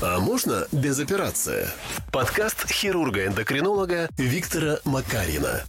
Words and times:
А 0.00 0.20
можно 0.20 0.68
без 0.70 1.00
операции? 1.00 1.66
Подкаст 2.12 2.70
хирурга-эндокринолога 2.70 4.08
Виктора 4.16 4.78
Макарина. 4.84 5.64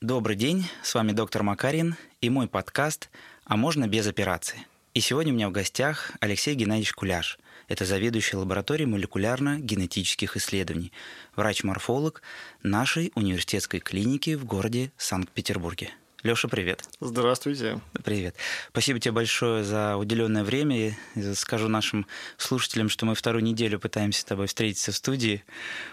Добрый 0.00 0.34
день, 0.34 0.66
с 0.82 0.94
вами 0.94 1.12
доктор 1.12 1.42
Макарин 1.42 1.96
и 2.22 2.30
мой 2.30 2.48
подкаст 2.48 3.10
«А 3.44 3.58
можно 3.58 3.86
без 3.86 4.06
операции?». 4.06 4.66
И 4.94 5.00
сегодня 5.00 5.34
у 5.34 5.36
меня 5.36 5.50
в 5.50 5.52
гостях 5.52 6.12
Алексей 6.20 6.54
Геннадьевич 6.54 6.94
Куляш. 6.94 7.38
Это 7.68 7.84
заведующий 7.84 8.38
лабораторией 8.38 8.88
молекулярно-генетических 8.88 10.38
исследований, 10.38 10.90
врач-морфолог 11.36 12.22
нашей 12.62 13.12
университетской 13.14 13.80
клиники 13.80 14.36
в 14.36 14.46
городе 14.46 14.90
Санкт-Петербурге. 14.96 15.90
Леша, 16.24 16.48
привет. 16.48 16.82
Здравствуйте. 17.00 17.80
Привет. 18.02 18.34
Спасибо 18.70 18.98
тебе 18.98 19.12
большое 19.12 19.62
за 19.62 19.98
уделенное 19.98 20.42
время. 20.42 20.96
И 21.16 21.34
скажу 21.34 21.68
нашим 21.68 22.06
слушателям, 22.38 22.88
что 22.88 23.04
мы 23.04 23.14
вторую 23.14 23.44
неделю 23.44 23.78
пытаемся 23.78 24.22
с 24.22 24.24
тобой 24.24 24.46
встретиться 24.46 24.90
в 24.90 24.96
студии 24.96 25.44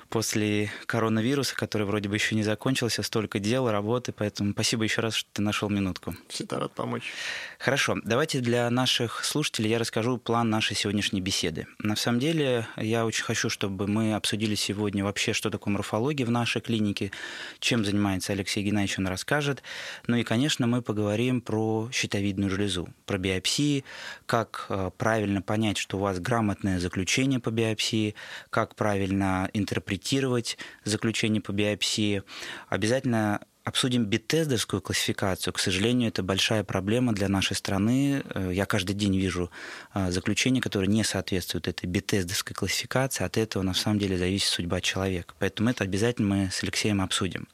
после 0.08 0.72
коронавируса, 0.86 1.54
который 1.56 1.86
вроде 1.86 2.08
бы 2.08 2.16
еще 2.16 2.36
не 2.36 2.44
закончился, 2.44 3.04
столько 3.04 3.40
дел, 3.40 3.70
работы, 3.70 4.14
поэтому 4.14 4.54
спасибо 4.54 4.84
еще 4.84 5.02
раз, 5.02 5.16
что 5.16 5.30
ты 5.34 5.42
нашел 5.42 5.70
минутку. 5.70 6.16
Всегда 6.30 6.60
рад 6.60 6.74
помочь. 6.74 7.12
Хорошо, 7.60 7.98
давайте 8.04 8.40
для 8.40 8.70
наших 8.70 9.26
слушателей 9.26 9.70
я 9.70 9.80
расскажу 9.80 10.18
план 10.18 10.50
нашей 10.50 10.78
сегодняшней 10.78 11.20
беседы. 11.20 11.68
На 11.80 11.98
самом 11.98 12.20
деле 12.20 12.68
я 12.78 13.06
очень 13.06 13.24
хочу, 13.24 13.50
чтобы 13.50 13.88
мы 13.88 14.14
обсудили 14.14 14.56
сегодня 14.56 15.04
вообще, 15.04 15.34
что 15.34 15.50
такое 15.50 15.74
морфология 15.74 16.26
в 16.26 16.32
нашей 16.32 16.62
клинике, 16.62 17.12
чем 17.60 17.84
занимается 17.84 18.32
Алексей 18.32 18.64
Геннадьевич, 18.64 18.98
он 19.00 19.08
расскажет. 19.08 19.62
Ну 20.08 20.21
и, 20.22 20.24
конечно, 20.24 20.68
мы 20.68 20.82
поговорим 20.82 21.42
про 21.42 21.90
щитовидную 21.92 22.50
железу, 22.50 22.88
про 23.06 23.18
биопсии, 23.18 23.84
как 24.26 24.68
э, 24.70 24.92
правильно 24.98 25.42
понять, 25.42 25.78
что 25.78 25.98
у 25.98 26.02
вас 26.02 26.20
грамотное 26.20 26.80
заключение 26.80 27.40
по 27.40 27.50
биопсии, 27.50 28.16
как 28.50 28.76
правильно 28.76 29.50
интерпретировать 29.54 30.58
заключение 30.84 31.42
по 31.42 31.52
биопсии. 31.52 32.24
Обязательно 32.70 33.42
Обсудим 33.64 34.06
беттездовскую 34.06 34.82
классификацию. 34.82 35.54
К 35.54 35.60
сожалению, 35.60 36.10
это 36.10 36.24
большая 36.24 36.64
проблема 36.64 37.14
для 37.14 37.30
нашей 37.30 37.56
страны. 37.56 38.24
Э, 38.34 38.50
я 38.52 38.66
каждый 38.66 38.94
день 38.94 39.16
вижу 39.16 39.52
э, 39.94 40.10
заключения, 40.10 40.62
которые 40.62 40.88
не 40.88 41.04
соответствуют 41.04 41.68
этой 41.68 41.86
беттездовской 41.86 42.56
классификации. 42.56 43.24
От 43.24 43.38
этого 43.38 43.62
на 43.62 43.76
самом 43.76 44.00
деле 44.00 44.18
зависит 44.18 44.48
судьба 44.48 44.82
человека. 44.82 45.36
Поэтому 45.38 45.70
это 45.70 45.84
обязательно 45.84 46.36
мы 46.36 46.50
с 46.52 46.64
Алексеем 46.64 47.02
обсудим. 47.02 47.48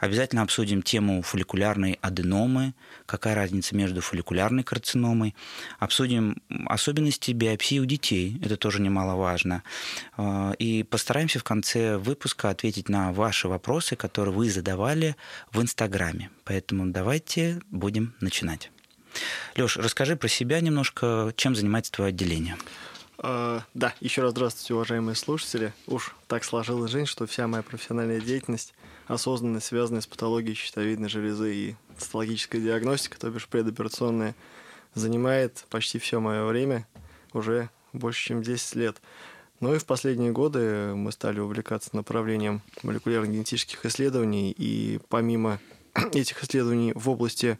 Обязательно 0.00 0.42
обсудим 0.42 0.82
тему 0.82 1.22
фолликулярной 1.22 2.00
аденомы, 2.02 2.74
какая 3.06 3.36
разница 3.36 3.76
между 3.76 4.00
фолликулярной 4.00 4.64
карциномой. 4.64 5.36
Обсудим 5.78 6.42
особенности 6.66 7.30
биопсии 7.30 7.78
у 7.78 7.84
детей, 7.84 8.40
это 8.44 8.56
тоже 8.56 8.82
немаловажно. 8.82 9.62
Э, 10.16 10.52
и 10.58 10.82
постараемся 10.82 11.38
в 11.38 11.44
конце 11.44 11.96
выпуска 11.96 12.50
ответить 12.50 12.88
на 12.88 13.12
ваши 13.12 13.46
вопросы, 13.46 13.94
которые 13.94 14.34
вы 14.34 14.50
задавали 14.50 15.14
в 15.54 15.62
Инстаграме. 15.62 16.30
Поэтому 16.44 16.86
давайте 16.90 17.60
будем 17.70 18.14
начинать. 18.20 18.70
Леш, 19.56 19.76
расскажи 19.76 20.16
про 20.16 20.28
себя 20.28 20.60
немножко, 20.60 21.32
чем 21.36 21.54
занимается 21.54 21.92
твое 21.92 22.08
отделение. 22.08 22.56
Uh, 23.16 23.62
да, 23.74 23.94
еще 24.00 24.22
раз 24.22 24.32
здравствуйте, 24.32 24.74
уважаемые 24.74 25.14
слушатели. 25.14 25.72
Уж 25.86 26.14
так 26.26 26.44
сложилась 26.44 26.90
жизнь, 26.90 27.06
что 27.06 27.26
вся 27.26 27.46
моя 27.46 27.62
профессиональная 27.62 28.20
деятельность 28.20 28.74
осознанно 29.06 29.60
связана 29.60 30.00
с 30.00 30.06
патологией 30.06 30.56
щитовидной 30.56 31.08
железы 31.08 31.54
и 31.54 31.76
цитологическая 31.96 32.60
диагностика, 32.60 33.18
то 33.18 33.30
бишь 33.30 33.46
предоперационная, 33.46 34.34
занимает 34.94 35.64
почти 35.70 35.98
все 35.98 36.20
мое 36.20 36.44
время, 36.44 36.86
уже 37.32 37.70
больше, 37.92 38.26
чем 38.26 38.42
10 38.42 38.74
лет. 38.74 39.00
Ну 39.64 39.74
и 39.74 39.78
в 39.78 39.86
последние 39.86 40.30
годы 40.30 40.94
мы 40.94 41.10
стали 41.10 41.40
увлекаться 41.40 41.88
направлением 41.96 42.60
молекулярно-генетических 42.82 43.86
исследований, 43.86 44.54
и 44.54 45.00
помимо 45.08 45.58
этих 46.12 46.44
исследований 46.44 46.92
в 46.94 47.08
области 47.08 47.58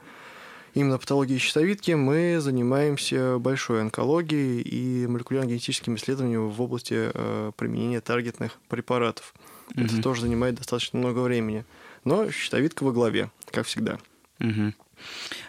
именно 0.74 0.98
патологии 0.98 1.38
щитовидки 1.38 1.92
мы 1.92 2.40
занимаемся 2.42 3.38
большой 3.38 3.80
онкологией 3.80 4.60
и 4.60 5.06
молекулярно-генетическими 5.06 5.96
исследованиями 5.96 6.50
в 6.50 6.60
области 6.60 7.10
э, 7.14 7.52
применения 7.56 8.02
таргетных 8.02 8.58
препаратов. 8.68 9.32
Mm-hmm. 9.70 9.84
Это 9.86 10.02
тоже 10.02 10.20
занимает 10.20 10.56
достаточно 10.56 10.98
много 10.98 11.20
времени. 11.20 11.64
Но 12.04 12.30
щитовидка 12.30 12.84
во 12.84 12.92
главе, 12.92 13.30
как 13.50 13.64
всегда. 13.64 13.98
Mm-hmm. 14.40 14.74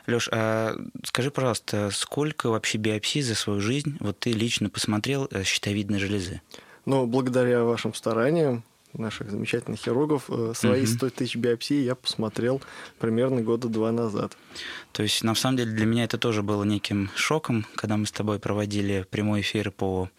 Леш, 0.08 0.30
а 0.32 0.76
скажи, 1.04 1.32
пожалуйста, 1.32 1.90
сколько 1.92 2.50
вообще 2.50 2.78
биопсий 2.78 3.22
за 3.22 3.36
свою 3.36 3.62
жизнь 3.62 3.98
вот 4.00 4.20
ты 4.20 4.32
лично 4.32 4.70
посмотрел 4.70 5.28
э, 5.32 5.44
щитовидной 5.44 6.00
железы? 6.00 6.42
Ну, 6.86 7.08
благодаря 7.08 7.64
вашим 7.64 7.94
стараниям, 7.94 8.64
наших 8.94 9.30
замечательных 9.30 9.80
хирургов, 9.80 10.26
э, 10.30 10.54
свои 10.56 10.86
100 10.86 11.10
тысяч 11.10 11.36
биопсий 11.36 11.84
я 11.84 11.96
посмотрел 11.96 12.62
примерно 13.00 13.42
года 13.42 13.68
два 13.68 13.92
назад. 13.92 14.38
То 14.92 15.04
есть, 15.04 15.24
на 15.24 15.36
самом 15.36 15.58
деле, 15.58 15.72
для 15.72 15.86
меня 15.86 16.04
это 16.04 16.18
тоже 16.18 16.44
было 16.44 16.64
неким 16.64 17.10
шоком, 17.16 17.66
когда 17.76 17.98
мы 17.98 18.06
с 18.06 18.12
тобой 18.12 18.40
проводили 18.40 19.06
прямой 19.10 19.42
эфир 19.42 19.72
по 19.72 20.10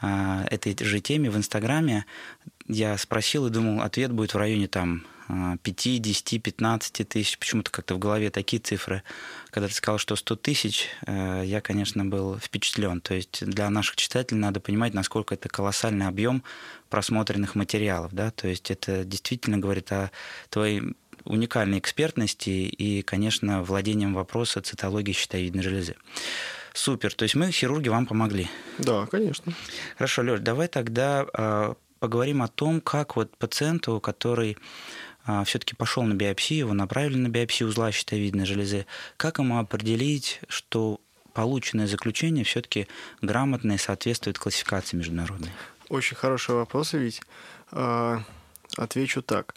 а, 0.00 0.44
этой 0.50 0.76
же 0.84 1.00
теме 1.00 1.30
в 1.30 1.36
Инстаграме. 1.36 2.06
Я 2.66 2.96
спросил 2.98 3.46
и 3.46 3.50
думал, 3.50 3.82
ответ 3.82 4.12
будет 4.12 4.34
в 4.34 4.38
районе 4.38 4.68
там 4.68 5.04
5, 5.28 6.02
10, 6.02 6.42
15 6.42 7.08
тысяч, 7.08 7.38
почему-то 7.38 7.70
как-то 7.70 7.94
в 7.94 7.98
голове 7.98 8.30
такие 8.30 8.60
цифры. 8.60 9.02
Когда 9.50 9.68
ты 9.68 9.74
сказал, 9.74 9.98
что 9.98 10.16
100 10.16 10.36
тысяч, 10.36 10.88
э, 11.06 11.42
я, 11.46 11.60
конечно, 11.60 12.04
был 12.04 12.38
впечатлен. 12.38 13.00
То 13.00 13.14
есть 13.14 13.44
для 13.44 13.70
наших 13.70 13.96
читателей 13.96 14.40
надо 14.40 14.60
понимать, 14.60 14.94
насколько 14.94 15.34
это 15.34 15.48
колоссальный 15.48 16.06
объем 16.06 16.42
просмотренных 16.90 17.54
материалов. 17.54 18.12
Да? 18.12 18.30
То 18.30 18.48
есть 18.48 18.70
это 18.70 19.04
действительно 19.04 19.58
говорит 19.58 19.90
о 19.92 20.10
твоей 20.50 20.82
уникальной 21.24 21.78
экспертности 21.78 22.50
и, 22.50 23.02
конечно, 23.02 23.62
владением 23.62 24.14
вопроса 24.14 24.60
цитологии 24.60 25.12
щитовидной 25.12 25.62
железы. 25.62 25.96
Супер. 26.74 27.14
То 27.14 27.22
есть 27.22 27.34
мы, 27.34 27.50
хирурги, 27.50 27.88
вам 27.88 28.04
помогли. 28.04 28.48
Да, 28.78 29.06
конечно. 29.06 29.54
Хорошо, 29.96 30.22
Лёш, 30.22 30.40
давай 30.40 30.68
тогда 30.68 31.24
э, 31.32 31.74
поговорим 32.00 32.42
о 32.42 32.48
том, 32.48 32.80
как 32.80 33.16
вот 33.16 33.34
пациенту, 33.38 34.00
который 34.00 34.56
а, 34.56 34.62
все-таки 35.44 35.74
пошел 35.74 36.02
на 36.02 36.14
биопсию, 36.14 36.58
его 36.58 36.74
направили 36.74 37.16
на 37.16 37.28
биопсию 37.28 37.68
узла 37.68 37.90
щитовидной 37.92 38.46
железы, 38.46 38.86
как 39.16 39.38
ему 39.38 39.58
определить, 39.58 40.40
что 40.48 41.00
полученное 41.32 41.86
заключение 41.86 42.44
все-таки 42.44 42.86
грамотное 43.20 43.76
и 43.76 43.78
соответствует 43.78 44.38
классификации 44.38 44.96
международной? 44.96 45.50
Очень 45.88 46.16
хороший 46.16 46.54
вопрос, 46.54 46.92
ведь 46.94 47.20
а, 47.70 48.22
отвечу 48.76 49.22
так. 49.22 49.54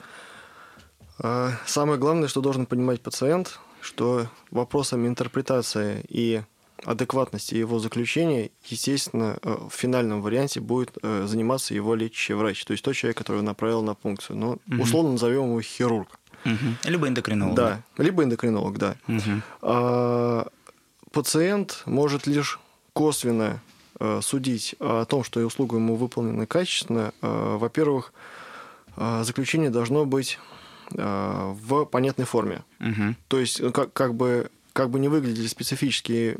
А, 1.19 1.51
самое 1.65 1.99
главное, 1.99 2.27
что 2.27 2.41
должен 2.41 2.65
понимать 2.65 3.01
пациент, 3.01 3.59
что 3.81 4.27
вопросом 4.51 5.07
интерпретации 5.07 6.03
и 6.09 6.41
адекватности 6.83 7.55
его 7.55 7.79
заключения, 7.79 8.51
естественно, 8.65 9.37
э, 9.41 9.57
в 9.69 9.73
финальном 9.73 10.21
варианте 10.21 10.59
будет 10.59 10.97
э, 11.01 11.25
заниматься 11.27 11.73
его 11.73 11.95
лечащий 11.95 12.33
врач, 12.33 12.63
то 12.65 12.71
есть 12.71 12.83
тот 12.83 12.95
человек, 12.95 13.17
который 13.17 13.41
направил 13.41 13.81
на 13.81 13.95
пункцию. 13.95 14.37
Ну, 14.37 14.49
угу. 14.51 14.83
условно 14.83 15.13
назовем 15.13 15.45
его 15.45 15.61
хирург. 15.61 16.19
Угу. 16.45 16.55
Либо 16.85 17.07
эндокринолог. 17.07 17.55
Да, 17.55 17.81
либо 17.97 18.23
эндокринолог, 18.23 18.77
да. 18.77 18.95
Угу. 19.07 19.41
А, 19.61 20.47
пациент 21.11 21.81
может 21.85 22.27
лишь 22.27 22.59
косвенно 22.93 23.59
э, 23.99 24.19
судить 24.21 24.75
о 24.79 25.05
том, 25.05 25.23
что 25.23 25.45
услуга 25.45 25.77
ему 25.77 25.95
выполнена 25.95 26.45
качественно. 26.45 27.11
Во-первых, 27.21 28.13
заключение 28.95 29.69
должно 29.69 30.05
быть 30.05 30.39
в 30.89 31.85
понятной 31.85 32.25
форме. 32.25 32.63
Угу. 32.79 33.15
То 33.27 33.39
есть, 33.39 33.61
как, 33.73 33.91
как 33.93 34.15
бы 34.15 34.49
как 34.77 34.91
бы 34.91 34.99
не 34.99 35.07
выглядели 35.07 35.47
специфические 35.47 36.37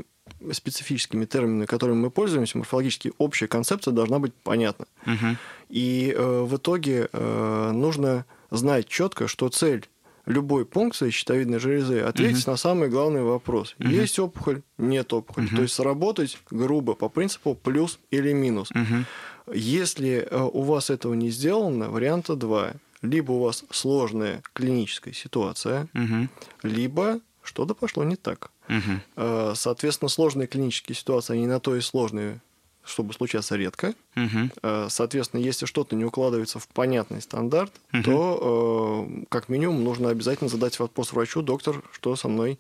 специфическими 0.52 1.26
терминами, 1.26 1.66
которыми 1.66 1.98
мы 1.98 2.12
пользуемся, 2.12 2.57
морфологически 2.57 3.13
общая 3.18 3.48
концепция 3.48 3.92
должна 3.92 4.19
быть 4.19 4.34
понятна. 4.34 4.86
Угу. 5.06 5.38
И 5.69 6.13
э, 6.16 6.42
в 6.42 6.57
итоге 6.57 7.10
э, 7.12 7.72
нужно 7.74 8.25
знать 8.51 8.88
четко, 8.88 9.28
что 9.28 9.50
цель 9.50 9.88
любой 10.25 10.66
пункции 10.66 11.10
щитовидной 11.10 11.60
железы 11.60 12.01
ответить 12.01 12.44
угу. 12.44 12.51
на 12.51 12.57
самый 12.57 12.90
главный 12.90 13.24
вопрос. 13.24 13.75
Угу. 13.80 13.90
Есть 13.90 14.19
опухоль, 14.19 14.62
нет 14.78 15.12
опухоли. 15.13 15.46
Угу. 15.46 15.56
То 15.56 15.62
есть 15.63 15.74
сработать 15.74 16.38
грубо 16.51 16.94
по 16.94 17.10
принципу 17.10 17.56
плюс 17.56 18.00
или 18.12 18.34
минус. 18.34 18.69
Угу. 18.72 19.54
Если 19.56 20.28
э, 20.30 20.50
у 20.54 20.62
вас 20.62 20.90
этого 20.90 21.13
не 21.13 21.30
сделано, 21.30 21.90
варианта 21.90 22.36
два. 22.36 22.74
Либо 23.04 23.31
у 23.34 23.40
вас 23.44 23.63
сложная 23.69 24.42
клиническая 24.54 25.13
ситуация, 25.13 25.88
угу. 25.94 26.28
либо 26.63 27.19
что-то 27.44 27.75
пошло 27.75 28.04
не 28.04 28.16
так. 28.16 28.51
Угу. 28.69 29.56
Соответственно, 29.56 30.10
сложные 30.10 30.48
клинические 30.48 30.96
ситуации, 30.96 31.34
они 31.34 31.48
на 31.48 31.60
то 31.60 31.75
и 31.75 31.81
сложные, 31.81 32.42
чтобы 32.84 33.14
случаться 33.14 33.56
редко. 33.56 33.94
Угу. 34.16 34.90
Соответственно, 34.90 35.42
если 35.42 35.66
что-то 35.66 35.96
не 35.96 36.06
укладывается 36.06 36.60
в 36.60 36.68
понятный 36.68 37.22
стандарт, 37.22 37.72
угу. 37.94 38.04
то 38.04 39.08
э, 39.10 39.24
как 39.30 39.50
минимум 39.50 39.84
нужно 39.84 40.10
обязательно 40.10 40.50
задать 40.50 40.80
вопрос 40.80 41.14
врачу, 41.14 41.42
доктор, 41.42 41.84
что 41.92 42.16
со 42.16 42.28
мной 42.28 42.60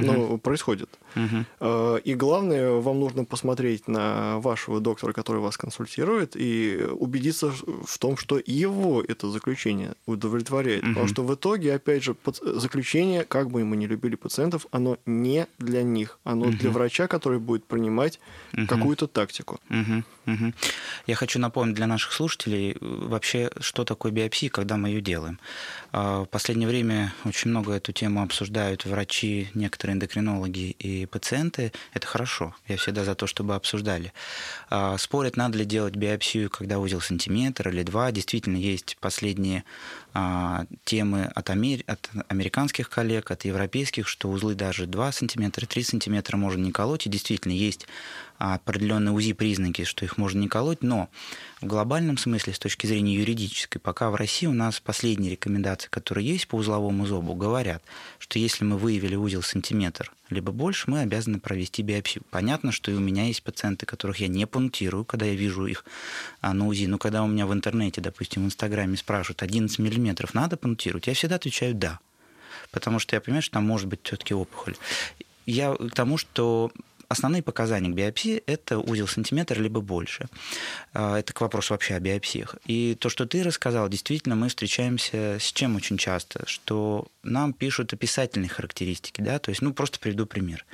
ну, 0.00 0.38
происходит. 0.38 0.88
Угу. 1.14 1.98
И 2.04 2.14
главное, 2.14 2.72
вам 2.72 3.00
нужно 3.00 3.24
посмотреть 3.24 3.88
на 3.88 4.38
вашего 4.38 4.80
доктора, 4.80 5.12
который 5.12 5.40
вас 5.40 5.56
консультирует, 5.56 6.36
и 6.36 6.86
убедиться 6.92 7.50
в 7.50 7.98
том, 7.98 8.16
что 8.16 8.40
его 8.44 9.02
это 9.02 9.28
заключение 9.30 9.94
удовлетворяет. 10.06 10.82
Потому 10.82 11.06
что 11.08 11.22
в 11.24 11.34
итоге, 11.34 11.74
опять 11.74 12.02
же, 12.02 12.16
заключение, 12.42 13.24
как 13.24 13.50
бы 13.50 13.64
мы 13.64 13.76
ни 13.76 13.86
любили 13.86 14.16
пациентов, 14.16 14.66
оно 14.70 14.98
не 15.06 15.46
для 15.58 15.82
них, 15.82 16.18
оно 16.24 16.46
для 16.46 16.70
врача, 16.70 17.06
который 17.06 17.38
будет 17.38 17.64
принимать 17.64 18.20
какую-то 18.68 19.06
тактику. 19.06 19.60
Я 21.06 21.14
хочу 21.14 21.38
напомнить 21.38 21.74
для 21.74 21.86
наших 21.86 22.12
слушателей 22.12 22.76
вообще, 22.80 23.50
что 23.60 23.84
такое 23.84 24.12
биопсия, 24.12 24.50
когда 24.50 24.76
мы 24.76 24.88
ее 24.88 25.00
делаем. 25.00 25.38
А, 25.90 26.22
в 26.22 26.26
последнее 26.26 26.68
время 26.68 27.12
очень 27.24 27.50
много 27.50 27.72
эту 27.72 27.92
тему 27.92 28.22
обсуждают 28.22 28.84
врачи, 28.84 29.50
некоторые 29.82 29.94
эндокринологи 29.94 30.76
и 30.78 31.06
пациенты. 31.06 31.72
Это 31.92 32.06
хорошо. 32.06 32.54
Я 32.68 32.76
всегда 32.76 33.04
за 33.04 33.14
то, 33.14 33.26
чтобы 33.26 33.54
обсуждали. 33.54 34.12
А, 34.70 34.96
спорят, 34.98 35.36
надо 35.36 35.58
ли 35.58 35.64
делать 35.64 35.96
биопсию, 35.96 36.50
когда 36.50 36.78
узел 36.78 37.00
сантиметр 37.00 37.68
или 37.68 37.82
два. 37.82 38.12
Действительно, 38.12 38.56
есть 38.56 38.96
последние 39.00 39.64
а, 40.14 40.66
темы 40.84 41.24
от, 41.34 41.50
амер... 41.50 41.82
от 41.86 42.10
американских 42.28 42.90
коллег, 42.90 43.30
от 43.30 43.44
европейских, 43.44 44.06
что 44.06 44.28
узлы 44.30 44.54
даже 44.54 44.86
2 44.86 45.12
сантиметра, 45.12 45.66
3 45.66 45.82
сантиметра 45.82 46.36
можно 46.36 46.62
не 46.62 46.70
колоть. 46.70 47.06
И 47.06 47.10
действительно, 47.10 47.52
есть 47.52 47.86
определенные 48.38 49.12
УЗИ-признаки, 49.12 49.84
что 49.84 50.04
их 50.04 50.18
можно 50.18 50.40
не 50.40 50.48
колоть, 50.48 50.82
но 50.82 51.08
в 51.60 51.66
глобальном 51.66 52.18
смысле, 52.18 52.52
с 52.52 52.58
точки 52.58 52.86
зрения 52.86 53.14
юридической, 53.14 53.78
пока 53.78 54.10
в 54.10 54.14
России 54.14 54.46
у 54.46 54.52
нас 54.52 54.80
последние 54.80 55.32
рекомендации, 55.32 55.88
которые 55.88 56.26
есть 56.26 56.48
по 56.48 56.56
узловому 56.56 57.06
зобу, 57.06 57.34
говорят, 57.34 57.82
что 58.18 58.38
если 58.38 58.64
мы 58.64 58.78
выявили 58.78 59.14
узел 59.14 59.42
сантиметр 59.42 60.12
либо 60.28 60.50
больше, 60.50 60.90
мы 60.90 61.00
обязаны 61.00 61.38
провести 61.38 61.82
биопсию. 61.82 62.24
Понятно, 62.30 62.72
что 62.72 62.90
и 62.90 62.94
у 62.94 63.00
меня 63.00 63.26
есть 63.26 63.42
пациенты, 63.42 63.86
которых 63.86 64.18
я 64.18 64.28
не 64.28 64.46
пунктирую, 64.46 65.04
когда 65.04 65.26
я 65.26 65.34
вижу 65.34 65.66
их 65.66 65.84
а, 66.40 66.52
на 66.52 66.66
УЗИ. 66.66 66.86
Но 66.86 66.98
когда 66.98 67.22
у 67.22 67.28
меня 67.28 67.46
в 67.46 67.52
интернете, 67.52 68.00
допустим, 68.00 68.42
в 68.42 68.46
Инстаграме 68.46 68.96
спрашивают, 68.96 69.42
11 69.42 69.78
миллиметров 69.78 70.34
надо 70.34 70.56
пунктировать, 70.56 71.06
я 71.06 71.14
всегда 71.14 71.36
отвечаю 71.36 71.74
«да». 71.74 72.00
Потому 72.70 72.98
что 72.98 73.14
я 73.14 73.20
понимаю, 73.20 73.42
что 73.42 73.54
там 73.54 73.66
может 73.66 73.86
быть 73.86 74.00
все-таки 74.02 74.34
опухоль. 74.34 74.76
Я 75.44 75.74
к 75.74 75.94
тому, 75.94 76.18
что 76.18 76.70
Основные 77.12 77.42
показания 77.42 77.90
к 77.90 77.94
биопсии– 77.94 78.42
это 78.46 78.78
узел 78.78 79.06
сантиметр 79.06 79.60
либо 79.60 79.82
больше. 79.82 80.28
А, 80.94 81.18
это 81.18 81.34
к 81.34 81.42
вопросу 81.42 81.74
вообще 81.74 81.94
о 81.94 82.00
биопсиях. 82.00 82.56
И 82.64 82.96
то, 82.98 83.10
что 83.10 83.26
ты 83.26 83.42
рассказал, 83.42 83.90
действительно, 83.90 84.34
мы 84.34 84.48
встречаемся 84.48 85.36
с 85.38 85.52
чем 85.52 85.76
очень 85.76 85.98
часто, 85.98 86.44
что 86.46 87.08
нам 87.22 87.52
пишут 87.52 87.92
описательные 87.92 88.48
характеристики, 88.48 89.20
да, 89.20 89.38
то 89.38 89.50
есть, 89.50 89.60
ну, 89.60 89.74
просто 89.74 90.00
приведу 90.00 90.24
пример. 90.24 90.64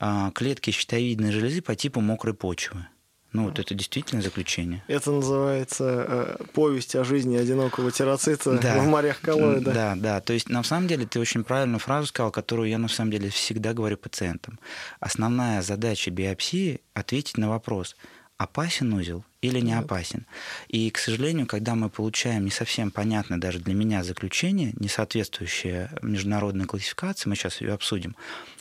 А, 0.00 0.30
клетки 0.30 0.70
щитовидной 0.70 1.32
железы 1.32 1.60
по 1.60 1.74
типу 1.74 2.00
мокрой 2.00 2.32
почвы– 2.32 2.86
ну, 3.32 3.44
вот 3.44 3.58
это 3.58 3.74
действительно 3.74 4.22
заключение. 4.22 4.82
Это 4.88 5.10
называется 5.10 6.06
э, 6.08 6.44
повесть 6.54 6.96
о 6.96 7.04
жизни 7.04 7.36
одинокого 7.36 7.90
тероцита 7.90 8.58
да. 8.58 8.78
в 8.78 8.86
морях 8.86 9.20
коллоида. 9.20 9.72
Да, 9.72 9.94
да. 9.96 10.20
То 10.20 10.32
есть, 10.32 10.48
на 10.48 10.62
самом 10.62 10.88
деле, 10.88 11.06
ты 11.06 11.20
очень 11.20 11.44
правильную 11.44 11.78
фразу 11.78 12.08
сказал, 12.08 12.30
которую 12.30 12.70
я, 12.70 12.78
на 12.78 12.88
самом 12.88 13.10
деле, 13.10 13.28
всегда 13.28 13.74
говорю 13.74 13.98
пациентам. 13.98 14.58
Основная 14.98 15.60
задача 15.60 16.10
биопсии– 16.10 16.80
ответить 16.94 17.36
на 17.36 17.50
вопрос, 17.50 17.96
опасен 18.38 18.92
узел 18.94 19.24
или 19.40 19.60
не 19.60 19.72
опасен. 19.72 20.26
И, 20.66 20.90
к 20.90 20.98
сожалению, 20.98 21.46
когда 21.46 21.74
мы 21.74 21.90
получаем 21.90 22.44
не 22.44 22.50
совсем 22.50 22.90
понятное 22.90 23.38
даже 23.38 23.60
для 23.60 23.74
меня 23.74 24.02
заключение, 24.02 24.72
не 24.78 24.88
соответствующее 24.88 25.90
международной 26.02 26.66
классификации, 26.66 27.28
мы 27.28 27.36
сейчас 27.36 27.60
ее 27.60 27.72
обсудим, 27.72 28.16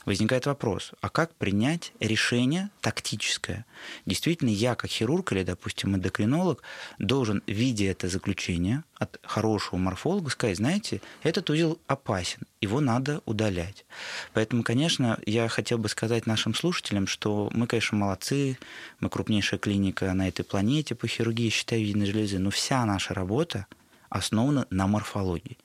возникает 0.06 0.46
вопрос, 0.46 0.92
а 1.02 1.10
как 1.10 1.34
принять 1.36 1.92
решение 2.00 2.70
тактическое? 2.82 3.66
Действительно, 4.06 4.50
я 4.50 4.76
как 4.76 4.90
хирург 4.90 5.32
или, 5.32 5.44
допустим, 5.44 5.96
эндокринолог 5.96 6.62
должен, 7.00 7.42
видя 7.48 7.86
это 7.86 8.08
заключение 8.08 8.84
от 8.96 9.20
хорошего 9.24 9.78
морфолога, 9.78 10.30
сказать, 10.30 10.58
знаете, 10.58 11.02
этот 11.24 11.50
узел 11.50 11.80
опасен, 11.88 12.42
его 12.62 12.80
надо 12.80 13.22
удалять. 13.26 13.86
Поэтому, 14.34 14.64
конечно, 14.64 15.20
я 15.26 15.48
хотел 15.50 15.78
бы 15.78 15.90
сказать 15.90 16.26
нашим 16.26 16.56
слушателям, 16.56 17.06
что 17.06 17.50
мы, 17.54 17.68
конечно, 17.68 17.98
молодцы, 17.98 18.58
мы 19.00 19.10
крупнейшая 19.10 19.60
клиника 19.60 20.14
на 20.14 20.28
этой 20.28 20.44
планете 20.44 20.67
по 20.96 21.08
хирургии 21.08 21.50
щитовидной 21.50 22.06
железы, 22.06 22.40
но 22.40 22.50
вся 22.50 22.86
наша 22.86 23.14
работа 23.14 23.68
основана 24.10 24.68
на 24.70 24.88
морфологии. 24.88 25.58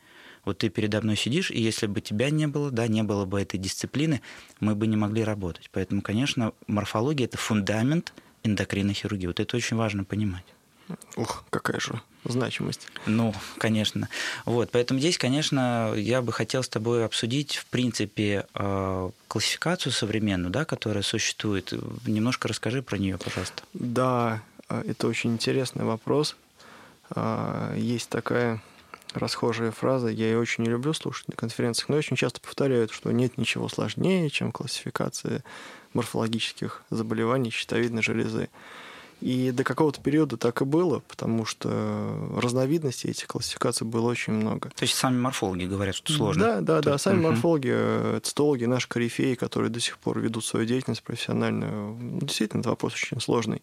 Вот 0.45 0.59
ты 0.59 0.69
передо 0.71 1.01
мной 1.01 1.17
сидишь, 1.17 1.51
и 1.51 1.61
если 1.61 1.87
бы 1.87 2.01
тебя 2.01 2.31
не 2.31 2.47
было, 2.47 2.71
да, 2.71 2.89
не 2.89 3.03
было 3.03 3.25
бы 3.25 3.41
этой 3.41 3.59
дисциплины, 3.59 4.21
мы 4.61 4.75
бы 4.75 4.87
не 4.87 4.97
могли 4.97 5.23
работать. 5.23 5.71
Поэтому, 5.73 6.03
конечно, 6.03 6.53
морфология– 6.67 7.27
это 7.27 7.39
фундамент 7.39 8.13
эндокринной 8.43 8.95
хирургии. 8.95 9.29
Вот 9.29 9.39
это 9.39 9.57
очень 9.57 9.77
важно 9.77 10.05
понимать. 10.05 10.45
Ух, 11.17 11.45
какая 11.51 11.81
же 11.81 12.01
значимость. 12.25 12.89
Ну, 13.07 13.35
конечно. 13.59 14.09
Вот, 14.45 14.71
поэтому 14.71 15.01
здесь, 15.01 15.19
конечно, 15.19 15.93
я 15.97 16.23
бы 16.23 16.33
хотел 16.33 16.63
с 16.63 16.69
тобой 16.69 17.05
обсудить, 17.05 17.57
в 17.57 17.67
принципе, 17.67 18.47
э, 18.55 19.11
классификацию 19.29 19.93
современную, 19.93 20.51
да, 20.51 20.65
которая 20.65 21.03
существует. 21.03 21.73
Немножко 22.07 22.49
расскажи 22.49 22.83
про 22.83 22.99
нее, 22.99 23.19
пожалуйста. 23.19 23.63
Да, 23.75 24.43
это 24.87 25.07
очень 25.07 25.33
интересный 25.33 25.85
вопрос. 25.85 26.37
Э, 27.15 27.75
есть 27.77 28.09
такая 28.09 28.61
расхожая 29.15 29.71
фраза, 29.71 30.09
я 30.09 30.27
ее 30.27 30.39
очень 30.39 30.65
не 30.65 30.71
люблю 30.71 30.93
слушать 30.95 31.29
на 31.29 31.37
конференциях, 31.37 31.89
но 31.89 31.97
очень 31.97 32.17
часто 32.17 32.41
повторяют, 32.41 32.91
что 32.93 33.13
нет 33.13 33.37
ничего 33.39 33.69
сложнее, 33.69 34.31
чем 34.31 34.53
классификация 34.53 35.45
морфологических 35.93 36.83
заболеваний 36.91 37.51
щитовидной 37.51 38.03
железы. 38.03 38.49
И 39.21 39.53
до 39.53 39.63
какого-то 39.63 40.01
периода 40.01 40.37
так 40.37 40.63
и 40.63 40.65
было, 40.65 40.99
потому 40.99 41.45
что 41.45 42.29
разновидностей 42.37 43.11
этих 43.11 43.29
классификаций 43.29 43.87
было 43.87 44.11
очень 44.11 44.33
много. 44.33 44.71
То 44.71 44.83
есть 44.83 44.97
сами 44.97 45.17
морфологи 45.17 45.65
говорят, 45.65 45.95
что 45.95 46.13
сложно? 46.13 46.45
Да, 46.45 46.61
да, 46.61 46.83
То... 46.83 46.91
да. 46.91 46.99
Сами 46.99 47.21
угу. 47.21 47.29
морфологи, 47.29 47.71
э, 47.73 48.21
цитологи, 48.25 48.65
наши 48.65 48.89
корифеи, 48.89 49.35
которые 49.35 49.71
до 49.71 49.79
сих 49.79 49.99
пор 49.99 50.19
ведут 50.19 50.45
свою 50.45 50.67
деятельность 50.67 51.05
профессиональную, 51.05 51.97
действительно, 52.21 52.63
это 52.63 52.71
вопрос 52.71 52.95
очень 52.95 53.21
сложный. 53.21 53.63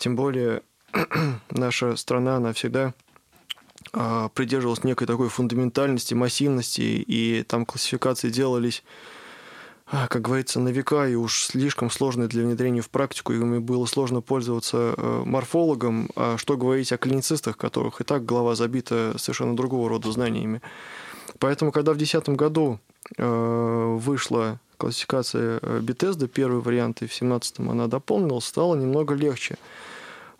Тем 0.00 0.16
более 0.16 0.62
наша 1.50 1.94
страна, 1.96 2.36
она 2.36 2.54
всегда 2.54 2.94
а, 3.92 4.30
придерживалась 4.30 4.82
некой 4.82 5.06
такой 5.06 5.28
фундаментальности, 5.28 6.14
массивности, 6.14 6.80
и 6.80 7.42
там 7.42 7.66
классификации 7.66 8.30
делались, 8.30 8.82
а, 9.86 10.08
как 10.08 10.22
говорится, 10.22 10.58
на 10.58 10.70
века, 10.70 11.06
и 11.06 11.16
уж 11.16 11.44
слишком 11.44 11.90
сложные 11.90 12.28
для 12.28 12.44
внедрения 12.44 12.80
в 12.80 12.88
практику, 12.88 13.34
и 13.34 13.36
ими 13.36 13.58
было 13.58 13.84
сложно 13.84 14.22
пользоваться 14.22 14.94
э, 14.96 15.22
морфологом, 15.26 16.08
а 16.16 16.38
что 16.38 16.56
говорить 16.56 16.92
о 16.92 16.96
клиницистах, 16.96 17.58
которых 17.58 18.00
и 18.00 18.04
так 18.04 18.24
голова 18.24 18.54
забита 18.54 19.12
совершенно 19.18 19.54
другого 19.54 19.90
рода 19.90 20.10
знаниями. 20.10 20.62
Поэтому, 21.38 21.72
когда 21.72 21.92
в 21.92 21.98
2010 21.98 22.36
году 22.36 22.80
э, 23.18 23.96
вышла 23.98 24.60
классификация 24.78 25.60
э, 25.60 25.80
Bethesda, 25.82 26.26
первый 26.26 26.62
вариант, 26.62 27.02
и 27.02 27.04
в 27.04 27.10
2017 27.10 27.60
она 27.60 27.86
дополнилась, 27.86 28.46
стало 28.46 28.76
немного 28.76 29.14
легче. 29.14 29.58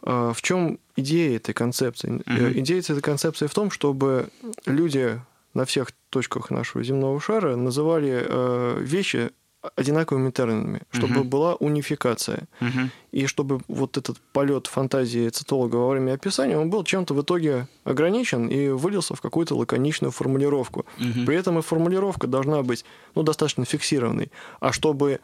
В 0.03 0.37
чем 0.41 0.79
идея 0.97 1.37
этой 1.37 1.53
концепции. 1.53 2.11
Mm-hmm. 2.11 2.61
Идея 2.61 2.79
этой 2.81 3.01
концепции 3.01 3.47
в 3.47 3.55
том, 3.55 3.71
чтобы 3.71 4.29
люди 4.67 5.21
на 5.55 5.65
всех 5.65 5.93
точках 6.11 6.51
нашего 6.51 6.85
земного 6.85 7.21
шара 7.21 7.57
называли 7.57 8.25
э, 8.27 8.79
вещи 8.81 9.31
одинаковыми 9.77 10.31
терминами, 10.31 10.81
чтобы 10.91 11.21
uh 11.21 11.25
была 11.25 11.55
унификация. 11.55 12.49
uh 12.61 12.89
И 13.13 13.27
чтобы 13.27 13.61
вот 13.69 13.99
этот 13.99 14.19
полет 14.33 14.67
фантазии 14.67 15.29
цитолога 15.29 15.77
во 15.77 15.91
время 15.91 16.15
описания, 16.15 16.57
он 16.57 16.71
был 16.71 16.83
чем-то 16.85 17.13
в 17.15 17.21
итоге 17.21 17.67
ограничен 17.85 18.49
и 18.49 18.69
вылился 18.69 19.15
в 19.15 19.21
какую-то 19.21 19.55
лаконичную 19.55 20.13
формулировку. 20.13 20.87
uh 20.99 21.27
При 21.27 21.37
этом 21.37 21.59
и 21.59 21.63
формулировка 21.63 22.27
должна 22.27 22.63
быть 22.63 22.85
ну, 23.15 23.23
достаточно 23.23 23.65
фиксированной. 23.65 24.31
А 24.61 24.73
чтобы 24.73 25.21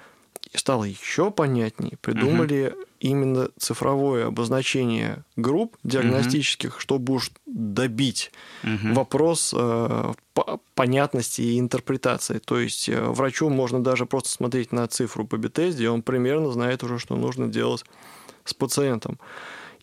стало 0.55 0.85
еще 0.85 1.31
понятнее, 1.31 1.99
придумали 2.01 2.73
uh 2.73 2.83
именно 2.99 3.51
цифровое 3.59 4.27
обозначение 4.27 5.23
групп 5.37 5.77
диагностических, 5.85 6.77
uh 6.77 6.81
чтобы 6.81 7.15
уж 7.15 7.31
добить 7.45 8.33
uh 8.65 8.95
вопрос 8.95 9.55
э, 9.57 10.13
понятности 10.75 11.43
и 11.43 11.59
интерпретации. 11.59 12.39
То 12.39 12.59
есть 12.59 12.89
э, 12.89 13.01
врачу 13.01 13.49
можно 13.49 13.83
даже 13.83 14.07
просто 14.07 14.31
смотреть 14.31 14.73
на 14.73 14.87
цифру 14.89 15.27
по 15.27 15.37
Бетезде, 15.37 15.85
и 15.85 15.89
он 15.89 16.03
примерно 16.03 16.51
знает 16.53 16.83
уже, 16.83 16.99
что 16.99 17.17
нужно 17.17 17.49
делать 17.49 17.85
с 18.45 18.55
пациентом. 18.55 19.19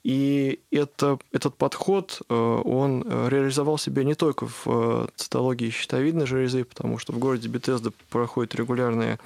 И 0.03 0.59
это, 0.69 1.17
этот 1.31 1.55
подход, 1.55 2.21
э, 2.27 2.33
он 2.33 3.03
реализовал 3.29 3.77
себя 3.77 4.03
не 4.03 4.15
только 4.15 4.47
в 4.47 4.63
э, 4.65 5.07
цитологии 5.15 5.69
щитовидной 5.69 6.25
железы, 6.25 6.65
потому 6.65 6.97
что 6.99 7.13
в 7.13 7.19
городе 7.19 7.47
Бетезда 7.47 7.91
проходят 8.09 8.53
регулярные 8.55 9.17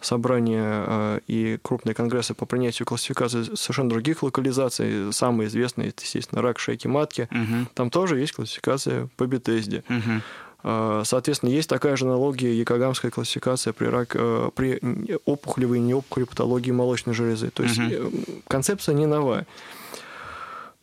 собрания 0.00 0.84
э, 0.86 1.20
и 1.26 1.58
крупные 1.62 1.94
конгрессы 1.94 2.34
по 2.34 2.46
принятию 2.46 2.86
классификации 2.86 3.54
совершенно 3.54 3.90
других 3.90 4.22
локализаций. 4.22 5.12
Самый 5.12 5.46
известный, 5.46 5.88
это, 5.88 6.02
естественно, 6.02 6.42
рак 6.42 6.58
шейки 6.58 6.86
матки. 6.86 7.28
Угу. 7.30 7.68
Там 7.74 7.90
тоже 7.90 8.18
есть 8.18 8.32
классификация 8.32 9.08
по 9.16 9.26
Бетезде. 9.26 9.84
Угу. 9.88 11.04
Соответственно, 11.04 11.50
есть 11.50 11.68
такая 11.68 11.96
же 11.96 12.06
аналогия 12.06 12.52
якогамская 12.52 13.10
классификация 13.10 13.72
при, 13.72 13.86
рак, 13.86 14.12
э, 14.14 14.50
при 14.54 14.80
опухолевой 15.24 15.78
и 15.78 15.80
неопухолевой 15.80 16.28
патологии 16.28 16.72
молочной 16.72 17.14
железы. 17.14 17.50
То 17.50 17.62
есть 17.62 17.78
угу. 17.78 18.10
концепция 18.48 18.94
не 18.94 19.06
новая. 19.06 19.46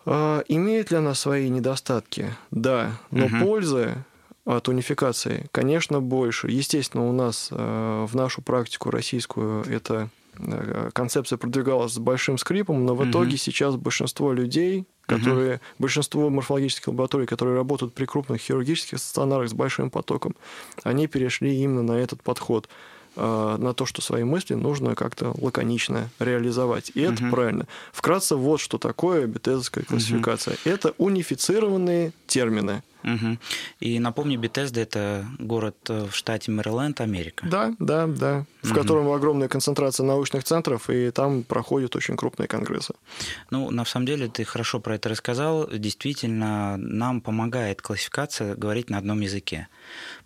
Имеет 0.06 0.92
ли 0.92 0.98
она 0.98 1.14
свои 1.16 1.50
недостатки? 1.50 2.34
Да, 2.52 2.92
но 3.12 3.26
угу. 3.26 3.40
пользы 3.40 3.96
от 4.46 4.68
унификации, 4.68 5.48
конечно, 5.52 6.02
больше. 6.02 6.48
Естественно, 6.50 7.08
у 7.08 7.12
нас 7.14 7.50
э, 7.52 8.06
в 8.10 8.16
нашу 8.16 8.42
практику 8.42 8.92
российскую 8.92 9.64
это 9.64 10.10
Э, 10.40 10.90
концепция 10.94 11.38
продвигалась 11.38 11.94
с 11.94 12.00
большим 12.00 12.38
скрипом, 12.38 12.86
но 12.86 12.96
в 12.96 13.10
итоге 13.10 13.38
сейчас 13.38 13.76
большинство 13.76 14.34
людей, 14.34 14.86
которые, 15.06 15.62
большинство 15.80 16.30
морфологических 16.30 16.88
лабораторий, 16.88 17.26
которые 17.26 17.56
работают 17.56 17.94
при 17.94 18.06
крупных 18.06 18.42
хирургических 18.42 18.98
стационарах 18.98 19.50
с 19.50 19.54
большим 19.54 19.90
потоком, 19.90 20.36
они 20.84 21.08
перешли 21.08 21.56
именно 21.56 21.84
на 21.84 21.94
этот 21.94 22.24
подход 22.24 22.68
э, 23.16 23.56
на 23.60 23.74
то, 23.74 23.86
что 23.86 24.02
свои 24.02 24.24
мысли 24.24 24.56
нужно 24.56 24.96
как-то 24.96 25.34
лаконично 25.38 26.10
реализовать. 26.20 26.92
И 26.96 27.02
это 27.02 27.30
правильно. 27.30 27.68
Вкратце, 27.92 28.36
вот 28.36 28.60
что 28.60 28.78
такое 28.78 29.28
бетезовская 29.28 29.84
классификация. 29.84 30.58
Это 30.66 30.94
унифицированные 30.98 32.12
термины. 32.28 32.82
Угу. 33.04 33.38
И 33.82 34.00
напомню, 34.00 34.40
Бетезда– 34.40 34.82
это 34.82 35.26
город 35.40 35.76
э, 35.90 36.08
в 36.10 36.16
штате 36.16 36.52
Мэриленд, 36.52 37.02
Америка. 37.02 37.46
Да, 37.48 37.74
да, 37.80 38.08
да. 38.08 38.46
В 38.62 38.72
угу. 38.72 38.80
котором 38.80 39.12
огромная 39.12 39.48
концентрация 39.48 40.06
научных 40.06 40.44
центров, 40.44 40.90
и 40.90 41.12
там 41.12 41.44
проходят 41.44 41.96
очень 41.96 42.16
крупные 42.16 42.48
конгрессы. 42.48 42.94
Ну, 43.50 43.70
на 43.72 43.86
самом 43.86 44.06
деле, 44.06 44.28
ты 44.28 44.44
хорошо 44.46 44.80
про 44.80 44.96
это 44.96 45.10
рассказал. 45.10 45.70
Действительно, 45.70 46.78
нам 46.78 47.22
помогает 47.22 47.82
классификация 47.82 48.56
говорить 48.56 48.90
на 48.90 48.98
одном 48.98 49.20
языке. 49.22 49.68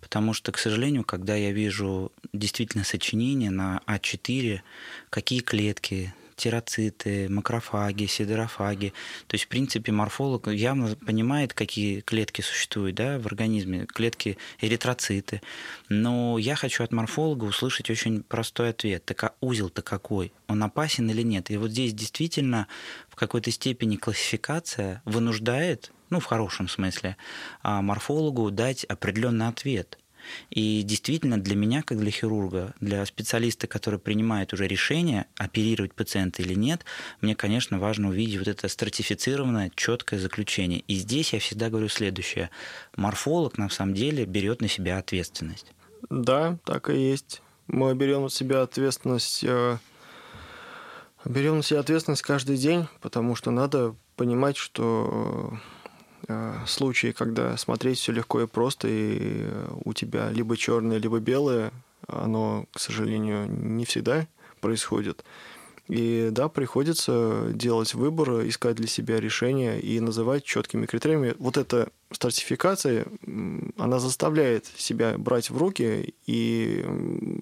Потому 0.02 0.34
что, 0.34 0.52
к 0.52 0.58
сожалению, 0.58 1.04
когда 1.04 1.36
я 1.36 1.52
вижу 1.52 2.12
действительно 2.34 2.84
сочинение 2.84 3.50
на 3.50 3.82
А4, 3.88 4.62
какие 5.10 5.40
клетки, 5.40 6.14
тироциты, 6.38 7.28
макрофаги, 7.30 8.06
сидерофаги. 8.06 8.94
То 9.28 9.36
есть, 9.36 9.46
в 9.46 9.48
принципе, 9.50 9.92
морфолог 9.92 10.48
явно 10.48 10.96
понимает, 10.96 11.54
какие 11.54 12.00
клетки 12.02 12.42
существуют 12.42 12.96
да, 12.96 13.20
в 13.20 13.26
организме, 13.26 13.86
клетки 13.86 14.38
эритроциты. 14.62 15.42
Но 15.90 16.38
я 16.38 16.56
хочу 16.56 16.84
от 16.84 16.94
морфолога 16.94 17.46
услышать 17.46 17.90
очень 17.90 18.24
простой 18.24 18.70
ответ. 18.70 19.04
Так 19.04 19.24
а 19.24 19.34
узел-то 19.42 19.82
какой? 19.82 20.32
Он 20.48 20.64
опасен 20.64 21.10
или 21.10 21.24
нет? 21.24 21.52
И 21.52 21.58
вот 21.58 21.72
здесь 21.72 21.94
действительно 21.94 22.68
в 23.10 23.16
какой-то 23.16 23.52
степени 23.52 23.98
классификация 23.98 25.02
вынуждает 25.04 25.92
ну, 26.10 26.22
в 26.22 26.26
хорошем 26.26 26.70
смысле, 26.70 27.18
а 27.62 27.82
морфологу 27.82 28.50
дать 28.50 28.86
определенный 28.86 29.50
ответ– 29.50 29.98
и 30.50 30.82
действительно 30.84 31.40
для 31.40 31.56
меня, 31.56 31.84
как 31.84 32.00
для 32.00 32.12
хирурга, 32.12 32.74
для 32.80 33.06
специалиста, 33.06 33.68
который 33.68 34.00
принимает 34.00 34.54
уже 34.54 34.68
решение, 34.68 35.26
оперировать 35.38 35.94
пациента 35.94 36.42
или 36.42 36.54
нет, 36.54 36.86
мне, 37.22 37.36
конечно, 37.36 37.80
важно 37.80 38.10
увидеть 38.10 38.40
вот 38.40 38.48
это 38.48 38.68
стратифицированное, 38.68 39.72
четкое 39.76 40.20
заключение. 40.20 40.80
И 40.88 40.96
здесь 40.96 41.34
я 41.34 41.40
всегда 41.40 41.70
говорю 41.70 41.90
следующее. 41.90 42.50
Морфолог, 42.96 43.58
на 43.58 43.70
самом 43.70 43.94
деле, 43.94 44.26
берет 44.26 44.62
на 44.62 44.68
себя 44.68 44.98
ответственность. 44.98 45.68
Да, 46.10 46.58
так 46.66 46.90
и 46.90 46.98
есть. 46.98 47.42
Мы 47.68 47.94
берем 47.96 48.24
на 48.24 48.30
себя 48.30 48.62
ответственность 48.62 49.44
э, 49.44 49.78
берем 51.26 51.58
на 51.58 51.64
себя 51.64 51.82
ответственность 51.82 52.22
каждый 52.22 52.58
день, 52.58 52.88
потому 53.02 53.36
что 53.36 53.52
надо 53.52 53.96
понимать, 54.16 54.56
что 54.56 54.98
Э, 55.08 55.58
случаи, 56.66 57.12
когда 57.12 57.56
смотреть 57.58 58.00
все 58.00 58.12
легко 58.12 58.42
и 58.42 58.48
просто, 58.48 58.88
и 58.90 59.48
у 59.86 59.94
тебя 59.94 60.30
либо 60.30 60.58
черное, 60.58 60.98
либо 60.98 61.20
белое, 61.20 61.72
оно, 62.08 62.66
к 62.74 62.80
сожалению, 62.80 63.48
не 63.50 63.86
всегда 63.86 64.28
происходит. 64.60 65.24
И 65.88 66.30
да, 66.32 66.50
приходится 66.50 67.50
делать 67.54 67.94
выбор, 67.94 68.46
искать 68.48 68.76
для 68.76 68.88
себя 68.88 69.22
решение 69.22 69.80
и 69.80 70.00
называть 70.02 70.44
четкими 70.44 70.86
критериями. 70.86 71.34
Вот 71.40 71.56
эта 71.56 71.90
стратификация, 72.12 73.06
она 73.78 74.00
заставляет 74.00 74.66
себя 74.66 75.18
брать 75.18 75.50
в 75.50 75.58
руки 75.58 76.14
и 76.26 76.86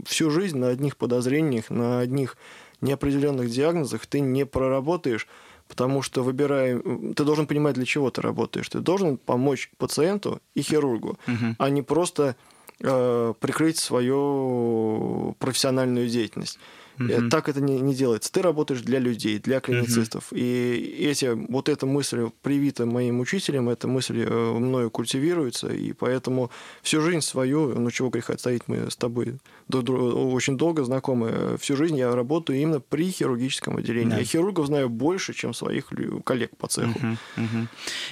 всю 0.06 0.30
жизнь 0.30 0.58
на 0.58 0.70
одних 0.70 0.96
подозрениях, 0.98 1.72
на 1.72 2.00
одних 2.00 2.38
неопределенных 2.82 3.50
диагнозах 3.50 4.06
ты 4.06 4.20
не 4.20 4.46
проработаешь 4.46 5.28
Потому 5.68 6.02
что 6.02 6.24
выбирая, 6.24 6.80
ты 7.16 7.24
должен 7.24 7.48
понимать, 7.48 7.76
для 7.76 7.86
чего 7.86 8.12
ты 8.12 8.22
работаешь. 8.22 8.70
Ты 8.70 8.80
должен 8.80 9.18
помочь 9.18 9.72
пациенту 9.78 10.42
и 10.54 10.62
хирургу, 10.62 11.18
угу. 11.28 11.56
а 11.58 11.70
не 11.70 11.82
просто 11.82 12.36
э, 12.80 13.34
прикрыть 13.40 13.78
свою 13.78 15.36
профессиональную 15.40 16.08
деятельность. 16.08 16.60
Угу. 17.00 17.30
Так 17.30 17.50
это 17.50 17.62
не, 17.62 17.80
не 17.80 17.94
делается. 17.94 18.32
Ты 18.32 18.42
работаешь 18.42 18.82
для 18.82 19.00
людей, 19.00 19.40
для 19.40 19.60
клиницистов. 19.60 20.32
Угу. 20.32 20.40
И 20.40 21.08
эти, 21.10 21.34
вот 21.52 21.70
эта 21.70 21.86
мысль 21.86 22.30
привита 22.42 22.86
моим 22.86 23.20
учителям, 23.20 23.70
эта 23.70 23.88
мысль 23.88 24.26
э, 24.28 24.52
мною 24.52 24.90
культивируется, 24.90 25.68
и 25.68 25.94
поэтому 25.94 26.52
всю 26.82 27.02
жизнь 27.02 27.22
свою, 27.22 27.78
ну 27.78 27.92
чего 27.92 28.10
греха 28.10 28.38
стоить, 28.38 28.64
мы 28.68 28.90
с 28.90 28.96
тобой 28.96 29.40
очень 29.70 30.58
долго 30.58 30.84
знакомы, 30.84 31.58
всю 31.60 31.76
жизнь 31.76 31.98
я 31.98 32.16
работаю 32.16 32.60
именно 32.60 32.80
при 32.80 33.12
хирургическом 33.12 33.78
отделении. 33.78 34.12
Да. 34.12 34.18
Я 34.18 34.26
хирургов 34.26 34.68
знаю 34.68 34.90
больше, 34.90 35.34
чем 35.34 35.54
своих 35.54 35.92
коллег 36.24 36.56
по 36.58 36.68
цеху. 36.68 36.98
Угу, 36.98 37.18
угу. 37.38 37.68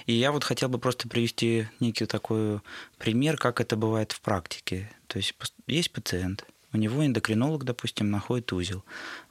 И 0.08 0.14
я 0.14 0.32
вот 0.32 0.44
хотел 0.44 0.70
бы 0.70 0.80
просто 0.80 1.08
привести 1.08 1.68
некий 1.80 2.06
такой 2.06 2.60
пример, 2.98 3.38
как 3.38 3.62
это 3.62 3.76
бывает 3.76 4.12
в 4.12 4.22
практике. 4.22 4.92
То 5.08 5.18
есть 5.18 5.36
есть 5.68 5.92
пациент, 5.92 6.46
у 6.74 6.78
него 6.78 7.06
эндокринолог, 7.06 7.64
допустим, 7.64 8.10
находит 8.10 8.52
узел, 8.52 8.84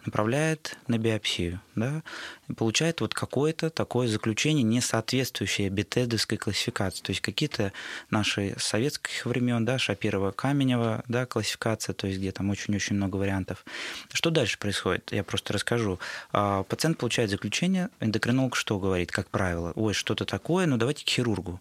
направляет 0.06 0.76
на 0.86 0.96
биопсию, 0.96 1.60
да, 1.74 2.02
и 2.48 2.52
получает 2.52 3.00
вот 3.00 3.14
какое-то 3.14 3.68
такое 3.68 4.06
заключение, 4.06 4.62
не 4.62 4.80
соответствующее 4.80 5.68
бетедовской 5.68 6.38
классификации. 6.38 7.02
То 7.02 7.10
есть 7.10 7.20
какие-то 7.20 7.72
наши 8.10 8.54
советских 8.58 9.26
времен, 9.26 9.64
да, 9.64 9.78
Шапирова, 9.78 10.30
Каменева, 10.30 11.04
да, 11.08 11.26
классификация, 11.26 11.94
то 11.94 12.06
есть 12.06 12.20
где 12.20 12.30
там 12.30 12.48
очень-очень 12.50 12.96
много 12.96 13.16
вариантов. 13.16 13.64
Что 14.12 14.30
дальше 14.30 14.58
происходит? 14.58 15.10
Я 15.12 15.24
просто 15.24 15.52
расскажу. 15.52 15.98
А, 16.32 16.62
пациент 16.62 16.98
получает 16.98 17.30
заключение, 17.30 17.90
эндокринолог 18.00 18.54
что 18.54 18.78
говорит, 18.78 19.10
как 19.10 19.28
правило? 19.28 19.72
Ой, 19.74 19.94
что-то 19.94 20.24
такое, 20.24 20.66
ну 20.66 20.76
давайте 20.76 21.04
к 21.04 21.08
хирургу. 21.08 21.60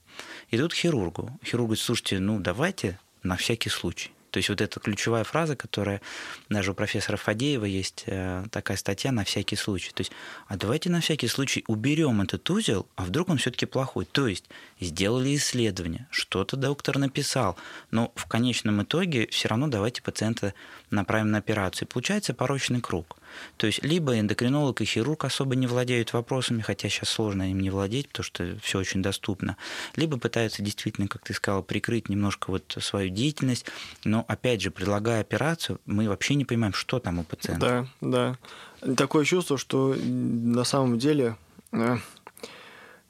Идут 0.51 0.73
к 0.73 0.75
хирургу. 0.75 1.39
Хирург 1.43 1.69
говорит, 1.69 1.83
слушайте, 1.83 2.19
ну 2.19 2.39
давайте 2.39 2.99
на 3.23 3.35
всякий 3.35 3.69
случай. 3.69 4.11
То 4.31 4.37
есть 4.37 4.49
вот 4.49 4.61
эта 4.61 4.79
ключевая 4.79 5.23
фраза, 5.23 5.55
которая 5.55 6.01
даже 6.49 6.71
у 6.71 6.73
профессора 6.73 7.17
Фадеева 7.17 7.65
есть 7.65 8.03
э, 8.07 8.45
такая 8.49 8.77
статья 8.77 9.11
на 9.11 9.23
всякий 9.23 9.57
случай. 9.57 9.91
То 9.91 10.01
есть, 10.01 10.11
а 10.47 10.57
давайте 10.57 10.89
на 10.89 11.01
всякий 11.01 11.27
случай 11.27 11.63
уберем 11.67 12.21
этот 12.21 12.49
узел, 12.49 12.87
а 12.95 13.03
вдруг 13.03 13.29
он 13.29 13.37
все-таки 13.37 13.65
плохой. 13.65 14.05
То 14.05 14.27
есть 14.27 14.45
сделали 14.79 15.35
исследование, 15.35 16.07
что-то 16.11 16.55
доктор 16.55 16.97
написал, 16.97 17.57
но 17.91 18.11
в 18.15 18.25
конечном 18.25 18.81
итоге 18.83 19.27
все 19.27 19.49
равно 19.49 19.67
давайте 19.67 20.01
пациента 20.01 20.53
направим 20.91 21.31
на 21.31 21.39
операцию. 21.39 21.87
получается 21.87 22.33
порочный 22.33 22.81
круг. 22.81 23.17
То 23.57 23.67
есть 23.67 23.83
либо 23.83 24.19
эндокринолог 24.19 24.81
и 24.81 24.85
хирург 24.85 25.25
особо 25.25 25.55
не 25.55 25.67
владеют 25.67 26.13
вопросами, 26.13 26.61
хотя 26.61 26.89
сейчас 26.89 27.09
сложно 27.09 27.49
им 27.49 27.59
не 27.59 27.69
владеть, 27.69 28.09
потому 28.09 28.25
что 28.25 28.57
все 28.61 28.79
очень 28.79 29.01
доступно, 29.01 29.57
либо 29.95 30.17
пытаются 30.17 30.61
действительно, 30.61 31.07
как 31.07 31.23
ты 31.23 31.33
сказал, 31.33 31.63
прикрыть 31.63 32.09
немножко 32.09 32.51
вот 32.51 32.77
свою 32.79 33.09
деятельность, 33.09 33.65
но 34.03 34.25
опять 34.27 34.61
же, 34.61 34.71
предлагая 34.71 35.21
операцию, 35.21 35.79
мы 35.85 36.09
вообще 36.09 36.35
не 36.35 36.45
понимаем, 36.45 36.73
что 36.73 36.99
там 36.99 37.19
у 37.19 37.23
пациента. 37.23 37.87
Да, 38.01 38.37
да. 38.81 38.95
Такое 38.95 39.25
чувство, 39.25 39.57
что 39.57 39.95
на 39.95 40.63
самом 40.63 40.99
деле 40.99 41.37
э, 41.71 41.97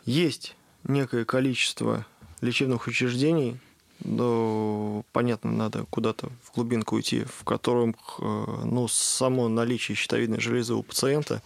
есть 0.06 0.56
некое 0.84 1.26
количество 1.26 2.06
лечебных 2.42 2.88
учреждений, 2.88 3.60
но, 4.04 5.04
понятно, 5.12 5.52
надо 5.52 5.86
куда-то 5.90 6.30
в 6.44 6.54
глубинку 6.54 6.96
уйти, 6.96 7.24
в 7.24 7.44
котором 7.44 7.96
э, 8.20 8.24
ну, 8.66 8.88
само 8.88 9.48
наличие 9.48 9.96
щитовидной 9.96 10.40
железы 10.40 10.74
у 10.74 10.84
пациента 10.84 11.42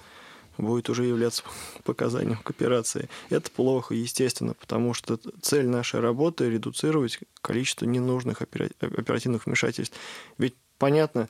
будет 0.58 0.90
уже 0.90 1.04
являться 1.04 1.44
показанием 1.84 2.38
к 2.38 2.50
операции. 2.50 3.10
Это 3.30 3.52
плохо, 3.52 3.94
естественно, 3.94 4.54
потому 4.54 4.94
что 4.94 5.20
цель 5.42 5.68
нашей 5.68 6.00
работы– 6.00 6.50
редуцировать 6.50 7.20
количество 7.42 7.86
ненужных 7.86 8.42
оперативных 8.42 9.46
вмешательств. 9.46 9.98
Ведь 10.38 10.56
понятно, 10.78 11.30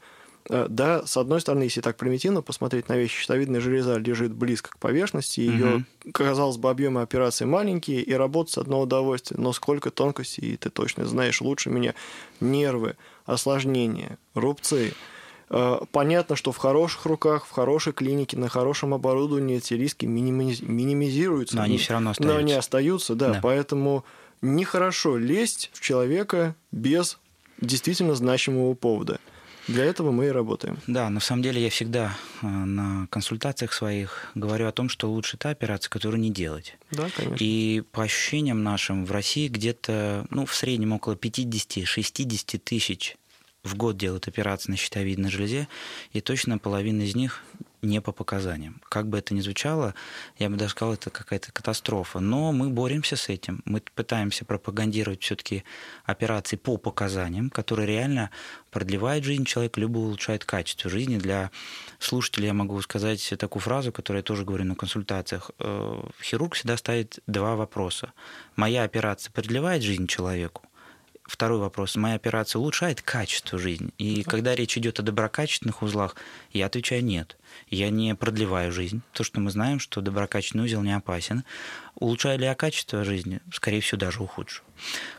да, 0.50 1.06
с 1.06 1.18
одной 1.18 1.42
стороны, 1.42 1.64
если 1.64 1.82
так 1.82 1.98
примитивно 1.98 2.42
посмотреть 2.42 2.88
на 2.88 2.98
вещи, 2.98 3.22
щитовидная 3.22 3.60
железа 3.60 3.98
лежит 3.98 4.34
близко 4.34 4.72
к 4.72 4.78
поверхности, 4.78 5.40
ее, 5.40 5.76
угу. 5.76 6.12
казалось 6.12 6.58
бы, 6.58 6.70
объемы 6.70 7.02
операции 7.02 7.46
маленькие, 7.46 8.02
и 8.02 8.14
работать 8.14 8.54
с 8.54 8.58
одно 8.58 8.82
удовольствие, 8.82 9.40
но 9.40 9.54
сколько 9.54 9.90
тонкостей, 9.90 10.56
ты 10.58 10.70
точно 10.70 11.06
знаешь 11.06 11.42
лучше 11.42 11.70
меня, 11.70 11.96
нервы, 12.40 12.96
осложнения, 13.26 14.20
рубцы. 14.36 14.94
Э, 15.50 15.80
понятно, 15.92 16.36
что 16.36 16.52
в 16.52 16.58
хороших 16.58 17.06
руках, 17.06 17.46
в 17.46 17.52
хорошей 17.52 17.94
клинике, 17.94 18.38
на 18.38 18.50
хорошем 18.50 18.94
оборудовании 18.94 19.58
эти 19.58 19.74
риски 19.74 20.06
минимизируются. 20.06 21.56
Но 21.56 21.64
они 21.64 21.78
все 21.78 21.94
равно 21.94 22.12
остаются. 22.12 22.34
Но 22.34 22.40
они 22.40 22.54
остаются, 22.54 23.16
да. 23.16 23.34
да. 23.34 23.40
Поэтому 23.42 24.06
нехорошо 24.42 25.18
лезть 25.18 25.72
в 25.74 25.82
человека 25.82 26.56
без 26.72 27.18
действительно 27.62 28.16
значимого 28.16 28.74
повода. 28.74 29.20
Для 29.68 29.86
этого 29.86 30.12
мы 30.12 30.28
и 30.28 30.30
работаем. 30.30 30.78
Да, 30.88 31.10
на 31.10 31.20
самом 31.20 31.42
деле 31.42 31.62
я 31.62 31.70
всегда 31.70 32.16
э, 32.42 32.48
на 32.48 33.08
консультациях 33.08 33.74
своих 33.74 34.32
говорю 34.36 34.68
о 34.68 34.72
том, 34.72 34.90
что 34.90 35.10
лучше 35.10 35.38
та 35.38 35.50
операция, 35.50 35.90
которую 35.90 36.20
не 36.20 36.30
делать. 36.30 36.78
Да, 36.92 37.10
конечно. 37.16 37.38
И 37.40 37.84
по 37.92 38.04
ощущениям 38.04 38.64
нашим 38.64 39.06
в 39.06 39.12
России 39.12 39.48
где-то, 39.48 40.26
ну, 40.30 40.46
в 40.46 40.54
среднем 40.54 40.94
около 40.94 41.14
50-60 41.16 42.60
тысяч 42.60 43.18
в 43.64 43.76
год 43.76 43.98
делают 43.98 44.28
операции 44.28 44.72
на 44.72 44.78
щитовидной 44.78 45.32
железе, 45.32 45.68
и 46.14 46.22
точно 46.22 46.60
половина 46.60 47.02
из 47.02 47.16
них 47.16 47.44
не 47.82 48.02
по 48.02 48.12
показаниям. 48.12 48.82
Как 48.90 49.08
бы 49.08 49.18
это 49.18 49.34
ни 49.34 49.42
звучало, 49.42 49.94
я 50.38 50.50
бы 50.50 50.56
даже 50.56 50.72
сказал, 50.72 50.94
это 50.94 51.10
какая-то 51.10 51.52
катастрофа. 51.52 52.20
Но 52.20 52.52
мы 52.52 52.70
боремся 52.70 53.16
с 53.16 53.30
этим. 53.30 53.62
Мы 53.66 53.82
пытаемся 53.94 54.46
пропагандировать 54.46 55.24
все-таки 55.24 55.64
операции 56.06 56.56
по 56.56 56.78
показаниям, 56.78 57.50
которые 57.50 57.88
реально 57.88 58.32
продлевают 58.72 59.24
жизнь 59.26 59.46
человека, 59.46 59.80
либо 59.80 59.98
улучшают 59.98 60.46
качество 60.46 60.90
жизни. 60.90 61.18
Для 61.18 61.52
слушателей 62.00 62.48
я 62.48 62.54
могу 62.54 62.82
сказать 62.82 63.34
такую 63.38 63.62
фразу, 63.62 63.92
которую 63.92 64.20
я 64.20 64.24
тоже 64.24 64.46
говорю 64.46 64.66
на 64.66 64.76
консультациях. 64.76 65.52
Э, 65.60 66.02
хирург 66.22 66.56
всегда 66.56 66.78
ставит 66.78 67.20
два 67.28 67.56
вопроса. 67.56 68.14
Моя 68.56 68.84
операция 68.84 69.32
продлевает 69.32 69.82
жизнь 69.82 70.08
человеку? 70.08 70.64
Второй 71.26 71.58
вопрос. 71.58 71.96
Моя 71.96 72.16
операция 72.16 72.60
улучшает 72.60 73.02
качество 73.02 73.58
жизни? 73.58 73.90
И 73.98 74.22
когда 74.24 74.54
речь 74.54 74.78
идет 74.78 75.00
о 75.00 75.04
доброкачественных 75.04 75.82
узлах, 75.82 76.16
я 76.52 76.68
отвечаю 76.68 77.04
нет. 77.04 77.36
Я 77.68 77.90
не 77.90 78.14
продлеваю 78.14 78.72
жизнь. 78.72 79.02
То, 79.12 79.24
что 79.24 79.40
мы 79.40 79.50
знаем, 79.50 79.80
что 79.80 80.02
доброкачественный 80.02 80.66
узел 80.66 80.84
не 80.84 80.96
опасен. 80.96 81.44
Улучшаю 81.96 82.38
ли 82.38 82.46
я 82.46 82.54
качество 82.54 83.04
жизни? 83.04 83.42
Скорее 83.52 83.82
всего, 83.82 84.00
даже 84.00 84.22
ухудшу. 84.22 84.62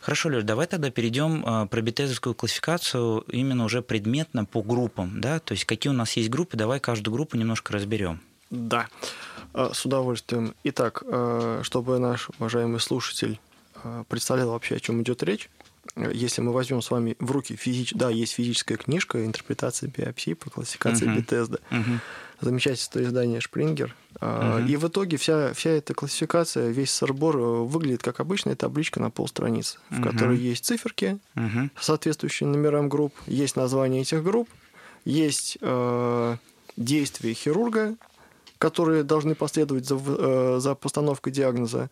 Хорошо, 0.01 0.29
Леш, 0.29 0.45
давай 0.45 0.69
тогда 0.69 0.93
перейдем 0.93 1.45
э, 1.45 1.67
про 1.67 1.81
бетезовскую 1.81 2.37
классификацию 2.37 3.25
именно 3.33 3.65
уже 3.65 3.83
предметно 3.83 4.45
по 4.45 4.63
группам. 4.63 5.21
Да? 5.21 5.41
То 5.41 5.53
есть 5.53 5.65
какие 5.65 5.91
у 5.91 5.97
нас 5.97 6.13
есть 6.13 6.31
группы, 6.31 6.57
давай 6.57 6.79
каждую 6.79 7.15
группу 7.15 7.37
немножко 7.37 7.73
разберем. 7.73 8.21
Да, 8.51 8.87
э, 9.55 9.71
с 9.73 9.85
удовольствием. 9.85 10.55
Итак, 10.63 11.03
э, 11.05 11.63
чтобы 11.65 11.99
наш 11.99 12.31
уважаемый 12.39 12.79
слушатель 12.79 13.41
представлял 14.09 14.51
вообще, 14.51 14.77
о 14.77 14.81
чем 14.81 15.03
идет 15.03 15.23
речь, 15.23 15.49
если 15.97 16.41
мы 16.41 16.53
возьмем 16.53 16.83
с 16.83 16.91
вами 16.91 17.17
в 17.19 17.31
руки 17.31 17.57
физич... 17.57 17.93
да, 17.93 18.11
есть 18.11 18.35
физическая 18.35 18.77
книжка 18.77 19.25
интерпретация 19.25 19.89
биопсии 19.89 20.35
по 20.35 20.51
классификации 20.51 21.07
uh-huh. 21.07 21.17
Бетезда. 21.17 21.59
Uh-huh. 21.71 21.99
Замечательное 22.41 23.07
издание 23.07 23.41
Шпрингер. 23.41 23.95
Uh-huh. 24.21 24.69
И 24.69 24.77
в 24.77 24.89
итоге 24.89 25.17
вся, 25.17 25.55
вся 25.55 25.71
эта 25.71 25.95
классификация, 25.95 26.69
весь 26.69 26.91
сорбор 26.91 27.37
э, 27.37 27.41
выглядит 27.41 28.03
как 28.03 28.21
обычная 28.21 28.57
табличка 28.57 29.01
на 29.01 29.11
полстраницы, 29.11 29.79
в 29.91 30.01
uh-huh. 30.01 30.11
которой 30.11 30.37
есть 30.39 30.65
циферки, 30.65 31.19
uh-huh. 31.35 31.71
соответствующие 31.81 32.49
номерам 32.49 32.89
групп, 32.89 33.15
есть 33.27 33.57
название 33.57 34.03
этих 34.03 34.23
групп, 34.23 34.49
есть 35.05 35.59
э, 35.61 36.37
действия 36.77 37.33
хирурга, 37.33 37.97
которые 38.59 39.03
должны 39.03 39.35
последовать 39.35 39.87
за, 39.87 39.97
э, 39.97 40.57
за 40.61 40.75
постановкой 40.75 41.33
диагноза, 41.33 41.91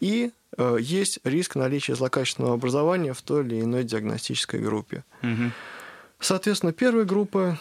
и 0.00 0.26
э, 0.26 0.41
есть 0.78 1.20
риск 1.24 1.56
наличия 1.56 1.94
злокачественного 1.94 2.54
образования 2.54 3.12
в 3.12 3.22
той 3.22 3.44
или 3.44 3.60
иной 3.60 3.84
диагностической 3.84 4.60
группе. 4.60 5.04
Угу. 5.22 5.50
Соответственно, 6.20 6.72
первая 6.72 7.04
группа 7.04 7.58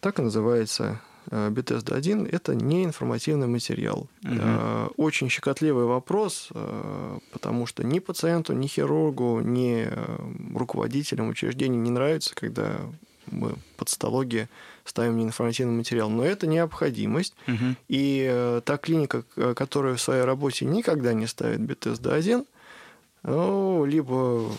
так 0.00 0.18
и 0.18 0.22
называется 0.22 1.00
э, 1.30 1.50
BTSD-1– 1.50 2.28
это 2.32 2.54
неинформативный 2.54 3.46
материал. 3.46 4.08
Угу. 4.24 4.94
Очень 4.96 5.28
щекотливый 5.28 5.84
вопрос, 5.84 6.48
потому 7.32 7.66
что 7.66 7.84
ни 7.84 7.98
пациенту, 7.98 8.54
ни 8.54 8.66
хирургу, 8.66 9.40
ни 9.40 9.88
руководителям 10.56 11.28
учреждений 11.28 11.78
не 11.78 11.90
нравится, 11.90 12.34
когда 12.34 12.80
мы 13.26 13.54
патологии 13.76 14.48
ставим 14.90 15.16
неинформативный 15.16 15.74
материал. 15.74 16.10
Но 16.10 16.24
это 16.24 16.46
необходимость. 16.46 17.34
Угу. 17.48 17.76
И 17.88 18.26
э, 18.28 18.60
та 18.64 18.76
клиника, 18.76 19.24
которая 19.54 19.94
в 19.94 20.00
своей 20.00 20.24
работе 20.24 20.66
никогда 20.66 21.14
не 21.14 21.26
ставит 21.26 21.60
БТСД-1, 21.60 22.46
ну, 23.22 23.84
либо 23.84 24.50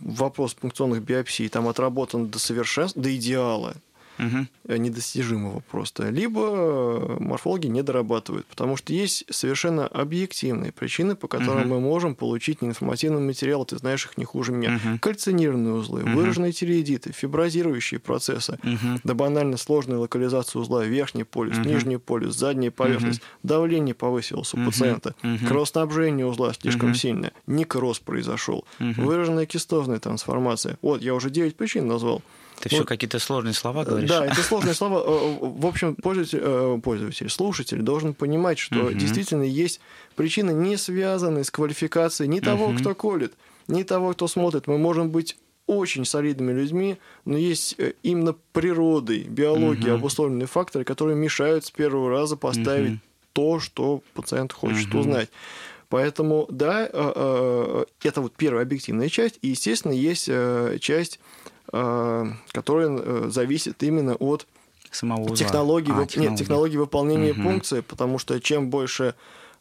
вопрос 0.00 0.54
пункционных 0.54 1.02
биопсий 1.02 1.48
там 1.48 1.68
отработан 1.68 2.28
до 2.28 2.38
совершенства, 2.38 3.02
до 3.02 3.14
идеала, 3.14 3.74
угу. 4.18 4.46
недостижимого 4.74 5.62
просто, 5.70 6.10
либо 6.10 7.16
морфологи 7.20 7.66
не 7.66 7.82
дорабатывают, 7.82 8.46
потому 8.46 8.76
что 8.76 8.92
есть 8.92 9.24
совершенно 9.30 9.86
объективные 9.86 10.72
причины, 10.72 11.16
по 11.16 11.28
которым 11.28 11.62
угу. 11.62 11.74
мы 11.74 11.80
можем 11.80 12.14
получить 12.14 12.62
неинформативный 12.62 13.20
материал, 13.20 13.64
ты 13.64 13.76
знаешь 13.78 14.04
их 14.06 14.18
не 14.18 14.24
хуже 14.24 14.52
меня. 14.52 14.76
Угу. 14.76 14.98
Кальцинированные 15.00 15.74
узлы, 15.74 16.02
угу. 16.02 16.10
выраженные 16.10 16.52
тиреидиты, 16.52 17.12
фиброзирующие 17.12 18.00
процессы, 18.00 18.58
угу. 18.62 19.00
да 19.04 19.14
банально 19.14 19.56
сложная 19.56 19.98
локализация 19.98 20.60
узла, 20.60 20.84
верхний 20.84 21.24
полюс, 21.24 21.58
угу. 21.58 21.68
нижний 21.68 21.98
полюс, 21.98 22.36
задняя 22.36 22.70
поверхность, 22.70 23.20
угу. 23.20 23.26
давление 23.42 23.94
повысилось 23.94 24.54
у 24.54 24.58
угу. 24.58 24.66
пациента, 24.66 25.14
угу. 25.22 25.46
кровоснабжение 25.46 26.26
узла 26.26 26.52
слишком 26.54 26.90
угу. 26.90 26.96
сильное, 26.98 27.32
никроз 27.46 27.98
произошел, 27.98 28.64
угу. 28.80 29.02
выраженная 29.02 29.46
кистозная 29.46 29.98
трансформация. 29.98 30.78
Вот, 30.82 31.02
я 31.02 31.14
уже 31.14 31.30
9 31.30 31.56
причин 31.56 31.86
назвал. 31.86 32.22
Ты 32.60 32.68
вот. 32.70 32.76
все 32.76 32.84
какие-то 32.84 33.18
сложные 33.18 33.54
слова 33.54 33.84
говоришь. 33.84 34.08
Да, 34.08 34.26
это 34.26 34.42
сложные 34.42 34.74
слова. 34.74 35.02
Э, 35.04 35.38
в 35.40 35.66
общем, 35.66 35.94
пользователь, 35.94 36.40
э, 36.42 36.80
пользователь 36.82 37.30
слушатель 37.30 37.82
должен 37.82 38.14
понимать, 38.14 38.58
что 38.58 38.86
угу. 38.86 38.92
действительно 38.92 39.44
есть 39.44 39.80
причины, 40.16 40.50
не 40.50 40.76
связанные 40.76 41.44
с 41.44 41.50
квалификацией 41.50 42.28
ни 42.28 42.40
того, 42.40 42.66
угу. 42.66 42.78
кто 42.78 42.94
колет, 42.94 43.34
ни 43.68 43.82
того, 43.82 44.12
кто 44.12 44.26
смотрит. 44.28 44.66
Мы 44.66 44.78
можем 44.78 45.10
быть 45.10 45.36
очень 45.66 46.04
солидными 46.04 46.52
людьми, 46.52 46.96
но 47.24 47.36
есть 47.36 47.74
э, 47.78 47.92
именно 48.02 48.34
природой, 48.52 49.20
биологией 49.24 49.92
угу. 49.92 49.98
обусловленные 49.98 50.46
факторы, 50.46 50.84
которые 50.84 51.16
мешают 51.16 51.64
с 51.64 51.70
первого 51.70 52.10
раза 52.10 52.36
поставить 52.36 52.92
угу. 52.92 53.00
то, 53.34 53.60
что 53.60 54.02
пациент 54.14 54.52
хочет 54.52 54.88
угу. 54.88 55.00
узнать. 55.00 55.28
Поэтому, 55.90 56.46
да, 56.50 56.84
это 56.84 58.20
вот 58.20 58.34
первая 58.36 58.64
объективная 58.64 59.08
часть. 59.08 59.38
И, 59.40 59.48
естественно, 59.48 59.92
есть 59.92 60.28
часть 60.82 61.18
Э, 61.70 62.26
которая 62.52 62.88
э, 62.90 63.26
зависит 63.28 63.82
именно 63.82 64.14
от 64.14 64.46
самого 64.90 65.36
технологии, 65.36 65.92
а, 65.92 66.06
технологии. 66.06 66.28
Нет, 66.30 66.38
технологии 66.38 66.78
выполнения 66.78 67.32
угу. 67.32 67.42
функции, 67.42 67.80
потому 67.80 68.18
что 68.18 68.40
чем 68.40 68.70
больше 68.70 69.14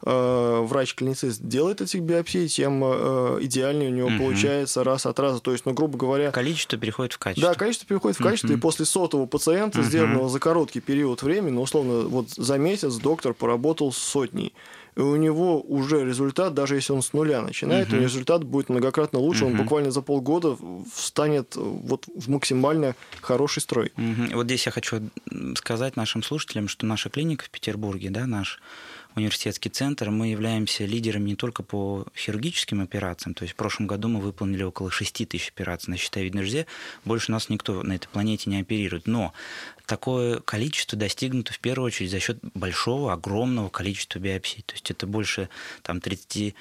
э, 0.05 0.61
врач-клиницист 0.63 1.41
делает 1.41 1.81
этих 1.81 2.01
биопсий, 2.03 2.47
тем 2.47 2.81
идеальнее 2.81 3.89
у 3.89 3.93
него 3.93 4.07
угу. 4.07 4.19
получается 4.19 4.85
раз 4.85 5.05
от 5.05 5.19
раза. 5.19 5.41
То 5.41 5.51
есть, 5.51 5.65
ну, 5.65 5.73
грубо 5.73 5.97
говоря... 5.97 6.31
Количество 6.31 6.77
переходит 6.77 7.11
в 7.11 7.17
качество. 7.17 7.49
Да, 7.49 7.59
количество 7.59 7.85
переходит 7.85 8.17
в 8.17 8.23
качество, 8.23 8.47
угу. 8.47 8.57
и 8.57 8.61
после 8.61 8.85
сотого 8.85 9.25
пациента, 9.25 9.81
угу. 9.81 9.87
сделанного 9.87 10.29
за 10.29 10.39
короткий 10.39 10.79
период 10.79 11.23
времени, 11.23 11.51
ну, 11.51 11.61
условно, 11.63 12.07
вот 12.07 12.29
за 12.29 12.57
месяц 12.57 12.95
доктор 12.95 13.33
поработал 13.33 13.91
с 13.91 13.97
сотней 13.97 14.53
и 14.97 14.99
у 14.99 15.15
него 15.15 15.61
уже 15.61 16.03
результат, 16.03 16.55
даже 16.55 16.73
если 16.73 16.91
он 16.91 17.03
с 17.03 17.13
нуля 17.13 17.43
начинает, 17.43 17.89
угу. 17.89 17.97
результат 17.97 18.43
будет 18.43 18.69
многократно 18.69 19.19
лучше, 19.19 19.45
угу. 19.45 19.51
он 19.51 19.57
буквально 19.57 19.91
за 19.91 20.01
полгода 20.01 20.57
встанет 20.91 21.55
вот 21.55 22.05
в 22.15 22.27
максимально 22.29 22.95
хороший 23.21 23.61
строй. 23.61 23.93
Угу. 23.95 24.35
Вот 24.35 24.45
здесь 24.47 24.65
я 24.65 24.71
хочу 24.71 25.01
сказать 25.55 25.97
нашим 25.97 26.23
слушателям, 26.23 26.67
что 26.67 26.87
наша 26.87 27.09
клиника 27.09 27.45
в 27.45 27.51
Петербурге, 27.51 28.09
да, 28.09 28.25
наш 28.25 28.59
университетский 29.17 29.69
центр, 29.69 30.09
мы 30.09 30.27
являемся 30.27 30.85
лидерами 30.85 31.31
не 31.31 31.35
только 31.35 31.63
по 31.63 32.05
хирургическим 32.15 32.81
операциям, 32.81 33.33
то 33.33 33.43
есть 33.43 33.53
в 33.53 33.57
прошлом 33.57 33.87
году 33.87 34.07
мы 34.07 34.19
выполнили 34.21 34.63
около 34.63 34.91
6 34.91 35.27
тысяч 35.27 35.49
операций 35.49 35.91
на 35.91 35.97
щитовидной 35.97 36.43
железе, 36.43 36.67
больше 37.03 37.31
нас 37.31 37.49
никто 37.49 37.83
на 37.83 37.93
этой 37.93 38.07
планете 38.07 38.49
не 38.49 38.61
оперирует, 38.61 39.07
но 39.07 39.33
такое 39.87 40.39
количество 40.41 40.97
достигнуто 40.97 41.53
в 41.53 41.59
первую 41.59 41.87
очередь 41.87 42.11
за 42.11 42.19
счет 42.19 42.37
большого, 42.53 43.13
огромного 43.13 43.69
количества 43.69 44.19
биопсий. 44.19 44.61
То 44.63 44.73
есть 44.73 44.91
это 44.91 45.07
больше 45.07 45.49
там, 45.81 45.97
30-40 45.97 46.53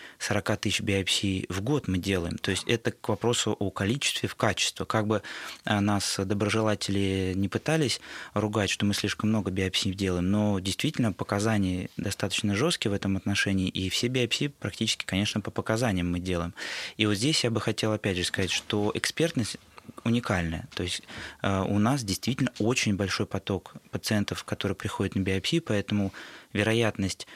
тысяч 0.58 0.80
биопсий 0.80 1.46
в 1.48 1.60
год 1.60 1.88
мы 1.88 1.98
делаем. 1.98 2.38
То 2.38 2.52
есть 2.52 2.64
это 2.66 2.92
к 2.92 3.08
вопросу 3.08 3.54
о 3.58 3.70
количестве 3.70 4.28
в 4.28 4.36
качестве. 4.36 4.86
Как 4.86 5.06
бы 5.06 5.22
а, 5.64 5.80
нас 5.80 6.18
доброжелатели 6.24 7.32
не 7.34 7.48
пытались 7.48 8.00
ругать, 8.32 8.70
что 8.70 8.86
мы 8.86 8.94
слишком 8.94 9.30
много 9.30 9.50
биопсий 9.50 9.92
делаем, 9.92 10.30
но 10.30 10.60
действительно 10.60 11.12
показания 11.12 11.90
достаточно 11.96 12.45
жесткие 12.54 12.92
в 12.92 12.94
этом 12.94 13.16
отношении, 13.16 13.68
и 13.68 13.88
все 13.88 14.08
биопсии 14.08 14.48
практически, 14.48 15.04
конечно, 15.04 15.40
по 15.40 15.50
показаниям 15.50 16.10
мы 16.10 16.20
делаем. 16.20 16.54
И 16.96 17.06
вот 17.06 17.14
здесь 17.14 17.44
я 17.44 17.50
бы 17.50 17.60
хотел 17.60 17.92
опять 17.92 18.16
же 18.16 18.24
сказать, 18.24 18.50
что 18.50 18.92
экспертность 18.94 19.56
уникальная. 20.04 20.68
То 20.74 20.82
есть 20.82 21.02
э, 21.42 21.62
у 21.62 21.78
нас 21.78 22.04
действительно 22.04 22.52
очень 22.58 22.96
большой 22.96 23.26
поток 23.26 23.74
пациентов, 23.90 24.44
которые 24.44 24.76
приходят 24.76 25.14
на 25.14 25.20
биопсию, 25.20 25.62
поэтому 25.62 26.12
вероятность 26.52 27.26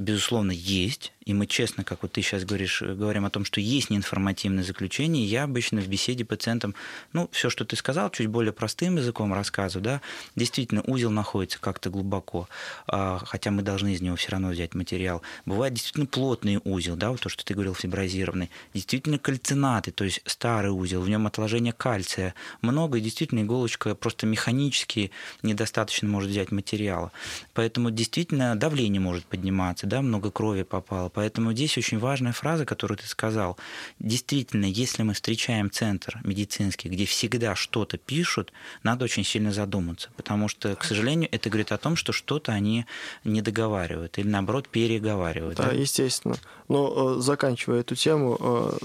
безусловно, 0.00 0.52
есть, 0.52 1.12
и 1.26 1.34
мы 1.34 1.46
честно, 1.46 1.84
как 1.84 2.02
вот 2.02 2.12
ты 2.12 2.22
сейчас 2.22 2.44
говоришь, 2.44 2.80
говорим 2.82 3.26
о 3.26 3.30
том, 3.30 3.44
что 3.44 3.60
есть 3.60 3.90
неинформативное 3.90 4.64
заключение, 4.64 5.24
я 5.24 5.44
обычно 5.44 5.80
в 5.80 5.86
беседе 5.86 6.24
пациентам, 6.24 6.74
ну, 7.12 7.28
все, 7.30 7.50
что 7.50 7.66
ты 7.66 7.76
сказал, 7.76 8.10
чуть 8.10 8.28
более 8.28 8.52
простым 8.52 8.96
языком 8.96 9.34
рассказываю, 9.34 9.84
да, 9.84 10.00
действительно, 10.34 10.82
узел 10.86 11.10
находится 11.10 11.60
как-то 11.60 11.90
глубоко, 11.90 12.48
а, 12.86 13.18
хотя 13.24 13.50
мы 13.50 13.60
должны 13.62 13.92
из 13.92 14.00
него 14.00 14.16
все 14.16 14.30
равно 14.30 14.48
взять 14.48 14.74
материал. 14.74 15.20
Бывает 15.44 15.74
действительно 15.74 16.06
плотный 16.06 16.58
узел, 16.64 16.96
да, 16.96 17.10
вот 17.10 17.20
то, 17.20 17.28
что 17.28 17.44
ты 17.44 17.52
говорил, 17.52 17.74
фиброзированный, 17.74 18.50
действительно 18.72 19.18
кальцинаты, 19.18 19.90
то 19.92 20.04
есть 20.04 20.22
старый 20.24 20.70
узел, 20.70 21.02
в 21.02 21.08
нем 21.08 21.26
отложение 21.26 21.74
кальция 21.74 22.34
много, 22.62 22.96
и 22.96 23.02
действительно 23.02 23.40
иголочка 23.40 23.94
просто 23.94 24.26
механически 24.26 25.10
недостаточно 25.42 26.08
может 26.08 26.30
взять 26.30 26.50
материала. 26.50 27.12
Поэтому 27.52 27.90
действительно 27.90 28.56
давление 28.56 29.00
может 29.00 29.26
подниматься, 29.26 29.86
да, 29.86 30.00
много 30.00 30.30
крови 30.30 30.62
попало, 30.62 31.09
Поэтому 31.10 31.52
здесь 31.52 31.76
очень 31.76 31.98
важная 31.98 32.32
фраза, 32.32 32.64
которую 32.64 32.98
ты 32.98 33.06
сказал. 33.06 33.56
Действительно, 33.98 34.64
если 34.64 35.02
мы 35.02 35.14
встречаем 35.14 35.70
центр 35.70 36.20
медицинский, 36.24 36.88
где 36.88 37.04
всегда 37.04 37.54
что-то 37.54 37.98
пишут, 37.98 38.52
надо 38.82 39.04
очень 39.04 39.24
сильно 39.24 39.52
задуматься, 39.52 40.10
потому 40.16 40.48
что, 40.48 40.74
к 40.76 40.84
сожалению, 40.84 41.28
это 41.32 41.50
говорит 41.50 41.72
о 41.72 41.78
том, 41.78 41.96
что 41.96 42.12
что-то 42.12 42.52
они 42.52 42.86
не 43.24 43.42
договаривают 43.42 44.18
или, 44.18 44.28
наоборот, 44.28 44.68
переговаривают. 44.68 45.56
Да, 45.58 45.70
да? 45.70 45.72
естественно. 45.72 46.36
Но 46.68 47.16
э, 47.16 47.20
заканчивая 47.20 47.80
эту 47.80 47.96
тему, 47.96 48.36
э, 48.40 48.78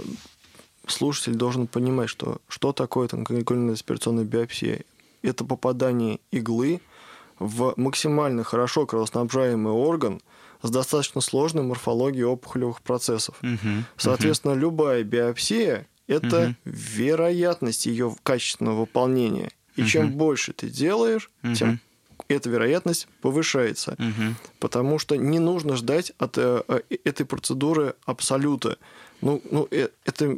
слушатель 0.87 1.35
должен 1.35 1.67
понимать, 1.67 2.09
что 2.09 2.41
что 2.47 2.73
такое 2.73 3.07
тонкоаникульная 3.07 3.73
аспирационная 3.73 4.25
биопсия. 4.25 4.81
Это 5.21 5.43
попадание 5.43 6.19
иглы 6.31 6.81
в 7.39 7.73
максимально 7.77 8.43
хорошо 8.43 8.85
кровоснабжаемый 8.85 9.73
орган– 9.73 10.21
с 10.61 10.69
достаточно 10.69 11.21
сложной 11.21 11.63
морфологией 11.63 12.25
опухолевых 12.25 12.81
процессов. 12.81 13.37
Угу, 13.41 13.83
Соответственно, 13.97 14.53
угу. 14.53 14.61
любая 14.61 15.03
биопсия– 15.03 15.87
это 16.07 16.43
угу. 16.43 16.55
вероятность 16.65 17.85
ее 17.85 18.15
качественного 18.23 18.81
выполнения. 18.81 19.51
И 19.75 19.81
угу. 19.81 19.89
чем 19.89 20.11
больше 20.11 20.53
ты 20.53 20.69
делаешь, 20.69 21.29
угу. 21.43 21.53
тем 21.53 21.79
эта 22.27 22.49
вероятность 22.49 23.07
повышается. 23.21 23.95
Угу. 23.99 24.35
Потому 24.59 24.99
что 24.99 25.15
не 25.15 25.39
нужно 25.39 25.75
ждать 25.75 26.11
от 26.17 26.37
э, 26.37 26.63
э 26.67 26.81
этой 27.03 27.25
процедуры 27.25 27.95
абсолюта. 28.05 28.77
Ну, 29.21 29.41
ну 29.51 29.67
э, 29.71 29.89
это 30.05 30.37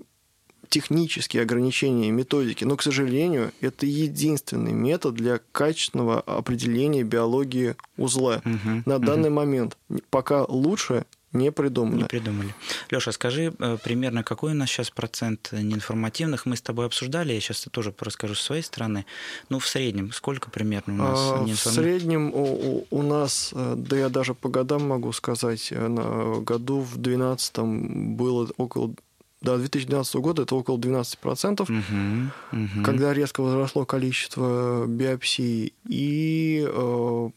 технические 0.69 1.43
ограничения 1.43 2.11
методики, 2.11 2.63
но, 2.63 2.75
к 2.75 2.83
сожалению, 2.83 3.51
это 3.61 3.85
единственный 3.85 4.73
метод 4.73 5.15
для 5.15 5.39
качественного 5.51 6.21
определения 6.21 7.03
биологии 7.03 7.75
узла 7.97 8.41
угу, 8.45 8.83
на 8.85 8.99
данный 8.99 9.29
момент. 9.29 9.77
Пока 10.09 10.43
лучше 10.43 11.05
не 11.33 11.51
придумали. 11.51 12.01
Не 12.01 12.03
придумали. 12.05 12.55
Леша, 12.89 13.11
скажи 13.11 13.53
э, 13.59 13.77
примерно, 13.83 14.23
какой 14.23 14.51
у 14.51 14.55
нас 14.55 14.69
сейчас 14.69 14.89
процент 14.89 15.49
неинформативных? 15.51 16.45
Мы 16.45 16.55
с 16.55 16.61
тобой 16.61 16.85
обсуждали, 16.85 17.33
я 17.33 17.39
сейчас 17.39 17.67
тоже 17.69 17.93
расскажу 17.99 18.33
с 18.33 18.41
своей 18.41 18.63
стороны. 18.63 19.05
Ну, 19.49 19.59
в 19.59 19.67
среднем, 19.67 20.11
сколько 20.13 20.49
примерно 20.49 20.93
у 20.93 20.97
нас 20.97 21.19
а, 21.19 21.43
В 21.43 21.55
среднем 21.55 22.33
у, 22.33 22.87
у 22.89 23.01
нас, 23.03 23.51
э, 23.53 23.75
да 23.77 23.97
я 23.97 24.09
даже 24.09 24.33
по 24.33 24.49
годам 24.49 24.87
могу 24.87 25.11
сказать, 25.11 25.67
э, 25.71 25.87
на 25.87 26.39
году 26.41 26.79
в 26.79 26.97
2012 26.97 27.57
было 28.15 28.49
около 28.57 28.93
до 29.41 29.57
2012 29.57 30.15
года 30.15 30.43
это 30.43 30.55
около 30.55 30.77
12%, 30.77 31.61
угу, 31.61 32.31
угу. 32.51 32.83
когда 32.83 33.13
резко 33.13 33.41
возросло 33.41 33.85
количество 33.85 34.85
биопсий. 34.87 35.73
И 35.87 36.67
э, 36.67 37.29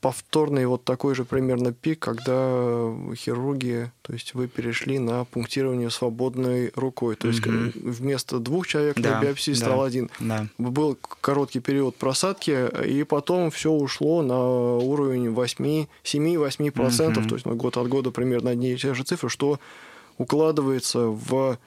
повторный 0.00 0.66
вот 0.66 0.84
такой 0.84 1.14
же 1.14 1.24
примерно 1.24 1.72
пик, 1.72 2.00
когда 2.00 2.92
хирурги, 3.14 3.92
то 4.02 4.12
есть 4.12 4.34
вы 4.34 4.48
перешли 4.48 4.98
на 4.98 5.24
пунктирование 5.24 5.88
свободной 5.90 6.72
рукой. 6.74 7.14
То 7.14 7.28
есть 7.28 7.46
угу. 7.46 7.70
вместо 7.74 8.38
двух 8.38 8.66
человек 8.66 9.00
да, 9.00 9.18
на 9.18 9.22
биопсии 9.22 9.52
да, 9.52 9.56
стал 9.56 9.82
один. 9.84 10.10
Да. 10.18 10.48
Был 10.58 10.98
короткий 11.20 11.60
период 11.60 11.96
просадки, 11.96 12.84
и 12.84 13.04
потом 13.04 13.50
все 13.50 13.70
ушло 13.70 14.22
на 14.22 14.76
уровень 14.78 15.30
8, 15.30 15.86
7-8%, 16.04 17.18
угу. 17.18 17.28
то 17.28 17.34
есть 17.36 17.46
ну, 17.46 17.54
год 17.54 17.76
от 17.76 17.88
года 17.88 18.10
примерно 18.10 18.50
одни 18.50 18.72
и 18.72 18.76
те 18.76 18.94
же 18.94 19.04
цифры, 19.04 19.30
что 19.30 19.60
укладывается 20.18 21.06
в 21.06 21.58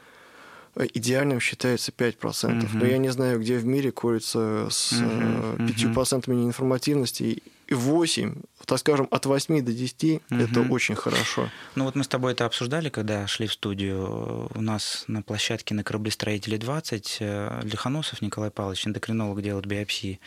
э, 0.75 0.86
идеальным 0.93 1.39
считается 1.39 1.91
5%. 1.91 2.65
Угу. 2.65 2.77
Но 2.77 2.86
я 2.86 2.97
не 2.97 3.10
знаю, 3.10 3.39
где 3.39 3.58
в 3.58 3.65
мире 3.65 3.91
курица 3.91 4.67
с 4.69 4.93
угу, 4.93 5.63
5% 5.63 6.23
угу. 6.23 6.34
неинформативности 6.34 7.41
и 7.67 7.73
8, 7.73 8.36
так 8.65 8.79
скажем, 8.79 9.08
от 9.10 9.25
8 9.25 9.65
до 9.65 9.73
10 9.73 10.03
угу. 10.03 10.21
это 10.29 10.62
очень 10.62 10.95
хорошо. 10.95 11.49
Ну 11.75 11.86
вот 11.86 11.95
мы 11.95 12.03
с 12.03 12.08
тобой 12.08 12.34
это 12.34 12.45
обсуждали, 12.45 12.89
когда 12.89 13.25
шли 13.27 13.47
в 13.47 13.53
студию. 13.53 14.49
У 14.53 14.62
нас 14.62 15.05
на 15.08 15.21
площадке 15.23 15.73
на 15.73 15.84
кораблестроителе 15.84 16.58
20 16.58 17.17
э, 17.19 17.62
Лихоносов 17.63 18.21
Николай 18.21 18.51
Павлович, 18.51 18.88
эндокринолог, 18.88 19.41
делает 19.41 19.65
биопсии. 19.65 20.19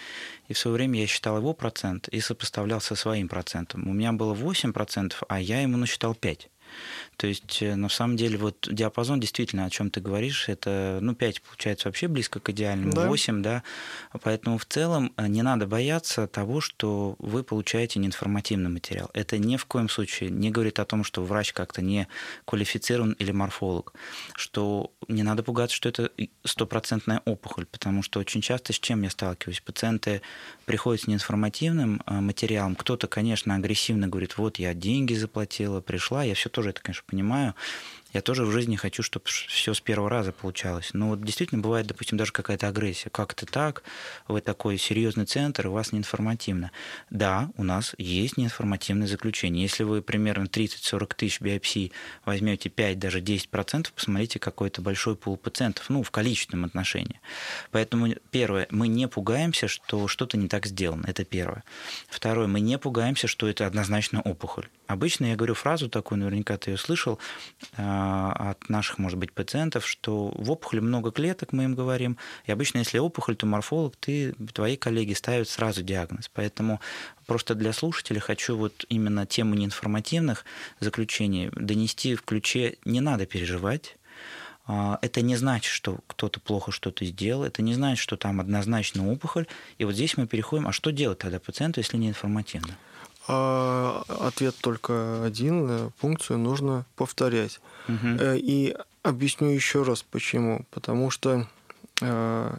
И 0.48 0.52
в 0.52 0.59
свое 0.59 0.74
время 0.74 1.00
я 1.00 1.07
считал 1.07 1.37
его 1.37 1.52
процент 1.52 2.09
и 2.09 2.20
сопоставлял 2.20 2.81
со 2.81 2.94
своим 2.96 3.28
процентом. 3.28 3.88
У 3.88 3.92
меня 3.92 4.12
было 4.12 4.35
8%, 4.35 5.14
а 5.28 5.40
я 5.40 5.61
ему 5.61 5.76
насчитал 5.76 6.16
5%. 6.20 6.46
То 7.18 7.26
есть, 7.26 7.62
э, 7.62 7.74
на 7.74 7.88
самом 7.88 8.16
деле, 8.16 8.38
вот 8.38 8.68
диапазон 8.70 9.18
действительно, 9.18 9.64
о 9.64 9.70
чем 9.70 9.90
ты 9.90 10.00
говоришь, 10.00 10.48
это, 10.48 11.00
ну, 11.02 11.16
5 11.16 11.42
получается 11.42 11.88
вообще 11.88 12.07
близко 12.07 12.38
к 12.38 12.48
идеальному, 12.50 12.92
да. 12.92 13.09
8, 13.09 13.42
да. 13.42 13.64
Поэтому 14.22 14.57
в 14.57 14.64
целом 14.64 15.12
э, 15.16 15.26
не 15.26 15.42
надо 15.42 15.66
бояться 15.66 16.28
того, 16.28 16.61
что 16.61 17.16
вы 17.18 17.42
получаете 17.42 17.98
неинформативный 17.98 18.70
материал. 18.70 19.11
Это 19.14 19.37
ни 19.37 19.57
в 19.57 19.66
коем 19.66 19.88
случае 19.88 20.31
не 20.31 20.52
говорит 20.52 20.78
о 20.78 20.85
том, 20.85 21.02
что 21.02 21.24
врач 21.24 21.52
как-то 21.52 21.83
не 21.83 22.07
квалифицирован 22.44 23.12
или 23.18 23.33
морфолог, 23.33 23.94
что 24.37 24.92
не 25.09 25.24
надо 25.24 25.42
пугаться, 25.42 25.74
что 25.74 25.88
это 25.88 26.12
стопроцентная 26.44 27.22
опухоль, 27.24 27.66
потому 27.66 28.04
что 28.04 28.20
очень 28.20 28.42
часто 28.42 28.72
с 28.72 28.78
чем 28.78 29.02
я 29.02 29.11
сталкиваюсь? 29.11 29.61
Пациенты 29.61 30.22
приходят 30.66 31.02
с 31.02 31.09
неинформативным 31.09 32.00
э, 32.07 32.20
материалом, 32.20 32.76
кто-то, 32.76 33.09
конечно, 33.09 33.57
агрессивно 33.57 34.07
говорит, 34.07 34.38
вот 34.38 34.61
я 34.61 34.72
деньги 34.72 35.14
заплатила, 35.14 35.81
пришла, 35.81 36.22
я 36.22 36.35
все 36.35 36.48
тоже 36.48 36.70
это, 36.70 36.81
конечно, 36.81 37.08
понимаю. 37.09 37.55
Я 38.12 38.23
тоже 38.23 38.44
в 38.44 38.51
жизни 38.51 38.77
хочу, 38.77 39.03
чтобы 39.03 39.27
все 39.27 39.75
с 39.75 39.81
первого 39.81 40.09
раза 40.09 40.33
получалось. 40.33 40.90
Но 40.94 41.09
вот 41.11 41.23
действительно 41.23 41.61
бывает, 41.61 41.87
допустим, 41.87 42.16
даже 42.16 42.33
какая-то 42.33 42.68
агрессия. 42.68 43.11
Как 43.11 43.33
это 43.33 43.44
так? 43.44 43.83
Вы 44.29 44.40
такой 44.40 44.79
серьезный 44.79 45.27
центр, 45.27 45.66
у 45.66 45.73
вас 45.73 45.92
неинформативно. 45.92 46.71
Да, 47.11 47.51
у 47.57 47.64
нас 47.64 47.94
есть 47.99 48.38
неинформативное 48.38 49.07
заключение. 49.07 49.62
Если 49.62 49.83
вы 49.83 50.01
примерно 50.01 50.44
30-40 50.44 51.14
тысяч 51.16 51.40
биопсий 51.40 51.92
возьмете 52.25 52.71
5, 52.71 52.99
даже 52.99 53.21
10%, 53.21 53.88
посмотрите, 53.94 54.38
какой 54.38 54.71
то 54.71 54.81
большой 54.81 55.14
пул 55.14 55.37
пациентов, 55.37 55.90
ну, 55.90 56.03
в 56.03 56.11
количественном 56.11 56.64
отношении. 56.64 57.21
Поэтому, 57.73 58.14
первое, 58.31 58.68
мы 58.71 58.88
не 58.88 59.07
пугаемся, 59.07 59.68
что 59.68 60.09
что-то 60.09 60.38
не 60.38 60.49
так 60.49 60.64
сделано. 60.64 61.05
Это 61.07 61.25
первое. 61.25 61.62
Второе, 62.09 62.47
мы 62.47 62.61
не 62.61 62.79
пугаемся, 62.79 63.27
что 63.27 63.49
это 63.49 63.66
однозначно 63.66 64.23
опухоль. 64.23 64.68
Обычно 64.87 65.27
я 65.27 65.37
говорю 65.37 65.53
фразу 65.53 65.90
такую, 65.90 66.21
наверняка 66.21 66.57
ты 66.57 66.71
ее 66.71 66.79
слышал, 66.79 67.18
а, 67.77 67.97
от 67.98 68.68
наших, 68.68 68.98
может 68.98 69.18
быть, 69.18 69.32
пациентов, 69.32 69.87
что 69.87 70.32
в 70.34 70.50
опухоли 70.50 70.80
много 70.80 71.11
клеток, 71.11 71.52
мы 71.52 71.64
им 71.64 71.74
говорим, 71.74 72.16
и 72.46 72.52
обычно, 72.52 72.78
если 72.78 72.98
опухоль, 72.98 73.37
то 73.37 73.46
морфолог, 73.46 73.96
ты, 73.96 74.34
твои 74.52 74.76
коллеги 74.76 75.14
ставят 75.14 75.48
сразу 75.48 75.82
диагноз. 75.82 76.30
Поэтому 76.32 76.80
просто 77.26 77.54
для 77.54 77.72
слушателей 77.72 78.20
хочу 78.20 78.56
вот 78.56 78.84
именно 78.88 79.26
тему 79.26 79.54
неинформативных 79.54 80.44
заключений 80.80 81.50
донести 81.54 82.14
в 82.14 82.22
ключе 82.22 82.76
«не 82.84 83.00
надо 83.00 83.26
переживать», 83.26 83.96
а, 84.70 84.98
это 85.00 85.22
не 85.22 85.34
значит, 85.37 85.72
что 85.72 85.98
кто-то 86.06 86.40
плохо 86.40 86.72
что-то 86.72 87.04
сделал, 87.06 87.42
это 87.42 87.62
не 87.62 87.72
значит, 87.72 88.02
что 88.02 88.18
там 88.18 88.38
однозначно 88.38 89.11
опухоль. 89.11 89.46
И 89.78 89.84
вот 89.84 89.94
здесь 89.94 90.18
мы 90.18 90.26
переходим, 90.26 90.68
а 90.68 90.72
что 90.72 90.92
делать 90.92 91.18
тогда 91.18 91.40
пациенту, 91.40 91.80
если 91.80 91.96
не 91.96 92.11
информативно? 92.11 92.76
А 93.28 94.04
ответ 94.08 94.56
только 94.60 95.22
один. 95.22 95.92
Функцию 95.98 96.38
нужно 96.38 96.86
повторять. 96.96 97.60
Угу. 97.86 98.18
И 98.34 98.74
объясню 99.02 99.48
еще 99.48 99.82
раз 99.82 100.02
почему. 100.02 100.64
Потому 100.70 101.10
что 101.10 101.46
э, 102.00 102.56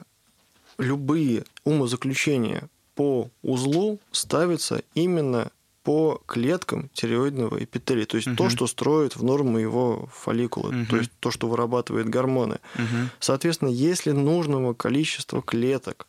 любые 0.77 1.43
умозаключения 1.63 2.69
по 2.95 3.29
узлу 3.41 3.99
ставятся 4.11 4.83
именно 4.93 5.51
по 5.83 6.21
клеткам 6.25 6.89
тиреоидного 6.93 7.63
эпителия, 7.63 8.05
то 8.05 8.17
есть 8.17 8.27
угу. 8.27 8.35
то, 8.35 8.49
что 8.49 8.67
строит 8.67 9.15
в 9.15 9.23
норму 9.23 9.57
его 9.57 10.07
фолликулы, 10.13 10.69
угу. 10.69 10.85
то 10.89 10.97
есть 10.97 11.09
то, 11.19 11.31
что 11.31 11.47
вырабатывает 11.47 12.09
гормоны. 12.09 12.59
Угу. 12.75 13.09
Соответственно, 13.19 13.69
если 13.69 14.11
нужного 14.11 14.73
количества 14.73 15.41
клеток, 15.41 16.05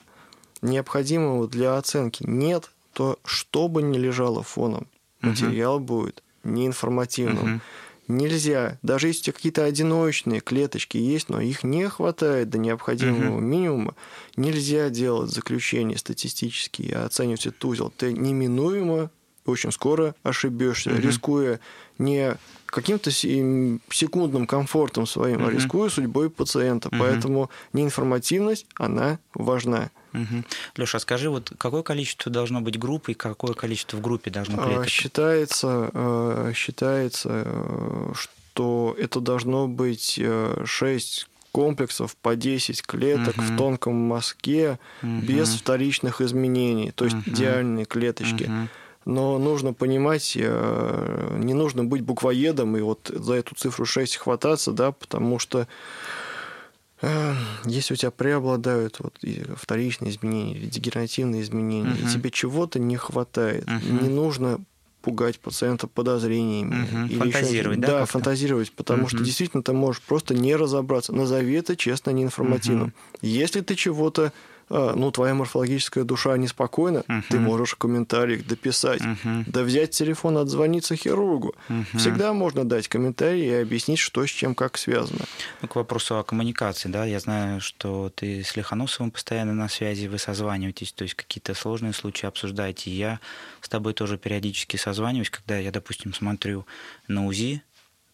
необходимого 0.61 1.49
для 1.49 1.79
оценки, 1.79 2.25
нет, 2.27 2.71
то 2.93 3.19
что 3.25 3.69
бы 3.69 3.83
ни 3.83 3.99
лежало 3.99 4.43
фоном, 4.43 4.87
материал 5.21 5.77
угу. 5.77 5.85
будет 5.85 6.23
неинформативным. 6.45 7.55
Угу. 7.55 7.61
Нельзя, 8.09 8.79
даже 8.83 9.07
если 9.07 9.31
какие-то 9.31 9.65
одиночные 9.65 10.41
клеточки 10.41 10.97
есть, 10.97 11.29
но 11.29 11.41
их 11.41 11.63
не 11.63 11.89
хватает 11.89 12.51
до 12.51 12.59
необходимого 12.59 13.37
угу. 13.37 13.41
минимума, 13.41 13.95
нельзя 14.37 14.91
делать 14.91 15.31
заключение 15.31 15.97
статистические, 15.97 16.97
оценивать 16.97 17.47
этот 17.47 17.65
узел. 17.65 17.93
Ты 17.97 18.13
неминуемо 18.13 19.11
очень 19.47 19.73
скоро 19.73 20.15
ошибешься, 20.23 20.91
угу. 20.91 21.01
рискуя 21.01 21.61
не 21.99 22.37
каким-то 22.67 23.11
секундным 23.11 24.47
комфортом 24.47 25.07
своим, 25.07 25.43
угу. 25.43 25.47
а 25.47 25.51
рискуя 25.53 25.89
судьбой 25.89 26.31
пациента. 26.31 26.89
Угу. 26.89 26.97
Поэтому 26.99 27.51
неинформативность, 27.73 28.67
она 28.75 29.19
важна. 29.35 29.91
Угу. 30.13 30.45
Леша, 30.77 30.99
а 30.99 31.01
скажи, 31.01 31.31
вот 31.31 31.53
какое 31.59 31.83
количество 31.83 32.31
должно 32.31 32.61
быть 32.61 32.79
групп 32.79 33.09
и 33.09 33.15
какое 33.15 33.55
количество 33.55 33.97
в 33.97 34.01
группе 34.01 34.31
должно 34.31 34.63
а, 34.63 34.67
клеток? 34.67 34.89
Считается, 34.89 35.91
э, 35.93 36.53
считается, 36.55 37.43
э, 37.47 38.13
что 38.15 38.95
это 38.99 39.21
должно 39.21 39.69
быть 39.69 40.21
6 40.65 41.27
комплексов 41.53 42.17
по 42.17 42.37
10 42.37 42.83
клеток 42.83 43.37
угу. 43.37 43.43
в 43.43 43.57
тонком 43.57 43.95
мазке 43.95 44.79
угу. 45.03 45.21
без 45.23 45.55
вторичных 45.55 46.21
изменений, 46.21 46.93
то 46.93 47.05
есть 47.05 47.17
угу. 47.17 47.31
идеальные 47.31 47.85
клеточки. 47.85 48.45
Угу. 48.45 48.69
Но 49.07 49.39
нужно 49.39 49.73
понимать, 49.73 50.37
э, 50.39 51.39
не 51.39 51.55
нужно 51.55 51.85
быть 51.85 52.03
буквоедом 52.03 52.77
и 52.77 52.81
вот 52.81 53.11
за 53.13 53.35
эту 53.35 53.55
цифру 53.55 53.87
6 53.87 54.17
хвататься, 54.17 54.73
да, 54.73 54.93
потому 54.93 55.39
что 55.39 55.61
э, 55.61 55.67
если 57.65 57.95
у 57.95 57.97
тебя 57.97 58.11
преобладают 58.11 58.99
вот 59.01 59.19
вторичные 59.57 60.11
изменения 60.11 60.55
или 60.55 60.67
дегенеративные 60.67 61.43
изменения, 61.43 61.93
угу. 61.93 62.07
и 62.07 62.13
тебе 62.13 62.31
чего-то 62.31 62.79
не 62.79 62.97
хватает, 62.97 63.65
угу. 63.65 64.03
не 64.03 64.09
нужно 64.09 64.61
пугать 65.03 65.39
пациента 65.39 65.87
подозрениями. 65.87 66.85
Угу. 66.85 67.07
Или 67.07 67.19
фантазировать, 67.19 67.79
еще... 67.79 67.87
да? 67.87 68.01
Да, 68.01 68.07
фантазировать, 68.07 68.73
потому 68.73 69.03
угу. 69.03 69.09
что 69.09 69.25
действительно 69.25 69.63
ты 69.63 69.73
можешь 69.73 70.03
просто 70.03 70.35
не 70.35 70.55
разобраться. 70.57 71.15
Назови 71.15 71.55
это 71.55 71.77
честно, 71.77 72.11
неинформативно. 72.11 72.85
Угу. 72.85 72.93
Если 73.23 73.61
ты 73.63 73.75
чего-то 73.77 74.33
ну, 74.71 75.11
твоя 75.11 75.35
морфологическая 75.35 76.05
душа 76.05 76.37
неспокойна, 76.37 76.99
uh-huh. 76.99 77.23
ты 77.29 77.39
можешь 77.41 77.73
в 77.73 77.77
комментариях 77.77 78.47
дописать, 78.47 79.03
uh-huh. 79.03 79.45
да 79.47 79.63
взять 79.63 79.91
телефон, 79.91 80.39
отзвониться 80.39 80.95
хирургу. 80.95 81.55
Uh-huh. 81.69 81.99
Всегда 81.99 82.33
можно 82.33 82.65
дать 82.65 82.87
комментарий 82.87 83.47
и 83.47 83.63
объяснить, 83.63 83.99
что 83.99 84.25
с 84.25 84.31
чем, 84.31 84.55
как 84.55 84.79
связано. 84.79 85.25
Ну, 85.61 85.69
к 85.69 85.75
вопросу 85.75 86.19
о 86.19 86.23
коммуникации, 86.23 86.89
да, 86.89 87.05
я 87.05 87.19
знаю, 87.19 87.61
что 87.61 88.11
ты 88.15 88.45
с 88.45 88.57
Лихоносовым 88.57 89.11
постоянно 89.11 89.55
на 89.55 89.69
связи, 89.69 90.07
вы 90.07 90.19
созваниваетесь, 90.19 90.93
то 90.93 91.03
есть 91.03 91.15
какие-то 91.15 91.55
сложные 91.55 91.93
случаи 91.93 92.27
обсуждаете. 92.27 92.91
Я 92.91 93.21
с 93.61 93.69
тобой 93.69 93.93
тоже 93.93 94.19
периодически 94.19 94.77
созваниваюсь, 94.77 95.31
когда 95.31 95.59
я, 95.59 95.73
допустим, 95.73 96.15
смотрю 96.15 96.65
на 97.09 97.27
УЗИ, 97.27 97.63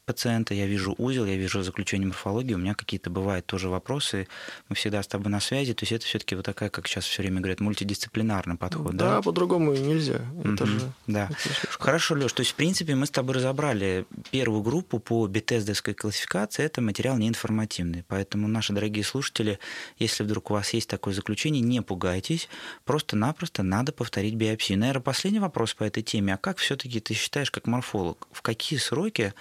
пациента, 0.06 0.54
я 0.54 0.66
вижу 0.66 0.94
узел, 0.96 1.26
я 1.26 1.36
вижу 1.36 1.62
заключение 1.62 2.06
морфологии, 2.06 2.54
у 2.54 2.58
меня 2.58 2.74
какие-то 2.74 3.10
бывают 3.10 3.44
тоже 3.44 3.68
вопросы, 3.68 4.28
мы 4.68 4.76
всегда 4.76 5.02
с 5.02 5.08
тобой 5.08 5.30
на 5.30 5.40
связи, 5.40 5.74
то 5.74 5.82
есть 5.82 5.92
это 5.92 6.06
все-таки 6.06 6.36
вот 6.36 6.44
такая, 6.44 6.70
как 6.70 6.86
сейчас 6.86 7.04
все 7.04 7.22
время 7.22 7.40
говорят, 7.40 7.60
мультидисциплинарный 7.60 8.56
подход, 8.56 8.94
да? 8.96 9.16
Да, 9.16 9.22
по-другому 9.22 9.74
нельзя. 9.74 10.20
Это 10.40 10.64
mm-hmm. 10.64 10.66
же, 10.66 10.92
да. 11.08 11.28
Это 11.28 11.68
Хорошо, 11.70 12.14
Леш, 12.14 12.32
то 12.32 12.40
есть 12.40 12.52
в 12.52 12.54
принципе 12.54 12.94
мы 12.94 13.06
с 13.06 13.10
тобой 13.10 13.34
разобрали 13.34 14.06
первую 14.30 14.62
группу 14.62 15.00
по 15.00 15.26
бетездовской 15.26 15.94
классификации, 15.94 16.64
это 16.64 16.80
материал 16.80 17.18
неинформативный, 17.18 18.04
поэтому 18.06 18.46
наши 18.46 18.72
дорогие 18.72 19.04
слушатели, 19.04 19.58
если 19.98 20.22
вдруг 20.22 20.52
у 20.52 20.54
вас 20.54 20.72
есть 20.72 20.88
такое 20.88 21.14
заключение, 21.14 21.60
не 21.60 21.82
пугайтесь, 21.82 22.48
просто-напросто 22.84 23.64
надо 23.64 23.90
повторить 23.90 24.34
биопсию. 24.34 24.78
Наверное, 24.78 25.02
последний 25.02 25.40
вопрос 25.40 25.74
по 25.74 25.82
этой 25.82 26.04
теме, 26.04 26.34
а 26.34 26.36
как 26.36 26.58
все-таки 26.58 27.00
ты 27.00 27.14
считаешь, 27.14 27.50
как 27.50 27.66
морфолог, 27.66 28.28
в 28.30 28.42
какие 28.42 28.78
сроки 28.78 29.34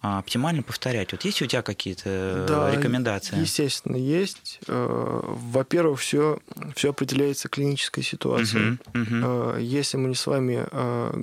оптимально 0.00 0.62
повторять? 0.62 1.12
Вот 1.12 1.24
есть 1.24 1.42
у 1.42 1.46
тебя 1.46 1.62
какие-то 1.62 2.02
э, 2.06 2.46
да, 2.48 2.70
рекомендации? 2.70 3.40
Естественно, 3.40 3.96
есть. 3.96 4.60
Э, 4.68 5.20
во-первых, 5.22 6.00
все, 6.00 6.38
все 6.74 6.90
определяется 6.90 7.48
клинической 7.48 8.02
ситуацией. 8.02 8.78
Uh-huh, 8.92 9.56
uh-huh. 9.56 9.62
Если 9.62 9.96
мы 9.96 10.08
не 10.08 10.14
с 10.14 10.26
вами 10.26 10.66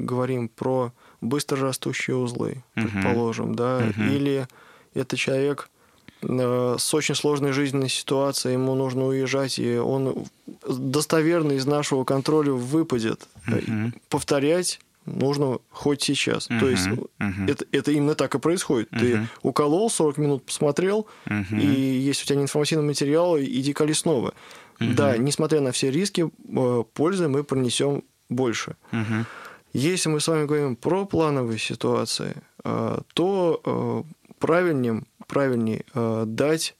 говорим 0.05 0.49
про 0.49 0.91
быстрорастущие 1.21 2.17
узлы, 2.17 2.63
uh-huh. 2.75 2.87
предположим, 2.87 3.55
да, 3.55 3.81
uh-huh. 3.81 4.15
или 4.15 4.47
это 4.93 5.15
человек 5.15 5.69
с 6.21 6.93
очень 6.93 7.15
сложной 7.15 7.51
жизненной 7.51 7.89
ситуацией, 7.89 8.53
ему 8.53 8.75
нужно 8.75 9.05
уезжать, 9.07 9.59
и 9.59 9.77
он 9.77 10.25
достоверно 10.65 11.51
из 11.53 11.65
нашего 11.65 12.05
контроля 12.05 12.53
выпадет. 12.53 13.27
Uh-huh. 13.47 13.93
Повторять 14.09 14.79
нужно 15.05 15.59
хоть 15.69 16.01
сейчас. 16.01 16.49
Uh-huh, 16.49 16.59
То 16.59 16.69
есть 16.69 16.87
uh-huh. 16.87 17.51
это, 17.51 17.65
это 17.71 17.91
именно 17.91 18.15
так 18.15 18.35
и 18.35 18.39
происходит. 18.39 18.91
Uh-huh. 18.91 18.99
Ты 18.99 19.27
уколол, 19.41 19.89
40 19.89 20.17
минут 20.17 20.45
посмотрел, 20.45 21.07
uh-huh. 21.25 21.59
и 21.59 21.65
если 21.65 22.23
у 22.23 22.25
тебя 22.27 22.37
не 22.37 22.43
информативный 22.43 22.85
материал, 22.85 23.39
иди 23.39 23.73
коли 23.73 23.93
снова. 23.93 24.33
Uh-huh. 24.79 24.93
Да, 24.93 25.17
несмотря 25.17 25.61
на 25.61 25.71
все 25.71 25.91
риски, 25.91 26.29
э, 26.29 26.83
пользы 26.93 27.27
мы 27.27 27.43
принесем 27.43 28.03
больше. 28.29 28.75
Uh-huh. 28.91 29.25
Если 29.73 30.09
мы 30.09 30.19
с 30.19 30.27
вами 30.27 30.45
говорим 30.45 30.75
про 30.75 31.05
плановые 31.05 31.59
ситуации, 31.59 32.35
э, 32.63 32.99
то 33.13 33.61
э, 33.65 34.33
правильнее, 34.39 35.03
правильнее 35.27 35.85
дать 35.93 36.75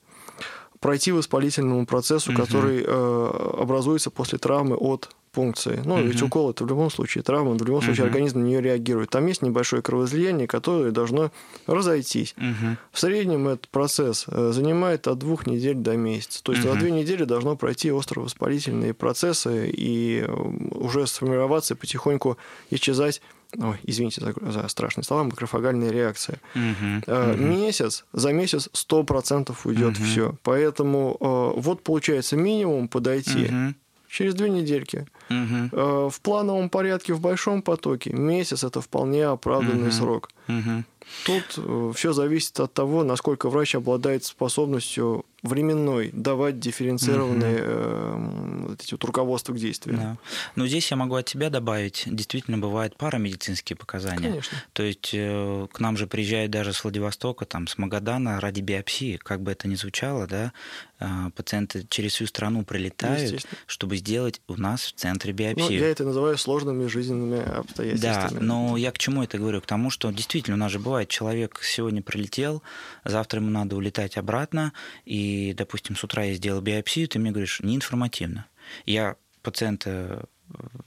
пройти 0.79 1.11
воспалительному 1.11 1.85
процессу, 1.85 2.31
uh-huh. 2.31 2.35
который 2.35 2.83
образуется 2.83 4.11
после 4.11 4.37
травмы 4.37 4.75
от 4.75 5.15
пункции. 5.33 5.81
Ну, 5.83 5.95
угу. 5.95 6.03
ведь 6.03 6.21
укол 6.21 6.51
это 6.51 6.63
в 6.63 6.67
любом 6.67 6.89
случае 6.89 7.23
травма, 7.23 7.51
в 7.53 7.65
любом 7.65 7.81
случае 7.81 8.05
угу. 8.05 8.11
организм 8.11 8.39
на 8.39 8.43
нее 8.45 8.61
реагирует. 8.61 9.09
Там 9.09 9.25
есть 9.25 9.41
небольшое 9.41 9.81
кровоизлияние, 9.81 10.47
которое 10.47 10.91
должно 10.91 11.31
разойтись. 11.67 12.35
Угу. 12.37 12.77
В 12.91 12.99
среднем 12.99 13.47
этот 13.47 13.67
процесс 13.69 14.25
э, 14.27 14.51
занимает 14.53 15.07
от 15.07 15.17
двух 15.17 15.47
недель 15.47 15.75
до 15.75 15.97
месяца. 15.97 16.41
То 16.43 16.53
есть 16.53 16.63
угу. 16.63 16.73
за 16.73 16.79
две 16.79 16.91
недели 16.91 17.25
должно 17.25 17.57
пройти 17.57 17.89
островоспалительные 17.89 18.93
процессы 18.93 19.69
и 19.69 20.23
э, 20.25 20.31
уже 20.71 21.07
сформироваться 21.07 21.75
потихоньку 21.75 22.37
исчезать 22.69 23.21
Ой, 23.55 23.77
извините 23.83 24.19
за, 24.19 24.33
за 24.51 24.67
страшные 24.67 25.03
слова, 25.03 25.25
макрофагальная 25.25 25.91
реакция. 25.91 26.39
Uh-huh, 26.55 27.05
uh-huh. 27.05 27.37
Месяц, 27.37 28.03
за 28.11 28.33
месяц 28.33 28.67
100% 28.73 29.55
уйдет 29.65 29.93
uh-huh. 29.93 30.03
все. 30.03 30.35
Поэтому 30.41 31.15
вот 31.19 31.83
получается 31.83 32.35
минимум 32.35 32.87
подойти 32.87 33.45
uh-huh 33.45 33.75
через 34.13 34.35
две 34.35 34.49
недельки. 34.49 35.07
Угу. 35.29 36.09
В 36.09 36.21
плановом 36.21 36.69
порядке, 36.69 37.13
в 37.13 37.19
большом 37.19 37.63
потоке 37.63 38.11
месяц 38.13 38.63
это 38.63 38.79
вполне 38.79 39.25
оправданный 39.25 39.87
угу. 39.87 39.91
срок. 39.91 40.29
Угу. 40.47 40.83
Тут 41.25 41.43
э, 41.57 41.91
все 41.95 42.13
зависит 42.13 42.59
от 42.59 42.73
того, 42.73 43.03
насколько 43.03 43.49
врач 43.49 43.75
обладает 43.75 44.23
способностью 44.23 45.25
временной 45.43 46.09
давать 46.13 46.59
дифференцированные 46.59 47.55
угу. 47.55 47.63
э, 47.65 48.65
вот 48.69 48.81
эти 48.81 48.93
вот 48.93 49.03
руководства 49.03 49.53
к 49.53 49.57
действию. 49.57 49.97
Да. 49.97 50.17
Но 50.55 50.65
здесь 50.67 50.89
я 50.89 50.95
могу 50.95 51.15
от 51.15 51.25
тебя 51.25 51.49
добавить, 51.49 52.03
действительно 52.05 52.57
бывают 52.57 52.95
парамедицинские 52.95 53.75
показания. 53.75 54.29
Конечно. 54.29 54.57
То 54.71 54.83
есть 54.83 55.09
э, 55.13 55.67
к 55.71 55.79
нам 55.81 55.97
же 55.97 56.07
приезжают 56.07 56.49
даже 56.49 56.71
с 56.71 56.81
Владивостока, 56.83 57.45
там, 57.45 57.67
с 57.67 57.77
Магадана 57.77 58.39
ради 58.39 58.61
биопсии, 58.61 59.17
как 59.17 59.41
бы 59.41 59.51
это 59.51 59.67
ни 59.67 59.75
звучало, 59.75 60.27
да, 60.27 60.53
э, 61.01 61.05
пациенты 61.35 61.85
через 61.89 62.13
всю 62.13 62.25
страну 62.25 62.63
прилетают, 62.63 63.45
чтобы 63.67 63.97
сделать 63.97 64.39
у 64.47 64.55
нас 64.55 64.83
в 64.83 64.93
центре 64.93 65.33
биопсию. 65.33 65.67
Ну, 65.67 65.71
я 65.71 65.89
это 65.89 66.05
называю 66.05 66.37
сложными 66.37 66.87
жизненными 66.87 67.43
обстоятельствами. 67.43 68.39
Да, 68.39 68.45
но 68.45 68.77
я 68.77 68.93
к 68.93 68.97
чему 68.97 69.23
это 69.23 69.37
говорю? 69.37 69.59
К 69.59 69.65
тому, 69.65 69.89
что 69.89 70.09
действительно 70.11 70.55
у 70.55 70.59
нас 70.59 70.71
же 70.71 70.79
бывает, 70.93 71.09
человек 71.09 71.59
сегодня 71.63 72.03
прилетел, 72.03 72.61
завтра 73.03 73.39
ему 73.39 73.49
надо 73.49 73.75
улетать 73.75 74.15
обратно, 74.15 74.73
и 75.05 75.55
допустим, 75.57 75.95
с 75.95 76.03
утра 76.03 76.23
я 76.23 76.35
сделал 76.35 76.61
биопсию, 76.61 77.07
ты 77.07 77.17
мне 77.17 77.31
говоришь, 77.31 77.61
неинформативно. 77.61 78.45
Я 78.85 79.15
пациента 79.41 80.25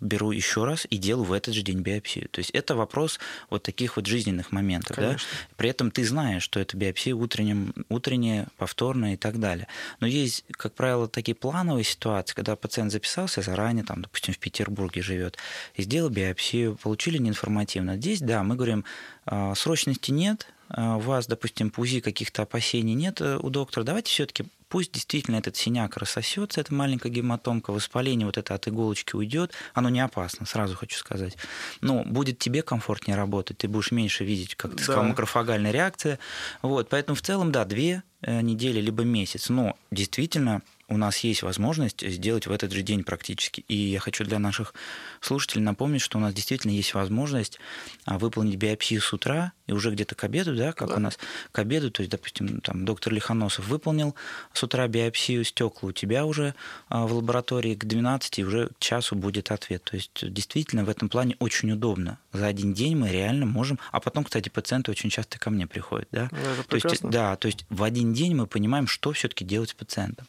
беру 0.01 0.31
еще 0.31 0.65
раз 0.65 0.87
и 0.89 0.97
делаю 0.97 1.25
в 1.25 1.33
этот 1.33 1.55
же 1.55 1.63
день 1.63 1.81
биопсию. 1.81 2.29
То 2.29 2.39
есть 2.39 2.51
это 2.51 2.75
вопрос 2.75 3.19
вот 3.51 3.63
таких 3.63 3.97
вот 3.97 4.07
жизненных 4.07 4.53
моментов. 4.53 4.97
Да? 4.97 5.17
При 5.57 5.71
этом 5.71 5.91
ты 5.91 6.05
знаешь, 6.05 6.43
что 6.43 6.61
это 6.61 6.77
биопсия 6.77 7.15
утренняя, 7.15 7.73
утренняя, 7.89 8.49
повторная 8.57 9.15
и 9.15 9.17
так 9.17 9.41
далее. 9.41 9.69
Но 10.01 10.07
есть, 10.07 10.45
как 10.53 10.75
правило, 10.75 11.09
такие 11.09 11.35
плановые 11.35 11.85
ситуации, 11.85 12.35
когда 12.35 12.57
пациент 12.57 12.93
записался 12.93 13.43
заранее, 13.43 13.85
там, 13.85 14.03
допустим, 14.03 14.35
в 14.35 14.39
Петербурге 14.39 15.03
живет, 15.03 15.39
и 15.75 15.83
сделал 15.83 16.11
биопсию, 16.11 16.77
получили 16.77 17.19
неинформативно. 17.19 17.97
Здесь, 17.97 18.21
да, 18.21 18.43
мы 18.43 18.57
говорим, 18.57 18.85
а, 19.25 19.55
срочности 19.55 20.11
нет, 20.11 20.47
а, 20.69 20.97
у 20.97 21.01
вас, 21.01 21.27
допустим, 21.27 21.71
по 21.71 21.81
УЗИ 21.81 22.01
каких-то 22.01 22.43
опасений 22.43 22.95
нет 22.95 23.21
э, 23.21 23.39
у 23.39 23.51
доктора, 23.51 23.85
давайте 23.85 24.11
все-таки 24.11 24.47
пусть 24.69 24.93
действительно 24.93 25.37
этот 25.37 25.57
синяк 25.57 25.97
рассосется, 25.97 26.61
эта 26.61 26.75
маленькая 26.75 27.11
гематомка, 27.11 27.73
воспаление 27.73 28.27
вот 28.27 28.39
это 28.39 28.55
от 28.55 28.69
иголочки 28.69 29.15
уйдет, 29.15 29.53
оно 29.75 29.89
не 29.89 30.01
опасно, 30.01 30.47
сразу 30.47 30.77
хочу 30.77 30.99
сказать. 30.99 31.37
Но 31.81 32.05
будет 32.05 32.39
тебе 32.39 32.63
комфортнее 32.63 33.17
работать, 33.17 33.59
ты 33.59 33.69
будешь 33.69 33.91
меньше 33.91 34.25
видеть, 34.25 34.55
как 34.55 34.73
ты 34.73 34.79
да. 34.79 34.83
сказал, 34.85 35.05
макрофагальная 35.05 35.71
реакция. 35.71 36.19
Вот, 36.63 36.89
поэтому 36.89 37.17
в 37.17 37.23
целом, 37.23 37.53
да, 37.53 37.65
две 37.65 38.03
э, 38.23 38.41
недели 38.41 38.81
либо 38.81 39.05
месяц. 39.05 39.49
Но 39.49 39.77
действительно 39.91 40.63
у 40.89 40.97
нас 40.97 41.19
есть 41.19 41.43
возможность 41.43 42.07
сделать 42.09 42.47
в 42.47 42.53
этот 42.53 42.73
же 42.73 42.83
день 42.83 43.03
практически. 43.03 43.65
И 43.69 43.75
я 43.75 43.99
хочу 43.99 44.25
для 44.25 44.39
наших 44.39 44.73
слушателей 45.21 45.63
напомнить, 45.63 46.01
что 46.01 46.19
у 46.19 46.21
нас 46.21 46.33
действительно 46.33 46.71
есть 46.71 46.95
возможность 46.95 47.59
а, 48.05 48.19
выполнить 48.19 48.57
биопсию 48.57 49.01
с 49.01 49.13
утра 49.13 49.53
и 49.67 49.73
уже 49.73 49.91
где-то 49.91 50.15
к 50.15 50.23
обеду, 50.23 50.55
да, 50.55 50.73
как 50.73 50.91
да. 50.91 50.97
у 50.97 50.99
нас 51.01 51.19
к 51.51 51.59
обеду, 51.59 51.91
то 51.91 52.03
есть, 52.03 52.13
допустим, 52.13 52.61
там 52.61 52.85
доктор 52.85 53.13
Лихоносов 53.13 53.67
выполнил 53.67 54.15
с 54.53 54.63
утра 54.63 54.87
биопсию 54.87 55.45
стекла, 55.45 55.89
у 55.89 55.93
тебя 55.93 56.25
уже 56.25 56.55
а, 56.89 57.07
в 57.07 57.15
лаборатории 57.15 57.75
к 57.75 57.85
12 57.85 58.39
уже 58.41 58.69
к 58.69 58.79
часу 58.79 59.17
будет 59.17 59.51
ответ. 59.51 59.83
То 59.83 59.97
есть 59.97 60.33
действительно 60.33 60.85
в 60.85 60.89
этом 60.89 61.09
плане 61.09 61.37
очень 61.41 61.73
удобно. 61.73 62.19
За 62.33 62.47
один 62.47 62.75
день 62.75 62.97
мы 62.97 63.11
реально 63.11 63.47
можем, 63.47 63.81
а 63.91 63.99
потом, 63.99 64.23
кстати, 64.23 64.49
пациенты 64.51 64.93
очень 64.93 65.11
часто 65.11 65.39
ко 65.39 65.51
мне 65.51 65.67
приходят, 65.67 66.09
да. 66.13 66.29
Ну, 66.31 66.39
это 66.39 66.63
то 66.69 66.77
есть, 66.77 67.03
да, 67.03 67.35
то 67.37 67.47
есть 67.47 67.67
в 67.71 67.83
один 67.83 68.13
день 68.13 68.37
мы 68.37 68.47
понимаем, 68.47 68.87
что 68.87 69.13
все-таки 69.13 69.45
делать 69.45 69.71
с 69.71 69.75
пациентом. 69.75 70.27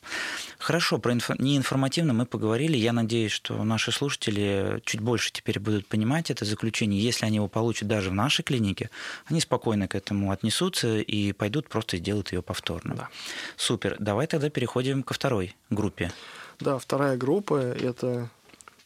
Хорошо, 0.59 0.97
про 0.97 1.13
инфо... 1.13 1.35
неинформативно 1.37 2.13
мы 2.13 2.25
поговорили. 2.25 2.77
Я 2.77 2.93
надеюсь, 2.93 3.31
что 3.31 3.63
наши 3.63 3.91
слушатели 3.91 4.81
чуть 4.85 5.01
больше 5.01 5.31
теперь 5.31 5.59
будут 5.59 5.87
понимать 5.87 6.31
это 6.31 6.45
заключение. 6.45 7.01
Если 7.01 7.25
они 7.25 7.37
его 7.37 7.47
получат 7.47 7.87
даже 7.87 8.09
в 8.09 8.13
нашей 8.13 8.43
клинике, 8.43 8.89
они 9.25 9.39
спокойно 9.39 9.87
к 9.87 9.95
этому 9.95 10.31
отнесутся 10.31 10.97
и 10.97 11.31
пойдут 11.33 11.69
просто 11.69 11.97
сделать 11.97 12.31
ее 12.31 12.41
повторно. 12.41 12.95
Да. 12.95 13.09
Супер. 13.55 13.95
Давай 13.99 14.27
тогда 14.27 14.49
переходим 14.49 15.03
ко 15.03 15.13
второй 15.13 15.55
группе. 15.69 16.11
Да, 16.59 16.79
вторая 16.79 17.17
группа– 17.17 17.55
это 17.79 18.29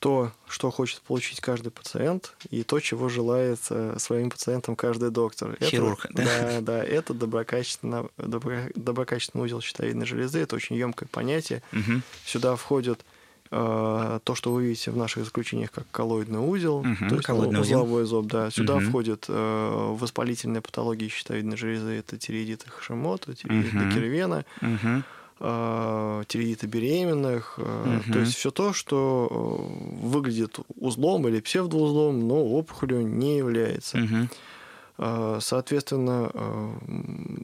то, 0.02 0.32
что 0.48 0.72
хочет 0.72 1.00
получить 1.02 1.42
каждый 1.42 1.70
пациент, 1.70 2.34
и 2.50 2.64
то, 2.64 2.80
чего 2.80 3.08
желает 3.08 3.60
э, 3.70 3.98
своим 4.00 4.32
пациентам 4.32 4.76
каждый 4.76 5.12
доктор. 5.12 5.56
Хирург, 5.62 6.06
это, 6.06 6.14
да? 6.16 6.26
Да, 6.26 6.62
да, 6.62 6.84
это 6.84 7.14
доброкачественный, 7.14 8.10
добро, 8.18 8.56
доброкачественный 8.74 9.46
узел 9.46 9.62
щитовидной 9.62 10.08
железы, 10.08 10.40
это 10.40 10.56
очень 10.56 10.76
емкое 10.76 11.08
понятие. 11.08 11.62
Угу. 11.72 12.02
Сюда 12.26 12.56
входит 12.56 13.06
э, 13.52 14.20
то, 14.24 14.34
что 14.34 14.52
вы 14.52 14.64
видите 14.64 14.90
в 14.90 14.98
наших 14.98 15.24
заключениях 15.24 15.70
как 15.70 15.86
коллоидный 15.92 16.40
узел, 16.40 16.78
угу, 16.78 16.96
то 17.08 17.14
есть 17.14 17.28
коллоидный 17.28 17.62
узловой 17.62 18.06
зоб, 18.06 18.26
да. 18.26 18.50
Сюда 18.50 18.78
угу. 18.78 18.86
входит 18.86 19.26
э, 19.30 19.96
воспалительная 20.00 20.62
патология 20.62 21.10
щитовидной 21.10 21.58
железы, 21.58 21.92
это 21.92 22.18
тиреидит 22.18 22.66
Хашимота, 22.68 23.36
тиреидит 23.36 23.76
угу. 23.76 23.84
Декервена. 23.84 24.46
Угу 24.64 25.04
э, 25.42 26.24
тиреидита 26.28 26.68
беременных, 26.68 27.58
угу. 27.58 28.14
то 28.14 28.20
есть 28.20 28.36
все 28.36 28.52
то, 28.52 28.74
что 28.74 29.28
э, 29.30 30.06
выглядит 30.06 30.60
узлом 30.76 31.28
или 31.28 31.40
псевдоузлом, 31.40 32.28
но 32.28 32.46
опухолью 32.46 33.06
не 33.06 33.38
является. 33.38 33.98
Угу. 33.98 35.40
Соответственно, 35.42 36.32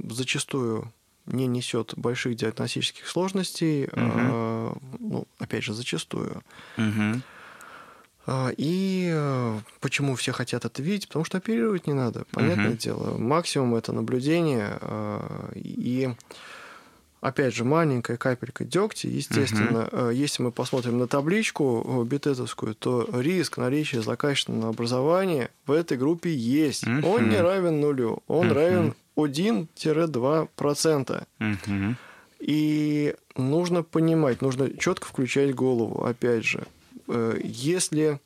зачастую 0.09 0.93
не 1.25 1.47
несет 1.47 1.93
больших 1.97 2.35
диагностических 2.35 3.07
сложностей, 3.07 3.85
угу. 3.85 4.79
ну, 4.99 5.27
опять 5.39 5.63
же, 5.63 5.73
зачастую. 5.73 6.43
Угу. 6.77 7.21
И 8.57 9.59
почему 9.79 10.15
все 10.15 10.33
хотят 10.33 10.65
это 10.65 10.81
видеть? 10.83 11.07
Потому 11.07 11.25
что 11.25 11.37
оперировать 11.37 11.87
не 11.87 11.93
надо, 11.93 12.25
понятное 12.31 12.73
uh 12.73 12.77
дело. 12.77 13.17
Максимум 13.17 13.75
это 13.75 13.91
наблюдение. 13.93 14.79
И 15.55 16.13
опять 17.21 17.53
же, 17.53 17.63
маленькая 17.63 18.17
капелька 18.17 18.65
дегтя, 18.65 19.07
естественно, 19.07 19.87
угу. 19.91 20.09
если 20.09 20.43
мы 20.43 20.51
посмотрим 20.51 20.97
на 20.97 21.07
табличку 21.07 22.03
бететовскую, 22.03 22.75
то 22.75 23.07
риск 23.13 23.57
наличия 23.57 24.01
злокачественного 24.01 24.69
образования 24.69 25.49
в 25.65 25.71
этой 25.71 25.97
группе 25.97 26.33
есть. 26.33 26.87
Угу. 26.87 27.07
Он 27.07 27.29
не 27.29 27.37
равен 27.37 27.79
нулю, 27.79 28.23
он 28.27 28.47
угу. 28.47 28.55
равен 28.55 28.95
1-2%. 29.15 31.23
Угу. 31.39 31.95
И 32.39 33.15
нужно 33.35 33.83
понимать, 33.83 34.41
нужно 34.41 34.75
четко 34.77 35.07
включать 35.07 35.55
голову, 35.55 36.05
опять 36.05 36.45
же. 36.45 36.63
Э, 37.07 37.39
если 37.43 38.19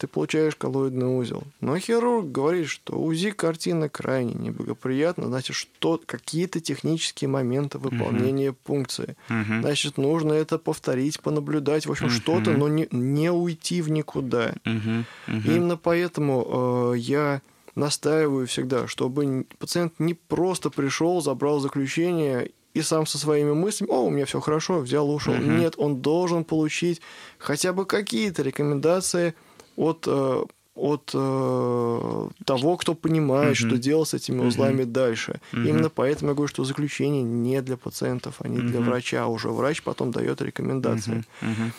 ты 0.00 0.06
получаешь 0.06 0.56
коллоидный 0.56 1.06
узел. 1.06 1.42
Но 1.60 1.78
хирург 1.78 2.32
говорит, 2.32 2.68
что 2.68 2.98
УЗИ 2.98 3.32
картина 3.32 3.90
крайне 3.90 4.32
неблагоприятна, 4.32 5.26
значит, 5.26 5.56
что 5.56 6.00
какие-то 6.06 6.58
технические 6.58 7.28
моменты 7.28 7.76
выполнения 7.76 8.48
uh-huh. 8.48 8.56
пункции. 8.64 9.14
Uh-huh. 9.28 9.60
Значит, 9.60 9.98
нужно 9.98 10.32
это 10.32 10.58
повторить, 10.58 11.20
понаблюдать, 11.20 11.84
в 11.84 11.90
общем, 11.90 12.06
uh-huh. 12.06 12.22
что-то, 12.22 12.52
но 12.52 12.68
не, 12.68 12.88
не 12.90 13.30
уйти 13.30 13.82
в 13.82 13.90
никуда. 13.90 14.54
Uh-huh. 14.64 15.04
Uh-huh. 15.26 15.46
Именно 15.46 15.76
поэтому 15.76 16.94
э, 16.94 16.98
я 16.98 17.42
настаиваю 17.74 18.46
всегда, 18.46 18.86
чтобы 18.86 19.44
пациент 19.58 19.92
не 19.98 20.14
просто 20.14 20.70
пришел, 20.70 21.20
забрал 21.20 21.60
заключение 21.60 22.52
и 22.72 22.80
сам 22.80 23.04
со 23.04 23.18
своими 23.18 23.52
мыслями, 23.52 23.90
о, 23.90 24.06
у 24.06 24.10
меня 24.10 24.24
все 24.24 24.40
хорошо, 24.40 24.78
взял, 24.78 25.10
ушел. 25.10 25.34
Uh-huh. 25.34 25.58
Нет, 25.58 25.74
он 25.76 26.00
должен 26.00 26.44
получить 26.44 27.02
хотя 27.38 27.74
бы 27.74 27.84
какие-то 27.84 28.40
рекомендации 28.42 29.34
от 29.76 30.04
э, 30.06 30.44
от 30.74 31.10
э, 31.12 32.28
того, 32.44 32.76
кто 32.76 32.94
понимает, 32.94 33.56
mm-hmm. 33.56 33.68
что 33.68 33.76
делать 33.76 34.08
с 34.08 34.14
этими 34.14 34.40
узлами 34.40 34.82
mm-hmm. 34.82 34.92
дальше. 34.92 35.40
Mm-hmm. 35.52 35.68
Именно 35.68 35.90
поэтому 35.90 36.30
я 36.30 36.34
говорю, 36.34 36.48
что 36.48 36.64
заключение 36.64 37.22
не 37.22 37.60
для 37.60 37.76
пациентов, 37.76 38.36
а 38.38 38.48
не 38.48 38.58
mm-hmm. 38.58 38.68
для 38.68 38.80
врача. 38.80 39.26
Уже 39.26 39.48
врач 39.48 39.82
потом 39.82 40.10
дает 40.10 40.40
рекомендации. 40.40 41.24
Mm-hmm. 41.42 41.48
Mm-hmm. 41.48 41.72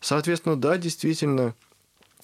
Соответственно, 0.00 0.56
да, 0.56 0.78
действительно, 0.78 1.54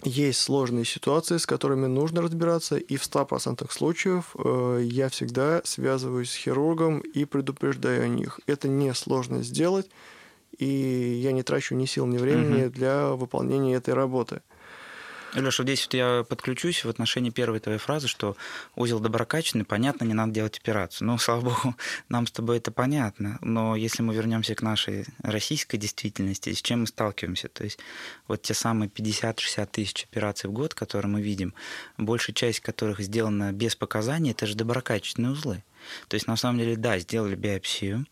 есть 0.02 0.40
сложные 0.40 0.84
ситуации, 0.84 1.36
с 1.36 1.46
которыми 1.46 1.86
нужно 1.86 2.22
разбираться, 2.22 2.76
и 2.76 2.96
в 2.96 3.02
100% 3.02 3.66
случаев 3.70 4.34
э, 4.36 4.80
я 4.82 5.08
всегда 5.08 5.60
связываюсь 5.64 6.30
с 6.30 6.36
хирургом 6.36 7.00
и 7.00 7.24
предупреждаю 7.24 8.04
о 8.04 8.08
них. 8.08 8.40
Это 8.46 8.68
не 8.68 8.92
сложно 8.94 9.42
сделать, 9.42 9.88
и 10.58 10.66
я 11.22 11.32
не 11.32 11.42
трачу 11.42 11.74
ни 11.74 11.86
сил, 11.86 12.06
ни 12.06 12.18
времени 12.18 12.64
mm-hmm. 12.64 12.70
для 12.70 13.08
выполнения 13.10 13.74
этой 13.74 13.94
работы. 13.94 14.40
Леша, 15.40 15.64
здесь 15.64 15.84
вот 15.84 15.94
я 15.94 16.24
подключусь 16.26 16.84
в 16.84 16.88
отношении 16.88 17.28
первой 17.28 17.60
твоей 17.60 17.78
фразы, 17.78 18.08
что 18.08 18.36
узел 18.74 19.00
доброкачественный, 19.00 19.66
понятно, 19.66 20.04
не 20.04 20.14
надо 20.14 20.32
делать 20.32 20.58
операцию. 20.58 21.06
Ну, 21.06 21.18
слава 21.18 21.42
богу, 21.42 21.76
нам 22.08 22.26
с 22.26 22.30
тобой 22.30 22.56
это 22.56 22.70
понятно. 22.70 23.38
Но 23.42 23.76
если 23.76 24.02
мы 24.02 24.14
вернемся 24.14 24.54
к 24.54 24.62
нашей 24.62 25.04
российской 25.22 25.76
действительности, 25.76 26.52
с 26.54 26.62
чем 26.62 26.80
мы 26.80 26.86
сталкиваемся? 26.86 27.48
То 27.48 27.64
есть 27.64 27.78
вот 28.28 28.42
те 28.42 28.54
самые 28.54 28.88
50-60 28.88 29.68
тысяч 29.70 30.04
операций 30.10 30.48
в 30.48 30.52
год, 30.54 30.74
которые 30.74 31.10
мы 31.10 31.20
видим, 31.20 31.52
большая 31.98 32.34
часть 32.34 32.60
которых 32.60 33.00
сделана 33.00 33.52
без 33.52 33.76
показаний, 33.76 34.30
это 34.30 34.46
же 34.46 34.54
доброкачественные 34.54 35.32
узлы. 35.32 35.62
То 36.08 36.14
есть, 36.14 36.26
на 36.26 36.36
самом 36.36 36.58
деле, 36.58 36.76
да, 36.76 36.98
сделали 36.98 37.34
биопсию. 37.34 38.06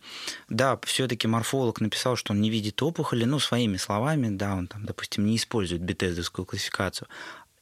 Да, 0.49 0.79
все-таки 0.85 1.27
морфолог 1.27 1.81
написал, 1.81 2.17
что 2.17 2.33
он 2.33 2.41
не 2.41 2.51
видит 2.51 2.83
опухоли, 2.83 3.25
ну, 3.25 3.39
своими 3.39 3.77
словами, 3.77 4.29
да, 4.35 4.55
он 4.55 4.67
там, 4.67 4.85
допустим, 4.85 5.27
не 5.27 5.37
использует 5.37 5.83
бетездовскую 5.83 6.47
классификацию. 6.47 7.09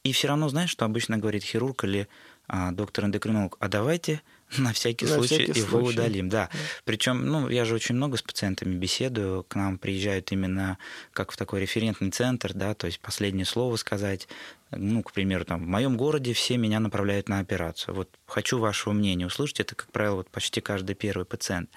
И 0.03 0.11
все 0.11 0.27
равно, 0.27 0.49
знаешь, 0.49 0.69
что 0.69 0.85
обычно 0.85 1.17
говорит 1.17 1.43
хирург 1.43 1.85
или 1.85 2.07
а, 2.47 2.71
доктор-эндокринолог, 2.71 3.55
а 3.59 3.69
давайте 3.69 4.21
на 4.57 4.73
всякий 4.73 5.05
на 5.05 5.15
случай 5.15 5.43
всякий 5.43 5.59
его 5.59 5.79
случай. 5.79 5.93
удалим, 5.93 6.29
да. 6.29 6.49
да. 6.51 6.59
Причем, 6.83 7.25
ну, 7.25 7.47
я 7.49 7.63
же 7.63 7.75
очень 7.75 7.95
много 7.95 8.17
с 8.17 8.21
пациентами 8.21 8.75
беседую, 8.75 9.43
к 9.43 9.55
нам 9.55 9.77
приезжают 9.77 10.31
именно 10.31 10.77
как 11.13 11.31
в 11.31 11.37
такой 11.37 11.61
референтный 11.61 12.11
центр, 12.11 12.53
да, 12.53 12.73
то 12.73 12.87
есть 12.87 12.99
последнее 12.99 13.45
слово 13.45 13.77
сказать, 13.77 14.27
ну, 14.71 15.03
к 15.03 15.13
примеру, 15.13 15.45
там, 15.45 15.63
в 15.63 15.67
моем 15.67 15.95
городе 15.95 16.33
все 16.33 16.57
меня 16.57 16.79
направляют 16.79 17.29
на 17.29 17.39
операцию. 17.39 17.95
Вот 17.95 18.09
хочу 18.33 18.57
вашего 18.57 18.93
мнения 18.93 19.27
услышать. 19.27 19.59
Это, 19.59 19.75
как 19.75 19.91
правило, 19.91 20.15
вот 20.15 20.29
почти 20.29 20.59
каждый 20.59 20.95
первый 20.95 21.25
пациент. 21.25 21.69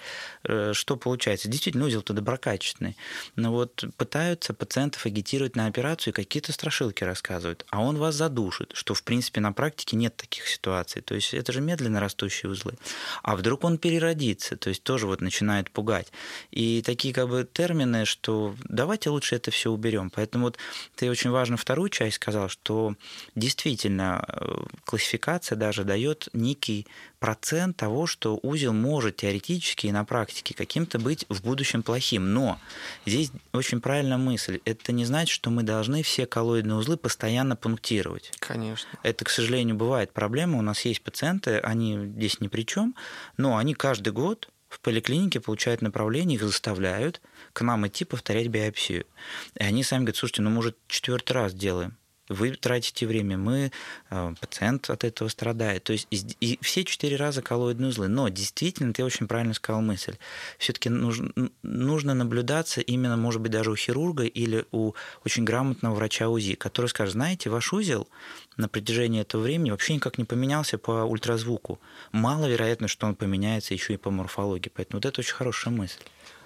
Э, 0.44 0.72
что 0.72 0.96
получается? 0.96 1.48
Действительно, 1.48 1.84
узел-то 1.84 2.14
доброкачественный. 2.14 2.96
Но 3.36 3.52
вот 3.52 3.84
пытаются 3.96 4.54
пациентов 4.54 5.04
агитировать 5.06 5.54
на 5.54 5.66
операцию 5.66 6.12
и 6.12 6.16
какие-то 6.16 6.52
страшилки 6.52 7.04
рассказывают. 7.04 7.66
А 7.70 7.82
он 7.82 7.98
вас 7.98 8.14
задушит, 8.14 8.70
что, 8.74 8.94
в 8.94 9.02
принципе, 9.02 9.40
на 9.40 9.52
практике 9.52 9.96
нет 9.96 10.16
таких 10.16 10.48
ситуаций. 10.48 11.02
То 11.02 11.14
есть 11.14 11.34
это 11.34 11.52
же 11.52 11.60
медленно 11.60 12.00
растущие 12.00 12.50
узлы. 12.50 12.74
А 13.22 13.36
вдруг 13.36 13.64
он 13.64 13.76
переродится? 13.76 14.56
То 14.56 14.70
есть 14.70 14.82
тоже 14.82 15.06
вот 15.06 15.20
начинает 15.20 15.70
пугать. 15.70 16.10
И 16.50 16.82
такие 16.82 17.12
как 17.12 17.28
бы 17.28 17.46
термины, 17.52 18.06
что 18.06 18.54
давайте 18.64 19.10
лучше 19.10 19.36
это 19.36 19.50
все 19.50 19.70
уберем. 19.70 20.10
Поэтому 20.10 20.46
вот 20.46 20.58
ты 20.94 21.10
очень 21.10 21.30
важно 21.30 21.58
вторую 21.58 21.90
часть 21.90 22.16
сказал, 22.16 22.48
что 22.48 22.94
действительно 23.34 24.24
э, 24.26 24.64
классификация 24.84 25.56
даже 25.56 25.84
дает 25.84 26.28
некий 26.46 26.86
процент 27.18 27.76
того, 27.76 28.06
что 28.06 28.38
узел 28.42 28.72
может 28.72 29.16
теоретически 29.16 29.86
и 29.86 29.92
на 29.92 30.04
практике 30.04 30.54
каким-то 30.54 30.98
быть 30.98 31.26
в 31.28 31.42
будущем 31.42 31.82
плохим. 31.82 32.32
Но 32.32 32.58
здесь 33.04 33.30
очень 33.52 33.80
правильная 33.80 34.16
мысль. 34.16 34.60
Это 34.64 34.92
не 34.92 35.04
значит, 35.04 35.34
что 35.34 35.50
мы 35.50 35.62
должны 35.62 36.02
все 36.02 36.26
коллоидные 36.26 36.76
узлы 36.76 36.96
постоянно 36.96 37.56
пунктировать. 37.56 38.32
Конечно. 38.38 38.88
Это, 39.02 39.24
к 39.24 39.30
сожалению, 39.30 39.76
бывает 39.76 40.12
проблема. 40.12 40.58
У 40.58 40.62
нас 40.62 40.84
есть 40.84 41.02
пациенты, 41.02 41.58
они 41.58 42.06
здесь 42.16 42.40
ни 42.40 42.48
при 42.48 42.62
чем, 42.62 42.94
но 43.36 43.56
они 43.56 43.74
каждый 43.74 44.12
год 44.12 44.48
в 44.68 44.80
поликлинике 44.80 45.40
получают 45.40 45.80
направление, 45.82 46.36
их 46.36 46.42
заставляют 46.42 47.20
к 47.52 47.62
нам 47.62 47.86
идти 47.86 48.04
повторять 48.04 48.48
биопсию. 48.48 49.06
И 49.54 49.62
они 49.62 49.82
сами 49.82 50.00
говорят, 50.00 50.16
слушайте, 50.16 50.42
ну, 50.42 50.50
может, 50.50 50.76
четвертый 50.88 51.32
раз 51.32 51.54
делаем. 51.54 51.96
Вы 52.28 52.50
тратите 52.52 53.06
время, 53.06 53.36
мы, 53.36 53.70
э, 54.10 54.34
пациент 54.40 54.90
от 54.90 55.04
этого 55.04 55.28
страдает. 55.28 55.84
То 55.84 55.92
есть 55.92 56.08
и 56.10 56.58
все 56.62 56.84
четыре 56.84 57.16
раза 57.16 57.42
коллоидные 57.42 57.90
узлы. 57.90 58.08
Но 58.08 58.28
действительно, 58.28 58.92
ты 58.92 59.04
очень 59.04 59.28
правильно 59.28 59.54
сказал 59.54 59.82
мысль. 59.82 60.16
Все-таки 60.58 60.88
нужно, 60.88 61.30
нужно 61.62 62.14
наблюдаться 62.14 62.80
именно, 62.80 63.16
может 63.16 63.40
быть, 63.40 63.52
даже 63.52 63.70
у 63.70 63.76
хирурга 63.76 64.24
или 64.24 64.64
у 64.72 64.92
очень 65.24 65.44
грамотного 65.44 65.94
врача 65.94 66.28
УЗИ, 66.28 66.54
который 66.54 66.86
скажет, 66.86 67.12
знаете, 67.12 67.50
ваш 67.50 67.72
узел 67.72 68.08
на 68.56 68.68
протяжении 68.68 69.20
этого 69.20 69.42
времени 69.42 69.70
вообще 69.70 69.94
никак 69.94 70.18
не 70.18 70.24
поменялся 70.24 70.78
по 70.78 71.04
ультразвуку. 71.04 71.78
Маловероятно, 72.12 72.88
что 72.88 73.06
он 73.06 73.14
поменяется 73.14 73.74
еще 73.74 73.94
и 73.94 73.98
по 73.98 74.10
морфологии. 74.10 74.70
Поэтому 74.74 74.98
вот 74.98 75.06
это 75.06 75.20
очень 75.20 75.34
хорошая 75.34 75.74
мысль. 75.74 76.00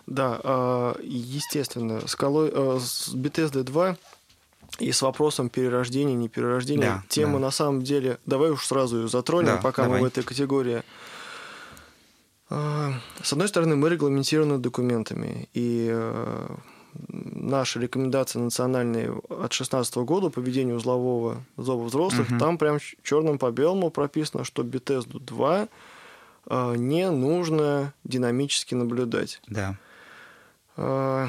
Да, 0.06 0.40
а, 0.42 0.96
естественно, 1.02 2.06
с, 2.06 2.16
колой, 2.16 2.50
э, 2.52 2.78
с 2.80 3.14
BTSD-2 3.14 3.96
и 4.80 4.92
с 4.92 5.02
вопросом 5.02 5.48
перерождения, 5.48 6.14
не 6.14 6.28
перерождения. 6.28 6.82
Да, 6.82 7.04
Тема 7.08 7.34
да. 7.34 7.46
на 7.46 7.50
самом 7.50 7.82
деле, 7.82 8.18
давай 8.26 8.50
уж 8.50 8.66
сразу 8.66 9.02
ее 9.02 9.08
затронем, 9.08 9.56
да, 9.56 9.56
пока 9.58 9.84
давай. 9.84 10.00
мы 10.00 10.06
в 10.06 10.08
этой 10.08 10.24
категории. 10.24 10.82
А, 12.48 12.94
с 13.22 13.32
одной 13.32 13.48
стороны, 13.48 13.76
мы 13.76 13.90
регламентированы 13.90 14.58
документами, 14.58 15.48
и 15.54 15.88
э, 15.92 16.56
наши 17.08 17.78
рекомендации 17.78 18.38
национальные 18.38 19.12
от 19.12 19.50
2016 19.50 19.96
года 19.96 20.30
по 20.30 20.40
ведению 20.40 20.76
узлового 20.76 21.44
зоба 21.56 21.84
взрослых, 21.84 22.28
угу. 22.30 22.38
там 22.38 22.58
прям 22.58 22.78
черным 23.02 23.38
по 23.38 23.50
белому 23.50 23.90
прописано, 23.90 24.44
что 24.44 24.62
Bethesda 24.62 25.20
2 25.20 25.68
э, 26.46 26.74
не 26.76 27.10
нужно 27.10 27.92
динамически 28.04 28.74
наблюдать. 28.74 29.40
Да. 29.46 29.76
А, 30.76 31.28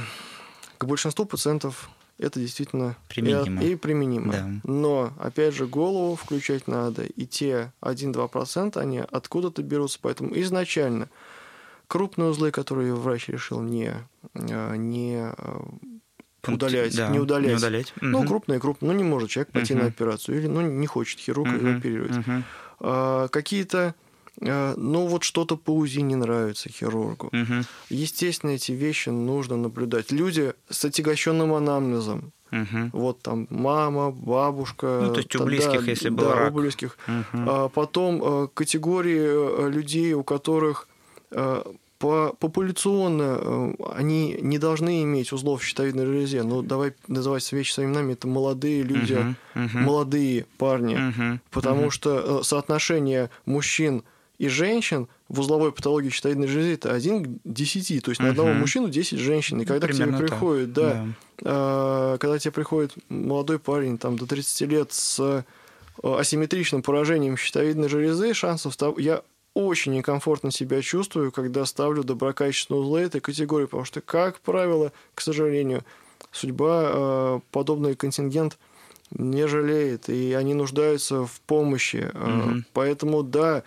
к 0.78 0.86
большинству 0.86 1.26
пациентов 1.26 1.90
это 2.22 2.40
действительно 2.40 2.96
применимо. 3.10 3.64
И, 3.64 3.74
и 3.74 3.76
применимо. 3.76 4.32
Да. 4.32 4.50
Но, 4.64 5.14
опять 5.18 5.56
же, 5.56 5.66
голову 5.66 6.16
включать 6.16 6.68
надо, 6.68 7.04
и 7.04 7.26
те 7.26 7.74
1-2% 7.82 8.78
они 8.78 9.00
откуда-то 9.00 9.64
берутся. 9.64 10.00
Поэтому 10.02 10.40
изначально 10.40 11.10
крупные 11.88 12.30
узлы, 12.30 12.52
которые 12.52 12.94
врач 12.94 13.28
решил 13.28 13.62
не, 13.62 13.94
а, 14.36 14.76
не 14.76 15.18
а, 15.18 15.68
удалять, 16.48 16.96
да, 16.96 17.10
не 17.10 17.20
удалять. 17.20 17.50
Не 17.50 17.58
удалять. 17.58 17.94
Ну, 18.02 18.20
угу. 18.20 18.28
крупные, 18.28 18.60
крупные. 18.60 18.92
Ну, 18.92 18.98
не 18.98 19.04
может 19.04 19.32
человек 19.32 19.52
пойти 19.52 19.74
угу. 19.74 19.82
на 19.82 19.88
операцию, 19.88 20.38
или 20.38 20.48
ну, 20.48 20.62
не 20.62 20.88
хочет 20.88 21.20
хирург 21.20 21.52
угу. 21.52 21.78
оперировать. 21.78 22.18
Угу. 22.18 22.44
А, 22.82 23.28
какие-то 23.30 23.96
ну 24.40 25.08
вот 25.08 25.24
что-то 25.24 25.58
по 25.58 25.72
УЗИ 25.72 26.00
не 26.00 26.16
нравится 26.16 26.70
хирургу. 26.70 27.28
Угу. 27.28 27.66
Естественно, 27.90 28.52
эти 28.52 28.72
вещи 28.72 29.10
нужно 29.10 29.58
наблюдать. 29.58 30.12
Люди 30.12 30.54
с 30.70 30.86
отягощенным 30.86 31.54
анамнезом, 31.54 32.32
Угу. 32.52 32.90
Вот 32.94 33.22
там 33.22 33.48
мама, 33.50 34.12
бабушка. 34.12 35.00
Ну, 35.04 35.14
то 35.14 35.20
есть 35.20 35.36
у 35.36 35.44
близких, 35.46 35.86
да, 35.86 35.92
если 35.92 36.10
был 36.10 36.26
да, 36.26 36.36
рак. 36.36 36.52
у 36.52 36.56
близких. 36.56 36.98
Угу. 37.08 37.44
А 37.48 37.70
потом 37.70 38.22
а, 38.24 38.48
категории 38.48 39.70
людей, 39.70 40.14
у 40.14 40.24
которых 40.24 40.88
а, 41.32 41.64
по 41.98 42.36
популяционно 42.40 43.76
они 43.96 44.38
не 44.42 44.58
должны 44.58 45.04
иметь 45.04 45.32
узлов 45.32 45.62
в 45.62 45.66
щитовидной 45.66 46.06
железе. 46.06 46.44
Ну, 46.44 46.62
давай 46.62 46.94
называть 47.08 47.50
вещи 47.52 47.74
своими 47.74 47.92
именами. 47.92 48.14
Это 48.14 48.28
молодые 48.28 48.82
люди, 48.82 49.36
uh-huh. 49.54 49.78
молодые 49.78 50.46
парни. 50.58 50.96
Uh-huh, 50.96 51.40
потому 51.52 51.86
uh-huh. 51.86 51.92
что 51.92 52.44
соотношение 52.44 53.30
мужчин 53.46 54.04
и 54.42 54.48
женщин 54.48 55.08
в 55.30 55.40
узловой 55.40 55.72
патологии 55.72 56.10
щитовидной 56.10 56.48
железы 56.48 56.74
это 56.74 56.92
один 56.92 57.26
к 57.26 57.40
10. 57.46 58.04
То 58.04 58.10
есть 58.10 58.20
угу. 58.20 58.26
на 58.26 58.32
одного 58.32 58.54
мужчину 58.54 58.90
10 58.90 59.20
женщин. 59.20 59.62
И 59.62 59.66
когда 59.66 59.86
Примерно 59.86 60.14
к 60.14 60.18
тебе 60.18 60.28
приходит, 60.30 60.74
да, 60.74 61.08
да. 61.38 62.16
Э, 62.16 62.18
когда 62.20 62.40
тебе 62.40 62.52
приходит 62.52 62.96
молодой 63.08 63.60
парень 63.60 64.00
там, 64.00 64.18
до 64.18 64.26
30 64.26 64.62
лет 64.62 64.94
с 64.94 65.20
а, 65.20 65.44
асимметричным 66.02 66.82
поражением 66.82 67.38
щитовидной 67.38 67.88
железы, 67.88 68.34
шансов. 68.34 68.76
Я 68.98 69.22
очень 69.54 69.92
некомфортно 69.92 70.50
себя 70.50 70.82
чувствую, 70.82 71.32
когда 71.32 71.64
ставлю 71.68 72.04
доброкачественные 72.04 72.82
узлы 72.82 73.02
этой 73.02 73.22
категории, 73.22 73.66
потому 73.66 73.86
что, 73.86 74.02
как 74.02 74.40
правило, 74.40 74.92
к 75.14 75.22
сожалению, 75.22 75.84
судьба 76.32 76.90
э, 76.92 77.40
подобный 77.52 77.96
контингент 77.96 78.58
не 79.12 79.48
жалеет, 79.48 80.10
и 80.10 80.34
они 80.34 80.56
нуждаются 80.56 81.28
в 81.28 81.42
помощи. 81.42 82.10
Угу. 82.14 82.64
Поэтому, 82.74 83.24
да, 83.24 83.64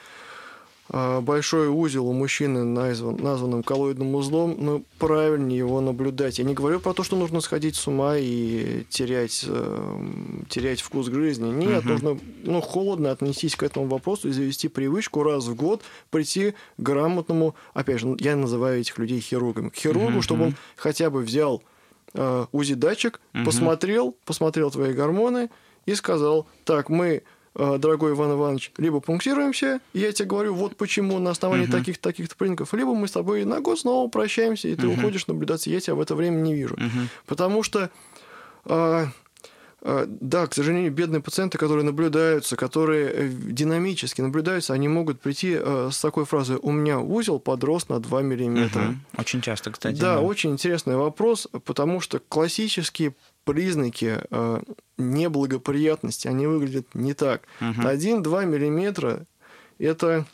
большой 0.91 1.68
узел 1.68 2.07
у 2.07 2.12
мужчины, 2.12 2.62
назван, 2.62 3.16
названным 3.16 3.62
коллоидным 3.62 4.14
узлом, 4.14 4.57
ну, 4.59 4.85
правильнее 4.99 5.59
его 5.59 5.80
наблюдать. 5.80 6.39
Я 6.39 6.45
не 6.45 6.53
говорю 6.53 6.78
про 6.78 6.93
то, 6.93 7.03
что 7.03 7.16
нужно 7.16 7.41
сходить 7.41 7.76
с 7.76 7.87
ума 7.87 8.16
и 8.18 8.85
терять, 8.91 9.45
э, 9.49 10.07
терять 10.49 10.82
вкус 10.82 11.09
к 11.09 11.14
жизни. 11.14 11.51
Нет, 11.51 11.85
угу. 11.85 11.89
нужно 11.89 12.18
ну, 12.43 12.61
холодно 12.61 13.11
отнестись 13.11 13.57
к 13.57 13.62
этому 13.62 13.87
вопросу 13.87 14.28
и 14.28 14.32
завести 14.32 14.68
привычку 14.68 15.22
раз 15.22 15.47
в 15.47 15.55
год 15.55 15.82
прийти 16.11 16.53
к 16.53 16.55
грамотному, 16.76 17.55
опять 17.72 18.01
же, 18.01 18.14
я 18.20 18.37
называю 18.37 18.80
этих 18.80 18.99
людей 18.99 19.20
хирургами, 19.20 19.70
к 19.70 19.76
хирургу, 19.76 20.16
угу. 20.16 20.22
чтобы 20.22 20.45
он 20.45 20.57
хотя 20.76 21.09
бы 21.09 21.20
взял 21.22 21.62
э, 22.12 22.47
УЗИ-датчик, 22.53 23.20
угу. 23.35 23.45
посмотрел, 23.45 24.16
посмотрел 24.26 24.70
твои 24.70 24.93
гормоны 24.93 25.49
и 25.87 25.95
сказал, 25.95 26.47
так, 26.64 26.89
мы 26.91 27.22
дорогой 27.55 28.13
Иван 28.13 28.33
Иванович, 28.33 28.73
либо 28.79 29.01
пунктируемся, 29.01 29.81
и 29.93 30.01
я 30.01 30.13
тебе 30.13 30.29
говорю, 30.29 30.55
вот 30.55 30.77
почему 30.77 31.19
на 31.19 31.31
основании 31.31 31.69
uh-huh. 31.69 31.79
таких 31.79 31.99
таких-то 31.99 32.37
признаков, 32.37 32.75
либо 32.75 32.95
мы 32.95 33.07
с 33.07 33.13
тобой 33.13 33.45
на 33.45 33.61
год 33.61 33.79
снова 33.79 34.09
прощаемся, 34.09 34.69
и 34.69 34.75
ты 34.75 34.87
uh-huh. 34.87 34.99
уходишь 34.99 35.27
наблюдаться, 35.27 35.71
я 35.71 35.81
тебя 35.81 35.95
в 35.95 36.01
это 36.01 36.15
время 36.15 36.37
не 36.37 36.55
вижу. 36.55 36.75
Uh-huh. 36.75 37.07
Потому 37.27 37.63
что 37.63 37.91
а, 38.65 39.09
а, 39.87 40.07
да, 40.09 40.47
к 40.47 40.55
сожалению, 40.55 40.91
бедные 40.91 41.21
пациенты, 41.21 41.59
которые 41.59 41.85
наблюдаются, 41.85 42.57
которые 42.57 43.11
э, 43.13 43.29
динамически 43.29 44.23
наблюдаются, 44.23 44.73
они 44.73 44.89
могут 44.89 45.21
прийти 45.21 45.59
э, 45.61 45.91
с 45.93 46.01
такой 46.01 46.25
фразой 46.25 46.59
«у 46.63 46.73
меня 46.73 47.01
узел 47.01 47.39
подрос 47.39 47.91
на 47.91 48.01
2 48.01 48.23
миллиметра». 48.23 48.83
Угу. 48.83 48.95
Очень 49.19 49.43
часто, 49.43 49.73
кстати. 49.73 50.01
Да, 50.01 50.15
да, 50.15 50.21
очень 50.23 50.53
интересный 50.53 50.97
вопрос, 50.97 51.49
потому 51.67 52.01
что 52.01 52.19
классические 52.19 53.15
признаки 53.45 54.20
э, 54.30 54.61
неблагоприятности, 54.99 56.28
они 56.28 56.47
выглядят 56.47 56.95
не 56.95 57.14
так. 57.14 57.42
Угу. 57.61 57.82
1-2 57.82 58.47
миллиметра– 58.47 59.26
это 59.78 60.26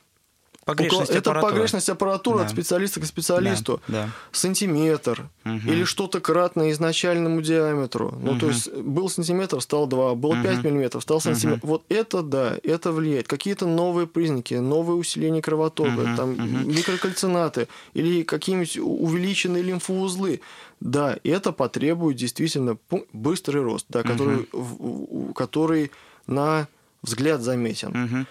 Погрешность 0.77 1.11
это 1.11 1.31
аппаратуры. 1.31 1.53
погрешность 1.53 1.89
аппаратуры 1.89 2.39
да. 2.39 2.45
от 2.45 2.51
специалиста 2.51 3.01
к 3.01 3.05
специалисту. 3.05 3.81
Да. 3.89 4.05
Да. 4.05 4.11
Сантиметр 4.33 5.29
угу. 5.45 5.55
или 5.55 5.85
что-то 5.85 6.21
кратное 6.21 6.71
изначальному 6.71 7.43
диаметру. 7.43 8.15
Ну, 8.21 8.33
угу. 8.33 8.41
то 8.41 8.47
есть 8.49 8.73
был 8.73 9.09
сантиметр, 9.09 9.61
стал 9.61 9.87
2, 9.87 10.15
был 10.15 10.31
угу. 10.31 10.43
5 10.43 10.65
миллиметров, 10.65 11.03
стал 11.03 11.21
сантиметр. 11.21 11.61
Угу. 11.65 11.69
Вот 11.69 11.83
это 11.89 12.23
да, 12.23 12.57
это 12.63 12.93
влияет. 12.93 13.29
Какие-то 13.29 13.67
новые 13.67 14.07
признаки, 14.07 14.55
новые 14.55 14.97
усиления 14.97 15.43
кровотока, 15.43 15.89
угу. 15.91 16.17
там 16.17 16.31
угу. 16.33 16.43
микрокальцинаты 16.43 17.69
или 17.95 18.23
какие-нибудь 18.23 18.79
увеличенные 18.79 19.63
лимфоузлы. 19.63 20.41
Да, 20.81 21.19
это 21.25 21.53
потребует 21.53 22.17
действительно 22.17 22.79
быстрый 23.13 23.63
рост, 23.63 23.85
да, 23.91 24.03
который, 24.03 24.49
угу. 24.53 25.33
который 25.35 25.91
на 26.27 26.69
взгляд 27.03 27.41
заметен. 27.41 28.05
Угу. 28.05 28.27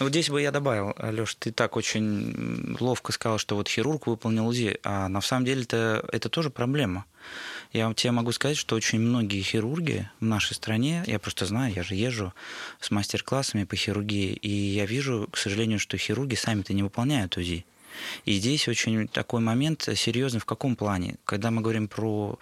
Вот 0.00 0.08
здесь 0.10 0.30
бы 0.30 0.40
я 0.40 0.50
добавил, 0.50 0.94
Леш, 0.98 1.34
ты 1.34 1.52
так 1.52 1.76
очень 1.76 2.76
ловко 2.80 3.12
сказал, 3.12 3.38
что 3.38 3.56
вот 3.56 3.68
хирург 3.68 4.06
выполнил 4.06 4.46
УЗИ, 4.46 4.78
а 4.84 5.08
на 5.08 5.20
самом 5.20 5.44
деле 5.44 5.62
это, 5.62 6.04
это 6.12 6.28
тоже 6.28 6.50
проблема. 6.50 7.04
Я 7.72 7.92
тебе 7.94 8.10
могу 8.12 8.32
сказать, 8.32 8.56
что 8.56 8.76
очень 8.76 9.00
многие 9.00 9.40
хирурги 9.40 10.08
в 10.20 10.24
нашей 10.24 10.54
стране, 10.54 11.02
я 11.06 11.18
просто 11.18 11.46
знаю, 11.46 11.72
я 11.74 11.82
же 11.82 11.94
езжу 11.94 12.34
с 12.80 12.90
мастер-классами 12.90 13.64
по 13.64 13.76
хирургии, 13.76 14.34
и 14.34 14.50
я 14.50 14.84
вижу, 14.84 15.28
к 15.30 15.38
сожалению, 15.38 15.78
что 15.78 15.96
хирурги 15.96 16.34
сами-то 16.34 16.74
не 16.74 16.82
выполняют 16.82 17.36
УЗИ. 17.36 17.64
И 18.24 18.34
здесь 18.34 18.68
очень 18.68 19.08
такой 19.08 19.40
момент 19.40 19.88
серьезный 19.94 20.40
в 20.40 20.44
каком 20.44 20.76
плане? 20.76 21.16
Когда 21.24 21.50
мы 21.50 21.60
говорим 21.60 21.88
про 21.88 22.38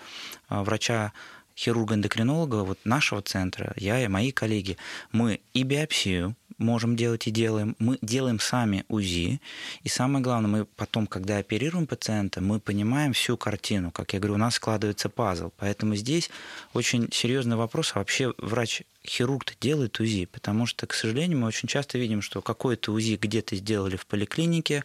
а, 0.49 0.62
врача 0.62 1.12
хирурга-эндокринолога 1.61 2.65
вот 2.65 2.79
нашего 2.85 3.23
центра, 3.23 3.75
я 3.77 4.03
и 4.03 4.09
мои 4.09 4.33
коллеги, 4.33 4.77
мы 5.13 5.41
и 5.53 5.63
биопсию 5.63 6.37
можем 6.59 6.95
делать 6.95 7.27
и 7.27 7.31
делаем, 7.31 7.75
мы 7.79 7.99
делаем 8.03 8.39
сами 8.39 8.85
УЗИ, 8.89 9.41
и 9.83 9.89
самое 9.89 10.23
главное, 10.23 10.51
мы 10.51 10.65
потом, 10.65 11.07
когда 11.07 11.39
оперируем 11.39 11.87
пациента, 11.87 12.41
мы 12.41 12.61
понимаем 12.61 13.13
всю 13.13 13.37
картину, 13.37 13.91
как 13.91 14.13
я 14.13 14.21
говорю, 14.21 14.35
у 14.35 14.39
нас 14.39 14.55
складывается 14.55 15.09
пазл, 15.09 15.51
поэтому 15.57 15.97
здесь 15.97 16.31
очень 16.75 17.09
серьезный 17.13 17.57
вопрос, 17.57 17.93
а 17.95 17.99
вообще 17.99 18.35
врач 18.39 18.83
хирург 19.07 19.55
делает 19.61 19.99
УЗИ, 20.01 20.27
потому 20.27 20.67
что, 20.67 20.87
к 20.87 20.95
сожалению, 20.95 21.39
мы 21.39 21.49
очень 21.49 21.69
часто 21.69 21.99
видим, 21.99 22.23
что 22.23 22.43
какое-то 22.43 22.93
УЗИ 22.93 23.19
где-то 23.21 23.57
сделали 23.57 23.97
в 23.97 24.07
поликлинике, 24.07 24.85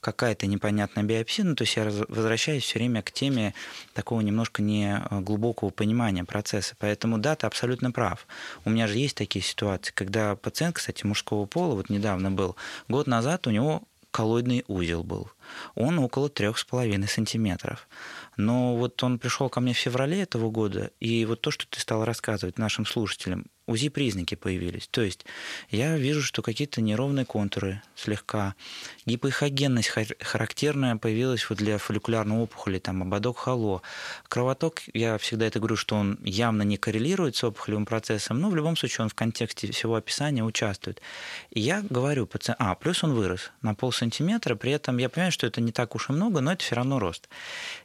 какая-то 0.00 0.46
непонятная 0.46 1.04
биопсия. 1.04 1.44
Ну, 1.44 1.54
то 1.54 1.62
есть 1.62 1.76
я 1.76 1.84
возвращаюсь 1.84 2.64
все 2.64 2.78
время 2.78 3.02
к 3.02 3.12
теме 3.12 3.54
такого 3.92 4.20
немножко 4.20 4.62
не 4.62 4.98
э, 4.98 5.20
глубокого 5.20 5.70
понимания 5.70 6.24
процесса. 6.24 6.74
Поэтому 6.78 7.18
да, 7.18 7.36
ты 7.36 7.46
абсолютно 7.46 7.90
прав. 7.90 8.26
У 8.64 8.70
меня 8.70 8.86
же 8.86 8.98
есть 8.98 9.16
такие 9.16 9.44
ситуации, 9.44 9.92
когда 9.94 10.36
пациент, 10.36 10.76
кстати, 10.76 11.04
мужского 11.04 11.46
пола, 11.46 11.74
вот 11.74 11.90
недавно 11.90 12.30
был, 12.30 12.56
год 12.88 13.06
назад 13.06 13.46
у 13.46 13.50
него 13.50 13.82
коллоидный 14.10 14.64
узел 14.68 15.02
был. 15.02 15.30
Он 15.74 15.98
около 15.98 16.28
трех 16.28 16.58
с 16.58 16.64
половиной 16.64 17.08
сантиметров. 17.08 17.88
Но 18.40 18.74
вот 18.76 19.02
он 19.02 19.18
пришел 19.18 19.48
ко 19.50 19.60
мне 19.60 19.74
в 19.74 19.78
феврале 19.78 20.22
этого 20.22 20.50
года, 20.50 20.90
и 20.98 21.24
вот 21.26 21.42
то, 21.42 21.50
что 21.50 21.66
ты 21.68 21.78
стал 21.78 22.04
рассказывать 22.04 22.58
нашим 22.58 22.86
слушателям, 22.86 23.46
УЗИ-признаки 23.70 24.34
появились. 24.34 24.88
То 24.88 25.02
есть 25.02 25.24
я 25.70 25.96
вижу, 25.96 26.22
что 26.22 26.42
какие-то 26.42 26.80
неровные 26.80 27.24
контуры 27.24 27.82
слегка, 27.94 28.54
гипоэхогенность 29.06 29.90
характерная 30.20 30.96
появилась 30.96 31.48
вот 31.48 31.58
для 31.58 31.78
фолликулярной 31.78 32.36
опухоли, 32.36 32.78
там 32.78 33.02
ободок 33.02 33.38
хало. 33.38 33.82
Кровоток, 34.28 34.82
я 34.92 35.18
всегда 35.18 35.46
это 35.46 35.60
говорю, 35.60 35.76
что 35.76 35.94
он 35.96 36.18
явно 36.22 36.62
не 36.62 36.76
коррелирует 36.76 37.36
с 37.36 37.44
опухолевым 37.44 37.86
процессом, 37.86 38.40
но 38.40 38.50
в 38.50 38.56
любом 38.56 38.76
случае 38.76 39.04
он 39.04 39.08
в 39.08 39.14
контексте 39.14 39.70
всего 39.70 39.94
описания 39.94 40.42
участвует. 40.42 41.00
И 41.50 41.60
я 41.60 41.82
говорю 41.88 42.26
пациенту, 42.26 42.62
а, 42.64 42.74
плюс 42.74 43.04
он 43.04 43.14
вырос 43.14 43.52
на 43.62 43.74
пол 43.74 43.92
сантиметра, 43.92 44.56
при 44.56 44.72
этом 44.72 44.98
я 44.98 45.08
понимаю, 45.08 45.32
что 45.32 45.46
это 45.46 45.60
не 45.60 45.72
так 45.72 45.94
уж 45.94 46.10
и 46.10 46.12
много, 46.12 46.40
но 46.40 46.52
это 46.52 46.64
все 46.64 46.74
равно 46.74 46.98
рост. 46.98 47.28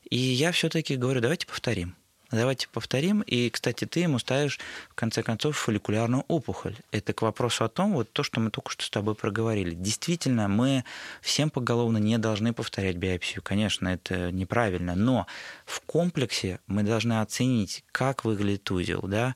И 0.09 0.17
я 0.17 0.51
все-таки 0.51 0.95
говорю, 0.95 1.21
давайте 1.21 1.45
повторим. 1.45 1.95
Давайте 2.32 2.67
повторим. 2.67 3.21
И, 3.21 3.49
кстати, 3.49 3.86
ты 3.86 4.01
ему 4.01 4.19
ставишь, 4.19 4.59
в 4.89 4.95
конце 4.95 5.21
концов, 5.21 5.57
фолликулярную 5.57 6.26
опухоль. 6.28 6.76
Это 6.91 7.13
к 7.13 7.21
вопросу 7.21 7.63
о 7.63 7.69
том, 7.69 7.93
вот 7.93 8.11
то, 8.11 8.23
что 8.23 8.39
мы 8.39 8.49
только 8.49 8.71
что 8.71 8.84
с 8.84 8.89
тобой 8.89 9.15
проговорили. 9.15 9.76
Действительно, 9.76 10.47
мы 10.47 10.84
всем 11.21 11.49
поголовно 11.49 11.97
не 11.97 12.17
должны 12.17 12.53
повторять 12.53 12.97
биопсию. 12.97 13.41
Конечно, 13.43 13.89
это 13.89 14.32
неправильно. 14.32 14.95
Но 14.95 15.28
в 15.65 15.82
комплексе 15.82 16.59
мы 16.67 16.84
должны 16.84 17.21
оценить, 17.21 17.84
как 17.91 18.26
выглядит 18.26 18.69
узел, 18.71 19.01
да, 19.03 19.36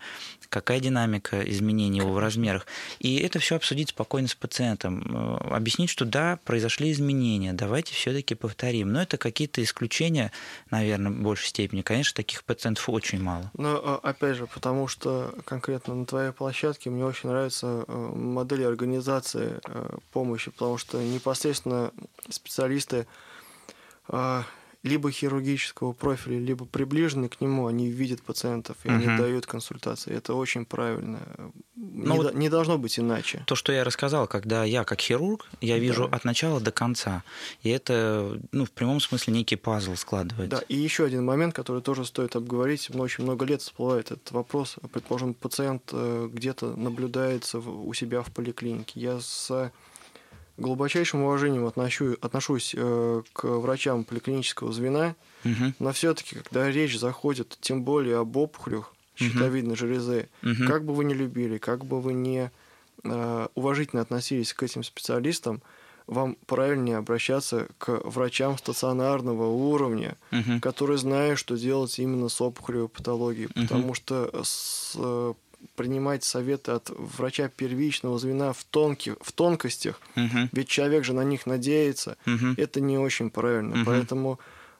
какая 0.50 0.80
динамика 0.80 1.42
изменений 1.50 2.00
его 2.00 2.12
в 2.12 2.20
размерах. 2.20 2.66
И 3.00 3.18
это 3.18 3.40
все 3.40 3.56
обсудить 3.56 3.90
спокойно 3.90 4.28
с 4.28 4.36
пациентом. 4.36 5.04
Э, 5.08 5.56
объяснить, 5.56 5.90
что 5.90 6.06
да, 6.06 6.40
произошли 6.44 6.92
изменения, 6.92 7.54
давайте 7.54 7.94
все-таки 7.94 8.36
повторим. 8.36 8.92
Но 8.92 9.02
это 9.02 9.18
какие-то 9.18 9.64
исключения, 9.64 10.32
наверное, 10.72 11.12
в 11.12 11.22
большей 11.22 11.48
степени. 11.48 11.82
Конечно, 11.82 12.16
таких 12.16 12.44
пациентов 12.44 12.90
очень 12.90 13.22
мало. 13.22 13.52
Но 13.58 13.82
а, 13.84 14.00
опять 14.02 14.38
же, 14.38 14.48
потому 14.48 14.88
что 14.88 15.34
конкретно 15.46 15.96
на 15.96 16.06
твоей 16.06 16.32
площадке 16.32 16.90
мне 16.90 17.06
очень 17.06 17.30
нравится 17.30 17.86
э, 17.88 18.12
модель 18.16 18.66
организации 18.66 19.60
э, 19.66 19.98
помощи, 20.12 20.52
потому 20.52 20.78
что 20.78 21.02
непосредственно 21.02 21.92
специалисты 22.30 23.08
либо 24.84 25.12
хирургического 25.12 25.92
профиля, 25.92 26.40
либо 26.40 26.66
приближенные 26.66 27.30
к 27.30 27.42
нему, 27.42 27.68
они 27.68 27.90
видят 27.90 28.22
пациентов 28.22 28.78
и 28.84 28.88
угу. 28.88 28.96
они 28.96 29.06
дают 29.18 29.46
консультации. 29.46 30.14
Это 30.14 30.34
очень 30.34 30.66
правильно. 30.66 31.20
Ну, 31.76 32.14
не, 32.14 32.18
вот 32.18 32.34
не 32.34 32.50
должно 32.50 32.78
быть 32.78 32.98
иначе. 32.98 33.44
То, 33.46 33.56
что 33.56 33.74
я 33.74 33.84
рассказал, 33.84 34.28
когда 34.28 34.64
я 34.64 34.86
как 34.86 35.02
хирург, 35.02 35.48
я 35.60 35.78
вижу 35.80 36.08
да. 36.08 36.16
от 36.16 36.24
начала 36.24 36.62
до 36.62 36.72
конца. 36.72 37.24
И 37.62 37.70
это, 37.70 38.40
ну, 38.52 38.66
в 38.66 38.72
прямом 38.72 39.02
смысле 39.02 39.34
некий 39.34 39.58
пазл 39.58 39.96
складывается. 39.96 40.58
Да, 40.58 40.64
и 40.70 40.78
еще 40.78 41.04
один 41.04 41.26
момент, 41.26 41.54
который 41.54 41.82
тоже 41.82 42.06
стоит 42.06 42.36
обговорить. 42.36 42.90
Очень 42.94 43.26
много 43.26 43.46
лет 43.46 43.62
всплывает 43.62 44.12
этот 44.12 44.32
вопрос. 44.32 44.78
Предположим, 44.94 45.34
пациент 45.34 45.90
э, 45.92 46.30
где-то 46.32 46.76
наблюдается 46.76 47.60
у 47.60 47.94
себя 47.94 48.22
в 48.22 48.32
поликлинике. 48.32 49.00
Я 49.00 49.20
с 49.20 49.72
глубочайшим 50.60 51.24
уважением 51.24 51.66
отношу, 51.66 52.18
отношусь 52.22 52.74
э, 52.78 53.22
к 53.34 53.44
врачам 53.44 54.04
поликлинического 54.04 54.72
звена, 54.72 55.16
угу. 55.44 55.74
но 55.80 55.92
все-таки, 55.92 56.36
когда 56.36 56.70
речь 56.70 56.98
заходит, 56.98 57.58
тем 57.62 57.84
более 57.84 58.18
об 58.20 58.36
опухолях 58.38 58.94
щитовидной 59.16 59.74
угу. 59.74 59.80
железы, 59.80 60.30
угу. 60.44 60.68
как 60.68 60.86
бы 60.86 60.94
вы 60.94 61.06
ни 61.06 61.14
любили, 61.14 61.58
как 61.58 61.86
бы 61.86 62.02
вы 62.02 62.14
ни 62.14 62.52
э, 63.04 63.48
уважительно 63.56 64.02
относились 64.02 64.54
к 64.54 64.64
этим 64.64 64.84
специалистам, 64.84 65.62
вам 66.08 66.38
правильнее 66.48 66.98
обращаться 66.98 67.68
к 67.78 68.02
врачам 68.04 68.58
стационарного 68.58 69.46
уровня, 69.48 70.18
угу. 70.32 70.60
которые 70.60 70.98
знают, 70.98 71.38
что 71.38 71.56
делать 71.56 72.00
именно 72.00 72.30
с 72.30 72.42
опухолевой 72.42 72.90
патологией, 72.90 73.48
угу. 73.48 73.62
потому 73.62 73.94
что 73.94 74.32
с 74.44 74.96
принимать 75.76 76.24
советы 76.24 76.72
от 76.72 76.90
врача 76.90 77.48
первичного 77.50 78.20
звена 78.20 78.54
в, 78.54 78.64
тонких, 78.64 79.16
в 79.22 79.32
тонкостях, 79.32 80.00
угу. 80.16 80.50
ведь 80.52 80.68
человек 80.68 81.04
же 81.04 81.14
на 81.14 81.24
них 81.24 81.46
надеется, 81.46 82.18
угу. 82.26 82.54
это 82.58 82.82
не 82.82 82.98
очень 82.98 83.30
правильно. 83.30 83.76
Угу. 83.78 83.86
Поэтому 83.86 84.40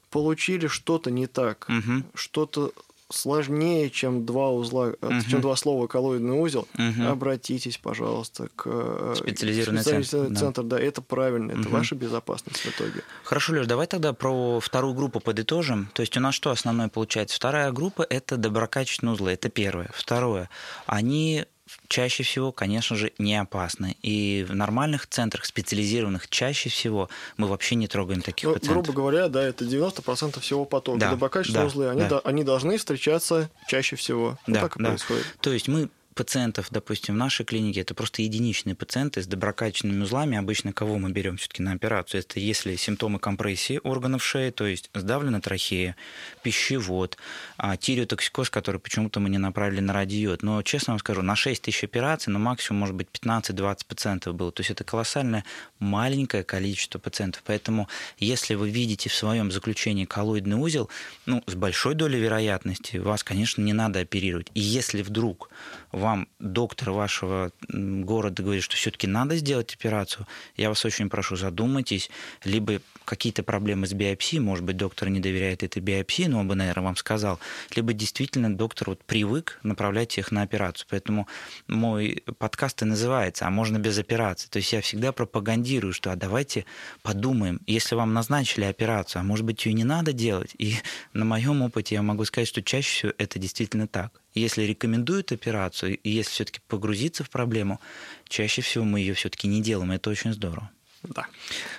получили 0.10 0.68
что-то 0.68 1.12
не 1.12 1.28
так, 1.28 1.68
угу. 1.70 2.04
что-то 2.14 2.74
сложнее, 3.12 3.90
чем 3.90 4.26
два 4.26 4.52
узла, 4.52 4.90
uh 4.90 5.30
чем 5.30 5.42
два 5.42 5.56
слова 5.56 5.88
коллоидный 5.88 6.40
узел, 6.40 6.68
uh 6.78 7.08
обратитесь, 7.08 7.78
пожалуйста, 7.78 8.50
к 8.56 8.64
э, 8.66 9.16
специализированный 9.18 9.84
центр. 9.84 10.36
центр. 10.38 10.64
Да. 10.64 10.78
да, 10.78 10.84
это 10.84 11.02
правильно, 11.02 11.52
это 11.52 11.62
uh 11.62 11.70
ваша 11.70 11.96
безопасность 11.96 12.60
в 12.60 12.68
итоге. 12.68 13.04
Хорошо, 13.24 13.54
Леш, 13.54 13.68
давай 13.68 13.88
тогда 13.88 14.14
про 14.14 14.60
вторую 14.60 14.94
группу 14.94 15.20
подытожим. 15.20 15.90
То 15.94 16.02
есть 16.02 16.16
у 16.18 16.20
нас 16.20 16.36
что 16.36 16.52
основное 16.52 16.90
получается? 16.90 17.36
Вторая 17.36 17.72
группа– 17.72 18.06
это 18.10 18.38
доброкачественные 18.38 19.14
узлы, 19.14 19.32
это 19.32 19.50
первое. 19.50 19.90
Второе, 19.94 20.50
они 20.86 21.46
чаще 21.88 22.24
всего, 22.24 22.52
конечно 22.52 22.96
же, 22.96 23.12
не 23.18 23.36
опасны. 23.36 23.98
И 24.02 24.46
в 24.48 24.56
нормальных 24.56 25.08
центрах, 25.08 25.46
специализированных, 25.46 26.28
чаще 26.30 26.70
всего 26.70 27.10
мы 27.38 27.48
вообще 27.48 27.76
не 27.76 27.88
трогаем 27.88 28.22
таких 28.22 28.48
ну, 28.50 28.54
пациентов. 28.56 28.86
Грубо 28.86 28.94
говоря, 28.94 29.28
да, 29.30 29.44
это 29.44 29.66
90% 29.66 30.40
всего 30.40 30.66
потока. 30.66 31.00
Да, 31.00 31.12
Доброкачественные 31.12 31.64
да, 31.64 31.68
узлы, 31.68 31.90
они, 31.90 32.08
да. 32.08 32.20
они 32.24 32.44
должны 32.44 32.78
встречаться 32.78 33.50
чаще 33.68 33.96
всего. 33.96 34.38
Да, 34.48 34.62
вот 34.62 34.70
так 34.70 34.80
и 34.80 34.84
да. 34.84 34.90
происходит. 34.90 35.26
То 35.42 35.52
есть 35.52 35.68
мы 35.68 35.90
пациентов, 36.20 36.68
допустим, 36.70 37.14
в 37.14 37.18
нашей 37.18 37.46
клинике, 37.46 37.80
это 37.80 37.94
просто 37.94 38.22
единичные 38.22 38.76
пациенты 38.76 39.24
с 39.24 39.26
доброкачественными 39.26 40.04
узлами. 40.04 40.38
Обычно 40.38 40.74
кого 40.74 40.98
мы 40.98 41.12
берем 41.12 41.38
все-таки 41.38 41.64
на 41.64 41.72
операцию? 41.72 42.20
Это 42.20 42.42
если 42.42 42.76
симптомы 42.76 43.20
компрессии 43.20 43.80
органов 43.86 44.22
шеи, 44.22 44.50
то 44.50 44.66
есть 44.68 44.90
сдавлена 44.94 45.40
трахея, 45.40 45.96
пищевод, 46.44 47.18
а, 47.56 47.78
тиреотоксикоз, 47.78 48.50
который 48.50 48.82
почему-то 48.82 49.22
мы 49.22 49.30
не 49.30 49.38
направили 49.38 49.80
на 49.80 49.94
радиод. 49.94 50.44
Но, 50.44 50.62
честно 50.62 50.92
вам 50.92 51.00
скажу, 51.00 51.22
на 51.22 51.38
6 51.38 51.62
тысяч 51.62 51.86
операций, 51.86 52.34
ну, 52.34 52.40
максимум, 52.40 52.82
может 52.82 52.96
быть, 52.96 53.08
15-20 53.14 53.86
пациентов 53.88 54.36
было. 54.36 54.52
То 54.52 54.60
есть 54.60 54.72
это 54.72 54.84
колоссальное 54.84 55.46
маленькое 55.80 56.44
количество 56.44 57.00
пациентов. 57.00 57.44
Поэтому, 57.46 57.88
если 58.18 58.56
вы 58.56 58.70
видите 58.70 59.10
в 59.10 59.16
своем 59.16 59.54
заключении 59.54 60.04
коллоидный 60.04 60.58
узел, 60.58 60.90
ну, 61.26 61.42
с 61.48 61.56
большой 61.56 61.96
долей 61.96 62.20
вероятности 62.20 62.98
вас, 62.98 63.24
конечно, 63.24 63.62
не 63.62 63.72
надо 63.72 64.02
оперировать. 64.02 64.48
И 64.54 64.60
если 64.60 65.02
вдруг 65.02 65.50
вам 65.94 66.09
доктор 66.40 66.92
вашего 66.92 67.52
города 67.68 68.44
говорит, 68.44 68.64
что 68.64 68.76
все-таки 68.76 69.08
надо 69.08 69.36
сделать 69.38 69.74
операцию, 69.74 70.28
я 70.56 70.70
вас 70.70 70.84
очень 70.86 71.10
прошу, 71.10 71.36
задумайтесь, 71.36 72.10
либо 72.44 72.82
какие-то 73.06 73.42
проблемы 73.42 73.88
с 73.88 73.94
биопсией, 73.94 74.42
может 74.42 74.64
быть, 74.64 74.78
доктор 74.78 75.10
не 75.10 75.20
доверяет 75.20 75.64
этой 75.64 75.82
биопсии, 75.82 76.28
но 76.28 76.40
он 76.40 76.48
бы, 76.48 76.56
наверное, 76.56 76.84
вам 76.84 76.96
сказал, 76.96 77.40
либо 77.76 77.94
действительно 77.94 78.56
доктор 78.56 78.90
вот 78.90 79.04
привык 79.04 79.60
направлять 79.64 80.18
их 80.20 80.32
на 80.32 80.44
операцию. 80.44 80.86
Поэтому 80.90 81.28
мой 81.68 82.24
подкаст 82.38 82.84
и 82.84 82.86
называется 82.86 83.48
«А 83.48 83.50
можно 83.50 83.80
без 83.80 83.98
операции?». 83.98 84.48
То 84.48 84.58
есть 84.58 84.72
я 84.74 84.82
всегда 84.82 85.12
пропагандирую, 85.12 85.92
что 85.92 86.12
а 86.12 86.16
давайте 86.16 86.66
подумаем, 87.02 87.62
если 87.66 87.96
вам 87.96 88.14
назначили 88.14 88.66
операцию, 88.66 89.22
а 89.22 89.24
может 89.24 89.46
быть, 89.46 89.66
ее 89.66 89.74
не 89.74 89.84
надо 89.84 90.14
делать. 90.14 90.54
И 90.60 90.76
на 91.14 91.26
моем 91.26 91.64
опыте 91.64 91.96
я 91.96 92.04
могу 92.04 92.26
сказать, 92.26 92.48
что 92.48 92.62
чаще 92.62 92.90
всего 92.90 93.14
это 93.18 93.40
действительно 93.40 93.88
так. 93.88 94.22
Если 94.34 94.64
рекомендуют 94.64 95.32
операцию, 95.32 95.98
и 95.98 96.10
если 96.10 96.32
все-таки 96.32 96.60
погрузиться 96.68 97.24
в 97.24 97.30
проблему, 97.30 97.80
чаще 98.28 98.62
всего 98.62 98.86
мы 98.86 99.00
ее 99.00 99.14
все-таки 99.14 99.48
не 99.48 99.62
делаем. 99.62 99.92
Это 99.92 100.10
очень 100.10 100.34
здорово. 100.34 100.72
Да. 101.04 101.28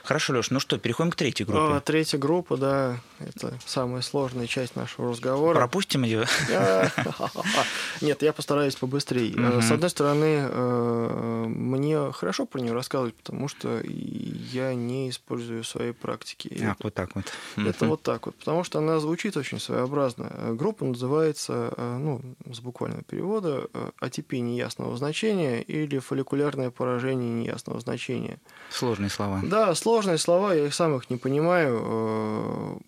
Хорошо, 0.02 0.32
Леш, 0.32 0.50
ну 0.50 0.60
что, 0.60 0.78
переходим 0.78 1.10
к 1.10 1.16
третьей 1.16 1.44
группе. 1.44 1.76
А, 1.76 1.80
третья 1.80 2.16
группа, 2.16 2.56
да, 2.56 3.00
это 3.18 3.52
самая 3.66 4.00
сложная 4.00 4.46
часть 4.46 4.76
нашего 4.76 5.10
разговора. 5.10 5.56
Пропустим 5.56 6.04
ее? 6.04 6.26
Нет, 8.00 8.22
я 8.22 8.32
постараюсь 8.32 8.76
побыстрее. 8.76 9.34
Э, 9.36 9.60
с 9.60 9.70
одной 9.70 9.90
стороны, 9.90 10.48
э, 10.48 11.44
мне 11.48 12.12
хорошо 12.12 12.46
про 12.46 12.60
нее 12.60 12.72
рассказывать, 12.72 13.14
потому 13.14 13.48
что 13.48 13.82
я 13.84 14.72
не 14.74 15.10
использую 15.10 15.64
в 15.64 15.68
своей 15.68 15.92
практике. 15.92 16.56
А, 16.62 16.76
вот 16.82 16.94
так 16.94 17.14
вот. 17.14 17.26
Это 17.56 17.86
вот 17.86 18.02
так 18.02 18.24
вот, 18.24 18.36
потому 18.36 18.64
что 18.64 18.78
она 18.78 19.00
звучит 19.00 19.36
очень 19.36 19.60
своеобразно. 19.60 20.54
Группа 20.54 20.86
называется, 20.86 21.74
э, 21.76 21.98
ну, 21.98 22.22
с 22.50 22.60
буквального 22.60 23.02
перевода, 23.02 23.68
атипия 24.00 24.40
неясного 24.40 24.96
значения 24.96 25.60
или 25.60 25.98
фолликулярное 25.98 26.70
поражение 26.70 27.30
неясного 27.30 27.80
значения. 27.80 28.38
Сложный 28.70 29.09
сложные 29.10 29.40
слова. 29.40 29.66
Да, 29.66 29.74
сложные 29.74 30.18
слова, 30.18 30.54
я 30.54 30.66
их 30.66 30.74
сам 30.74 30.96
их 30.96 31.10
не 31.10 31.16
понимаю. 31.16 31.80
Э, 31.82 32.78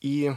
и 0.00 0.32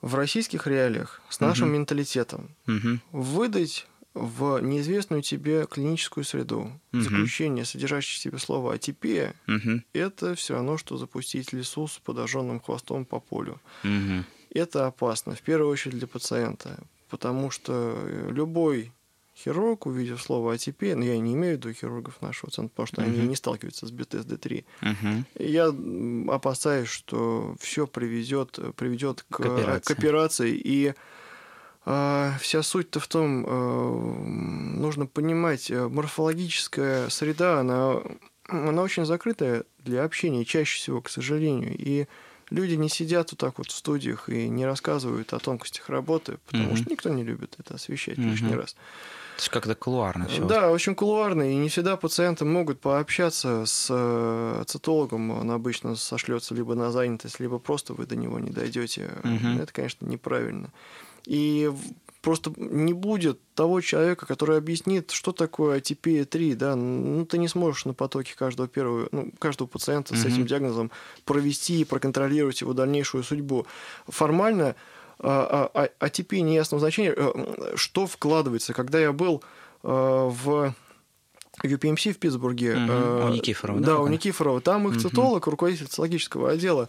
в 0.00 0.14
российских 0.14 0.66
реалиях 0.66 1.22
с 1.30 1.40
нашим 1.40 1.68
угу. 1.68 1.76
менталитетом 1.76 2.50
угу. 2.66 3.00
выдать 3.12 3.86
в 4.12 4.60
неизвестную 4.60 5.22
тебе 5.22 5.66
клиническую 5.66 6.24
среду 6.24 6.80
угу. 6.92 7.02
заключение, 7.02 7.64
содержащее 7.64 8.18
в 8.18 8.22
себе 8.22 8.38
слово 8.38 8.74
атипия, 8.74 9.34
угу. 9.48 9.82
это 9.92 10.34
все 10.34 10.54
равно, 10.54 10.76
что 10.78 10.96
запустить 10.96 11.52
лесу 11.52 11.88
с 11.88 11.98
подожженным 11.98 12.60
хвостом 12.60 13.04
по 13.04 13.18
полю. 13.18 13.60
Угу. 13.82 14.24
Это 14.50 14.86
опасно, 14.86 15.34
в 15.34 15.42
первую 15.42 15.70
очередь 15.70 15.98
для 15.98 16.06
пациента, 16.06 16.78
потому 17.08 17.50
что 17.50 17.98
любой 18.30 18.92
хирург, 19.36 19.86
увидев 19.86 20.22
слово 20.22 20.54
АТП, 20.54 20.82
но 20.82 20.96
ну, 20.96 21.04
я 21.04 21.18
не 21.18 21.34
имею 21.34 21.54
в 21.54 21.58
виду 21.58 21.72
хирургов 21.72 22.22
нашего 22.22 22.50
центра, 22.50 22.70
потому 22.70 22.86
что 22.86 23.02
uh-huh. 23.02 23.04
они 23.04 23.28
не 23.28 23.36
сталкиваются 23.36 23.86
с 23.86 23.92
БТСД-3, 23.92 24.64
uh-huh. 24.80 25.24
я 25.38 26.34
опасаюсь, 26.34 26.88
что 26.88 27.56
все 27.60 27.86
приведет, 27.86 28.58
приведет 28.76 29.24
к, 29.28 29.36
к, 29.36 29.40
операции. 29.40 29.94
к 29.94 29.98
операции, 29.98 30.54
и 30.54 30.94
А, 31.86 32.36
вся 32.40 32.62
суть-то 32.62 32.98
в 32.98 33.06
том, 33.06 33.44
э, 33.46 34.78
нужно 34.78 35.06
понимать, 35.06 35.70
э, 35.70 35.86
морфологическая 35.86 37.10
среда, 37.10 37.60
она, 37.60 38.00
она 38.48 38.82
очень 38.82 39.04
закрытая 39.04 39.64
для 39.80 40.02
общения, 40.04 40.46
чаще 40.46 40.78
всего, 40.78 41.02
к 41.02 41.10
сожалению. 41.10 41.74
И 41.76 42.06
люди 42.48 42.74
не 42.74 42.88
сидят 42.88 43.32
вот 43.32 43.40
так 43.40 43.58
вот 43.58 43.66
в 43.66 43.76
студиях 43.76 44.30
и 44.30 44.48
не 44.48 44.64
рассказывают 44.64 45.34
о 45.34 45.38
тонкостях 45.38 45.90
работы, 45.90 46.38
потому 46.46 46.70
mm-hmm. 46.70 46.76
что 46.76 46.90
никто 46.90 47.08
не 47.10 47.22
любит 47.22 47.56
это 47.58 47.74
освещать 47.74 48.16
mm-hmm. 48.16 48.30
лишний 48.30 48.54
раз. 48.54 48.76
То 49.36 49.40
есть 49.40 49.48
как-то 49.48 49.74
кулуарно 49.74 50.28
все. 50.28 50.44
Да, 50.44 50.70
очень 50.70 50.94
кулуарно, 50.94 51.50
и 51.50 51.56
не 51.56 51.68
всегда 51.68 51.96
пациенты 51.96 52.44
могут 52.44 52.80
пообщаться 52.80 53.64
с 53.66 53.88
э, 53.90 54.64
цитологом. 54.66 55.30
Он 55.30 55.50
обычно 55.50 55.96
сошлется 55.96 56.54
либо 56.54 56.74
на 56.74 56.92
занятость, 56.92 57.40
либо 57.40 57.58
просто 57.58 57.94
вы 57.94 58.06
до 58.06 58.14
него 58.14 58.38
не 58.38 58.50
дойдете. 58.50 59.10
Угу. 59.24 59.62
Это, 59.62 59.72
конечно, 59.72 60.06
неправильно. 60.06 60.70
И 61.26 61.70
просто 62.24 62.52
не 62.56 62.94
будет 62.94 63.38
того 63.54 63.82
человека, 63.82 64.24
который 64.24 64.56
объяснит, 64.56 65.10
что 65.10 65.32
такое 65.32 65.76
атипия 65.76 66.24
3, 66.24 66.54
да, 66.54 66.74
ну 66.74 67.26
ты 67.26 67.36
не 67.36 67.48
сможешь 67.48 67.84
на 67.84 67.92
потоке 67.92 68.34
каждого 68.34 68.66
первого, 68.66 69.08
ну, 69.12 69.30
каждого 69.38 69.68
пациента 69.68 70.14
mm-hmm. 70.14 70.18
с 70.18 70.24
этим 70.24 70.46
диагнозом 70.46 70.90
провести 71.26 71.80
и 71.80 71.84
проконтролировать 71.84 72.62
его 72.62 72.72
дальнейшую 72.72 73.24
судьбу. 73.24 73.66
Формально 74.08 74.74
а, 75.24 75.70
а, 75.74 75.82
а, 75.84 75.88
атипия 75.98 76.42
неясного 76.42 76.80
значения, 76.80 77.14
э, 77.16 77.72
что 77.76 78.06
вкладывается. 78.06 78.74
Когда 78.74 79.00
я 79.00 79.12
был 79.12 79.42
э, 79.82 79.88
в 79.88 80.74
UPMC 81.62 82.12
в 82.12 82.18
Питтсбурге. 82.18 82.74
Угу. 82.74 83.26
У 83.26 83.28
Никифорова, 83.30 83.80
да? 83.80 83.86
Да, 83.86 83.98
у 84.00 84.06
Никифорова. 84.08 84.60
Там 84.60 84.88
их 84.88 85.00
цитолог, 85.00 85.46
руководитель 85.46 85.86
цитологического 85.86 86.50
отдела, 86.50 86.88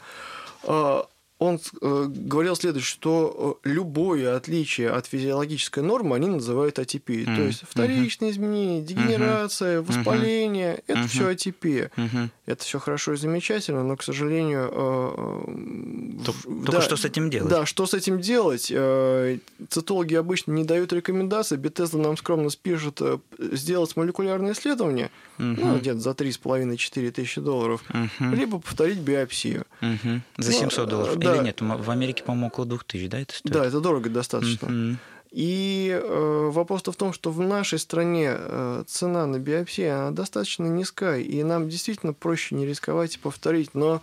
он 1.38 1.60
э, 1.82 2.06
говорил 2.08 2.56
следующее, 2.56 2.88
что 2.88 3.60
э, 3.64 3.70
любое 3.70 4.38
отличие 4.38 4.90
от 4.90 5.06
физиологической 5.06 5.84
нормы 5.84 6.16
они 6.16 6.28
называют 6.28 6.80
атипией. 6.80 7.26
Mm-hmm. 7.26 7.36
То 7.36 7.42
есть 7.42 7.64
вторичные 7.70 8.32
mm-hmm. 8.32 8.34
изменения, 8.34 8.82
дегенерация, 8.82 9.80
mm-hmm. 9.80 9.86
воспаление 9.86 10.76
mm-hmm. 10.76 10.84
это 10.88 11.00
mm-hmm. 11.00 11.08
все 11.08 11.28
атипия. 11.28 11.92
Mm-hmm. 11.98 12.30
Это 12.46 12.64
все 12.64 12.80
хорошо 12.80 13.14
и 13.14 13.18
замечательно, 13.18 13.84
но, 13.84 13.98
к 13.98 14.04
сожалению... 14.04 14.70
Э, 14.72 16.26
только 16.26 16.72
да, 16.72 16.82
что 16.82 16.96
с 16.96 17.04
этим 17.04 17.30
делать? 17.30 17.50
Да, 17.50 17.66
что 17.66 17.86
с 17.86 17.94
этим 17.94 18.22
делать? 18.22 18.72
Э, 18.74 19.38
цитологи 19.70 20.14
обычно 20.14 20.52
не 20.52 20.64
дают 20.64 20.94
рекомендаций. 20.94 21.58
Бетезда 21.58 21.98
нам 21.98 22.16
скромно 22.16 22.50
спишет 22.50 23.02
э, 23.02 23.18
сделать 23.40 23.98
молекулярное 23.98 24.54
исследование, 24.54 25.10
mm-hmm. 25.38 25.60
ну, 25.60 25.78
где-то 25.80 26.00
за 26.00 26.12
3,5-4 26.12 27.12
тысячи 27.12 27.42
долларов, 27.42 27.84
mm-hmm. 27.90 28.36
либо 28.36 28.60
повторить 28.60 29.00
биопсию. 29.00 29.66
Mm-hmm. 29.82 30.22
За 30.38 30.54
700 30.54 30.78
ну, 30.78 30.92
долларов. 30.92 31.18
Или 31.34 31.44
нет? 31.44 31.62
В 31.62 31.90
Америке, 31.90 32.24
по-моему, 32.24 32.48
около 32.48 32.66
2000, 32.66 33.08
да, 33.08 33.20
это 33.20 33.34
стоит? 33.36 33.54
Да, 33.54 33.66
это 33.66 33.80
дорого 33.80 34.10
достаточно. 34.10 34.66
Mm-hmm. 34.66 34.96
И 35.32 35.90
э, 35.92 36.50
вопрос-то 36.54 36.94
в 36.94 36.96
том, 36.96 37.12
что 37.12 37.30
в 37.30 37.42
нашей 37.42 37.78
стране 37.78 38.36
э, 38.38 38.84
цена 38.88 39.26
на 39.26 39.38
биопсию 39.38 39.94
она 39.94 40.12
достаточно 40.12 40.66
низкая, 40.66 41.20
и 41.20 41.44
нам 41.44 41.68
действительно 41.68 42.14
проще 42.14 42.56
не 42.56 42.66
рисковать 42.66 43.16
и 43.16 43.20
повторить, 43.20 43.74
но 43.74 44.02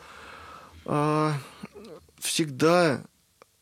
э, 0.84 1.30
всегда 2.18 3.02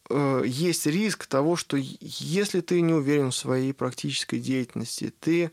э, 0.08 0.42
есть 0.44 0.86
риск 0.86 1.26
того, 1.26 1.54
что 1.54 1.76
если 1.78 2.60
ты 2.60 2.80
не 2.80 2.92
уверен 2.92 3.30
в 3.30 3.36
своей 3.36 3.72
практической 3.72 4.40
деятельности, 4.40 5.12
ты 5.20 5.52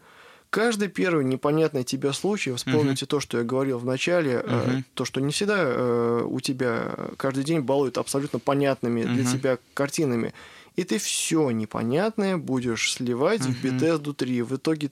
каждый 0.49 0.87
первый 0.87 1.25
непонятный 1.25 1.83
тебе 1.83 2.13
случай, 2.13 2.51
вспомните 2.53 3.05
uh-huh. 3.05 3.09
то, 3.09 3.19
что 3.19 3.37
я 3.37 3.43
говорил 3.43 3.79
в 3.79 3.85
начале, 3.85 4.43
uh-huh. 4.45 4.83
то, 4.93 5.05
что 5.05 5.21
не 5.21 5.31
всегда 5.31 5.57
э, 5.59 6.23
у 6.25 6.39
тебя 6.39 6.95
каждый 7.17 7.43
день 7.43 7.61
балуют 7.61 7.97
абсолютно 7.97 8.39
понятными 8.39 9.01
uh-huh. 9.01 9.13
для 9.13 9.25
тебя 9.25 9.57
картинами, 9.73 10.33
и 10.75 10.83
ты 10.83 10.97
все 10.97 11.49
непонятное 11.51 12.37
будешь 12.37 12.91
сливать 12.93 13.41
uh-huh. 13.41 13.53
в 13.53 13.65
Bethesda 13.65 14.13
3. 14.13 14.41
В 14.43 14.55
итоге 14.55 14.91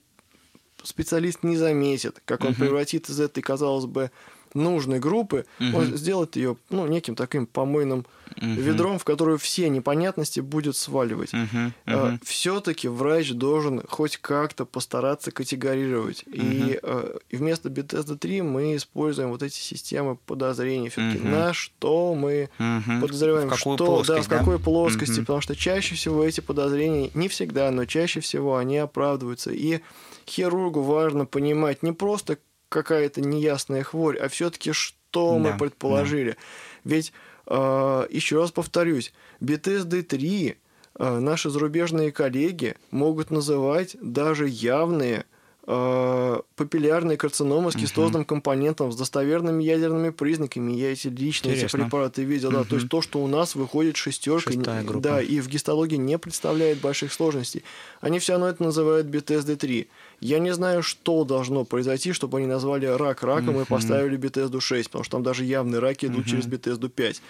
специалист 0.84 1.44
не 1.44 1.58
заметит, 1.58 2.22
как 2.26 2.44
он 2.44 2.56
превратит 2.56 3.10
из 3.10 3.20
этой, 3.20 3.42
казалось 3.42 3.86
бы, 3.86 4.12
нужной 4.56 5.00
группы, 5.00 5.46
угу. 5.60 5.78
он 5.78 5.98
сделает 5.98 6.36
ее 6.36 6.58
ну, 6.70 6.88
неким 6.88 7.16
таким 7.16 7.46
помойным 7.46 8.06
угу. 8.38 8.46
ведром, 8.46 9.00
в 9.00 9.04
которое 9.04 9.38
все 9.38 9.70
непонятности 9.70 10.40
будет 10.40 10.76
сваливать. 10.76 11.34
Угу. 11.34 11.42
Угу. 11.56 11.72
А, 11.88 12.18
Все-таки 12.24 12.88
врач 12.88 13.32
должен 13.32 13.82
хоть 13.88 14.18
как-то 14.18 14.66
постараться 14.66 15.32
категорировать. 15.32 16.24
Угу. 16.28 16.36
И, 16.36 16.80
а, 16.82 17.18
и 17.30 17.36
вместо 17.36 17.70
Bethesda 17.70 18.18
3 18.18 18.42
мы 18.42 18.76
используем 18.76 19.30
вот 19.30 19.44
эти 19.44 19.58
системы 19.58 20.16
подозрений. 20.16 20.90
Все-таки 20.90 21.20
угу. 21.20 21.28
на 21.28 21.54
что 21.54 22.16
мы 22.16 22.50
угу. 22.60 23.02
подозреваем, 23.02 23.50
в 23.50 23.58
что, 23.58 23.78
плоскость, 23.78 24.30
да, 24.30 24.36
в 24.36 24.40
какой 24.40 24.60
плоскости, 24.60 25.20
угу. 25.20 25.22
потому 25.22 25.42
что 25.42 25.56
чаще 25.56 25.96
всего 25.96 26.24
эти 26.24 26.42
подозрения, 26.42 27.12
не 27.14 27.28
всегда, 27.28 27.72
но 27.72 27.86
чаще 27.86 28.20
всего 28.20 28.58
они 28.58 28.78
оправдываются. 28.78 29.52
И 29.52 29.82
хирургу 30.28 30.82
важно 30.82 31.26
понимать 31.26 31.84
не 31.84 31.92
просто 31.92 32.38
какая-то 32.76 33.22
неясная 33.22 33.84
хворь, 33.84 34.18
а 34.18 34.28
все-таки 34.28 34.74
что 34.74 35.32
да, 35.34 35.40
мы 35.40 35.58
предположили. 35.58 36.32
Да. 36.32 36.38
Ведь, 36.84 37.14
э, 37.48 38.08
еще 38.10 38.40
раз 38.40 38.52
повторюсь, 38.52 39.14
BTSD-3 39.42 40.56
э, 41.00 41.20
наши 41.20 41.50
зарубежные 41.50 42.12
коллеги 42.12 42.76
могут 42.92 43.32
называть 43.32 43.96
даже 44.02 44.50
явные 44.50 45.24
э, 45.68 46.42
папиллярные 46.58 47.18
карциномы 47.18 47.72
с 47.72 47.76
кистозным 47.76 48.24
угу. 48.24 48.28
компонентом, 48.28 48.92
с 48.92 48.98
достоверными 48.98 49.64
ядерными 49.64 50.10
признаками. 50.10 50.74
Я 50.74 50.92
эти 50.92 51.08
лично 51.08 51.50
эти 51.50 51.72
препараты 51.72 52.24
видел. 52.26 52.50
Угу. 52.50 52.58
Да, 52.58 52.64
то 52.66 52.76
есть 52.76 52.90
то, 52.90 53.02
что 53.02 53.24
у 53.24 53.28
нас 53.28 53.56
выходит 53.56 53.96
шестерка, 53.96 54.52
да, 55.00 55.22
и 55.22 55.40
в 55.40 55.48
гистологии 55.48 55.96
не 55.96 56.18
представляет 56.18 56.80
больших 56.82 57.14
сложностей. 57.14 57.64
Они 58.02 58.20
все 58.20 58.34
равно 58.34 58.50
это 58.50 58.62
называют 58.62 59.08
BTSD-3. 59.08 59.88
Я 60.26 60.40
не 60.40 60.54
знаю, 60.54 60.82
что 60.82 61.24
должно 61.24 61.66
произойти, 61.66 62.12
чтобы 62.12 62.40
они 62.40 62.48
назвали 62.48 62.88
рак 62.88 63.22
раком 63.22 63.56
угу. 63.56 63.62
и 63.62 63.66
поставили 63.66 64.18
BTSD 64.18 64.60
6, 64.60 64.90
потому 64.90 65.04
что 65.04 65.12
там 65.12 65.24
даже 65.24 65.46
явные 65.46 65.80
раки 65.80 66.08
идут 66.08 66.22
угу. 66.22 66.30
через 66.30 66.46
BTSD 66.46 66.90
5. 66.90 67.22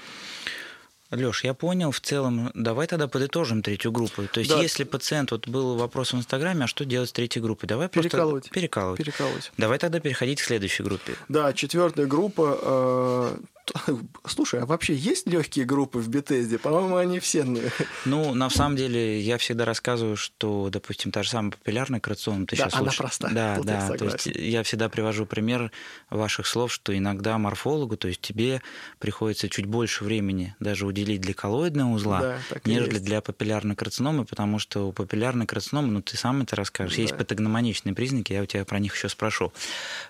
Леш, 1.11 1.43
я 1.43 1.53
понял, 1.53 1.91
в 1.91 1.99
целом, 1.99 2.51
давай 2.55 2.87
тогда 2.87 3.07
подытожим 3.07 3.61
третью 3.61 3.91
группу. 3.91 4.23
То 4.31 4.39
есть, 4.39 4.49
да. 4.49 4.61
если 4.61 4.85
пациент, 4.85 5.31
вот 5.31 5.47
был 5.47 5.75
вопрос 5.75 6.13
в 6.13 6.17
Инстаграме, 6.17 6.63
а 6.63 6.67
что 6.67 6.83
делать 6.85 7.09
с 7.09 7.11
третьей 7.11 7.41
группой? 7.41 7.67
Давай 7.67 7.89
перекалывать. 7.89 8.45
просто 8.45 8.53
перекалывать. 8.53 8.97
Перекалывать. 8.97 9.51
Давай 9.57 9.77
тогда 9.77 9.99
переходить 9.99 10.41
к 10.41 10.45
следующей 10.45 10.83
группе. 10.83 11.13
Да, 11.29 11.53
четвертая 11.53 12.07
группа 12.07 12.59
э, 12.61 13.37
Слушай, 14.25 14.61
а 14.61 14.65
вообще 14.65 14.95
есть 14.95 15.27
легкие 15.27 15.65
группы 15.65 15.99
в 15.99 16.07
Бетезде? 16.09 16.57
По-моему, 16.57 16.95
они 16.97 17.19
все. 17.19 17.45
Ну, 18.05 18.33
на 18.33 18.49
самом 18.49 18.75
деле, 18.75 19.19
я 19.19 19.37
всегда 19.37 19.65
рассказываю, 19.65 20.15
что, 20.15 20.69
допустим, 20.71 21.11
та 21.11 21.23
же 21.23 21.29
самая 21.29 21.51
популярная 21.51 21.99
операционная, 21.99 22.45
ты 22.45 22.55
да, 22.55 22.65
сейчас 22.65 22.73
она 22.73 22.91
слушаешь. 22.91 22.97
простая. 22.97 23.33
Да, 23.33 23.55
Тут 23.55 23.65
да. 23.65 23.89
То 23.97 24.05
есть 24.05 24.25
я 24.27 24.63
всегда 24.63 24.89
привожу 24.89 25.25
пример 25.25 25.71
ваших 26.09 26.47
слов, 26.47 26.71
что 26.71 26.95
иногда 26.95 27.37
морфологу, 27.37 27.97
то 27.97 28.07
есть 28.07 28.21
тебе 28.21 28.61
приходится 28.99 29.49
чуть 29.49 29.65
больше 29.65 30.03
времени 30.03 30.55
даже 30.59 30.85
уделить 30.85 31.21
для 31.21 31.33
коллоидного 31.33 31.93
узла, 31.93 32.19
да, 32.21 32.37
нежели 32.65 32.99
для 32.99 33.21
папиллярной 33.21 33.75
карциномы, 33.75 34.25
потому 34.25 34.59
что 34.59 34.89
у 34.89 34.91
папиллярной 34.91 35.45
карциномы, 35.45 35.89
ну 35.89 36.01
ты 36.01 36.17
сам 36.17 36.41
это 36.41 36.55
расскажешь, 36.55 36.95
да. 36.95 37.01
есть 37.01 37.17
патогномоничные 37.17 37.93
признаки, 37.95 38.33
я 38.33 38.41
у 38.41 38.45
тебя 38.45 38.65
про 38.65 38.79
них 38.79 38.95
еще 38.95 39.09
спрошу. 39.09 39.51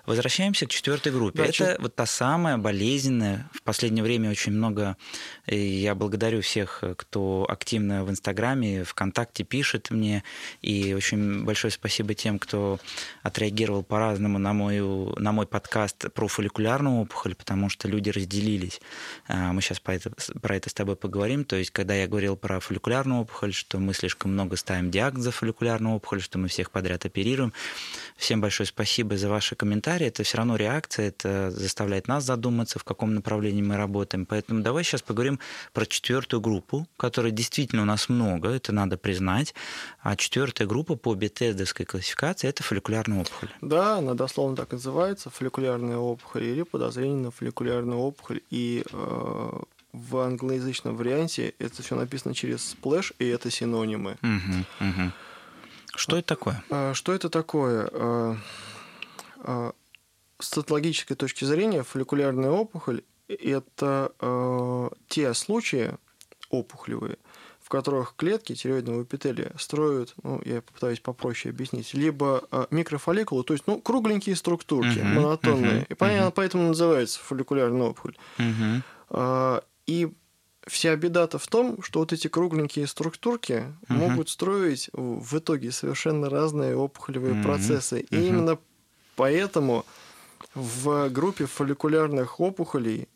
Возвращаемся 0.04 0.66
к 0.66 0.70
четвертой 0.70 1.12
группе. 1.12 1.38
Да, 1.38 1.44
это 1.44 1.52
чуть... 1.52 1.78
вот 1.78 1.94
та 1.94 2.06
самая 2.06 2.58
болезненная 2.58 3.45
в 3.52 3.62
последнее 3.62 4.02
время 4.02 4.30
очень 4.30 4.52
много, 4.52 4.96
и 5.46 5.56
я 5.58 5.94
благодарю 5.94 6.40
всех, 6.40 6.82
кто 6.96 7.46
активно 7.48 8.04
в 8.04 8.10
Инстаграме, 8.10 8.84
ВКонтакте 8.84 9.44
пишет 9.44 9.90
мне, 9.90 10.22
и 10.62 10.94
очень 10.94 11.44
большое 11.44 11.70
спасибо 11.70 12.14
тем, 12.14 12.38
кто 12.38 12.78
отреагировал 13.22 13.82
по-разному 13.82 14.38
на, 14.38 14.52
мою, 14.52 15.14
на 15.18 15.32
мой 15.32 15.46
подкаст 15.46 16.12
про 16.12 16.28
фолликулярную 16.28 17.00
опухоль, 17.02 17.34
потому 17.34 17.68
что 17.68 17.88
люди 17.88 18.10
разделились. 18.10 18.80
А, 19.28 19.52
мы 19.52 19.62
сейчас 19.62 19.80
про 19.80 19.94
это, 19.94 20.10
про 20.40 20.56
это 20.56 20.70
с 20.70 20.74
тобой 20.74 20.96
поговорим. 20.96 21.44
То 21.44 21.56
есть, 21.56 21.70
когда 21.70 21.94
я 21.94 22.06
говорил 22.06 22.36
про 22.36 22.60
фолликулярную 22.60 23.20
опухоль, 23.20 23.52
что 23.52 23.78
мы 23.78 23.94
слишком 23.94 24.32
много 24.32 24.56
ставим 24.56 24.90
диагнозов 24.90 25.36
фолликулярную 25.36 25.96
опухоль, 25.96 26.20
что 26.20 26.38
мы 26.38 26.48
всех 26.48 26.70
подряд 26.70 27.04
оперируем. 27.04 27.52
Всем 28.16 28.40
большое 28.40 28.66
спасибо 28.66 29.16
за 29.16 29.28
ваши 29.28 29.54
комментарии. 29.56 30.06
Это 30.06 30.22
все 30.22 30.38
равно 30.38 30.56
реакция, 30.56 31.08
это 31.08 31.50
заставляет 31.50 32.08
нас 32.08 32.24
задуматься, 32.24 32.78
в 32.78 32.84
каком 32.84 33.14
направлении 33.14 33.35
направлении 33.36 33.62
мы 33.62 33.76
работаем. 33.76 34.26
Поэтому 34.26 34.62
давай 34.62 34.82
сейчас 34.84 35.02
поговорим 35.02 35.38
про 35.72 35.86
четвертую 35.86 36.40
группу, 36.40 36.86
которой 36.96 37.32
действительно 37.32 37.82
у 37.82 37.84
нас 37.84 38.08
много, 38.08 38.48
это 38.48 38.72
надо 38.72 38.96
признать. 38.96 39.54
А 40.00 40.16
четвертая 40.16 40.66
группа 40.66 40.96
по 40.96 41.14
бетездовской 41.14 41.84
классификации– 41.86 42.48
это 42.50 42.62
фолликулярная 42.62 43.20
опухоль. 43.20 43.50
Да, 43.60 43.98
она 43.98 44.14
дословно 44.14 44.56
так 44.56 44.72
называется, 44.72 45.30
фолликулярная 45.30 45.98
опухоль 45.98 46.44
или 46.44 46.62
подозрение 46.62 47.18
на 47.18 47.30
фолликулярную 47.30 47.98
опухоль. 47.98 48.40
И 48.50 48.84
э, 48.90 49.50
в 49.92 50.16
англоязычном 50.16 50.96
варианте 50.96 51.54
это 51.58 51.82
все 51.82 51.94
написано 51.94 52.34
через 52.34 52.64
слэш, 52.70 53.12
и 53.18 53.26
это 53.26 53.50
синонимы. 53.50 54.16
Угу, 54.22 54.88
угу. 54.88 55.12
Что 55.94 56.16
это 56.16 56.28
такое? 56.28 56.64
А, 56.70 56.94
что 56.94 57.12
это 57.12 57.28
такое? 57.28 57.88
А, 57.92 58.36
а, 59.38 59.72
с 60.38 60.48
цитологической 60.48 61.16
точки 61.16 61.44
зрения 61.44 61.82
фолликулярная 61.82 62.50
опухоль 62.50 63.02
это 63.28 64.12
э, 64.20 64.88
те 65.08 65.34
случаи 65.34 65.94
опухолевые, 66.50 67.18
в 67.60 67.68
которых 67.68 68.14
клетки 68.16 68.54
тиреоидного 68.54 69.02
эпителия 69.02 69.52
строят, 69.58 70.14
ну, 70.22 70.40
я 70.44 70.62
попытаюсь 70.62 71.00
попроще 71.00 71.52
объяснить, 71.52 71.94
либо 71.94 72.44
э, 72.50 72.66
микрофолликулы, 72.70 73.42
то 73.42 73.54
есть, 73.54 73.66
ну, 73.66 73.80
кругленькие 73.80 74.36
структурки, 74.36 74.98
uh-huh, 74.98 75.14
монотонные. 75.14 75.80
Uh-huh, 75.80 75.86
и 75.88 75.94
понятно, 75.94 76.28
uh-huh. 76.28 76.34
поэтому 76.36 76.68
называется 76.68 77.18
фолликулярная 77.20 77.88
опухоль. 77.88 78.16
Uh-huh. 78.38 78.82
А, 79.10 79.64
и 79.86 80.12
вся 80.66 80.94
беда-то 80.96 81.38
в 81.38 81.46
том, 81.48 81.82
что 81.82 82.00
вот 82.00 82.12
эти 82.12 82.28
кругленькие 82.28 82.86
структурки 82.86 83.52
uh-huh. 83.52 83.74
могут 83.88 84.28
строить 84.28 84.90
в 84.92 85.38
итоге 85.38 85.72
совершенно 85.72 86.30
разные 86.30 86.76
опухолевые 86.76 87.34
uh-huh. 87.34 87.42
процессы. 87.42 88.00
И 88.00 88.14
uh-huh. 88.14 88.28
именно 88.28 88.58
поэтому 89.16 89.84
в 90.54 91.08
группе 91.10 91.46
фолликулярных 91.46 92.40
опухолей, 92.40 93.08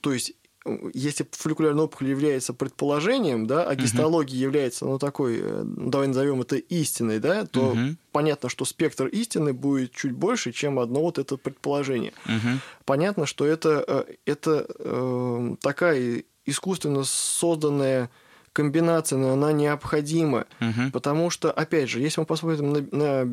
то 0.00 0.12
есть 0.12 0.34
если 0.94 1.26
фолликулярная 1.30 1.84
опухоль 1.84 2.08
является 2.08 2.52
предположением, 2.52 3.46
да, 3.46 3.64
а 3.64 3.74
гистология 3.74 4.36
uh-huh. 4.36 4.42
является, 4.42 4.84
ну, 4.84 4.98
такой, 4.98 5.40
э, 5.40 5.62
давай 5.64 6.08
назовем 6.08 6.40
это 6.42 6.56
истиной, 6.56 7.20
да, 7.20 7.46
то 7.46 7.72
uh-huh. 7.72 7.96
понятно, 8.12 8.48
что 8.48 8.64
спектр 8.64 9.06
истины 9.06 9.52
будет 9.52 9.92
чуть 9.92 10.12
больше, 10.12 10.52
чем 10.52 10.78
одно 10.78 11.00
вот 11.00 11.18
это 11.18 11.36
предположение. 11.36 12.12
Uh-huh. 12.26 12.58
Понятно, 12.84 13.26
что 13.26 13.46
это, 13.46 13.84
э, 13.86 14.04
это 14.26 14.66
э, 14.78 15.56
такая 15.60 16.24
искусственно 16.44 17.04
созданная 17.04 18.10
комбинация, 18.52 19.18
но 19.18 19.34
она 19.34 19.52
необходима, 19.52 20.46
угу. 20.60 20.90
потому 20.92 21.30
что, 21.30 21.52
опять 21.52 21.88
же, 21.88 22.00
если 22.00 22.20
мы 22.20 22.26
посмотрим 22.26 22.72
на, 22.72 22.80
на 22.90 23.22
э, 23.22 23.24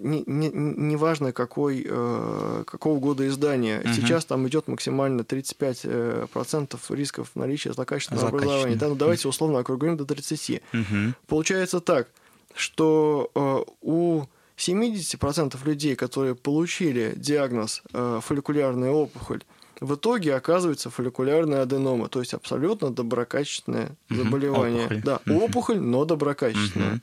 неважно, 0.00 1.26
не, 1.26 1.28
не 1.28 1.32
какой, 1.32 1.86
э, 1.88 2.64
какого 2.66 2.98
года 2.98 3.26
издания, 3.28 3.80
угу. 3.80 3.92
сейчас 3.94 4.24
там 4.24 4.48
идет 4.48 4.66
максимально 4.66 5.20
35% 5.20 6.78
э, 6.90 6.94
рисков 6.94 7.30
наличия 7.34 7.72
злокачественного 7.72 8.28
образования. 8.28 8.76
Да, 8.76 8.88
ну, 8.88 8.96
давайте 8.96 9.28
условно 9.28 9.60
округлим 9.60 9.96
до 9.96 10.04
30%. 10.04 10.60
Угу. 10.72 11.14
Получается 11.28 11.80
так, 11.80 12.08
что 12.54 13.30
э, 13.34 13.64
у 13.82 14.24
70% 14.56 15.56
людей, 15.64 15.96
которые 15.96 16.34
получили 16.34 17.12
диагноз 17.16 17.82
э, 17.92 18.20
фолликулярная 18.22 18.90
опухоль, 18.90 19.42
в 19.80 19.94
итоге 19.94 20.34
оказывается 20.34 20.90
фолликулярная 20.90 21.62
аденома, 21.62 22.08
то 22.08 22.20
есть 22.20 22.34
абсолютно 22.34 22.90
доброкачественное 22.90 23.96
заболевание. 24.10 24.86
Опухоль. 24.86 25.02
Да, 25.02 25.20
опухоль, 25.26 25.80
но 25.80 26.04
доброкачественная. 26.04 27.00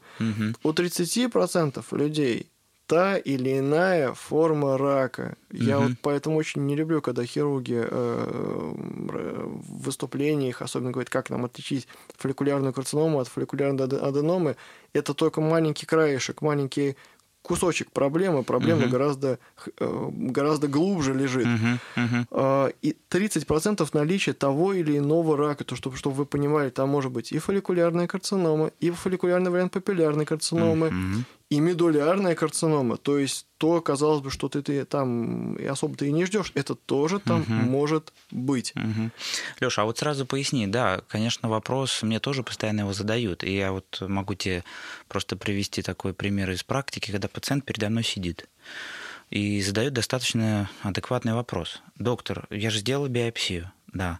У 0.63 0.69
30% 0.71 1.83
людей 1.91 2.51
та 2.91 3.17
или 3.17 3.57
иная 3.59 4.13
форма 4.13 4.77
рака. 4.77 5.37
Я 5.49 5.79
вот 5.79 5.91
поэтому 6.01 6.35
очень 6.35 6.65
не 6.65 6.75
люблю, 6.75 7.01
когда 7.01 7.25
хирурги 7.25 7.85
э, 7.89 8.73
в 8.73 9.83
выступлениях 9.83 10.61
особенно 10.61 10.91
говорят, 10.91 11.09
как 11.09 11.29
нам 11.29 11.45
отличить 11.45 11.87
фолликулярную 12.17 12.73
карциному 12.73 13.21
от 13.21 13.29
фолликулярной 13.29 13.85
аденомы. 13.85 14.57
Это 14.91 15.13
только 15.13 15.39
маленький 15.39 15.85
краешек, 15.85 16.41
маленький 16.41 16.97
кусочек 17.41 17.91
проблемы, 17.91 18.43
проблема 18.43 18.83
угу. 18.83 18.89
гораздо, 18.89 19.39
э, 19.79 20.09
гораздо 20.11 20.67
глубже 20.67 21.13
лежит. 21.13 21.47
Угу. 21.47 22.71
И 22.81 22.95
30% 23.09 23.89
наличия 23.93 24.33
того 24.33 24.73
или 24.73 24.97
иного 24.97 25.37
рака, 25.37 25.63
то, 25.63 25.75
чтобы, 25.75 25.97
чтобы 25.97 26.15
вы 26.15 26.25
понимали, 26.25 26.69
там 26.69 26.89
может 26.89 27.11
быть 27.11 27.31
и 27.31 27.39
фолликулярная 27.39 28.07
карцинома, 28.07 28.71
и 28.79 28.91
фолликулярный 28.91 29.51
вариант 29.51 29.73
папиллярной 29.73 30.25
карциномы, 30.25 30.87
угу 30.87 31.25
и 31.51 31.59
медулярная 31.59 32.33
карцинома, 32.33 32.95
то 32.95 33.17
есть 33.17 33.45
то, 33.57 33.81
казалось 33.81 34.21
бы, 34.21 34.31
что 34.31 34.47
ты, 34.47 34.61
ты 34.61 34.85
там 34.85 35.57
особо 35.69 35.97
ты 35.97 36.07
и 36.07 36.11
не 36.13 36.23
ждешь, 36.23 36.53
это 36.55 36.75
тоже 36.75 37.19
там 37.19 37.41
угу. 37.41 37.51
может 37.51 38.13
быть. 38.31 38.71
Угу. 38.73 39.11
Леша, 39.59 39.81
а 39.81 39.85
вот 39.85 39.97
сразу 39.97 40.25
поясни, 40.25 40.65
да, 40.65 41.01
конечно, 41.09 41.49
вопрос 41.49 42.03
мне 42.03 42.21
тоже 42.21 42.43
постоянно 42.43 42.79
его 42.81 42.93
задают, 42.93 43.43
и 43.43 43.53
я 43.53 43.73
вот 43.73 43.99
могу 43.99 44.33
тебе 44.33 44.63
просто 45.09 45.35
привести 45.35 45.81
такой 45.81 46.13
пример 46.13 46.49
из 46.51 46.63
практики, 46.63 47.11
когда 47.11 47.27
пациент 47.27 47.65
передо 47.65 47.89
мной 47.89 48.05
сидит 48.05 48.47
и 49.29 49.61
задает 49.61 49.91
достаточно 49.91 50.69
адекватный 50.83 51.33
вопрос. 51.33 51.81
Доктор, 51.97 52.47
я 52.49 52.69
же 52.69 52.79
сделал 52.79 53.09
биопсию, 53.09 53.73
да. 53.91 54.19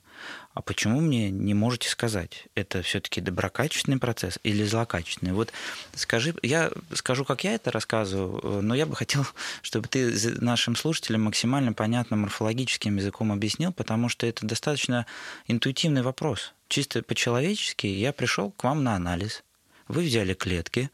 А 0.53 0.61
почему 0.61 0.99
мне 0.99 1.31
не 1.31 1.53
можете 1.53 1.89
сказать, 1.89 2.47
это 2.55 2.81
все-таки 2.81 3.21
доброкачественный 3.21 3.99
процесс 3.99 4.37
или 4.43 4.63
злокачественный? 4.65 5.33
Вот 5.33 5.53
скажи, 5.95 6.35
я 6.41 6.71
скажу, 6.93 7.23
как 7.23 7.43
я 7.43 7.53
это 7.53 7.71
рассказываю, 7.71 8.61
но 8.61 8.75
я 8.75 8.85
бы 8.85 8.95
хотел, 8.95 9.25
чтобы 9.61 9.87
ты 9.87 10.13
нашим 10.41 10.75
слушателям 10.75 11.23
максимально 11.23 11.73
понятным 11.73 12.21
морфологическим 12.21 12.97
языком 12.97 13.31
объяснил, 13.31 13.71
потому 13.71 14.09
что 14.09 14.27
это 14.27 14.45
достаточно 14.45 15.05
интуитивный 15.47 16.01
вопрос. 16.01 16.53
Чисто 16.67 17.01
по-человечески 17.01 17.87
я 17.87 18.13
пришел 18.13 18.51
к 18.51 18.63
вам 18.63 18.83
на 18.83 18.95
анализ, 18.95 19.43
вы 19.91 20.03
взяли 20.03 20.33
клетки, 20.33 20.89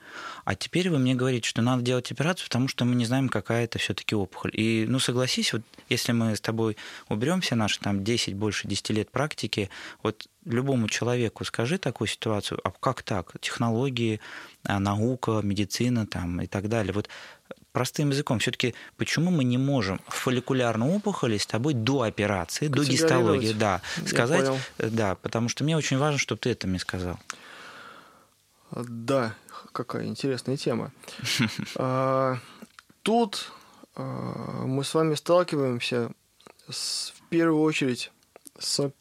а 0.46 0.56
теперь 0.56 0.90
вы 0.90 1.00
мне 1.00 1.16
говорите, 1.16 1.48
что 1.48 1.62
надо 1.62 1.82
делать 1.84 2.12
операцию, 2.12 2.48
потому 2.48 2.68
что 2.68 2.86
мы 2.86 2.96
не 2.96 3.06
знаем, 3.06 3.30
какая 3.30 3.66
это 3.66 3.80
все-таки 3.80 4.16
опухоль. 4.16 4.52
И, 4.54 4.86
ну, 4.88 5.00
согласись, 5.00 5.54
вот 5.54 5.62
если 5.90 6.12
мы 6.12 6.36
с 6.36 6.42
тобой 6.42 6.78
уберем 7.10 7.42
все 7.42 7.56
наши 7.56 7.80
там 7.80 8.04
10, 8.04 8.34
больше 8.34 8.68
10 8.68 8.90
лет 8.92 9.12
практики, 9.12 9.70
вот 10.04 10.28
любому 10.46 10.88
человеку 10.88 11.46
скажи 11.46 11.78
такую 11.78 12.08
ситуацию, 12.08 12.60
а 12.64 12.72
как 12.72 13.04
так? 13.04 13.34
Технологии, 13.40 14.20
а, 14.64 14.80
наука, 14.80 15.42
медицина 15.44 16.08
там 16.08 16.42
и 16.42 16.48
так 16.48 16.70
далее. 16.70 16.94
Вот 16.94 17.10
простым 17.72 18.10
языком, 18.10 18.40
все-таки 18.40 18.74
почему 18.98 19.30
мы 19.30 19.44
не 19.44 19.58
можем 19.58 20.02
фолликулярную 20.08 20.92
опухоль 20.94 21.38
с 21.38 21.46
тобой 21.46 21.74
до 21.76 22.02
операции, 22.02 22.68
до 22.68 22.84
гистологии, 22.84 23.54
да, 23.54 23.82
сказать, 24.06 24.50
да, 24.80 25.16
потому 25.16 25.48
что 25.48 25.64
мне 25.64 25.78
очень 25.78 25.98
важно, 25.98 26.18
чтобы 26.18 26.40
ты 26.40 26.50
это 26.50 26.68
мне 26.68 26.80
сказал. 26.80 27.20
Да, 28.72 29.36
какая 29.72 30.06
интересная 30.06 30.58
тема. 30.58 30.92
А, 31.76 32.38
тут 33.04 33.52
а, 33.96 34.66
мы 34.66 34.84
с 34.84 34.94
вами 34.94 35.16
сталкиваемся 35.16 36.12
с, 36.70 37.14
в 37.16 37.30
первую 37.30 37.62
очередь 37.62 38.12
с 38.60 38.92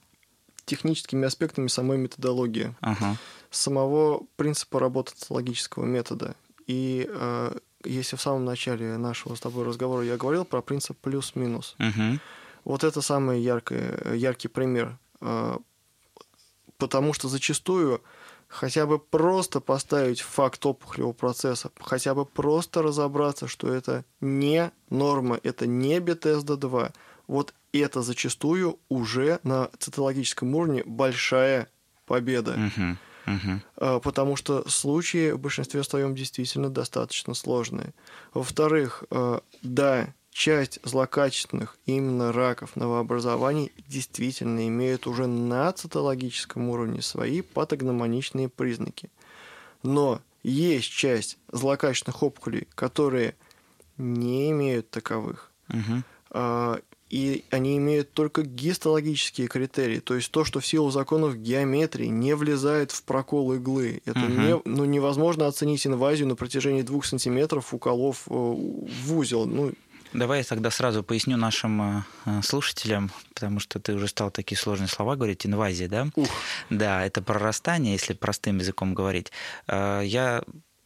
техническими 0.65 1.27
аспектами 1.27 1.69
самой 1.69 1.97
методологии, 1.99 2.75
ага. 2.81 3.17
самого 3.51 4.27
принципа 4.37 4.81
работы 4.81 5.13
логического 5.31 5.85
метода. 5.85 6.35
И 6.67 7.09
э, 7.09 7.57
если 7.85 8.17
в 8.17 8.21
самом 8.21 8.45
начале 8.45 8.97
нашего 8.97 9.37
с 9.37 9.41
тобой 9.41 9.65
разговора 9.65 10.05
я 10.05 10.17
говорил 10.17 10.45
про 10.45 10.61
принцип 10.63 10.99
плюс-минус, 10.99 11.77
угу. 11.79 12.19
вот 12.65 12.83
это 12.83 13.01
самый 13.01 13.41
яркий, 13.41 14.17
яркий 14.17 14.49
пример. 14.49 14.99
Э, 15.21 15.59
потому 16.79 17.13
что 17.13 17.29
зачастую 17.29 18.03
хотя 18.49 18.87
бы 18.87 18.99
просто 18.99 19.61
поставить 19.61 20.21
факт 20.21 20.65
опухолевого 20.65 21.13
процесса, 21.13 21.71
хотя 21.81 22.15
бы 22.15 22.25
просто 22.25 22.83
разобраться, 22.83 23.49
что 23.49 23.73
это 23.73 24.05
не 24.21 24.71
норма, 24.91 25.39
это 25.43 25.67
не 25.67 25.99
Bethesda-2. 25.99 26.93
Вот 27.27 27.55
это 27.73 28.03
зачастую 28.03 28.79
уже 28.89 29.41
на 29.43 29.71
цитологическом 29.79 30.55
уровне 30.55 30.83
большая 30.87 31.69
победа. 32.07 32.55
Uh-huh. 32.55 32.97
Uh-huh. 33.27 34.01
Потому 34.01 34.37
что 34.37 34.69
случаи 34.69 35.33
в 35.33 35.41
большинстве 35.41 35.83
своем 35.83 36.15
действительно 36.15 36.71
достаточно 36.71 37.35
сложные. 37.35 37.93
Во-вторых, 38.33 39.03
а, 39.11 39.43
да, 39.63 40.15
часть 40.37 40.81
злокачественных 40.83 41.79
именно 41.87 42.31
раков 42.31 42.77
новообразований 42.77 43.73
действительно 43.89 44.69
имеют 44.69 45.07
уже 45.07 45.27
на 45.27 45.73
цитологическом 45.73 46.69
уровне 46.69 47.01
свои 47.01 47.41
патогномоничные 47.41 48.51
признаки. 48.51 49.09
Но 49.83 50.21
есть 50.43 50.91
часть 50.91 51.39
злокачественных 51.51 52.23
опухолей, 52.23 52.69
которые 52.75 53.35
не 53.97 54.51
имеют 54.51 54.91
таковых. 54.91 55.51
Угу. 55.71 56.83
И 57.09 57.45
они 57.51 57.79
имеют 57.79 58.13
только 58.13 58.43
гистологические 58.43 59.47
критерии, 59.47 60.01
то 60.01 60.17
есть 60.17 60.31
то, 60.33 60.45
что 60.45 60.59
в 60.59 60.67
силу 60.67 60.91
законов 60.91 61.37
геометрии 61.37 62.07
не 62.07 62.35
влезает 62.35 62.91
в 62.91 63.05
прокол 63.05 63.55
иглы. 63.55 64.03
Это 64.05 64.21
угу. 64.21 64.29
не, 64.29 64.61
ну, 64.65 64.85
невозможно 64.85 65.47
оценить 65.47 65.87
инвазию 65.87 66.29
на 66.29 66.35
протяжении 66.35 66.83
двух 66.83 67.07
сантиметров, 67.07 67.73
уколов 67.73 68.25
э, 68.29 68.33
в 68.35 69.17
узел. 69.17 69.47
Ну, 69.47 69.73
Давай 70.17 70.39
я 70.39 70.45
тогда 70.45 70.71
сразу 70.71 71.03
поясню 71.03 71.37
нашим 71.37 71.83
э, 72.25 72.41
слушателям, 72.43 73.11
потому 73.35 73.61
что 73.61 73.79
ты 73.79 73.93
уже 73.93 74.09
стал 74.09 74.31
такие 74.31 74.57
сложные 74.57 74.89
слова 74.89 75.15
говорить, 75.15 75.45
инвазия, 75.45 75.89
да? 75.89 76.09
Ух. 76.15 76.29
Да, 76.71 77.05
это 77.05 77.21
прорастание, 77.21 77.93
если 77.93 78.15
простым 78.15 78.57
языком 78.57 78.95
говорить. 78.95 79.31
Э, 79.69 80.01
я 80.03 80.43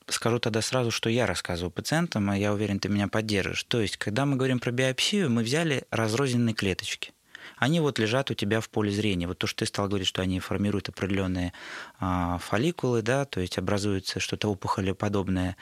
скажу 0.09 0.41
тогда 0.41 0.63
сразу, 0.63 0.91
что 0.91 1.09
я 1.09 1.27
рассказываю 1.27 1.71
пациентам, 1.71 2.33
и 2.33 2.41
я 2.41 2.53
уверен, 2.53 2.81
ты 2.81 2.89
меня 2.89 3.07
поддержишь. 3.07 3.63
То 3.63 3.81
есть, 3.81 3.99
когда 3.99 4.27
мы 4.27 4.35
говорим 4.35 4.59
про 4.59 4.73
биопсию, 4.73 5.31
мы 5.31 5.45
взяли 5.45 5.85
разрозненные 5.93 6.55
клеточки. 6.55 7.13
Они 7.61 7.79
вот 7.79 7.99
лежат 7.99 8.31
у 8.31 8.35
тебя 8.35 8.61
в 8.61 8.71
поле 8.71 8.91
зрения. 8.91 9.27
Вот 9.29 9.39
то, 9.39 9.47
что 9.47 9.59
ты 9.59 9.67
стал 9.67 9.87
говорить, 9.87 10.09
что 10.09 10.23
они 10.23 10.41
формируют 10.41 10.89
определенные 10.89 11.53
а, 12.01 12.39
фолликулы, 12.39 13.03
да, 13.03 13.27
то 13.27 13.39
есть 13.41 13.59
образуется 13.59 14.19
что-то 14.19 14.49
опухолеподобное 14.49 15.57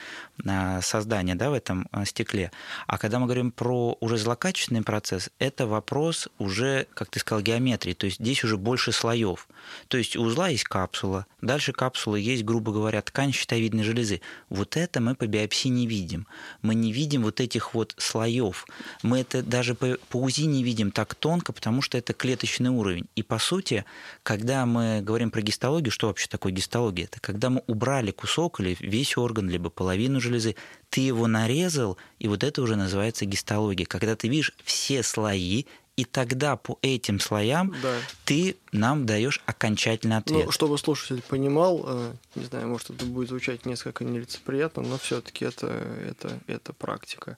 а, 0.47 0.81
создание, 0.81 1.35
да, 1.35 1.51
в 1.51 1.55
этом 1.55 1.89
а, 1.91 2.05
стекле. 2.05 2.53
А 2.87 2.99
когда 2.99 3.19
мы 3.19 3.27
говорим 3.27 3.51
про 3.51 3.97
уже 3.99 4.17
злокачественный 4.17 4.83
процесс, 4.83 5.31
это 5.41 5.67
вопрос 5.67 6.29
уже, 6.39 6.87
как 6.95 7.11
ты 7.11 7.19
сказал, 7.19 7.43
геометрии, 7.43 7.95
то 7.95 8.07
есть 8.07 8.21
здесь 8.21 8.45
уже 8.45 8.57
больше 8.57 8.93
слоев. 8.93 9.49
То 9.89 9.99
есть 9.99 10.17
у 10.17 10.23
узла 10.23 10.49
есть 10.49 10.65
капсула, 10.65 11.27
дальше 11.43 11.73
капсулы 11.73 12.21
есть, 12.21 12.45
грубо 12.45 12.73
говоря, 12.73 13.03
ткань 13.03 13.33
щитовидной 13.33 13.83
железы. 13.83 14.21
Вот 14.51 14.77
это 14.77 15.01
мы 15.01 15.17
по 15.17 15.27
биопсии 15.27 15.69
не 15.69 15.89
видим. 15.89 16.29
Мы 16.63 16.77
не 16.77 16.93
видим 16.93 17.25
вот 17.25 17.41
этих 17.41 17.75
вот 17.75 17.95
слоев. 17.99 18.67
Мы 19.03 19.19
это 19.19 19.43
даже 19.43 19.75
по, 19.75 19.99
по 20.11 20.19
УЗИ 20.19 20.43
не 20.43 20.63
видим 20.63 20.93
так 20.93 21.17
тонко, 21.17 21.53
потому 21.53 21.83
что 21.83 21.88
это 21.97 22.13
клеточный 22.13 22.71
уровень. 22.71 23.07
И 23.15 23.23
по 23.23 23.39
сути, 23.39 23.85
когда 24.23 24.67
мы 24.67 25.01
говорим 25.01 25.31
про 25.31 25.41
гистологию, 25.41 25.91
что 25.91 26.09
вообще 26.09 26.29
такое 26.29 26.53
гистология? 26.53 27.05
Это 27.07 27.21
когда 27.21 27.49
мы 27.49 27.63
убрали 27.67 28.11
кусок 28.11 28.61
или 28.61 28.77
весь 28.81 29.17
орган, 29.17 29.49
либо 29.49 29.71
половину 29.71 30.21
железы, 30.21 30.57
ты 30.91 31.01
его 31.01 31.27
нарезал, 31.27 31.97
и 32.19 32.29
вот 32.29 32.45
это 32.45 32.61
уже 32.61 32.77
называется 32.77 33.25
гистология. 33.25 33.87
Когда 33.87 34.17
ты 34.17 34.29
видишь 34.29 34.53
все 34.65 35.03
слои 35.03 35.65
и 35.99 36.05
тогда 36.05 36.55
по 36.55 36.79
этим 36.81 37.19
слоям 37.19 37.75
да. 37.83 37.97
ты 38.25 38.57
нам 38.71 39.05
даешь 39.05 39.43
окончательный 39.47 40.19
ответ. 40.19 40.47
Ну, 40.47 40.53
чтобы 40.53 40.79
слушатель 40.79 41.23
понимал, 41.23 41.83
э, 41.87 42.13
не 42.37 42.45
знаю, 42.45 42.69
может, 42.69 42.91
это 42.91 43.05
будет 43.05 43.31
звучать 43.31 43.67
несколько 43.67 44.05
нелицеприятно, 44.05 44.85
но 44.85 44.97
все-таки 44.97 45.45
это, 45.45 45.67
это, 45.67 46.39
это 46.47 46.73
практика. 46.73 47.37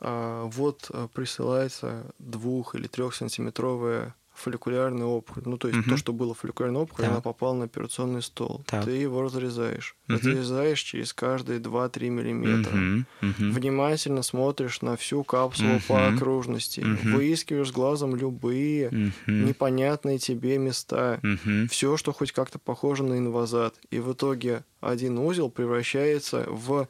А, 0.00 0.46
вот 0.46 0.90
э, 0.92 1.08
присылается 1.12 2.06
двух- 2.18 2.74
или 2.74 2.86
трехсантиметровая 2.86 4.14
фолликулярная 4.40 5.04
опухоль. 5.04 5.42
Ну, 5.44 5.58
то 5.58 5.68
есть 5.68 5.80
угу. 5.80 5.90
то, 5.90 5.96
что 5.96 6.12
было 6.12 6.34
фолликулярной 6.34 6.80
опухоль, 6.80 7.04
так. 7.04 7.12
она 7.12 7.20
попала 7.20 7.54
на 7.54 7.64
операционный 7.64 8.22
стол. 8.22 8.62
Так. 8.66 8.84
Ты 8.84 8.92
его 8.92 9.22
разрезаешь. 9.22 9.94
Угу. 10.08 10.16
Разрезаешь 10.16 10.80
через 10.80 11.12
каждые 11.12 11.60
2-3 11.60 12.08
миллиметра. 12.08 12.74
Угу. 12.74 13.30
Угу. 13.30 13.52
Внимательно 13.52 14.22
смотришь 14.22 14.80
на 14.82 14.96
всю 14.96 15.22
капсулу 15.24 15.74
угу. 15.74 15.82
по 15.88 16.08
окружности. 16.08 16.80
Угу. 16.80 17.16
Выискиваешь 17.16 17.72
глазом 17.72 18.16
любые 18.16 18.88
угу. 18.88 19.12
непонятные 19.26 20.18
тебе 20.18 20.58
места. 20.58 21.20
Угу. 21.22 21.68
Все, 21.70 21.96
что 21.96 22.12
хоть 22.12 22.32
как-то 22.32 22.58
похоже 22.58 23.02
на 23.02 23.18
инвазат. 23.18 23.74
И 23.90 23.98
в 23.98 24.12
итоге 24.12 24.64
один 24.80 25.18
узел 25.18 25.50
превращается 25.50 26.46
в 26.48 26.88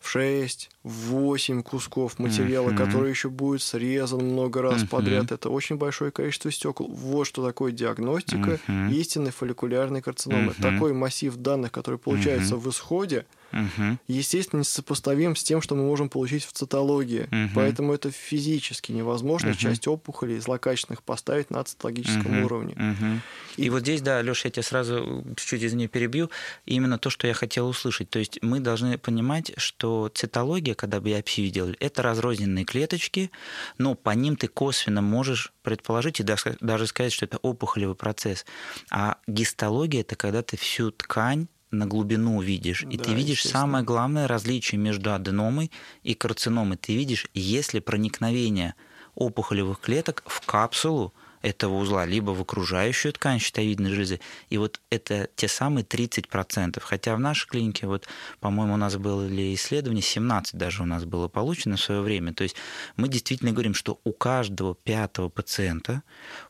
в 0.00 0.08
6, 0.08 0.70
в 0.77 0.77
8 0.84 1.62
кусков 1.62 2.18
материала, 2.18 2.70
uh-huh. 2.70 2.76
который 2.76 3.10
еще 3.10 3.28
будет 3.28 3.62
срезан 3.62 4.20
много 4.20 4.62
раз 4.62 4.82
uh-huh. 4.82 4.88
подряд. 4.88 5.32
Это 5.32 5.50
очень 5.50 5.76
большое 5.76 6.10
количество 6.10 6.50
стекол. 6.50 6.88
Вот 6.88 7.24
что 7.26 7.44
такое 7.44 7.72
диагностика 7.72 8.60
uh-huh. 8.66 8.92
истинной 8.92 9.32
фолликулярной 9.32 10.02
карциномы. 10.02 10.52
Uh-huh. 10.52 10.62
Такой 10.62 10.92
массив 10.92 11.34
данных, 11.36 11.72
который 11.72 11.98
получается 11.98 12.54
uh-huh. 12.54 12.60
в 12.60 12.70
исходе, 12.70 13.26
угу. 13.52 13.98
естественно, 14.06 14.60
несопоставим 14.60 15.36
с 15.36 15.42
тем, 15.42 15.62
что 15.62 15.74
мы 15.74 15.84
можем 15.84 16.08
получить 16.08 16.44
в 16.44 16.52
цитологии. 16.52 17.22
Угу. 17.30 17.52
Поэтому 17.54 17.92
это 17.92 18.10
физически 18.10 18.92
невозможно 18.92 19.50
угу. 19.50 19.58
часть 19.58 19.86
опухолей 19.88 20.38
злокачественных 20.38 21.02
поставить 21.02 21.50
на 21.50 21.62
цитологическом 21.64 22.38
угу. 22.38 22.46
уровне. 22.46 22.74
Угу. 22.74 23.20
И, 23.56 23.64
и 23.64 23.70
вот 23.70 23.80
здесь, 23.80 24.00
да, 24.00 24.22
Леша, 24.22 24.48
я 24.48 24.50
тебя 24.50 24.62
сразу 24.62 25.24
чуть-чуть 25.36 25.62
из 25.62 25.74
нее 25.74 25.88
перебью. 25.88 26.30
Именно 26.66 26.98
то, 26.98 27.10
что 27.10 27.26
я 27.26 27.34
хотел 27.34 27.68
услышать. 27.68 28.10
То 28.10 28.18
есть 28.18 28.38
мы 28.42 28.60
должны 28.60 28.98
понимать, 28.98 29.52
что 29.56 30.10
цитология, 30.14 30.67
когда 30.74 31.00
биопсию 31.00 31.50
делали, 31.50 31.76
это 31.80 32.02
разрозненные 32.02 32.64
клеточки, 32.64 33.30
но 33.78 33.94
по 33.94 34.10
ним 34.10 34.36
ты 34.36 34.48
косвенно 34.48 35.02
можешь 35.02 35.52
предположить 35.62 36.20
и 36.20 36.22
даже 36.22 36.86
сказать, 36.86 37.12
что 37.12 37.24
это 37.24 37.38
опухолевый 37.38 37.96
процесс. 37.96 38.46
А 38.90 39.18
гистология– 39.26 40.00
это 40.02 40.16
когда 40.16 40.42
ты 40.42 40.56
всю 40.56 40.90
ткань 40.90 41.48
на 41.70 41.86
глубину 41.86 42.40
видишь. 42.40 42.84
И 42.90 42.96
да, 42.96 43.04
ты 43.04 43.14
видишь 43.14 43.42
самое 43.42 43.84
главное 43.84 44.26
различие 44.26 44.78
между 44.78 45.12
аденомой 45.12 45.70
и 46.02 46.14
карциномой. 46.14 46.78
Ты 46.78 46.96
видишь, 46.96 47.26
если 47.34 47.80
проникновение 47.80 48.74
опухолевых 49.14 49.80
клеток 49.80 50.22
в 50.26 50.40
капсулу 50.46 51.12
этого 51.42 51.74
узла, 51.74 52.04
либо 52.04 52.30
в 52.30 52.40
окружающую 52.40 53.12
ткань 53.12 53.38
щитовидной 53.38 53.90
железы. 53.90 54.20
И 54.50 54.58
вот 54.58 54.80
это 54.90 55.28
те 55.36 55.48
самые 55.48 55.84
30%. 55.84 56.80
Хотя 56.80 57.16
в 57.16 57.20
нашей 57.20 57.48
клинике, 57.48 57.86
вот, 57.86 58.08
по-моему, 58.40 58.74
у 58.74 58.76
нас 58.76 58.96
было 58.96 59.26
ли 59.26 59.54
исследование, 59.54 60.02
17 60.02 60.54
даже 60.54 60.82
у 60.82 60.86
нас 60.86 61.04
было 61.04 61.28
получено 61.28 61.76
в 61.76 61.80
свое 61.80 62.00
время. 62.00 62.32
То 62.34 62.44
есть 62.44 62.56
мы 62.96 63.08
действительно 63.08 63.52
говорим, 63.52 63.74
что 63.74 64.00
у 64.04 64.12
каждого 64.12 64.74
пятого 64.74 65.28
пациента 65.28 66.02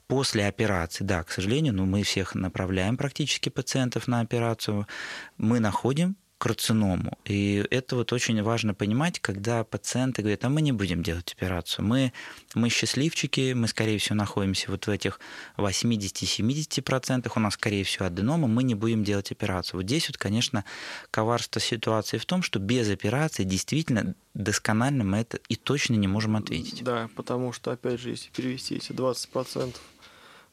после 0.07 0.47
операции, 0.47 1.05
да, 1.05 1.22
к 1.22 1.30
сожалению, 1.30 1.74
но 1.74 1.84
мы 1.84 2.03
всех 2.03 2.34
направляем 2.34 2.97
практически 2.97 3.49
пациентов 3.49 4.09
на 4.09 4.20
операцию, 4.20 4.86
мы 5.36 5.61
находим 5.61 6.16
карциному. 6.39 7.18
И 7.24 7.66
это 7.70 7.97
вот 7.97 8.12
очень 8.12 8.41
важно 8.43 8.72
понимать, 8.72 9.18
когда 9.18 9.64
пациенты 9.64 10.22
говорят, 10.22 10.45
а 10.45 10.49
мы 10.49 10.62
не 10.62 10.72
будем 10.72 11.03
делать 11.03 11.34
операцию. 11.36 11.84
Мы, 11.84 12.12
мы 12.55 12.68
счастливчики, 12.68 13.53
мы, 13.53 13.66
скорее 13.68 13.99
всего, 13.99 14.14
находимся 14.14 14.70
вот 14.70 14.86
в 14.86 14.91
этих 14.91 15.20
80-70%, 15.57 17.30
у 17.34 17.41
нас, 17.41 17.55
скорее 17.55 17.84
всего, 17.84 18.07
аденома, 18.07 18.47
мы 18.47 18.62
не 18.62 18.76
будем 18.76 19.03
делать 19.05 19.32
операцию. 19.32 19.80
Вот 19.80 19.86
здесь 19.86 20.09
вот, 20.09 20.16
конечно, 20.16 20.64
коварство 21.11 21.61
ситуации 21.61 22.18
в 22.18 22.26
том, 22.26 22.43
что 22.43 22.61
без 22.61 22.89
операции 22.89 23.43
действительно 23.43 24.14
досконально 24.34 25.03
мы 25.03 25.18
это 25.18 25.39
и 25.49 25.57
точно 25.57 25.95
не 25.95 26.07
можем 26.07 26.36
ответить. 26.36 26.84
Да, 26.84 27.11
потому 27.16 27.53
что, 27.53 27.72
опять 27.72 28.01
же, 28.01 28.11
если 28.11 28.30
перевести 28.30 28.76
эти 28.76 28.93
20% 28.93 29.74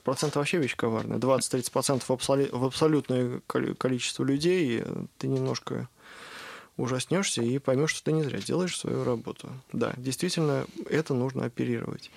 процент 0.06 0.36
вообще 0.36 0.60
вещь 0.60 0.76
коварная. 0.78 1.18
20-30% 1.18 2.04
в, 2.08 2.12
абсолю... 2.12 2.48
в 2.56 2.64
абсолютное 2.64 3.42
количество 3.48 4.24
людей, 4.24 4.84
ты 5.18 5.28
немножко 5.28 5.90
ужаснешься 6.78 7.42
и 7.42 7.58
поймешь, 7.58 7.92
что 7.92 8.06
ты 8.06 8.12
не 8.12 8.24
зря 8.24 8.40
делаешь 8.40 8.78
свою 8.78 9.04
работу. 9.04 9.50
Да, 9.74 9.94
действительно, 9.98 10.66
это 10.90 11.14
нужно 11.14 11.46
оперировать. 11.46 12.12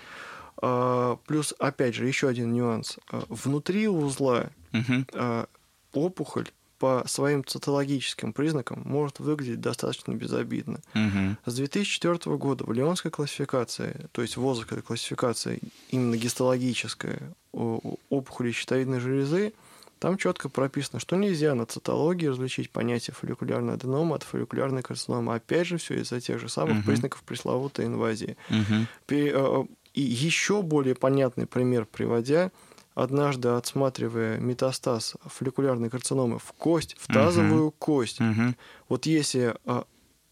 А, 0.61 1.17
плюс, 1.27 1.55
опять 1.59 1.95
же, 1.95 2.07
еще 2.07 2.29
один 2.29 2.53
нюанс. 2.53 2.99
А, 3.11 3.23
внутри 3.29 3.89
узла 3.89 4.51
угу. 4.73 5.47
опухоль 5.93 6.49
по 6.79 7.05
своим 7.07 7.45
цитологическим 7.45 8.33
признакам 8.33 8.83
может 8.85 9.19
выглядеть 9.19 9.61
достаточно 9.61 10.13
безобидно. 10.13 10.81
Угу. 10.95 11.37
С 11.47 11.55
2004 11.55 12.37
года 12.37 12.65
в 12.65 12.73
Леонской 12.73 13.11
классификации, 13.11 14.09
то 14.13 14.23
есть 14.23 14.37
ВОЗовской 14.37 14.83
классификации, 14.83 15.61
именно 15.91 16.17
гистологическая 16.17 17.35
опухоли 17.53 18.53
щитовидной 18.53 19.01
железы, 19.01 19.53
там 19.99 20.17
четко 20.17 20.49
прописано, 20.49 21.01
что 21.01 21.17
нельзя 21.17 21.55
на 21.55 21.67
цитологии 21.67 22.27
различить 22.27 22.71
понятие 22.71 23.15
фолликулярной 23.15 23.75
аденома 23.75 24.15
от 24.17 24.23
фолликулярной 24.23 24.83
карциномы. 24.83 25.35
Опять 25.35 25.67
же, 25.67 25.79
все 25.79 26.01
из-за 26.01 26.21
тех 26.21 26.39
же 26.39 26.49
самых 26.49 26.79
uh 26.79 26.87
признаков 26.87 27.23
пресловутой 27.25 27.87
инвазии. 27.87 28.37
uh 28.49 29.69
И 29.95 30.01
еще 30.03 30.63
более 30.63 30.95
понятный 30.95 31.47
пример 31.47 31.85
приводя, 31.85 32.53
однажды 32.99 33.51
отсматривая 33.51 34.39
метастаз 34.39 35.15
фолликулярной 35.25 35.89
карциномы 35.89 36.41
в 36.41 36.53
кость, 36.53 36.97
в 36.99 37.07
тазовую 37.07 37.69
uh-huh. 37.69 37.75
кость. 37.79 38.21
Uh-huh. 38.21 38.55
Вот 38.89 39.07
если 39.07 39.55
а, 39.65 39.85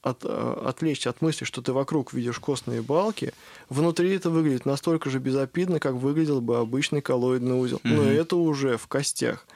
от, 0.03 0.25
а, 0.25 0.65
отвлечься 0.67 1.11
от 1.11 1.23
мысли, 1.23 1.45
что 1.45 1.63
ты 1.63 1.73
вокруг 1.73 2.13
видишь 2.13 2.41
костные 2.41 2.83
балки, 2.83 3.33
внутри 3.69 4.13
это 4.17 4.31
выглядит 4.31 4.67
настолько 4.67 5.11
же 5.11 5.21
безобидно, 5.21 5.79
как 5.79 5.95
выглядел 5.95 6.41
бы 6.41 6.59
обычный 6.59 7.01
коллоидный 7.01 7.55
узел. 7.55 7.81
Uh-huh. 7.85 7.95
Но 7.95 8.03
это 8.03 8.35
уже 8.35 8.77
в 8.77 8.89
костях. 8.89 9.47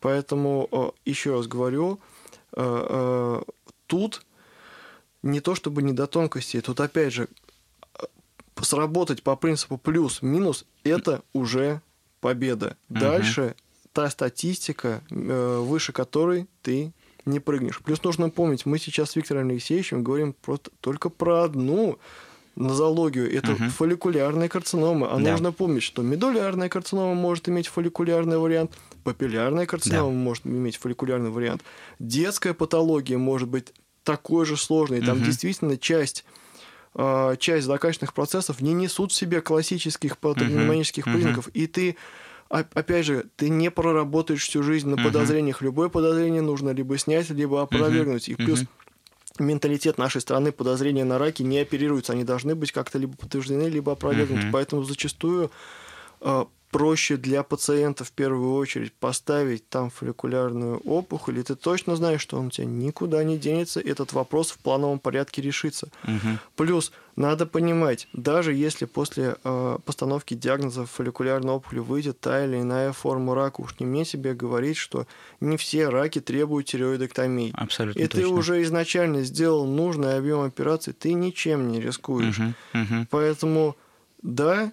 Поэтому, 0.00 0.66
а, 0.72 0.92
еще 1.04 1.36
раз 1.36 1.46
говорю, 1.46 2.00
тут 3.86 4.22
не 5.22 5.40
то 5.40 5.54
чтобы 5.54 5.82
не 5.82 5.92
до 5.92 6.06
тонкостей, 6.06 6.62
тут 6.62 6.80
опять 6.80 7.12
же 7.12 7.28
сработать 8.62 9.22
по 9.22 9.36
принципу 9.36 9.76
плюс-минус, 9.76 10.64
это 10.84 11.22
уже 11.34 11.82
победа. 12.26 12.76
Угу. 12.90 12.98
Дальше 12.98 13.54
та 13.92 14.10
статистика, 14.10 15.00
э, 15.10 15.60
выше 15.64 15.92
которой 15.92 16.46
ты 16.62 16.92
не 17.24 17.38
прыгнешь. 17.38 17.80
Плюс 17.84 18.02
нужно 18.02 18.30
помнить, 18.30 18.66
мы 18.66 18.78
сейчас 18.78 19.10
с 19.10 19.16
Виктором 19.16 19.48
Алексеевичем 19.48 20.02
говорим 20.02 20.34
просто 20.42 20.70
только 20.80 21.08
про 21.08 21.44
одну 21.44 21.98
нозологию. 22.56 23.32
Это 23.32 23.52
угу. 23.52 23.68
фолликулярная 23.70 24.48
карцинома. 24.48 25.06
А 25.12 25.20
да. 25.20 25.30
нужно 25.30 25.52
помнить, 25.52 25.84
что 25.84 26.02
медулярная 26.02 26.68
карцинома 26.68 27.14
может 27.14 27.48
иметь 27.48 27.68
фолликулярный 27.68 28.38
вариант, 28.38 28.72
папиллярная 29.04 29.66
карцинома 29.66 30.10
да. 30.10 30.18
может 30.18 30.46
иметь 30.46 30.76
фолликулярный 30.78 31.30
вариант. 31.30 31.62
Детская 32.00 32.54
патология 32.54 33.18
может 33.18 33.48
быть 33.48 33.72
такой 34.02 34.46
же 34.46 34.56
сложной. 34.56 35.00
Там 35.00 35.18
угу. 35.18 35.26
действительно 35.26 35.76
часть 35.76 36.24
часть 37.38 37.66
злокачественных 37.66 38.14
процессов 38.14 38.60
не 38.60 38.72
несут 38.72 39.12
в 39.12 39.14
себе 39.14 39.40
классических 39.40 40.16
патогеномических 40.18 41.06
uh-huh. 41.06 41.12
признаков, 41.12 41.48
uh-huh. 41.48 41.52
и 41.52 41.66
ты 41.66 41.96
опять 42.48 43.06
же, 43.06 43.26
ты 43.36 43.48
не 43.48 43.70
проработаешь 43.70 44.46
всю 44.46 44.62
жизнь 44.62 44.88
на 44.88 44.96
подозрениях. 44.96 45.62
Любое 45.62 45.88
подозрение 45.88 46.42
нужно 46.42 46.70
либо 46.70 46.96
снять, 46.96 47.28
либо 47.30 47.62
опровергнуть. 47.62 48.28
И 48.28 48.34
плюс 48.34 48.64
менталитет 49.38 49.98
нашей 49.98 50.20
страны 50.20 50.52
подозрения 50.52 51.04
на 51.04 51.18
раки 51.18 51.42
не 51.42 51.58
оперируются. 51.58 52.12
Они 52.12 52.24
должны 52.24 52.54
быть 52.54 52.72
как-то 52.72 52.98
либо 52.98 53.16
подтверждены, 53.16 53.68
либо 53.68 53.92
опровергнуты. 53.92 54.48
Поэтому 54.52 54.84
зачастую 54.84 55.50
а, 56.20 56.46
проще 56.76 57.16
для 57.16 57.42
пациента 57.42 58.04
в 58.04 58.12
первую 58.12 58.52
очередь 58.52 58.92
поставить 58.92 59.66
там 59.70 59.88
фолликулярную 59.88 60.76
опухоль, 60.84 61.38
и 61.38 61.42
ты 61.42 61.54
точно 61.54 61.96
знаешь, 61.96 62.20
что 62.20 62.38
он 62.38 62.48
у 62.48 62.50
тебя 62.50 62.66
никуда 62.66 63.24
не 63.24 63.38
денется, 63.38 63.80
этот 63.80 64.12
вопрос 64.12 64.50
в 64.50 64.58
плановом 64.58 64.98
порядке 64.98 65.40
решится. 65.40 65.88
Мгм. 66.02 66.38
Плюс 66.54 66.92
надо 67.16 67.46
понимать, 67.46 68.08
даже 68.12 68.52
если 68.52 68.84
после 68.84 69.36
э, 69.42 69.78
постановки 69.86 70.34
диагноза 70.34 70.84
фолликулярной 70.84 71.54
опухоли 71.54 71.78
выйдет 71.78 72.20
та 72.20 72.44
или 72.44 72.60
иная 72.60 72.92
форма 72.92 73.34
рака, 73.34 73.62
уж 73.62 73.80
не 73.80 73.86
мне 73.86 74.04
тебе 74.04 74.34
говорить, 74.34 74.76
что 74.76 75.06
не 75.40 75.56
все 75.56 75.88
раки 75.88 76.20
требуют 76.20 76.66
тиреоидоктомии. 76.66 77.54
Абсолютно 77.54 77.98
И 77.98 78.06
ты 78.06 78.20
точно. 78.20 78.36
уже 78.36 78.62
изначально 78.64 79.22
сделал 79.22 79.64
нужный 79.64 80.18
объем 80.18 80.42
операции, 80.42 80.92
ты 80.92 81.14
ничем 81.14 81.68
не 81.68 81.80
рискуешь. 81.80 82.36
Мгм, 82.36 82.54
мгм. 82.74 83.08
Поэтому, 83.10 83.76
да, 84.20 84.72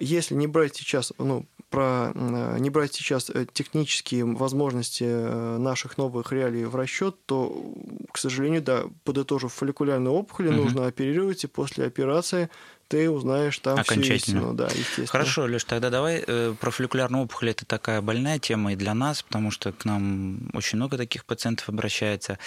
если 0.00 0.34
не 0.34 0.46
брать 0.46 0.76
сейчас, 0.76 1.12
ну, 1.18 1.46
про 1.70 2.12
э, 2.14 2.58
не 2.60 2.70
брать 2.70 2.94
сейчас 2.94 3.30
э, 3.30 3.46
технические 3.52 4.24
возможности 4.24 5.04
э, 5.04 5.56
наших 5.58 5.98
новых 5.98 6.30
реалий 6.32 6.64
в 6.64 6.76
расчет, 6.76 7.16
то, 7.26 7.72
к 8.12 8.18
сожалению, 8.18 8.62
да, 8.62 8.84
подытожив 9.04 9.52
фолликулярную 9.52 10.14
опухоль, 10.14 10.46
Мгм. 10.46 10.56
нужно 10.56 10.86
оперировать, 10.86 11.42
и 11.44 11.48
после 11.48 11.86
операции 11.86 12.48
ты 12.88 13.10
узнаешь 13.10 13.58
там 13.58 13.82
всю 13.82 13.92
Окончательно. 13.92 14.16
истину. 14.38 14.54
Да, 14.54 14.66
естественно. 14.66 15.06
Хорошо, 15.06 15.46
Леш, 15.46 15.64
тогда 15.64 15.90
давай 15.90 16.22
э, 16.26 16.54
про 16.60 16.70
фолликулярную 16.70 17.24
опухоль. 17.24 17.50
Это 17.50 17.64
такая 17.64 18.00
больная 18.00 18.38
тема 18.38 18.72
и 18.72 18.76
для 18.76 18.94
нас, 18.94 19.22
потому 19.22 19.50
что 19.50 19.72
к 19.72 19.84
нам 19.84 20.50
очень 20.52 20.76
много 20.76 20.96
таких 20.96 21.24
пациентов 21.24 21.68
обращается. 21.68 22.38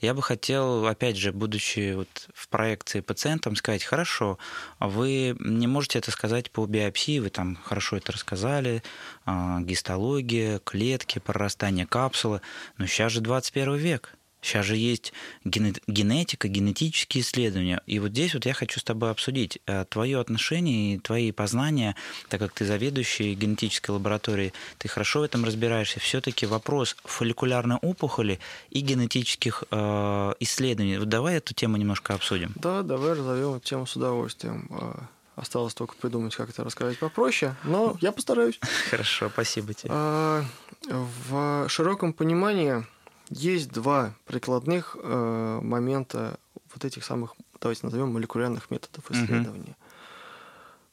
Я 0.00 0.14
бы 0.14 0.22
хотел, 0.22 0.86
опять 0.86 1.16
же, 1.16 1.32
будучи 1.32 1.94
вот 1.94 2.08
в 2.34 2.48
проекции 2.48 3.00
пациентам, 3.00 3.56
сказать, 3.56 3.84
хорошо, 3.84 4.38
вы 4.80 5.36
не 5.40 5.66
можете 5.66 5.98
это 5.98 6.10
сказать 6.10 6.50
по 6.50 6.66
биопсии, 6.66 7.18
вы 7.18 7.30
там 7.30 7.58
хорошо 7.62 7.96
это 7.96 8.12
рассказали, 8.12 8.82
а, 9.24 9.60
гистология, 9.60 10.60
клетки, 10.60 11.18
прорастание 11.18 11.86
капсулы, 11.86 12.40
но 12.78 12.86
сейчас 12.86 13.12
же 13.12 13.20
21 13.20 13.76
век. 13.76 14.12
Сейчас 14.46 14.64
же 14.66 14.76
есть 14.76 15.12
гене- 15.44 15.74
генетика, 15.88 16.46
генетические 16.46 17.22
исследования. 17.22 17.80
И 17.86 17.98
вот 17.98 18.12
здесь 18.12 18.32
вот 18.34 18.46
я 18.46 18.54
хочу 18.54 18.78
с 18.78 18.84
тобой 18.84 19.10
обсудить 19.10 19.58
твое 19.88 20.20
отношение 20.20 20.94
и 20.94 20.98
твои 20.98 21.32
познания, 21.32 21.96
так 22.28 22.38
как 22.40 22.52
ты 22.52 22.64
заведующий 22.64 23.34
генетической 23.34 23.90
лабораторией, 23.90 24.52
ты 24.78 24.86
хорошо 24.88 25.20
в 25.20 25.22
этом 25.24 25.44
разбираешься. 25.44 25.98
Все-таки 25.98 26.46
вопрос 26.46 26.96
фолликулярной 27.04 27.76
опухоли 27.76 28.38
и 28.70 28.80
генетических 28.80 29.64
э, 29.70 30.32
исследований. 30.40 30.98
Вот 30.98 31.08
давай 31.08 31.36
эту 31.38 31.52
тему 31.52 31.76
немножко 31.76 32.14
обсудим. 32.14 32.52
Да, 32.54 32.82
давай 32.82 33.14
разовьем 33.14 33.54
эту 33.54 33.66
тему 33.66 33.86
с 33.86 33.96
удовольствием. 33.96 34.68
Э, 34.70 34.94
Осталось 35.34 35.74
только 35.74 35.94
придумать, 35.96 36.34
как 36.34 36.48
это 36.48 36.64
рассказать 36.64 36.98
попроще, 36.98 37.54
но 37.64 37.98
я 38.00 38.10
постараюсь. 38.12 38.58
Хорошо, 38.90 39.28
спасибо 39.28 39.74
тебе. 39.74 39.90
А, 39.92 40.44
В 40.88 41.68
широком 41.68 42.14
понимании 42.14 42.86
есть 43.30 43.70
два 43.72 44.14
прикладных 44.24 44.96
э, 45.00 45.60
момента 45.62 46.38
вот 46.72 46.84
этих 46.84 47.04
самых, 47.04 47.34
давайте 47.60 47.80
назовем, 47.86 48.12
молекулярных 48.12 48.70
методов 48.70 49.10
исследования. 49.10 49.76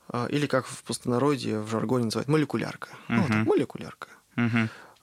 А, 0.09 0.27
Или 0.27 0.47
как 0.47 0.65
в 0.67 0.83
простонародье, 0.83 1.59
в 1.61 1.69
жаргоне 1.69 2.05
называют, 2.05 2.27
молекулярка. 2.27 2.89
Ну, 3.09 3.21
вот 3.23 3.31
молекулярка. 3.45 4.07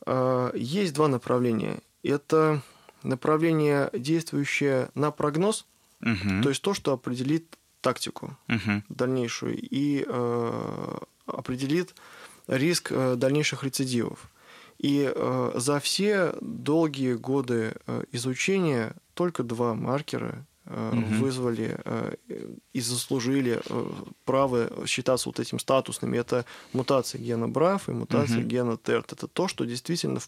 А, 0.07 0.53
Есть 0.55 0.95
два 0.95 1.09
направления. 1.09 1.81
Это 2.03 2.62
направление, 3.03 3.91
действующее 3.93 4.91
на 4.95 5.11
прогноз, 5.11 5.66
Мгм. 6.01 6.43
то 6.43 6.49
есть 6.49 6.62
то, 6.62 6.72
что 6.74 6.93
определит 6.93 7.59
тактику 7.83 8.37
Мгм. 8.47 8.85
дальнейшую 8.89 9.57
и 9.59 10.05
э, 10.07 10.99
определит 11.26 11.95
риск 12.47 12.91
э, 12.93 13.14
дальнейших 13.16 13.64
рецидивов. 13.64 14.31
И 14.83 15.12
э, 15.14 15.53
за 15.57 15.78
все 15.78 16.35
долгие 16.41 17.12
годы 17.12 17.74
э, 17.87 18.05
изучения 18.12 18.95
только 19.12 19.43
два 19.43 19.74
маркера 19.74 20.47
э, 20.64 20.93
вызвали 21.20 21.78
э, 21.85 22.14
и 22.72 22.81
заслужили 22.81 23.61
э, 23.62 23.87
право 24.24 24.87
считаться 24.87 25.28
вот 25.28 25.39
этим 25.39 25.59
статусными. 25.59 26.16
Это 26.16 26.47
мутация 26.72 27.20
гена 27.20 27.45
BRAF 27.45 27.83
и 27.89 27.93
мутация 27.93 28.43
гена 28.43 28.78
TERT. 28.83 29.12
Это 29.12 29.26
то, 29.26 29.49
что 29.49 29.66
действительно, 29.66 30.20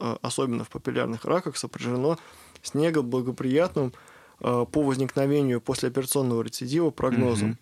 э, 0.00 0.16
особенно 0.22 0.64
в 0.64 0.70
папиллярных 0.70 1.24
раках, 1.24 1.56
сопряжено 1.56 2.18
с 2.62 2.74
неблагоприятным 2.74 3.92
э, 4.40 4.66
по 4.72 4.82
возникновению 4.82 5.60
послеоперационного 5.60 6.42
рецидива 6.42 6.90
прогнозом. 6.90 7.58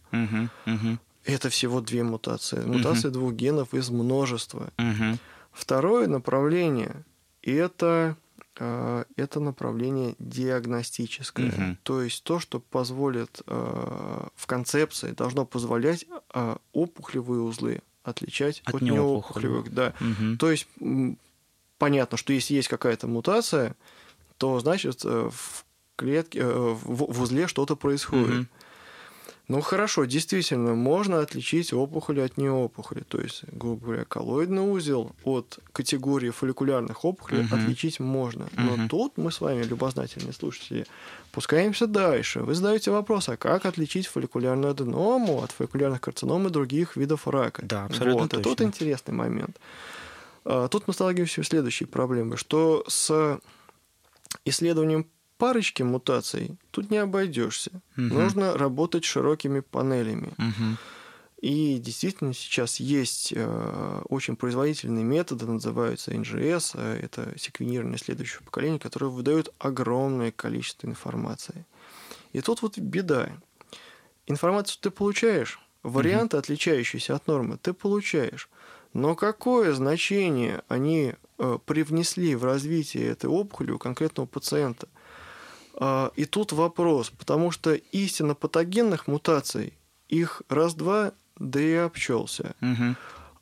Это 1.27 1.51
всего 1.51 1.83
две 1.83 2.05
мутации. 2.05 2.65
Мутации 2.65 3.11
двух 3.11 3.35
генов 3.35 3.75
из 3.75 3.91
множества. 3.91 4.71
Второе 5.59 6.07
направление– 6.07 7.05
это, 7.43 8.17
э, 8.61 9.05
это 9.17 9.41
направление 9.41 10.15
диагностическое. 10.21 11.47
Мгм. 11.47 11.79
То 11.83 12.01
есть 12.01 12.23
то, 12.23 12.39
что 12.39 12.61
позволит 12.61 13.43
э, 13.45 14.27
в 14.37 14.47
концепции, 14.47 15.11
должно 15.11 15.45
позволять 15.45 16.07
э, 16.33 16.57
опухолевые 16.73 17.43
узлы 17.43 17.81
отличать 18.05 18.63
От 18.67 18.77
от, 18.77 18.83
неопухолевых. 18.83 19.75
Да. 19.75 19.95
Мгм. 19.99 20.39
То 20.39 20.53
есть 20.53 20.69
понятно, 21.77 22.17
что 22.17 22.33
если 22.33 22.55
есть 22.55 22.69
какая-то 22.69 23.09
мутация, 23.09 23.75
то 24.37 24.61
значит 24.61 25.03
в 25.03 25.65
клетке, 25.97 26.47
в, 26.47 27.13
в 27.13 27.21
узле 27.21 27.49
что-то 27.49 27.75
происходит. 27.75 28.29
Мгм. 28.29 28.49
Ну 29.49 29.63
хорошо, 29.63 30.05
действительно, 30.05 30.75
можно 30.75 31.21
отличить 31.21 31.73
опухоли 31.73 32.21
от 32.21 32.37
неопухоли. 32.37 33.01
То 33.09 33.19
есть, 33.19 33.45
грубо 33.51 33.87
говоря, 33.87 34.05
коллоидный 34.05 34.61
узел 34.61 35.13
от 35.25 35.59
категории 35.73 36.29
фолликулярных 36.29 37.03
опухолей 37.03 37.45
Мгм. 37.45 37.55
отличить 37.55 37.99
можно. 37.99 38.49
Но 38.59 38.73
Мгм. 38.77 38.89
тут 38.91 39.17
мы 39.17 39.33
с 39.33 39.41
вами, 39.41 39.65
любознательные 39.65 40.35
слушатели, 40.35 40.87
пускаемся 41.33 41.87
дальше. 41.87 42.41
Вы 42.41 42.55
задаете 42.55 42.91
вопрос, 42.91 43.31
а 43.31 43.39
как 43.39 43.65
отличить 43.65 44.07
фолликулярную 44.07 44.73
аденому 44.73 45.43
от 45.43 45.53
фолликулярных 45.53 46.03
карцином 46.03 46.47
и 46.47 46.51
других 46.51 46.97
видов 46.97 47.27
рака? 47.27 47.63
Да, 47.65 47.87
абсолютно 47.87 48.23
вот, 48.25 48.35
И 48.35 48.37
тут 48.37 48.45
точно. 48.59 48.65
интересный 48.65 49.15
момент. 49.15 49.59
А, 50.45 50.69
Тут 50.69 50.87
мы 50.89 50.93
сталкиваемся 50.93 51.43
с 51.43 51.47
следующей 51.47 51.87
проблемой, 51.87 52.37
что 52.37 52.85
с 52.87 53.41
исследованием 54.45 55.07
парочки 55.39 55.83
мутаций 55.83 56.57
тут 56.71 56.91
не 56.91 56.99
обойдешься. 56.99 57.71
Мгм. 57.97 58.15
Нужно 58.15 58.59
работать 58.59 59.05
широкими 59.05 59.61
панелями. 59.61 60.35
Мгм. 60.37 60.77
И 61.41 61.79
действительно 61.79 62.35
сейчас 62.35 62.81
есть 62.81 63.33
э, 63.35 64.03
очень 64.09 64.35
производительные 64.35 65.05
методы, 65.05 65.47
называются 65.47 66.11
NGS, 66.11 66.73
э, 66.75 67.01
это 67.01 67.33
секвенирование 67.39 67.97
следующего 67.97 68.43
поколения, 68.43 68.81
которые 68.81 69.11
выдают 69.11 69.55
огромное 69.59 70.33
количество 70.33 70.89
информации. 70.89 71.65
И 72.33 72.41
тут 72.41 72.61
вот 72.63 72.77
беда. 72.77 73.31
Информацию 74.27 74.79
ты 74.83 74.91
получаешь, 74.91 75.61
варианты, 75.85 76.37
отличающиеся 76.37 77.15
от 77.15 77.29
нормы, 77.29 77.57
ты 77.57 77.73
получаешь. 77.73 78.49
Но 78.93 79.15
какое 79.15 79.73
значение 79.75 80.63
они 80.67 81.15
э, 81.39 81.59
привнесли 81.65 82.35
в 82.35 82.45
развитие 82.45 83.07
этой 83.07 83.31
опухоли 83.31 83.71
у 83.71 83.79
конкретного 83.79 84.27
пациента? 84.27 84.89
А, 85.81 86.11
И 86.17 86.25
тут 86.25 86.53
вопрос, 86.53 87.11
потому 87.11 87.51
что 87.51 87.75
истинно 87.75 88.35
патогенных 88.35 89.07
мутаций 89.07 89.73
их 90.09 90.43
раз-два, 90.49 91.13
да 91.39 91.61
и 91.61 91.75
обчелся. 91.75 92.55
Мгм. 92.61 92.97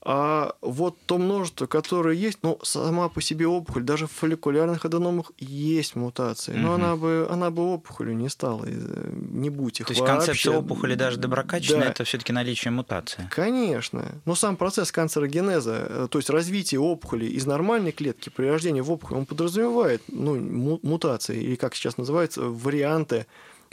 А 0.09 0.55
вот 0.61 0.97
то 1.07 1.19
множество, 1.19 1.67
которое 1.67 2.15
есть, 2.15 2.39
ну, 2.43 2.61
сама 2.63 3.09
по 3.09 3.21
себе 3.21 3.49
опухоль, 3.49 3.83
даже 3.83 4.07
в 4.07 4.13
фолликулярных 4.13 4.85
аденомах 4.85 5.33
есть 5.39 5.97
мутации, 5.97 6.53
но 6.53 6.75
Мгм. 6.75 6.75
она 6.85 6.97
бы, 6.97 7.27
она 7.29 7.51
бы 7.51 7.63
опухолью 7.75 8.17
не 8.17 8.29
стала, 8.29 8.65
э, 8.69 9.11
не 9.33 9.51
будь 9.51 9.81
их 9.81 9.87
То 9.89 9.93
есть 9.93 10.01
вообще. 10.01 10.17
концепция 10.17 10.57
опухоли 10.59 10.95
даже 10.95 11.17
доброкачественная 11.17 11.87
Да. 11.87 11.91
это 11.91 12.05
все-таки 12.05 12.33
наличие 12.33 12.71
мутации. 12.71 13.29
Конечно. 13.33 14.05
Но 14.27 14.37
сам 14.37 14.57
процесс 14.57 14.93
канцерогенеза, 14.93 15.87
э, 15.89 16.09
то 16.09 16.19
есть 16.19 16.31
развитие 16.31 16.79
опухоли 16.81 17.25
из 17.27 17.45
нормальной 17.45 17.91
клетки 17.91 18.29
при 18.29 18.47
рождении 18.47 18.83
в 18.83 18.93
опухоль, 18.93 19.19
он 19.19 19.27
подразумевает 19.27 20.03
ну, 20.13 20.37
му- 20.41 20.79
мутации, 20.85 21.43
или 21.43 21.57
как 21.57 21.75
сейчас 21.75 21.99
называется, 21.99 22.43
варианты, 22.43 23.27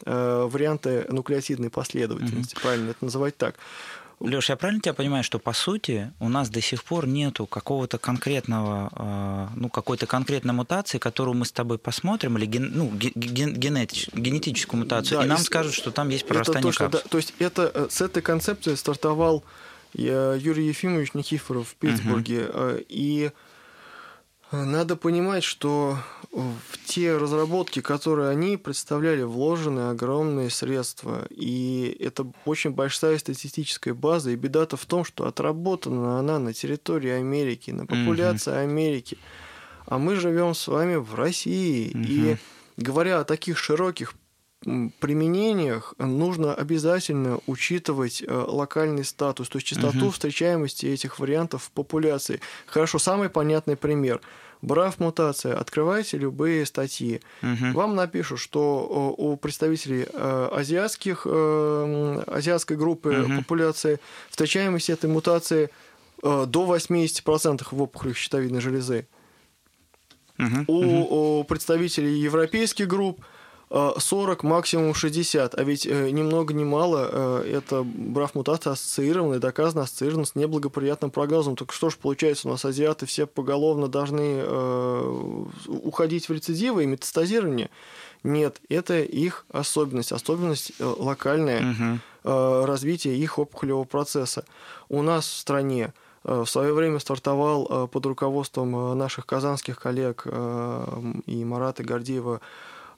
э, 0.05 0.47
варианты 0.51 1.05
нуклеотидной 1.09 1.69
последовательности. 1.69 2.55
Правильно 2.61 2.89
это 2.89 3.05
называть 3.05 3.38
так. 3.38 3.55
Леш, 4.24 4.49
я 4.49 4.55
правильно 4.55 4.82
тебя 4.82 4.93
понимаю, 4.93 5.21
что 5.24 5.38
по 5.38 5.51
сути 5.51 6.11
у 6.21 6.30
нас 6.30 6.49
до 6.49 6.61
сих 6.61 6.84
пор 6.86 7.05
нету 7.07 7.45
какого-то 7.45 7.97
конкретного, 7.97 8.89
э, 8.95 9.47
ну, 9.57 9.67
какой-то 9.69 10.05
конкретной 10.05 10.53
мутации, 10.53 10.97
которую 10.97 11.36
мы 11.36 11.45
с 11.45 11.51
тобой 11.51 11.78
посмотрим, 11.78 12.38
или 12.38 12.45
ген, 12.45 12.71
ну, 12.74 12.88
ге- 12.89 13.11
ген- 13.15 13.53
генетич- 13.53 14.09
генетическую 14.13 14.80
мутацию, 14.84 15.19
Да, 15.19 15.26
и 15.26 15.28
нам 15.28 15.39
и 15.41 15.43
скажут, 15.43 15.74
что 15.74 15.91
там 15.91 16.07
есть 16.07 16.24
Это 16.24 16.34
прорастание 16.36 16.63
точно, 16.63 16.86
да. 16.88 16.91
капсул. 16.99 17.09
То 17.09 17.17
есть 17.17 17.34
это, 17.39 17.71
э, 17.74 17.88
с 17.89 17.99
этой 18.01 18.21
концепцией 18.21 18.78
стартовал 18.78 19.43
э, 19.95 20.38
Юрий 20.41 20.67
Ефимович 20.69 21.13
Никифоров 21.15 21.67
в 21.69 21.76
Питтсбурге. 21.76 22.45
э, 22.47 22.82
И 22.88 23.30
Надо 24.53 24.95
понимать, 24.95 25.43
что 25.43 25.97
в 26.31 26.85
те 26.85 27.17
разработки, 27.17 27.81
которые 27.81 28.29
они 28.29 28.57
представляли, 28.57 29.23
вложены 29.23 29.89
огромные 29.89 30.49
средства. 30.49 31.27
И 31.29 31.97
это 31.99 32.27
очень 32.45 32.71
большая 32.71 33.17
статистическая 33.17 33.93
база. 33.93 34.31
И 34.31 34.35
беда-то 34.35 34.77
в 34.77 34.85
том, 34.85 35.05
что 35.05 35.27
отработана 35.27 36.19
она 36.19 36.37
на 36.39 36.53
территории 36.53 37.11
Америки, 37.11 37.71
на 37.71 37.85
популяции 37.85 38.51
mm-hmm. 38.51 38.63
Америки. 38.63 39.17
А 39.87 39.97
мы 39.97 40.15
живем 40.15 40.53
с 40.53 40.67
вами 40.67 40.95
в 40.95 41.15
России. 41.15 41.91
Mm-hmm. 41.91 42.05
И 42.07 42.37
говоря 42.77 43.19
о 43.19 43.25
таких 43.25 43.57
широких 43.57 44.13
применениях 44.99 45.93
нужно 45.97 46.53
обязательно 46.53 47.39
учитывать 47.47 48.24
э, 48.26 48.45
локальный 48.47 49.03
статус, 49.03 49.49
то 49.49 49.57
есть 49.57 49.68
частоту 49.68 50.05
угу. 50.05 50.11
встречаемости 50.11 50.86
этих 50.86 51.20
вариантов 51.20 51.64
в 51.64 51.72
популяции. 51.72 52.39
Хорошо, 52.66 52.99
самый 52.99 53.30
понятный 53.30 53.76
пример. 53.76 54.22
Брав 54.61 54.99
мутация, 54.99 55.57
открывайте 55.57 56.18
любые 56.18 56.66
статьи. 56.66 57.22
Угу. 57.41 57.74
Вам 57.74 57.95
напишут, 57.95 58.39
что 58.39 59.14
у 59.18 59.36
представителей 59.36 60.07
э, 60.11 60.49
азиатских, 60.51 61.24
э, 61.26 62.24
азиатской 62.28 62.78
группы 62.78 63.09
угу. 63.09 63.41
популяции 63.41 63.99
встречаемость 64.30 64.89
этой 64.89 65.09
мутации 65.09 65.70
до 66.22 66.47
80% 66.47 67.68
в 67.70 67.82
опухолях 67.82 68.16
щитовидной 68.16 68.61
железы. 68.61 69.05
Угу. 70.39 70.66
У, 70.68 71.39
у 71.39 71.43
представителей 71.43 72.18
европейских 72.18 72.88
групп 72.88 73.20
40, 73.74 74.43
максимум 74.43 74.93
60. 74.93 75.55
А 75.55 75.63
ведь 75.63 75.88
э, 75.88 76.11
ни 76.11 76.21
много 76.21 76.53
ни 76.53 76.63
мало 76.63 77.09
э, 77.43 77.57
это 77.57 77.82
брав 77.84 78.36
мутация 78.36 78.74
ассоциирована 78.74 79.36
и 79.36 79.39
доказано 79.39 79.82
ассоциирована 79.82 80.26
с 80.26 80.36
неблагоприятным 80.36 81.09
прогнозом. 81.09 81.55
Так 81.55 81.74
что 81.74 81.89
же 81.89 81.97
получается, 81.97 82.47
у 82.47 82.51
нас 82.51 82.63
азиаты 82.65 83.07
все 83.07 83.26
поголовно 83.26 83.88
должны 83.88 84.41
э, 84.43 85.45
уходить 85.67 86.30
в 86.30 86.34
рецидивы 86.34 86.84
и 86.84 86.88
метастазирование? 86.88 87.71
Нет, 88.24 88.61
это 88.69 89.01
их 89.01 89.45
особенность, 89.51 90.11
особенность 90.11 90.71
локальная 90.80 91.99
угу. 92.24 92.65
развития 92.65 93.17
их 93.17 93.38
опухолевого 93.38 93.84
процесса. 93.84 94.45
У 94.88 95.01
нас 95.01 95.26
в 95.26 95.38
стране 95.38 95.93
в 96.24 96.45
свое 96.45 96.74
время 96.74 96.99
стартовал 96.99 97.89
под 97.89 98.05
руководством 98.05 98.97
наших 98.97 99.26
казанских 99.26 99.78
коллег 99.78 100.26
и 100.26 101.43
Марата 101.43 101.84
Гордеева 101.84 102.39
Э, 102.39 102.39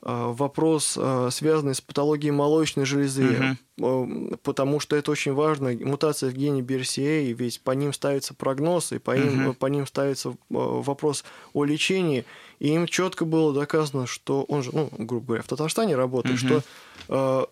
вопрос, 0.05 0.97
э, 1.01 1.29
связанный 1.31 1.73
с 1.73 1.81
патологией 1.81 2.31
молочной 2.31 2.85
железы, 2.85 3.57
угу. 3.77 4.37
потому 4.43 4.79
что 4.79 4.95
это 4.95 5.09
очень 5.09 5.33
важно. 5.33 5.71
Мутация 5.73 6.29
в 6.29 6.33
гене 6.33 6.61
BRCA, 6.61 7.31
ведь 7.31 7.59
по 7.61 7.71
ним 7.71 7.91
ставится 7.91 8.35
прогноз, 8.35 8.91
и 8.91 8.99
по, 8.99 9.11
угу. 9.11 9.53
по 9.55 9.65
ним 9.65 9.87
ставится 9.87 10.35
вопрос 10.49 11.23
о 11.53 11.63
лечении. 11.63 12.23
И 12.59 12.67
им 12.69 12.85
четко 12.85 13.25
было 13.25 13.51
доказано, 13.51 14.05
что 14.05 14.43
он 14.43 14.61
же, 14.61 14.69
ну, 14.73 14.89
грубо 14.95 15.25
говоря, 15.25 15.43
в 15.43 15.47
Татарстане 15.47 15.95
работает, 15.95 16.39
угу. 16.39 16.47
что 16.47 16.63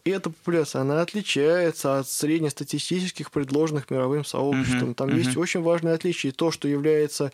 э, 0.05 0.11
эта 0.11 0.29
популяция, 0.29 0.81
она 0.83 1.01
отличается 1.01 1.97
от 1.97 2.07
среднестатистических 2.07 3.31
предложенных 3.31 3.89
мировым 3.89 4.23
сообществом. 4.23 4.89
Угу. 4.89 4.93
Там 4.93 5.09
угу. 5.09 5.17
есть 5.17 5.35
очень 5.35 5.63
важное 5.63 5.95
отличие. 5.95 6.31
То, 6.31 6.51
что 6.51 6.67
является 6.67 7.25
Э, 7.25 7.31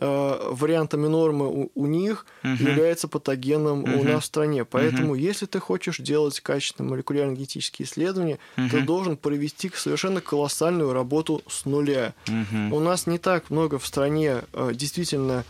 вариантами 0.00 1.06
нормы 1.08 1.46
у, 1.46 1.70
у 1.74 1.86
них 1.86 2.24
угу. 2.42 2.52
является 2.54 3.06
патогеном 3.06 3.84
угу. 3.84 4.00
у 4.00 4.04
нас 4.04 4.22
в 4.22 4.26
стране. 4.26 4.64
Поэтому, 4.64 5.12
угу. 5.12 5.14
если 5.16 5.46
ты 5.46 5.60
хочешь 5.60 5.98
делать 5.98 6.40
качественные 6.40 6.90
молекулярно-генетические 6.90 7.86
исследования, 7.86 8.38
угу. 8.56 8.68
ты 8.70 8.80
должен 8.80 9.16
провести 9.16 9.70
совершенно 9.74 10.20
колоссальную 10.20 10.92
работу 10.92 11.42
с 11.46 11.66
нуля. 11.66 12.14
Угу. 12.26 12.76
У 12.76 12.80
нас 12.80 13.06
не 13.06 13.18
так 13.18 13.50
много 13.50 13.78
в 13.78 13.86
стране 13.86 14.42
э, 14.52 14.72
действительно 14.74 15.44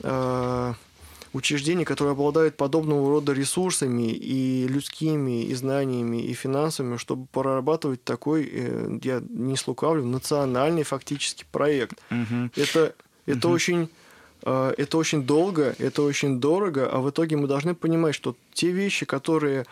э, 0.00 0.74
учреждений, 1.32 1.84
которые 1.84 2.12
обладают 2.12 2.56
подобного 2.56 3.08
рода 3.08 3.32
ресурсами 3.32 4.10
и 4.10 4.66
людскими, 4.66 5.44
и 5.44 5.54
знаниями, 5.54 6.22
и 6.22 6.34
финансами, 6.34 6.96
чтобы 6.96 7.26
прорабатывать 7.26 8.04
такой, 8.04 9.00
я 9.02 9.22
не 9.28 9.56
слукавлю, 9.56 10.04
национальный 10.04 10.82
фактически 10.82 11.46
проект. 11.50 11.98
Угу. 12.10 12.50
Это 12.56 12.94
это 13.26 13.48
угу. 13.48 13.54
очень 13.54 13.88
э, 14.44 14.74
это 14.76 14.98
очень 14.98 15.22
долго, 15.22 15.74
это 15.78 16.02
очень 16.02 16.40
дорого, 16.40 16.88
а 16.90 17.00
в 17.00 17.10
итоге 17.10 17.36
мы 17.36 17.46
должны 17.46 17.74
понимать, 17.74 18.14
что 18.14 18.36
те 18.52 18.70
вещи, 18.70 19.06
которые 19.06 19.64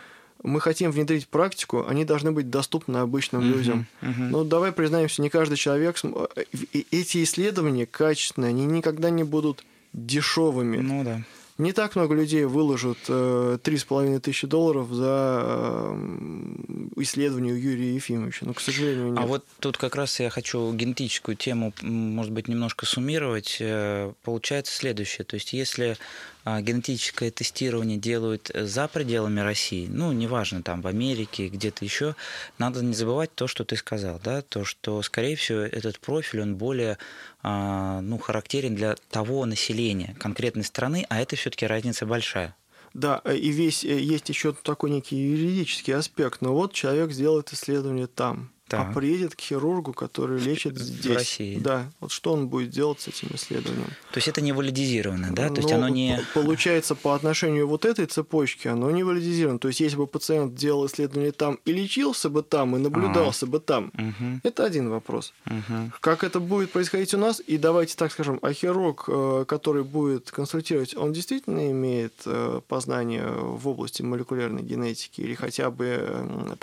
мы 0.43 0.59
хотим 0.59 0.91
внедрить 0.91 1.25
в 1.25 1.27
практику, 1.27 1.85
они 1.87 2.05
должны 2.05 2.31
быть 2.31 2.49
доступны 2.49 2.97
обычным 2.97 3.41
uh-huh, 3.41 3.53
людям. 3.53 3.85
Uh-huh. 4.01 4.29
Ну, 4.29 4.43
давай 4.43 4.71
признаемся, 4.71 5.21
не 5.21 5.29
каждый 5.29 5.55
человек... 5.55 5.97
Э, 6.03 6.43
эти 6.91 7.23
исследования 7.23 7.85
качественные, 7.85 8.49
они 8.49 8.65
никогда 8.65 9.09
не 9.09 9.23
будут 9.23 9.63
дешевыми. 9.93 10.77
Ну 10.77 11.03
да. 11.03 11.21
Не 11.57 11.73
так 11.73 11.95
много 11.95 12.15
людей 12.15 12.45
выложат 12.45 12.97
э, 13.07 13.59
три 13.61 13.77
с 13.77 13.83
половиной 13.83 14.19
тысячи 14.19 14.47
долларов 14.47 14.89
за 14.91 15.41
э, 15.43 16.87
исследование 16.97 17.53
у 17.53 17.57
Юрия 17.57 17.95
Ефимовича. 17.95 18.45
Но, 18.45 18.53
к 18.53 18.61
сожалению, 18.61 19.09
нет. 19.09 19.19
А 19.19 19.25
вот 19.25 19.45
тут 19.59 19.77
как 19.77 19.95
раз 19.95 20.19
я 20.19 20.29
хочу 20.29 20.73
генетическую 20.73 21.35
тему, 21.35 21.73
может 21.81 22.31
быть, 22.31 22.47
немножко 22.47 22.85
суммировать. 22.85 23.57
Э, 23.59 24.13
получается 24.23 24.75
следующее. 24.75 25.25
То 25.25 25.35
есть, 25.35 25.53
если 25.53 25.97
а, 26.43 26.61
генетическое 26.61 27.29
тестирование 27.29 27.97
делают 27.97 28.51
за 28.53 28.87
пределами 28.87 29.41
России, 29.41 29.87
ну, 29.87 30.11
неважно, 30.11 30.63
там, 30.63 30.81
в 30.81 30.87
Америке, 30.87 31.47
где-то 31.47 31.85
еще, 31.85 32.15
надо 32.57 32.83
не 32.83 32.93
забывать 32.93 33.33
то, 33.35 33.47
что 33.47 33.63
ты 33.63 33.75
сказал, 33.75 34.19
да, 34.23 34.41
то, 34.41 34.65
что, 34.65 35.01
скорее 35.03 35.35
всего, 35.35 35.59
этот 35.59 35.99
профиль, 35.99 36.41
он 36.41 36.55
более 36.55 36.97
а, 37.43 38.01
ну, 38.01 38.17
характерен 38.17 38.75
для 38.75 38.95
того 39.11 39.45
населения 39.45 40.15
конкретной 40.19 40.63
страны, 40.63 41.05
а 41.09 41.21
это 41.21 41.35
все-таки 41.35 41.67
разница 41.67 42.05
большая. 42.05 42.55
Да, 42.93 43.21
э, 43.23 43.35
и 43.37 43.49
весь 43.51 43.83
э, 43.83 43.99
есть 43.99 44.29
еще 44.29 44.53
такой 44.53 44.91
некий 44.91 45.15
юридический 45.15 45.95
аспект. 45.95 46.41
Но 46.41 46.53
вот 46.53 46.73
человек 46.73 47.11
сделает 47.11 47.51
исследование 47.53 48.07
там 48.07 48.51
так. 48.71 48.89
а 48.89 48.93
приедет 48.93 49.35
к 49.35 49.41
хирургу, 49.41 49.93
который 49.93 50.39
лечит 50.39 50.77
здесь. 50.77 51.11
В 51.11 51.15
России. 51.15 51.59
Да. 51.59 51.91
Вот 51.99 52.11
что 52.11 52.33
он 52.33 52.47
будет 52.47 52.69
делать 52.69 53.01
с 53.01 53.07
этим 53.07 53.29
исследованием? 53.33 53.87
То 54.11 54.17
есть 54.17 54.27
это 54.27 54.41
не 54.41 54.53
валидизировано, 54.53 55.33
да? 55.35 55.49
То 55.49 55.57
есть 55.57 55.71
оно 55.71 55.89
не... 55.89 56.19
Получается, 56.33 56.95
по 56.95 57.13
отношению 57.13 57.67
вот 57.67 57.85
этой 57.85 58.05
цепочки, 58.05 58.67
оно 58.67 58.89
не 58.91 59.03
валидизировано. 59.03 59.59
То 59.59 59.67
есть 59.67 59.81
если 59.81 59.97
бы 59.97 60.07
пациент 60.07 60.55
делал 60.55 60.85
исследование 60.85 61.31
там 61.31 61.59
и 61.65 61.73
лечился 61.73 62.29
бы 62.29 62.43
там, 62.43 62.75
и 62.75 62.79
наблюдался 62.79 63.45
а. 63.45 63.49
бы 63.49 63.59
там, 63.59 63.91
угу. 63.93 64.39
это 64.43 64.63
один 64.63 64.89
вопрос. 64.89 65.33
Угу. 65.45 65.91
Как 65.99 66.23
это 66.23 66.39
будет 66.39 66.71
происходить 66.71 67.13
у 67.13 67.17
нас? 67.17 67.41
И 67.45 67.57
давайте 67.57 67.95
так 67.95 68.11
скажем, 68.11 68.39
а 68.41 68.53
хирург, 68.53 69.05
э, 69.07 69.45
который 69.47 69.83
будет 69.83 70.31
консультировать, 70.31 70.95
он 70.95 71.13
действительно 71.13 71.71
имеет 71.71 72.13
э, 72.25 72.61
познание 72.67 73.27
в 73.27 73.67
области 73.67 74.01
молекулярной 74.01 74.61
генетики 74.61 75.21
или 75.21 75.33
хотя 75.33 75.69
бы 75.69 76.57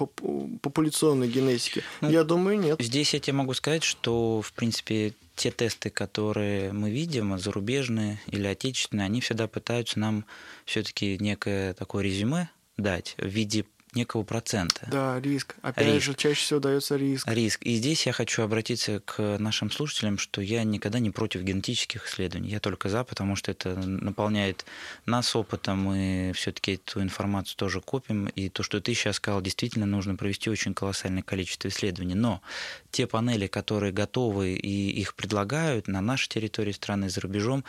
популяционной 0.63 1.29
генетики? 1.29 1.83
Ну, 2.01 2.11
я 2.11 2.25
думаю, 2.25 2.59
нет. 2.59 2.81
Здесь 2.81 3.15
я 3.15 3.21
тебе 3.21 3.35
могу 3.35 3.55
сказать, 3.55 3.83
что, 3.83 4.43
в 4.43 4.53
принципе, 4.53 5.15
те 5.35 5.51
тесты, 5.51 5.91
которые 5.91 6.73
мы 6.73 6.91
видим, 6.91 7.39
зарубежные 7.39 8.21
или 8.27 8.47
отечественные, 8.47 9.07
они 9.07 9.21
всегда 9.21 9.47
пытаются 9.47 9.99
нам 9.99 10.25
все-таки 10.65 11.17
некое 11.19 11.75
такое 11.75 12.05
резюме 12.05 12.51
дать 12.77 13.15
в 13.19 13.27
виде 13.27 13.65
некого 13.95 14.23
процента. 14.23 14.87
Да, 14.91 15.21
риск. 15.21 15.57
Опять 15.63 15.87
риск. 15.87 16.07
же, 16.07 16.15
чаще 16.15 16.41
всего 16.41 16.61
дается 16.61 16.97
риск. 16.97 17.27
Риск. 17.29 17.63
И 17.63 17.77
здесь 17.77 18.07
я 18.07 18.13
хочу 18.13 18.43
обратиться 18.43 19.01
к 19.01 19.39
нашим 19.39 19.71
слушателям, 19.71 20.19
что 20.19 20.41
я 20.41 20.65
никогда 20.65 20.99
не 20.99 21.11
против 21.11 21.43
генетических 21.43 22.07
исследований. 22.07 22.51
Я 22.51 22.61
только 22.61 22.89
за, 22.89 23.05
потому 23.05 23.37
что 23.37 23.51
это 23.51 23.77
наполняет 23.77 24.65
нас 25.07 25.35
опытом, 25.35 25.79
мы 25.79 26.33
все-таки 26.35 26.75
эту 26.75 27.03
информацию 27.03 27.57
тоже 27.57 27.81
копим. 27.81 28.27
И 28.29 28.49
то, 28.49 28.63
что 28.63 28.81
ты 28.81 28.95
сейчас 28.95 29.17
сказал, 29.17 29.41
действительно 29.41 29.87
нужно 29.87 30.17
провести 30.17 30.51
очень 30.51 30.75
колоссальное 30.75 31.23
количество 31.23 31.69
исследований. 31.69 32.15
Но 32.15 32.43
те 32.91 33.07
панели, 33.07 33.47
которые 33.47 33.93
готовы 33.93 34.55
и 34.55 34.91
их 34.91 35.15
предлагают 35.15 35.89
на 35.89 36.01
нашей 36.01 36.29
территории 36.29 36.73
страны 36.73 37.09
за 37.09 37.21
рубежом, 37.21 37.65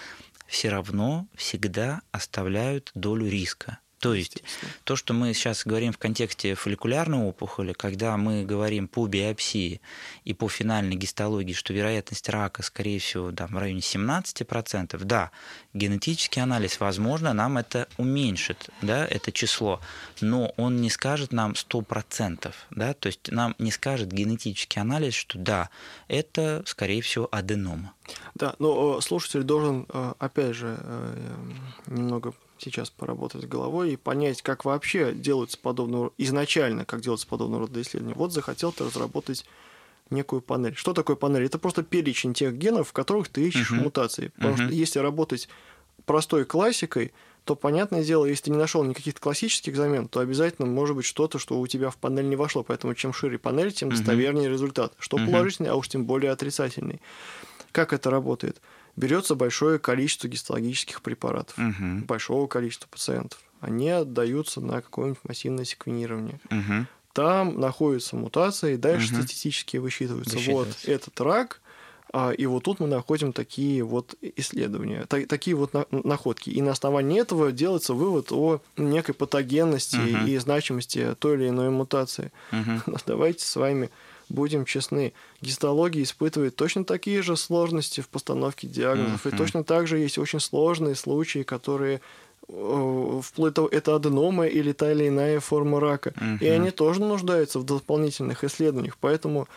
все 0.48 0.70
равно 0.70 1.28
всегда 1.36 2.02
оставляют 2.12 2.92
долю 2.96 3.30
риска. 3.30 3.80
То 4.00 4.14
есть 4.14 4.44
то, 4.86 4.96
что 4.96 5.14
мы 5.14 5.34
сейчас 5.34 5.66
говорим 5.66 5.92
в 5.92 5.98
контексте 5.98 6.56
фолликулярной 6.56 7.20
опухоли, 7.20 7.74
когда 7.74 8.16
мы 8.18 8.46
говорим 8.46 8.88
по 8.88 9.06
биопсии 9.08 9.82
и 10.24 10.34
по 10.34 10.48
финальной 10.48 10.96
гистологии, 10.96 11.54
что 11.54 11.74
вероятность 11.74 12.30
рака, 12.30 12.64
скорее 12.64 13.00
всего, 13.00 13.32
да, 13.32 13.48
в 13.48 13.58
районе 13.58 13.82
17%, 13.82 15.04
да, 15.04 15.32
генетический 15.74 16.42
анализ, 16.42 16.80
возможно, 16.80 17.34
нам 17.34 17.58
это 17.58 17.88
уменьшит, 17.98 18.70
да, 18.82 19.06
это 19.06 19.32
число, 19.34 19.82
но 20.22 20.54
он 20.56 20.78
не 20.78 20.90
скажет 20.90 21.34
нам 21.34 21.52
100%, 21.52 22.54
да, 22.72 22.94
то 22.94 23.08
есть 23.08 23.30
нам 23.32 23.54
не 23.60 23.72
скажет 23.72 24.12
генетический 24.12 24.82
анализ, 24.82 25.14
что 25.14 25.38
да, 25.38 25.70
это, 26.08 26.64
скорее 26.66 27.02
всего, 27.02 27.28
аденома. 27.32 27.94
Да, 28.34 28.56
но 28.60 29.02
слушатель 29.02 29.44
должен, 29.44 29.86
э, 29.90 30.14
опять 30.20 30.56
же, 30.56 30.78
э, 30.80 31.36
немного 31.88 32.34
сейчас 32.62 32.90
поработать 32.90 33.48
головой 33.48 33.94
и 33.94 33.98
понять, 33.98 34.42
как 34.42 34.66
вообще 34.66 35.14
делаются 35.14 35.58
подобного 35.58 36.12
изначально, 36.18 36.86
как 36.86 37.02
делаются 37.02 37.28
подобного 37.28 37.68
рода 37.68 37.82
исследования. 37.82 38.16
Вот 38.16 38.34
захотел 38.34 38.72
ты 38.72 38.86
разработать 38.86 39.46
некую 40.10 40.42
панель. 40.42 40.76
Что 40.76 40.94
такое 40.94 41.16
панель? 41.16 41.46
Это 41.46 41.60
просто 41.60 41.84
перечень 41.84 42.34
тех 42.34 42.56
генов, 42.56 42.90
в 42.90 42.94
которых 42.94 43.30
ты 43.30 43.48
ищешь 43.48 43.72
uh-huh. 43.72 43.84
мутации. 43.84 44.32
Потому 44.36 44.56
uh-huh. 44.56 44.66
что 44.66 44.74
если 44.74 45.00
работать 45.00 45.50
простой 46.06 46.46
классикой, 46.46 47.14
то, 47.46 47.56
понятное 47.56 48.04
дело, 48.04 48.26
если 48.26 48.46
ты 48.46 48.52
не 48.52 48.58
нашел 48.58 48.84
никаких 48.84 49.16
классических 49.16 49.76
замен, 49.76 50.08
то 50.08 50.20
обязательно 50.20 50.68
может 50.68 50.96
быть 50.96 51.06
что-то, 51.06 51.40
что 51.40 51.60
у 51.60 51.68
тебя 51.68 51.90
в 51.90 51.98
панель 51.98 52.28
не 52.28 52.36
вошло. 52.36 52.64
Поэтому 52.64 52.94
чем 52.96 53.14
шире 53.14 53.38
панель, 53.38 53.72
тем 53.72 53.90
достовернее 53.90 54.48
uh-huh. 54.48 54.54
результат. 54.54 54.94
Что 55.00 55.18
uh-huh. 55.18 55.26
положительный, 55.26 55.70
а 55.70 55.76
уж 55.76 55.88
тем 55.88 56.06
более 56.06 56.32
отрицательный. 56.32 57.02
Как 57.72 57.94
это 57.94 58.10
работает? 58.10 58.62
Берется 59.00 59.36
большое 59.36 59.80
количество 59.80 60.28
гистологических 60.28 61.02
препаратов, 61.02 61.58
uh-huh. 61.58 62.04
большого 62.04 62.48
количества 62.48 62.90
пациентов. 62.90 63.40
Они 63.62 63.90
отдаются 63.90 64.60
на 64.60 64.82
какое-нибудь 64.82 65.24
массивное 65.24 65.64
секвенирование. 65.64 66.42
Uh-huh. 66.50 66.86
Там 67.14 67.58
находится 67.62 68.18
мутация, 68.18 68.74
и 68.74 68.78
дальше 68.78 69.14
uh-huh. 69.14 69.20
статистически 69.20 69.78
высчитывается. 69.78 70.38
Вот 70.52 70.68
этот 70.84 71.18
рак, 71.22 71.62
а, 72.12 72.32
и 72.32 72.46
вот 72.46 72.64
тут 72.64 72.82
мы 72.82 72.88
находим 72.88 73.32
такие 73.32 73.84
вот 73.84 74.16
исследования, 74.36 75.06
такие 75.06 75.56
вот 75.56 75.72
находки. 75.92 76.50
И 76.50 76.62
на 76.62 76.72
основании 76.72 77.22
этого 77.22 77.54
делается 77.54 77.94
вывод 77.94 78.34
о 78.34 78.62
некой 78.76 79.16
патогенности 79.16 79.96
uh-huh. 79.96 80.30
и 80.30 80.38
значимости 80.40 81.16
той 81.20 81.36
или 81.36 81.48
иной 81.48 81.70
мутации. 81.70 82.34
Но 82.52 82.98
давайте 83.06 83.46
с 83.46 83.56
вами 83.56 83.92
будем 84.30 84.66
честны, 84.66 85.14
гистология 85.42 86.04
испытывает 86.04 86.56
точно 86.56 86.86
такие 86.86 87.22
же 87.22 87.36
сложности 87.36 88.02
в 88.02 88.10
постановке 88.10 88.68
диагнозов, 88.68 89.26
uh-huh. 89.26 89.34
и 89.34 89.38
точно 89.38 89.64
так 89.64 89.88
же 89.88 89.98
есть 89.98 90.18
очень 90.18 90.40
сложные 90.40 90.96
случаи, 90.96 91.44
которые 91.44 92.02
э, 92.48 93.22
вплоть 93.24 93.54
до 93.54 93.68
это 93.68 93.96
аденома 93.96 94.48
или 94.48 94.72
та 94.72 94.92
или 94.92 95.08
иная 95.08 95.40
форма 95.40 95.80
рака. 95.80 96.12
Uh-huh. 96.12 96.40
И 96.40 96.48
они 96.48 96.72
тоже 96.72 97.02
нуждаются 97.02 97.60
в 97.60 97.66
дополнительных 97.66 98.44
исследованиях. 98.44 98.98
Поэтому 99.00 99.48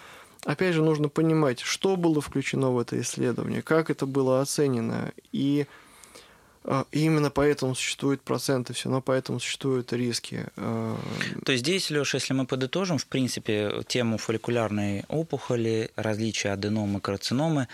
опять 0.44 0.74
же, 0.74 0.82
нужно 0.82 1.09
понимать, 1.09 1.61
что 1.61 1.97
было 1.97 2.20
включено 2.20 2.70
в 2.70 2.78
это 2.78 3.01
исследование, 3.01 3.62
как 3.62 3.90
это 3.90 4.07
было 4.07 4.40
оценено, 4.40 5.12
и 5.32 5.66
и 6.93 7.01
именно 7.01 7.30
поэтому 7.30 7.74
существуют 7.74 8.22
проценты, 8.22 8.72
все 8.72 8.89
равно 8.89 9.02
поэтому 9.02 9.40
существуют 9.40 9.93
риски. 9.93 10.47
А. 10.56 10.97
То 11.44 11.52
есть 11.52 11.64
здесь, 11.64 11.90
Леша, 11.90 12.18
если 12.18 12.34
мы 12.34 12.47
подытожим, 12.47 12.98
в 12.98 13.06
принципе, 13.06 13.82
тему 13.89 14.16
фолликулярной 14.16 15.05
опухоли, 15.09 15.90
различия 15.97 16.51
аденомы, 16.51 17.01
карциномы, 17.01 17.68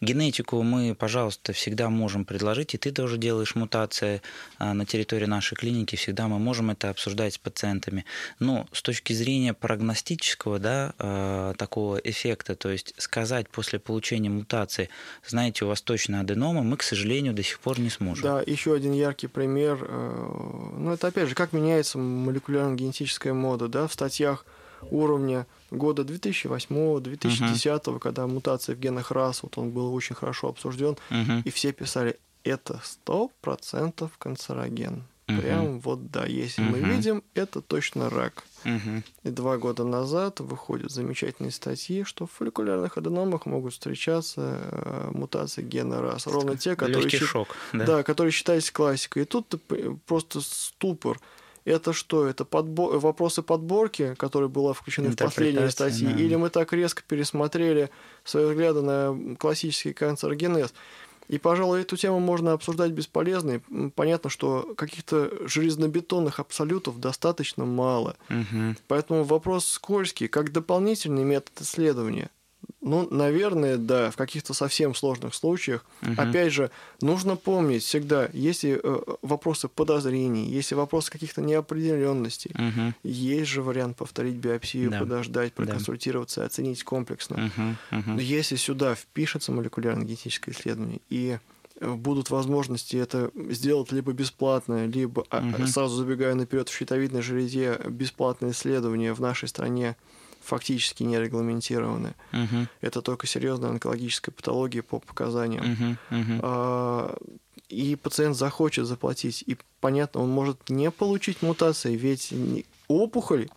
генетику 0.00 0.62
мы, 0.62 0.94
пожалуйста, 0.94 1.52
всегда 1.52 1.88
можем 1.88 2.24
предложить, 2.24 2.74
и 2.74 2.78
ты 2.78 2.90
тоже 2.92 3.16
делаешь 3.16 3.54
мутации 3.54 4.20
а, 4.58 4.74
на 4.74 4.84
территории 4.84 5.26
нашей 5.26 5.54
клиники, 5.54 5.96
всегда 5.96 6.28
мы 6.28 6.38
можем 6.38 6.70
это 6.70 6.90
обсуждать 6.90 7.34
с 7.34 7.38
пациентами. 7.38 8.04
Но 8.40 8.66
с 8.72 8.82
точки 8.82 9.12
зрения 9.12 9.54
прогностического, 9.54 10.58
да, 10.58 11.54
такого 11.56 11.96
эффекта, 11.96 12.54
то 12.54 12.70
есть 12.70 12.94
сказать 12.98 13.48
после 13.48 13.78
получения 13.78 14.28
мутации, 14.28 14.90
знаете, 15.26 15.64
у 15.64 15.68
вас 15.68 15.80
точно 15.82 16.20
аденома, 16.20 16.62
мы, 16.62 16.76
к 16.76 16.82
сожалению, 16.82 17.32
до 17.32 17.42
сих 17.42 17.58
пор 17.60 17.80
не 17.80 17.90
сможем. 17.90 18.22
Да, 18.22 18.33
еще 18.42 18.74
один 18.74 18.92
яркий 18.92 19.26
пример. 19.26 19.86
Э, 19.88 20.72
ну, 20.78 20.92
это 20.92 21.08
опять 21.08 21.28
же, 21.28 21.34
как 21.34 21.52
меняется 21.52 21.98
молекулярно-генетическая 21.98 23.32
мода, 23.32 23.68
да, 23.68 23.86
в 23.86 23.92
статьях 23.92 24.44
уровня 24.90 25.46
года 25.70 26.02
2008-2010, 26.02 27.04
uh-huh. 27.08 27.98
когда 27.98 28.26
мутация 28.26 28.74
в 28.74 28.78
генах 28.78 29.10
РАС, 29.10 29.42
вот 29.42 29.58
он 29.58 29.70
был 29.70 29.94
очень 29.94 30.14
хорошо 30.14 30.48
обсужден, 30.48 30.96
uh-huh. 31.10 31.42
и 31.44 31.50
все 31.50 31.72
писали, 31.72 32.18
это 32.44 32.80
сто 32.84 33.30
процентов 33.40 34.12
канцероген. 34.18 35.04
Угу. 35.26 35.40
Прям 35.40 35.80
вот 35.80 36.10
да, 36.10 36.26
если 36.26 36.62
угу. 36.62 36.72
мы 36.72 36.78
видим, 36.80 37.22
это 37.34 37.62
точно 37.62 38.10
рак. 38.10 38.44
Угу. 38.64 39.02
И 39.24 39.30
два 39.30 39.56
года 39.56 39.84
назад 39.84 40.40
выходят 40.40 40.90
замечательные 40.90 41.50
статьи, 41.50 42.04
что 42.04 42.26
в 42.26 42.32
фолликулярных 42.32 42.98
аденомах 42.98 43.46
могут 43.46 43.72
встречаться 43.72 44.60
э, 44.70 45.10
мутации 45.12 45.62
гена 45.62 46.02
РАС. 46.02 46.26
Ровно 46.26 46.56
те, 46.56 46.76
которые, 46.76 47.08
счит... 47.08 47.22
шок, 47.22 47.48
да? 47.72 47.86
Да, 47.86 48.02
которые 48.02 48.32
считались 48.32 48.70
классикой. 48.70 49.22
И 49.22 49.26
тут 49.26 49.54
просто 50.06 50.40
ступор. 50.42 51.18
Это 51.64 51.94
что? 51.94 52.26
Это 52.26 52.44
подбор... 52.44 52.98
вопросы 52.98 53.42
подборки, 53.42 54.14
которые 54.16 54.50
были 54.50 54.74
включены 54.74 55.10
в 55.10 55.16
последние 55.16 55.70
статьи? 55.70 56.06
Да. 56.06 56.18
Или 56.18 56.36
мы 56.36 56.50
так 56.50 56.72
резко 56.74 57.02
пересмотрели 57.06 57.88
свои 58.24 58.44
взгляды 58.44 58.82
на 58.82 59.36
классический 59.36 59.94
канцерогенез? 59.94 60.74
И, 61.28 61.38
пожалуй, 61.38 61.82
эту 61.82 61.96
тему 61.96 62.20
можно 62.20 62.52
обсуждать 62.52 62.92
бесполезно. 62.92 63.52
И 63.52 63.90
понятно, 63.90 64.30
что 64.30 64.74
каких-то 64.76 65.30
железнобетонных 65.48 66.40
абсолютов 66.40 67.00
достаточно 67.00 67.64
мало. 67.64 68.16
Угу. 68.28 68.76
Поэтому 68.88 69.24
вопрос 69.24 69.66
скользкий, 69.66 70.28
как 70.28 70.52
дополнительный 70.52 71.24
метод 71.24 71.60
исследования. 71.60 72.30
Ну, 72.80 73.08
наверное, 73.10 73.78
да, 73.78 74.10
в 74.10 74.16
каких-то 74.16 74.52
совсем 74.52 74.94
сложных 74.94 75.34
случаях. 75.34 75.84
Угу. 76.02 76.14
Опять 76.18 76.52
же, 76.52 76.70
нужно 77.00 77.36
помнить 77.36 77.82
всегда, 77.82 78.28
если 78.32 78.80
э, 78.82 79.00
вопросы 79.22 79.68
подозрений, 79.68 80.46
если 80.46 80.74
вопросы 80.74 81.10
каких-то 81.10 81.40
неопределенностей, 81.40 82.52
угу. 82.54 82.94
есть 83.02 83.50
же 83.50 83.62
вариант 83.62 83.96
повторить 83.96 84.36
биопсию, 84.36 84.90
да. 84.90 85.00
подождать, 85.00 85.54
проконсультироваться, 85.54 86.40
да. 86.40 86.46
оценить 86.46 86.84
комплексно. 86.84 87.50
Угу. 87.90 88.00
Угу. 88.12 88.20
Если 88.20 88.56
сюда 88.56 88.94
впишется 88.94 89.50
молекулярно-генетическое 89.52 90.52
исследование 90.52 91.00
и 91.08 91.38
э, 91.80 91.90
будут 91.90 92.28
возможности 92.28 92.96
это 92.96 93.30
сделать 93.48 93.92
либо 93.92 94.12
бесплатно, 94.12 94.86
либо 94.86 95.20
угу. 95.20 95.66
сразу 95.66 95.96
забегая 95.96 96.34
наперед 96.34 96.68
в 96.68 96.76
щитовидной 96.76 97.22
железе 97.22 97.80
бесплатное 97.88 98.50
исследование 98.50 99.14
в 99.14 99.20
нашей 99.20 99.48
стране 99.48 99.96
фактически 100.44 101.02
не 101.02 101.18
регламентированы. 101.18 102.14
Uh-huh. 102.32 102.66
Это 102.80 103.02
только 103.02 103.26
серьезная 103.26 103.70
онкологическая 103.70 104.32
патология 104.32 104.82
по 104.82 105.00
показаниям. 105.00 105.64
Uh-huh. 105.64 105.96
Uh-huh. 106.10 106.40
А, 106.42 107.16
и 107.68 107.96
пациент 107.96 108.36
захочет 108.36 108.86
заплатить. 108.86 109.42
И 109.46 109.56
понятно, 109.80 110.22
он 110.22 110.30
может 110.30 110.68
не 110.68 110.90
получить 110.90 111.42
мутации, 111.42 111.96
ведь 111.96 112.32
опухоль 112.88 113.48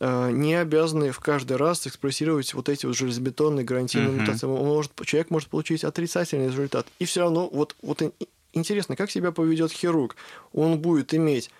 а, 0.00 0.30
не 0.30 0.54
обязаны 0.54 1.12
в 1.12 1.20
каждый 1.20 1.56
раз 1.56 1.86
экспрессировать 1.86 2.52
вот 2.54 2.68
эти 2.68 2.86
вот 2.86 2.96
железобетонные 2.96 3.64
гарантийные 3.64 4.10
uh-huh. 4.10 4.20
мутации. 4.20 4.46
Он 4.46 4.66
может, 4.66 4.92
человек 5.04 5.30
может 5.30 5.48
получить 5.48 5.84
отрицательный 5.84 6.48
результат. 6.48 6.86
И 6.98 7.04
все 7.04 7.20
равно 7.20 7.48
вот, 7.48 7.76
вот 7.82 8.02
интересно, 8.52 8.96
как 8.96 9.10
себя 9.10 9.32
поведет 9.32 9.72
хирург. 9.72 10.16
Он 10.52 10.78
будет 10.78 11.14
иметь 11.14 11.50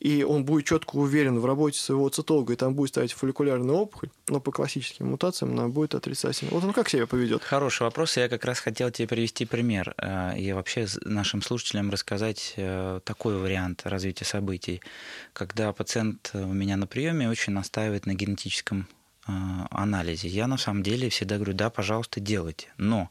и 0.00 0.22
он 0.22 0.44
будет 0.46 0.64
четко 0.64 0.96
уверен 0.96 1.38
в 1.38 1.44
работе 1.44 1.78
своего 1.78 2.08
цитолога, 2.08 2.54
и 2.54 2.56
там 2.56 2.74
будет 2.74 2.88
ставить 2.88 3.12
фолликулярную 3.12 3.76
опухоль, 3.76 4.08
но 4.28 4.40
по 4.40 4.50
классическим 4.50 5.10
мутациям 5.10 5.52
она 5.52 5.68
будет 5.68 5.94
отрицательной. 5.94 6.52
Вот 6.52 6.64
он 6.64 6.72
как 6.72 6.88
себя 6.88 7.06
поведет? 7.06 7.44
Хороший 7.44 7.82
вопрос. 7.82 8.16
Я 8.16 8.30
как 8.30 8.46
раз 8.46 8.58
хотел 8.60 8.90
тебе 8.90 9.06
привести 9.06 9.44
пример 9.44 9.94
э, 9.98 10.38
и 10.38 10.52
вообще 10.52 10.86
нашим 11.04 11.42
слушателям 11.42 11.90
рассказать 11.90 12.54
э, 12.56 13.00
такой 13.04 13.36
вариант 13.36 13.82
развития 13.84 14.24
событий, 14.24 14.80
когда 15.34 15.72
пациент 15.74 16.30
у 16.32 16.52
меня 16.54 16.78
на 16.78 16.86
приеме 16.86 17.28
очень 17.28 17.52
настаивает 17.52 18.06
на 18.06 18.14
генетическом 18.14 18.88
э, 19.28 19.32
анализе. 19.70 20.28
Я 20.28 20.46
на 20.46 20.56
самом 20.56 20.82
деле 20.82 21.10
всегда 21.10 21.36
говорю, 21.36 21.52
да, 21.52 21.68
пожалуйста, 21.68 22.20
делайте. 22.20 22.68
Но 22.78 23.10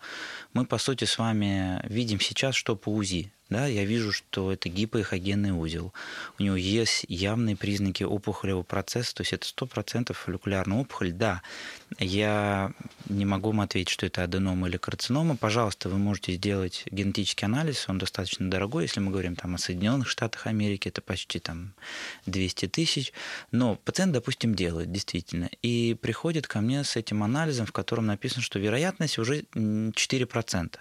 мы, 0.53 0.65
по 0.65 0.79
сути, 0.79 1.05
с 1.05 1.19
вами 1.19 1.85
видим 1.87 2.19
сейчас, 2.19 2.55
что 2.55 2.75
по 2.75 2.89
УЗИ 2.89 3.31
да, 3.49 3.65
я 3.65 3.84
вижу, 3.84 4.11
что 4.11 4.51
это 4.51 4.69
гипоэхогенный 4.69 5.51
узел. 5.51 5.91
У 6.38 6.43
него 6.43 6.55
есть 6.55 7.05
явные 7.07 7.55
признаки 7.55 8.03
опухолевого 8.03 8.63
процесса, 8.63 9.15
то 9.15 9.21
есть 9.21 9.34
это 9.34 9.47
100% 9.47 10.13
фолликулярная 10.13 10.77
опухоль. 10.77 11.11
Да, 11.11 11.41
я 11.97 12.71
не 13.07 13.26
могу 13.26 13.49
вам 13.49 13.61
ответить, 13.61 13.89
что 13.89 14.05
это 14.05 14.23
аденома 14.23 14.67
или 14.67 14.77
карцинома. 14.77 15.35
Пожалуйста, 15.35 15.89
вы 15.89 15.97
можете 15.97 16.34
сделать 16.34 16.85
генетический 16.91 17.45
анализ, 17.45 17.89
он 17.89 17.97
достаточно 17.97 18.49
дорогой, 18.49 18.84
если 18.84 18.99
мы 18.99 19.11
говорим 19.11 19.35
там, 19.35 19.55
о 19.55 19.57
Соединенных 19.57 20.07
Штатах 20.07 20.45
Америки, 20.45 20.88
это 20.88 21.01
почти 21.01 21.39
там 21.39 21.73
200 22.27 22.67
тысяч. 22.67 23.13
Но 23.51 23.76
пациент, 23.76 24.13
допустим, 24.13 24.53
делает 24.53 24.91
действительно, 24.91 25.49
и 25.63 25.95
приходит 25.99 26.47
ко 26.47 26.61
мне 26.61 26.84
с 26.84 26.95
этим 26.95 27.23
анализом, 27.23 27.65
в 27.65 27.71
котором 27.71 28.05
написано, 28.05 28.43
что 28.43 28.59
вероятность 28.59 29.17
уже 29.17 29.41
4%. 29.55 30.80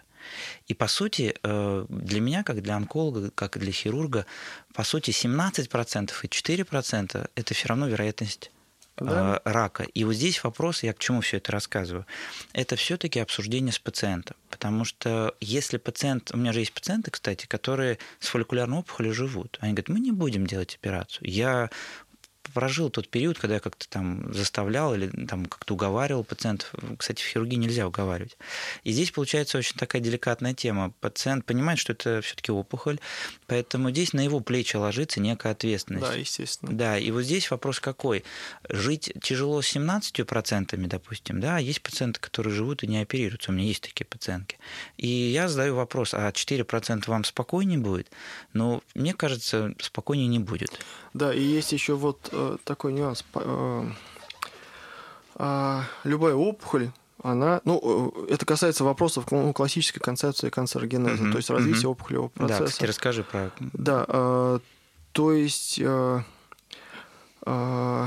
И 0.67 0.75
по 0.75 0.87
сути, 0.89 1.35
э, 1.43 1.87
для 1.89 2.21
меня, 2.21 2.43
как 2.43 2.63
для 2.63 2.77
онколога, 2.77 3.31
как 3.31 3.57
и 3.57 3.61
для 3.61 3.73
хирурга, 3.73 4.27
по 4.75 4.85
сути, 4.85 5.11
17% 5.11 6.13
и 6.23 6.27
4% 6.27 7.31
это 7.35 7.55
все 7.55 7.69
равно 7.69 7.89
вероятность 7.89 8.51
да. 9.01 9.41
Э, 9.45 9.51
рака. 9.51 9.85
И 9.85 10.05
вот 10.05 10.15
здесь 10.15 10.43
вопрос, 10.43 10.83
я 10.83 10.93
к 10.93 10.99
чему 10.99 11.21
все 11.21 11.39
это 11.39 11.53
рассказываю, 11.53 12.07
это 12.53 12.77
все-таки 12.77 13.21
обсуждение 13.21 13.73
с 13.73 13.79
пациентом. 13.79 14.37
Потому 14.51 14.85
что 14.85 15.35
если 15.41 15.77
пациент, 15.77 16.31
у 16.33 16.37
меня 16.37 16.53
же 16.53 16.61
есть 16.61 16.73
пациенты, 16.73 17.11
кстати, 17.11 17.47
которые 17.47 17.99
с 18.19 18.29
фолликулярной 18.29 18.79
опухолью 18.79 19.15
живут, 19.15 19.59
они 19.61 19.73
говорят, 19.73 19.89
мы 19.89 20.01
не 20.01 20.13
будем 20.13 20.47
делать 20.47 20.75
операцию. 20.75 21.29
Я 21.29 21.71
прожил 22.53 22.91
тот 22.91 23.09
период, 23.09 23.39
когда 23.39 23.55
я 23.55 23.61
как-то 23.61 23.89
там 23.89 24.33
заставлял 24.33 24.95
или 24.95 25.09
там 25.27 25.47
как-то 25.47 25.75
уговаривал 25.75 26.25
пациентов. 26.25 26.73
Кстати, 26.99 27.23
в 27.23 27.27
хирургии 27.27 27.57
нельзя 27.57 27.87
уговаривать. 27.87 28.37
И 28.85 28.93
здесь 28.93 29.11
получается 29.11 29.59
очень 29.59 29.77
такая 29.77 30.03
деликатная 30.03 30.55
тема. 30.55 30.93
Пациент 31.01 31.45
понимает, 31.45 31.79
что 31.79 31.93
это 31.93 32.21
все-таки 32.23 32.53
опухоль, 32.53 32.99
поэтому 33.47 33.91
здесь 33.91 34.13
на 34.13 34.21
его 34.21 34.41
плечи 34.41 34.77
ложится 34.77 35.21
некая 35.21 35.53
ответственность. 35.53 36.07
Да, 36.07 36.15
естественно. 36.15 36.73
Да, 36.73 36.99
и 36.99 37.11
вот 37.11 37.23
здесь 37.23 37.51
вопрос 37.51 37.81
какой? 37.81 38.25
Жить 38.69 39.13
тяжело 39.23 39.63
с 39.63 39.75
17%, 39.75 40.87
допустим, 40.87 41.41
да, 41.41 41.57
а 41.57 41.61
есть 41.61 41.83
пациенты, 41.83 42.21
которые 42.21 42.55
живут 42.55 42.83
и 42.83 42.87
не 42.87 43.01
оперируются. 43.01 43.51
У 43.51 43.55
меня 43.55 43.67
есть 43.67 43.83
такие 43.83 44.05
пациентки. 44.05 44.59
И 44.97 45.09
я 45.09 45.49
задаю 45.49 45.75
вопрос, 45.75 46.15
а 46.15 46.31
4% 46.31 47.05
вам 47.07 47.25
спокойнее 47.25 47.79
будет? 47.79 48.11
Но 48.53 48.83
мне 48.95 49.15
кажется, 49.15 49.75
спокойнее 49.81 50.29
не 50.29 50.39
будет. 50.39 50.71
Да, 51.15 51.33
и 51.33 51.43
есть 51.43 51.73
еще 51.73 51.95
вот 51.95 52.29
такой 52.65 52.93
нюанс. 52.93 53.25
Э, 53.35 53.85
э, 55.37 55.81
любая 56.05 56.35
опухоль, 56.35 56.91
она, 57.23 57.61
ну, 57.65 58.15
э, 58.29 58.35
это 58.35 58.47
касается 58.47 58.85
вопросов 58.85 59.31
ну, 59.31 59.53
классической 59.53 60.01
концепции 60.01 60.51
канцерогенеза, 60.51 61.25
mm-hmm. 61.25 61.33
то 61.33 61.37
есть 61.39 61.51
развития 61.51 61.87
mm-hmm. 61.87 61.91
опухолевого 61.91 62.29
процесса. 62.29 62.61
Да, 62.61 62.67
кстати, 62.67 62.89
расскажи 62.89 63.23
про... 63.25 63.51
Да, 63.59 64.05
э, 64.09 64.59
то 65.13 65.33
есть 65.33 65.81
э, 65.81 66.23
э, 67.45 68.07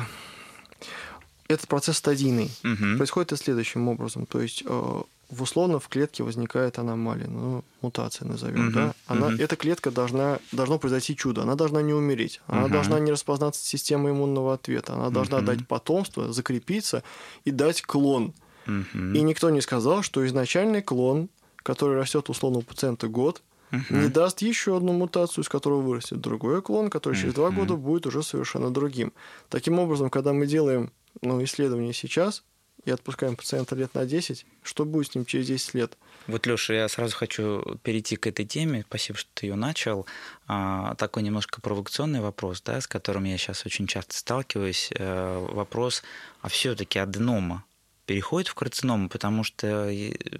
этот 1.48 1.68
процесс 1.68 1.98
стадийный. 1.98 2.52
Mm-hmm. 2.64 2.98
Происходит 2.98 3.34
и 3.34 3.36
следующим 3.36 3.88
образом, 3.90 4.26
то 4.26 4.40
есть 4.40 4.64
э, 4.66 5.02
в 5.32 5.42
условно 5.42 5.80
в 5.80 5.88
клетке 5.88 6.24
возникает 6.24 6.78
аномалия, 6.78 7.28
ну, 7.28 7.64
мутация 7.82 8.28
назовем, 8.28 8.70
uh-huh, 8.70 8.74
да? 8.74 8.94
Она, 9.08 9.30
uh-huh. 9.30 9.42
Эта 9.42 9.56
клетка 9.56 9.90
должна, 9.90 10.40
должно 10.52 10.78
произойти 10.78 11.16
чудо, 11.16 11.44
она 11.44 11.56
должна 11.56 11.82
не 11.82 11.94
умереть, 11.94 12.42
она 12.48 12.66
uh-huh. 12.66 12.72
должна 12.72 13.00
не 13.00 13.12
распознаться 13.12 13.66
системой 13.66 14.12
иммунного 14.12 14.54
ответа, 14.54 14.94
она 14.94 15.10
должна 15.10 15.40
uh-huh. 15.40 15.46
дать 15.46 15.68
потомство, 15.68 16.32
закрепиться 16.34 17.04
и 17.46 17.52
дать 17.52 17.82
клон. 17.82 18.34
Uh-huh. 18.68 19.16
И 19.16 19.22
никто 19.22 19.50
не 19.50 19.62
сказал, 19.62 20.04
что 20.04 20.26
изначальный 20.28 20.82
клон, 20.82 21.30
который 21.58 21.98
растет 21.98 22.30
условно 22.30 22.60
у 22.60 22.62
пациента 22.62 23.08
год, 23.08 23.42
uh-huh. 23.72 24.04
не 24.04 24.10
даст 24.10 24.42
еще 24.42 24.76
одну 24.76 24.92
мутацию, 24.92 25.44
из 25.44 25.50
которого 25.50 25.82
вырастет 25.82 26.20
другой 26.20 26.62
клон, 26.62 26.90
который 26.90 27.16
через 27.16 27.34
два 27.34 27.52
года 27.52 27.76
будет 27.76 28.06
уже 28.06 28.22
совершенно 28.22 28.70
другим. 28.70 29.14
Таким 29.50 29.80
образом, 29.80 30.10
когда 30.10 30.34
мы 30.34 30.46
делаем 30.46 30.92
ну, 31.22 31.42
исследование 31.44 31.94
сейчас, 31.94 32.44
и 32.86 32.92
отпускаем 32.92 33.36
пациента 33.36 33.76
лет 33.76 33.94
на 33.94 34.06
10, 34.06 34.46
что 34.64 34.86
будет 34.86 35.12
с 35.12 35.16
ним 35.16 35.26
через 35.26 35.48
10 35.48 35.74
лет? 35.74 35.98
Вот, 36.28 36.46
Леша, 36.46 36.74
я 36.74 36.88
сразу 36.88 37.16
хочу 37.16 37.78
перейти 37.84 38.16
к 38.16 38.28
этой 38.28 38.46
теме. 38.46 38.84
Спасибо, 38.88 39.18
что 39.18 39.30
ты 39.34 39.48
ее 39.48 39.56
начал. 39.56 40.06
А, 40.48 40.96
такой 40.96 41.24
немножко 41.24 41.62
провокационный 41.62 42.22
вопрос, 42.22 42.62
да, 42.62 42.80
с 42.80 42.88
которым 42.88 43.24
я 43.26 43.38
сейчас 43.38 43.66
очень 43.66 43.88
часто 43.88 44.16
сталкиваюсь. 44.16 44.92
А, 44.98 45.40
вопрос, 45.54 46.04
а 46.42 46.50
все-таки 46.50 47.00
аденома 47.00 47.64
переходит 48.12 48.50
в 48.50 48.56
карциному, 48.56 49.08
потому 49.08 49.46
что 49.46 49.90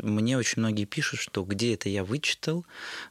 мне 0.04 0.38
очень 0.38 0.60
многие 0.60 0.84
пишут, 0.84 1.22
что 1.22 1.42
где 1.44 1.74
это 1.74 1.88
я 1.88 2.04
вычитал, 2.04 2.66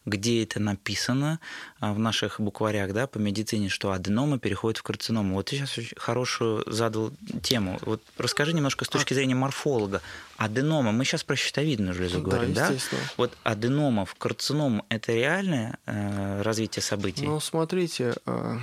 где 0.04 0.42
это 0.42 0.60
написано 0.60 1.40
а, 1.80 1.94
в 1.94 1.98
наших 1.98 2.38
букварях 2.38 2.92
да, 2.92 3.06
по 3.06 3.16
медицине, 3.16 3.70
что 3.70 3.90
аденома 3.90 4.38
переходит 4.38 4.76
в 4.76 4.82
карциному. 4.82 5.36
Вот 5.36 5.46
ты 5.46 5.56
сейчас 5.56 5.78
очень 5.78 5.96
хорошую 5.96 6.62
задал 6.70 7.10
тему. 7.42 7.78
Вот 7.86 8.02
расскажи 8.18 8.52
немножко 8.52 8.84
с 8.84 8.88
точки 8.90 9.14
зрения 9.14 9.34
морфолога. 9.34 10.02
Аденома, 10.36 10.92
мы 10.92 11.06
сейчас 11.06 11.24
про 11.24 11.36
щитовидную 11.36 11.94
железу 11.94 12.20
говорим, 12.20 12.52
да? 12.52 12.70
Вот 13.16 13.32
аденома 13.42 14.04
в 14.04 14.14
карциному– 14.14 14.84
это 14.90 15.14
реальное 15.14 15.78
э, 15.86 16.42
развитие 16.42 16.82
событий? 16.82 17.24
Ну, 17.24 17.40
смотрите, 17.40 18.14
э, 18.26 18.58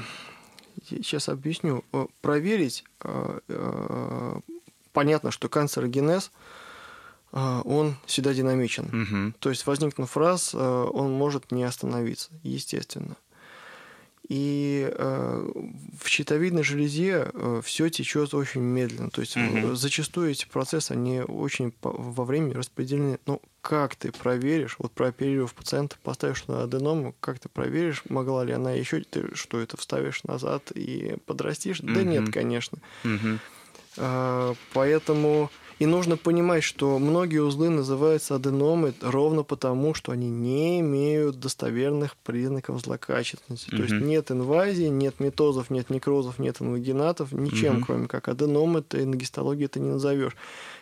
сейчас 0.88 1.28
объясню. 1.28 1.84
Э, 1.92 2.06
проверить 2.22 2.84
понятно, 4.98 5.30
что 5.30 5.48
канцерогенез 5.48 6.32
а, 7.32 7.62
он 7.66 7.98
всегда 8.08 8.34
динамичен. 8.34 8.86
Угу. 8.86 9.34
То 9.38 9.52
есть, 9.52 9.68
возникнув 9.68 10.18
раз, 10.18 10.54
а, 10.56 10.86
он 10.86 11.12
может 11.12 11.52
не 11.52 11.64
остановиться, 11.66 12.32
естественно. 12.42 13.16
И 14.28 14.92
э, 14.92 15.52
в 16.02 16.08
щитовидной 16.10 16.64
железе 16.64 17.30
э, 17.32 17.62
все 17.64 17.90
течет 17.90 18.34
очень 18.34 18.60
медленно. 18.60 19.10
То 19.10 19.22
есть 19.22 19.38
угу. 19.38 19.76
зачастую 19.76 20.32
эти 20.32 20.46
процессы, 20.46 20.92
они 20.92 21.22
очень 21.22 21.72
по, 21.72 21.92
во 21.92 22.26
времени 22.26 22.54
распределены. 22.54 23.20
Ну, 23.26 23.42
как 23.62 23.96
ты 23.96 24.12
проверишь, 24.12 24.76
вот 24.80 24.92
прооперировав 24.92 25.54
пациента, 25.54 25.96
поставишь 26.04 26.46
на 26.48 26.64
аденому, 26.64 27.16
как 27.22 27.40
ты 27.40 27.48
проверишь, 27.48 28.04
могла 28.10 28.44
ли 28.44 28.52
она 28.52 28.72
еще, 28.74 29.00
ты 29.02 29.34
что 29.34 29.62
это 29.62 29.78
вставишь 29.78 30.26
назад 30.26 30.72
и 30.76 31.16
подрастишь? 31.26 31.80
Угу. 31.80 31.94
Да 31.94 32.04
нет, 32.04 32.30
конечно. 32.34 32.80
Угу. 33.06 33.40
А, 33.98 34.54
поэтому 34.74 35.50
и 35.80 35.86
нужно 35.86 36.18
понимать, 36.18 36.64
что 36.64 36.98
многие 36.98 37.44
узлы 37.44 37.70
называются 37.70 38.36
аденомы 38.36 38.94
ровно 39.02 39.44
потому, 39.44 39.94
что 39.94 40.12
они 40.12 40.30
не 40.30 40.80
имеют 40.80 41.40
достоверных 41.40 42.18
признаков 42.18 42.82
злокачественности. 42.82 43.70
Mm-hmm. 43.70 43.78
То 43.78 43.84
есть 43.84 43.94
нет 43.94 44.32
инвазии, 44.32 44.88
нет 44.88 45.20
метозов, 45.20 45.70
нет 45.70 45.92
некрозов, 45.92 46.40
нет 46.40 46.62
инвагинатов, 46.62 47.32
ничем, 47.32 47.78
mm-hmm. 47.78 47.84
кроме 47.86 48.08
как 48.08 48.28
аденомы, 48.28 48.82
ты 48.82 49.06
на 49.06 49.16
гистологии 49.16 49.66
это 49.66 49.80
не 49.80 49.90
назовешь. 49.90 50.36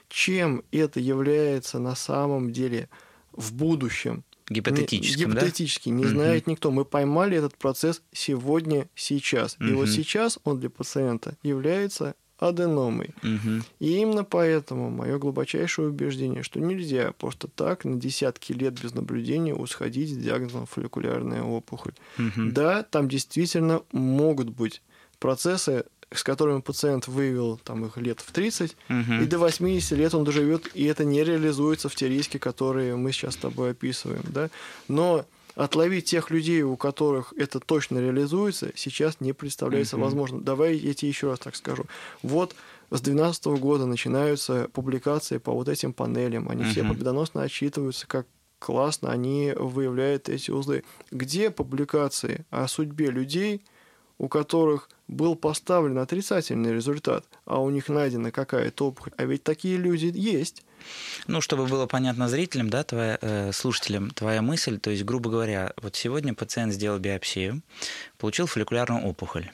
Чем 0.08 0.64
это 0.72 1.00
является 1.02 1.80
на 1.80 1.96
самом 1.96 2.54
деле 2.54 2.88
в 3.34 3.54
будущем? 3.54 4.24
Гипотетически. 4.48 5.24
Гипотетически, 5.24 5.90
да? 5.90 5.96
не 5.96 6.06
знает 6.06 6.48
никто. 6.48 6.72
Мы 6.72 6.86
поймали 6.86 7.36
этот 7.36 7.58
процесс 7.58 8.02
сегодня, 8.14 8.88
сейчас. 8.96 9.58
И 9.60 9.74
вот 9.74 9.90
сейчас 9.90 10.40
он 10.44 10.60
для 10.60 10.70
пациента 10.70 11.36
является 11.42 12.16
аденомой. 12.38 13.14
Угу. 13.24 13.64
И 13.80 13.98
именно 13.98 14.24
поэтому 14.24 14.90
мое 14.90 15.18
глубочайшее 15.18 15.88
убеждение, 15.88 16.44
что 16.44 16.60
нельзя 16.60 17.14
просто 17.18 17.48
так 17.48 17.86
на 17.86 17.96
десятки 17.96 18.52
лет 18.52 18.82
без 18.82 18.94
наблюдения 18.94 19.54
усходить 19.54 20.14
с 20.14 20.18
диагнозом 20.18 20.66
фолликулярная 20.66 21.44
опухоль. 21.44 21.94
Угу. 22.18 22.52
Да, 22.52 22.84
там 22.84 23.08
действительно 23.08 23.84
могут 23.92 24.50
быть 24.50 24.82
процессы, 25.20 25.86
с 26.12 26.24
которыми 26.24 26.62
пациент 26.62 27.08
выявил 27.08 27.58
там, 27.64 27.86
их 27.86 27.98
лет 27.98 28.20
в 28.20 28.32
30, 28.32 28.76
угу. 28.90 29.14
и 29.22 29.26
до 29.26 29.40
80 29.40 29.98
лет 29.98 30.14
он 30.14 30.24
доживет, 30.24 30.70
и 30.74 30.86
это 30.86 31.06
не 31.06 31.24
реализуется 31.24 31.90
в 31.90 31.96
те 31.96 32.10
риски, 32.10 32.38
которые 32.38 32.96
мы 32.96 33.12
сейчас 33.12 33.34
с 33.36 33.38
тобой 33.38 33.72
описываем. 33.72 34.24
Да? 34.28 34.50
Но 34.88 35.26
отловить 35.56 36.06
тех 36.06 36.30
людей, 36.30 36.62
у 36.62 36.76
которых 36.76 37.34
это 37.38 37.60
точно 37.60 38.00
реализуется, 38.00 38.72
сейчас 38.76 39.20
не 39.22 39.34
представляется 39.34 39.96
mm-hmm. 39.96 40.02
возможным. 40.02 40.44
Давай 40.44 40.76
я 40.76 40.94
тебе 40.94 41.10
еще 41.10 41.30
раз 41.30 41.40
так 41.40 41.56
скажу. 41.56 41.86
Вот 42.22 42.56
с 42.92 43.02
2012 43.02 43.46
года 43.62 43.86
начинаются 43.86 44.70
публикации 44.74 45.38
по 45.38 45.52
вот 45.54 45.70
этим 45.70 45.94
панелям. 45.94 46.50
Они 46.50 46.64
mm-hmm. 46.64 46.72
все 46.72 46.84
победоносно 46.84 47.42
отчитываются, 47.42 48.06
как 48.08 48.28
классно 48.60 49.12
они 49.12 49.54
выявляют 49.56 50.30
эти 50.30 50.52
узлы. 50.52 50.84
Где 51.12 51.50
публикации 51.50 52.46
о 52.50 52.68
судьбе 52.68 53.10
людей, 53.10 53.62
у 54.18 54.28
которых 54.28 54.90
был 55.08 55.36
поставлен 55.36 55.98
отрицательный 56.00 56.74
результат, 56.74 57.26
а 57.46 57.62
у 57.62 57.70
них 57.70 57.90
найдена 57.90 58.32
какая-то 58.32 58.88
опухоль? 58.88 59.14
А 59.18 59.26
ведь 59.26 59.44
такие 59.44 59.78
люди 59.78 60.12
есть. 60.14 60.65
Ну, 61.28 61.42
чтобы 61.42 61.66
было 61.68 61.86
понятно 61.86 62.28
зрителям, 62.28 62.70
да, 62.70 62.84
твоя, 62.84 63.18
э, 63.22 63.52
слушателям, 63.54 64.12
твоя 64.12 64.42
мысль, 64.42 64.80
то 64.80 64.90
есть, 64.90 65.04
грубо 65.04 65.30
говоря, 65.30 65.74
вот 65.82 65.96
сегодня 65.96 66.34
пациент 66.34 66.74
сделал 66.74 67.00
биопсию, 67.00 67.62
получил 68.18 68.48
фолликулярную 68.48 69.04
опухоль, 69.06 69.52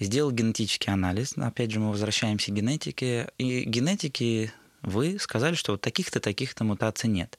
сделал 0.00 0.30
генетический 0.30 0.92
анализ, 0.92 1.34
опять 1.36 1.70
же, 1.70 1.80
мы 1.80 1.90
возвращаемся 1.90 2.50
к 2.50 2.54
генетике, 2.54 3.30
и 3.38 3.64
генетики 3.64 4.52
вы 4.82 5.18
сказали, 5.18 5.54
что 5.54 5.72
вот 5.72 5.80
таких-то, 5.80 6.20
таких-то 6.20 6.64
мутаций 6.64 7.10
нет. 7.10 7.38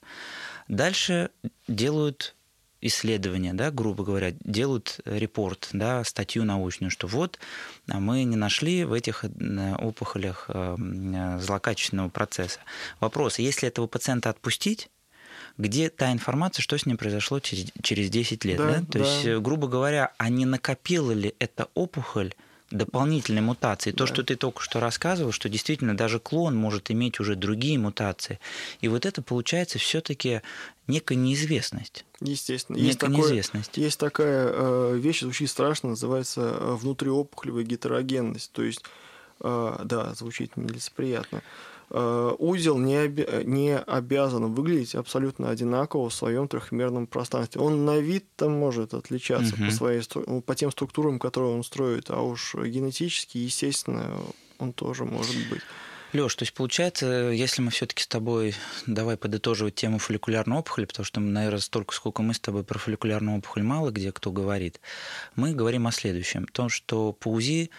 Дальше 0.67 1.29
делают 1.67 2.35
исследования, 2.81 3.53
да, 3.53 3.71
грубо 3.71 4.03
говоря, 4.03 4.33
делают 4.43 4.99
репорт, 5.05 5.69
да, 5.73 6.03
статью 6.03 6.43
научную, 6.43 6.91
что 6.91 7.07
вот 7.07 7.39
а 7.89 7.99
мы 7.99 8.23
не 8.23 8.35
нашли 8.35 8.83
в 8.83 8.93
этих 8.93 9.23
э, 9.23 9.75
опухолях 9.75 10.45
э, 10.49 10.75
э, 10.77 11.39
злокачественного 11.39 12.09
процесса. 12.09 12.59
Вопрос, 12.99 13.39
если 13.39 13.67
этого 13.67 13.87
пациента 13.87 14.29
отпустить, 14.29 14.89
где 15.57 15.89
та 15.89 16.11
информация, 16.11 16.61
что 16.61 16.77
с 16.77 16.85
ним 16.85 16.97
произошло 16.97 17.39
через, 17.39 17.71
через 17.81 18.09
10 18.09 18.45
лет. 18.45 18.57
Да, 18.57 18.79
да? 18.79 18.85
То 18.85 18.99
да. 18.99 19.05
есть, 19.05 19.41
грубо 19.41 19.67
говоря, 19.67 20.13
а 20.17 20.29
не 20.29 20.45
накопила 20.45 21.11
ли 21.11 21.33
эта 21.39 21.67
опухоль 21.73 22.33
дополнительные 22.71 23.41
мутации. 23.41 23.91
То, 23.91 24.05
да. 24.05 24.07
что 24.07 24.23
ты 24.23 24.35
только 24.35 24.61
что 24.61 24.79
рассказывал, 24.79 25.31
что 25.31 25.49
действительно 25.49 25.95
даже 25.95 26.19
клон 26.19 26.55
может 26.55 26.91
иметь 26.91 27.19
уже 27.19 27.35
другие 27.35 27.77
мутации. 27.79 28.39
И 28.81 28.87
вот 28.87 29.05
это 29.05 29.21
получается 29.21 29.79
все-таки 29.79 30.41
некая 30.87 31.15
неизвестность. 31.15 32.05
Естественно. 32.19 32.75
Некая 32.75 32.87
есть, 32.87 32.99
такое, 32.99 33.17
неизвестность. 33.17 33.77
есть 33.77 33.99
такая 33.99 34.49
э, 34.51 34.97
вещь, 34.97 35.21
звучит 35.21 35.49
страшно, 35.49 35.89
называется 35.89 36.41
э, 36.41 36.75
внутриопухолевая 36.75 37.63
гетерогенность. 37.63 38.51
То 38.51 38.63
есть, 38.63 38.83
э, 39.41 39.79
да, 39.83 40.13
звучит 40.13 40.57
нелицеприятно. 40.57 41.37
э, 41.37 41.41
узел 41.89 42.77
не, 42.77 42.97
оби- 42.97 43.43
не 43.45 43.77
обязан 43.77 44.53
выглядеть 44.53 44.95
абсолютно 44.95 45.49
одинаково 45.49 46.09
в 46.09 46.13
своем 46.13 46.47
трехмерном 46.47 47.07
пространстве. 47.07 47.61
Он 47.61 47.85
на 47.85 47.97
вид 47.99 48.25
там 48.35 48.51
может 48.51 48.93
отличаться 48.93 49.55
Мгм. 49.55 49.65
по, 49.67 49.71
своей, 49.71 50.01
ну, 50.27 50.41
по 50.41 50.55
тем 50.55 50.71
структурам, 50.71 51.19
которые 51.19 51.53
он 51.53 51.63
строит, 51.63 52.09
а 52.09 52.21
уж 52.21 52.55
генетически, 52.55 53.37
естественно, 53.37 54.17
он 54.59 54.73
тоже 54.73 55.05
может 55.05 55.35
быть. 55.49 55.61
Леш, 56.13 56.35
то 56.35 56.43
есть 56.43 56.53
получается, 56.53 57.05
если 57.31 57.61
мы 57.61 57.69
все-таки 57.69 58.01
с 58.01 58.07
тобой, 58.07 58.55
давай 58.85 59.17
подытоживать 59.17 59.75
тему 59.75 59.99
фолликулярной 59.99 60.57
опухоли, 60.57 60.85
потому 60.85 61.05
что, 61.05 61.19
наверное, 61.19 61.59
столько, 61.59 61.93
сколько 61.93 62.21
мы 62.21 62.33
с 62.33 62.39
тобой 62.39 62.63
про 62.63 62.79
фолликулярную 62.79 63.39
опухоль 63.39 63.63
мало 63.63 63.91
где 63.91 64.13
кто 64.13 64.31
говорит, 64.31 64.79
мы 65.35 65.53
говорим 65.53 65.85
о 65.85 65.91
следующем, 65.91 66.45
том, 66.45 66.69
что 66.69 67.11
по 67.11 67.27
УЗИ 67.27 67.71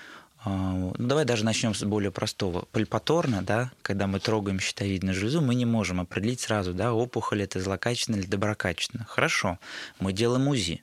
ну, 0.44 0.94
давай 0.98 1.24
даже 1.24 1.44
начнем 1.44 1.74
с 1.74 1.82
более 1.82 2.10
простого. 2.10 2.66
Пальпаторно, 2.73 3.43
да, 3.43 3.73
когда 3.82 4.06
мы 4.06 4.20
трогаем 4.20 4.60
щитовидную 4.60 5.15
железу, 5.15 5.40
мы 5.40 5.55
не 5.55 5.65
можем 5.65 6.01
определить 6.01 6.40
сразу, 6.40 6.73
да, 6.73 6.93
опухоль 6.93 7.43
это 7.43 7.60
злокачественная 7.60 8.20
или 8.20 8.27
доброкачественная. 8.27 9.06
Хорошо, 9.06 9.59
мы 9.98 10.12
делаем 10.12 10.47
УЗИ. 10.48 10.82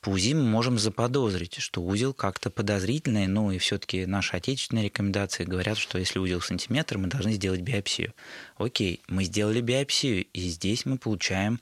По 0.00 0.10
УЗИ 0.10 0.34
мы 0.34 0.42
можем 0.42 0.78
заподозрить, 0.78 1.56
что 1.58 1.82
узел 1.82 2.12
как-то 2.12 2.50
подозрительный, 2.50 3.26
ну 3.26 3.50
и 3.50 3.58
все-таки 3.58 4.04
наши 4.06 4.36
отечественные 4.36 4.84
рекомендации 4.86 5.44
говорят, 5.44 5.78
что 5.78 5.98
если 5.98 6.18
узел 6.18 6.40
сантиметр, 6.40 6.98
мы 6.98 7.08
должны 7.08 7.32
сделать 7.32 7.60
биопсию. 7.60 8.12
Окей, 8.58 9.00
мы 9.08 9.24
сделали 9.24 9.60
биопсию, 9.60 10.26
и 10.32 10.40
здесь 10.48 10.84
мы 10.84 10.98
получаем 10.98 11.60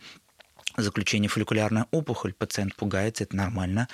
заключение 0.82 1.28
фолликулярная 1.28 1.86
опухоль, 1.90 2.32
пациент 2.32 2.74
пугается, 2.74 3.24
это 3.24 3.36
нормально. 3.36 3.88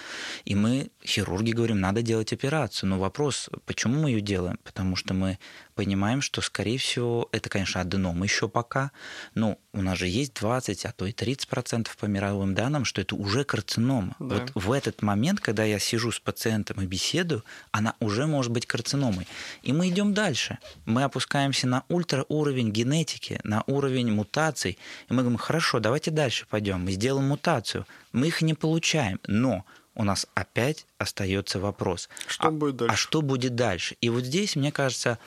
И 0.45 0.55
мы, 0.55 0.91
хирурги, 1.05 1.53
говорим, 1.53 1.81
надо 1.81 2.03
делать 2.03 2.33
операцию. 2.33 2.89
Но 2.91 2.99
вопрос, 2.99 3.49
почему 3.67 4.03
мы 4.03 4.11
ее 4.11 4.21
делаем? 4.21 4.59
Потому 4.65 4.97
что 4.97 5.15
мы 5.15 5.39
понимаем, 5.75 6.21
что, 6.21 6.41
скорее 6.41 6.79
всего, 6.79 7.29
это, 7.33 7.49
конечно, 7.49 7.81
аденом 7.81 8.23
еще 8.23 8.49
пока, 8.49 8.91
но 9.35 9.59
у 9.73 9.83
нас 9.83 9.99
же 9.99 10.07
есть 10.07 10.35
20, 10.35 10.87
а 10.87 10.93
то 10.93 11.07
и 11.07 11.13
30 11.13 11.49
процентов 11.49 11.97
по 11.97 12.07
мировым 12.07 12.55
данным, 12.55 12.85
что 12.85 13.01
это 13.01 13.15
уже 13.17 13.45
карцинома. 13.45 14.15
Да. 14.19 14.37
Вот 14.37 14.53
в 14.55 14.73
этот 14.73 15.03
момент, 15.03 15.41
когда 15.41 15.65
я 15.65 15.79
сижу 15.79 16.13
с 16.13 16.21
пациентом 16.21 16.81
и 16.81 16.87
беседую, 16.87 17.45
она 17.73 17.95
уже 18.01 18.27
может 18.27 18.53
быть 18.53 18.67
карциномой. 18.67 19.27
И 19.63 19.73
мы 19.73 19.89
идем 19.89 20.15
дальше. 20.15 20.59
Мы 20.87 21.03
опускаемся 21.03 21.67
на 21.67 21.85
ультрауровень 21.89 22.71
генетики, 22.71 23.41
на 23.45 23.65
уровень 23.67 24.13
мутаций, 24.13 24.79
и 25.09 25.13
мы 25.13 25.23
говорим, 25.23 25.39
хорошо, 25.39 25.81
давайте 25.81 26.11
дальше 26.11 26.47
пойдем, 26.49 26.85
мы 26.85 26.93
сделаем 26.93 27.29
мутацию. 27.29 27.87
Мы 28.13 28.29
их 28.29 28.43
не 28.43 28.55
получаем, 28.55 29.21
но 29.27 29.65
у 29.95 30.05
нас 30.05 30.27
опять 30.35 30.87
остается 30.99 31.61
вопрос. 31.61 32.09
Что 32.27 32.49
а, 32.49 32.51
будет 32.51 32.77
дальше? 32.77 32.93
А 32.93 32.97
что 32.97 33.23
будет 33.23 33.55
дальше? 33.55 33.97
И 34.01 34.09
вот 34.09 34.25
здесь, 34.25 34.57
мне 34.57 34.73
кажется, 34.73 35.19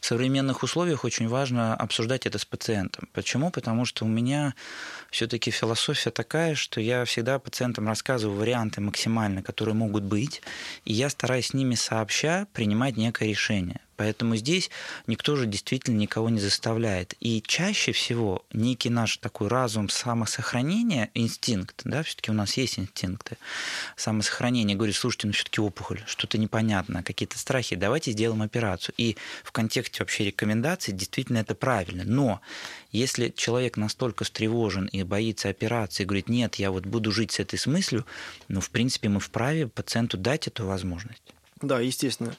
в 0.00 0.06
современных 0.06 0.62
условиях 0.62 1.04
очень 1.04 1.28
важно 1.28 1.74
обсуждать 1.74 2.26
это 2.26 2.38
с 2.38 2.44
пациентом. 2.44 3.08
Почему? 3.12 3.50
Потому 3.50 3.84
что 3.84 4.04
у 4.04 4.08
меня 4.08 4.54
все-таки 5.10 5.50
философия 5.50 6.10
такая, 6.10 6.54
что 6.54 6.80
я 6.80 7.04
всегда 7.04 7.38
пациентам 7.38 7.88
рассказываю 7.88 8.38
варианты 8.38 8.80
максимально, 8.80 9.42
которые 9.42 9.74
могут 9.74 10.04
быть, 10.04 10.42
и 10.84 10.92
я 10.92 11.08
стараюсь 11.10 11.48
с 11.48 11.54
ними 11.54 11.74
сообща 11.74 12.46
принимать 12.52 12.96
некое 12.96 13.28
решение. 13.28 13.80
Поэтому 13.96 14.36
здесь 14.36 14.70
никто 15.06 15.36
же 15.36 15.46
действительно 15.46 15.96
никого 15.96 16.28
не 16.28 16.40
заставляет. 16.40 17.14
И 17.20 17.42
чаще 17.46 17.92
всего 17.92 18.44
некий 18.52 18.90
наш 18.90 19.16
такой 19.18 19.48
разум 19.48 19.88
самосохранения, 19.88 21.10
инстинкт, 21.14 21.82
да, 21.84 22.02
все-таки 22.02 22.30
у 22.30 22.34
нас 22.34 22.56
есть 22.56 22.78
инстинкты 22.78 23.36
самосохранения, 23.96 24.74
говорит, 24.74 24.96
слушайте, 24.96 25.26
ну 25.26 25.32
все-таки 25.32 25.60
опухоль, 25.60 26.02
что-то 26.06 26.38
непонятно, 26.38 27.02
какие-то 27.02 27.38
страхи, 27.38 27.76
давайте 27.76 28.12
сделаем 28.12 28.42
операцию. 28.42 28.94
И 28.98 29.16
в 29.44 29.52
контексте 29.52 30.00
вообще 30.00 30.24
рекомендаций 30.24 30.92
действительно 30.92 31.38
это 31.38 31.54
правильно. 31.54 32.04
Но 32.04 32.40
если 32.92 33.32
человек 33.34 33.76
настолько 33.76 34.24
встревожен 34.24 34.86
и 34.86 35.02
боится 35.02 35.48
операции, 35.48 36.04
говорит, 36.04 36.28
нет, 36.28 36.56
я 36.56 36.70
вот 36.70 36.86
буду 36.86 37.12
жить 37.12 37.32
с 37.32 37.40
этой 37.40 37.58
с 37.58 37.66
мыслью, 37.66 38.06
ну, 38.48 38.60
в 38.60 38.70
принципе, 38.70 39.08
мы 39.08 39.20
вправе 39.20 39.66
пациенту 39.68 40.16
дать 40.16 40.46
эту 40.46 40.66
возможность. 40.66 41.22
Да, 41.62 41.80
естественно, 41.80 42.36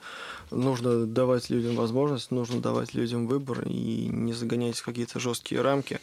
нужно 0.51 1.05
давать 1.05 1.49
людям 1.49 1.75
возможность, 1.75 2.31
нужно 2.31 2.61
давать 2.61 2.93
людям 2.93 3.27
выбор 3.27 3.63
и 3.65 4.07
не 4.11 4.33
загонять 4.33 4.77
в 4.77 4.85
какие-то 4.85 5.19
жесткие 5.19 5.61
рамки. 5.61 5.99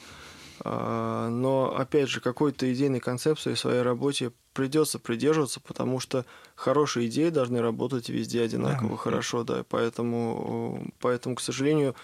А, 0.60 1.28
Но, 1.30 1.74
опять 1.76 2.08
же, 2.08 2.20
какой-то 2.20 2.72
идейной 2.72 3.00
концепции 3.00 3.54
в 3.54 3.58
своей 3.58 3.82
работе 3.82 4.32
придется 4.52 4.98
придерживаться, 4.98 5.60
потому 5.60 5.98
что 5.98 6.24
хорошие 6.54 7.08
идеи 7.08 7.30
должны 7.30 7.60
работать 7.60 8.08
везде 8.08 8.42
одинаково 8.42 8.90
Да. 8.90 8.96
хорошо, 8.96 9.42
да. 9.44 9.64
Поэтому, 9.68 10.92
поэтому, 11.00 11.34
к 11.34 11.40
сожалению, 11.40 11.94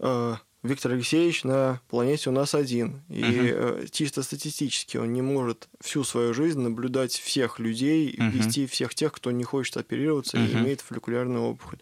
э, 0.00 0.34
Виктор 0.64 0.92
Алексеевич 0.92 1.44
на 1.44 1.80
планете 1.88 2.30
у 2.30 2.32
нас 2.32 2.54
один. 2.54 3.02
И 3.10 3.52
э, 3.54 3.84
чисто 3.90 4.22
статистически 4.22 4.96
он 4.96 5.12
не 5.12 5.20
может 5.20 5.68
всю 5.80 6.04
свою 6.04 6.32
жизнь 6.32 6.58
наблюдать 6.58 7.12
всех 7.12 7.58
людей, 7.58 8.16
Мгм. 8.18 8.30
вести 8.30 8.66
всех 8.66 8.94
тех, 8.94 9.12
кто 9.12 9.30
не 9.30 9.44
хочет 9.44 9.76
оперироваться 9.76 10.38
и 10.38 10.40
Мгм. 10.40 10.62
имеет 10.62 10.80
фолликулярную 10.80 11.44
опухоль. 11.44 11.78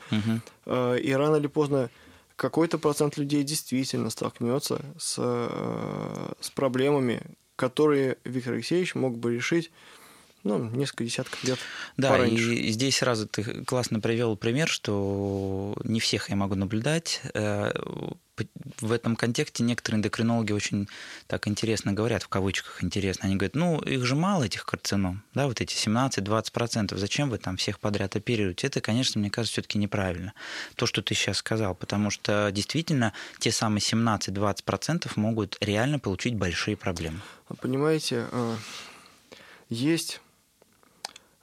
Э, 0.66 0.98
И 1.00 1.12
рано 1.12 1.36
или 1.36 1.46
поздно 1.46 1.90
какой-то 2.34 2.76
процент 2.78 3.16
людей 3.18 3.44
действительно 3.44 4.10
столкнется 4.10 4.84
с, 4.98 5.14
э, 5.18 6.32
с 6.40 6.50
проблемами, 6.50 7.22
которые 7.54 8.18
Виктор 8.24 8.54
Алексеевич 8.54 8.96
мог 8.96 9.16
бы 9.16 9.32
решить 9.36 9.70
ну, 10.42 10.58
несколько 10.70 11.04
десятков 11.04 11.44
лет 11.44 11.60
Да, 11.96 12.08
пораньше. 12.08 12.52
и 12.54 12.72
здесь 12.72 12.96
сразу 12.96 13.28
ты 13.28 13.44
классно 13.64 14.00
привел 14.00 14.36
пример, 14.36 14.66
что 14.66 15.76
не 15.84 16.00
всех 16.00 16.30
я 16.30 16.34
могу 16.36 16.56
наблюдать. 16.56 17.22
В 18.80 18.92
этом 18.92 19.14
контексте 19.14 19.62
некоторые 19.62 19.98
эндокринологи 19.98 20.52
очень 20.52 20.88
так 21.26 21.46
интересно 21.46 21.92
говорят, 21.92 22.22
в 22.22 22.28
кавычках 22.28 22.82
интересно. 22.82 23.26
Они 23.26 23.36
говорят, 23.36 23.54
ну, 23.54 23.78
их 23.80 24.04
же 24.06 24.14
мало, 24.16 24.44
этих 24.44 24.64
карцином, 24.64 25.22
да, 25.34 25.46
вот 25.46 25.60
эти 25.60 25.74
17-20%. 25.74 26.96
Зачем 26.96 27.28
вы 27.28 27.38
там 27.38 27.56
всех 27.58 27.78
подряд 27.78 28.16
оперируете? 28.16 28.66
Это, 28.66 28.80
конечно, 28.80 29.20
мне 29.20 29.30
кажется, 29.30 29.52
все-таки 29.52 29.78
неправильно. 29.78 30.32
То, 30.76 30.86
что 30.86 31.02
ты 31.02 31.14
сейчас 31.14 31.38
сказал, 31.38 31.74
потому 31.74 32.10
что 32.10 32.50
действительно 32.52 33.12
те 33.38 33.52
самые 33.52 33.80
17-20% 33.80 35.10
могут 35.16 35.58
реально 35.60 35.98
получить 35.98 36.34
большие 36.34 36.76
проблемы. 36.76 37.20
Понимаете, 37.60 38.26
э, 38.32 38.56
есть, 39.68 40.20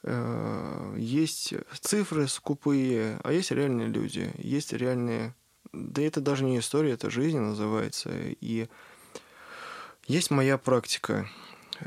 э, 0.03 0.95
есть 0.97 1.53
цифры 1.81 2.27
скупые, 2.27 3.19
а 3.23 3.31
есть 3.31 3.51
реальные 3.51 3.87
люди, 3.87 4.31
есть 4.37 4.73
реальные... 4.73 5.35
Да 5.73 6.01
это 6.01 6.21
даже 6.21 6.43
не 6.43 6.59
история, 6.59 6.91
это 6.91 7.09
жизнь 7.09 7.37
называется. 7.39 8.09
И 8.41 8.67
есть 10.07 10.31
моя 10.31 10.57
практика, 10.57 11.29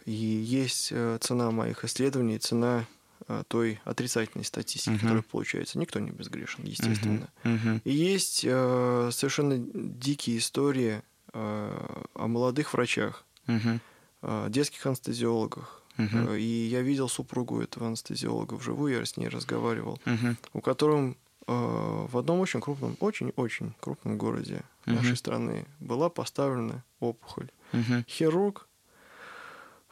и 0.05 0.13
есть 0.13 0.89
э, 0.93 1.19
цена 1.21 1.51
моих 1.51 1.85
исследований, 1.85 2.39
цена 2.39 2.87
э, 3.29 3.43
той 3.49 3.81
отрицательной 3.85 4.45
статистики, 4.45 4.91
Мгм. 4.91 5.01
которая 5.01 5.23
получается. 5.23 5.79
Никто 5.79 5.99
не 5.99 6.11
безгрешен, 6.11 6.65
естественно. 6.65 7.29
Мгм. 7.45 7.55
Мгм. 7.55 7.83
И 7.85 7.93
есть 7.93 8.43
э, 8.45 9.11
совершенно 9.13 9.59
дикие 9.59 10.39
истории 10.39 11.03
э, 11.33 12.03
о 12.15 12.27
молодых 12.29 12.73
врачах, 12.75 13.25
Мгм. 13.47 13.81
э, 14.23 14.47
детских 14.51 14.87
анестезиологах. 14.87 15.83
Мгм. 15.97 16.29
Э, 16.31 16.39
И 16.39 16.69
я 16.69 16.81
видел 16.83 17.09
супругу 17.09 17.61
этого 17.61 17.89
анестезиолога 17.89 18.55
вживую, 18.55 18.95
я 18.99 19.05
с 19.05 19.17
ней 19.17 19.29
разговаривал, 19.29 20.01
Мгм. 20.05 20.37
у 20.53 20.61
которого 20.61 21.15
в 21.47 22.17
одном 22.19 22.41
очень 22.41 22.61
крупном, 22.61 22.97
очень-очень 23.01 23.75
крупном 23.81 24.17
городе 24.19 24.63
Мгм. 24.87 24.97
нашей 24.97 25.17
страны 25.17 25.67
была 25.81 26.09
поставлена 26.09 26.85
опухоль. 27.01 27.51
Мгм. 27.73 28.05
Хирург, 28.09 28.69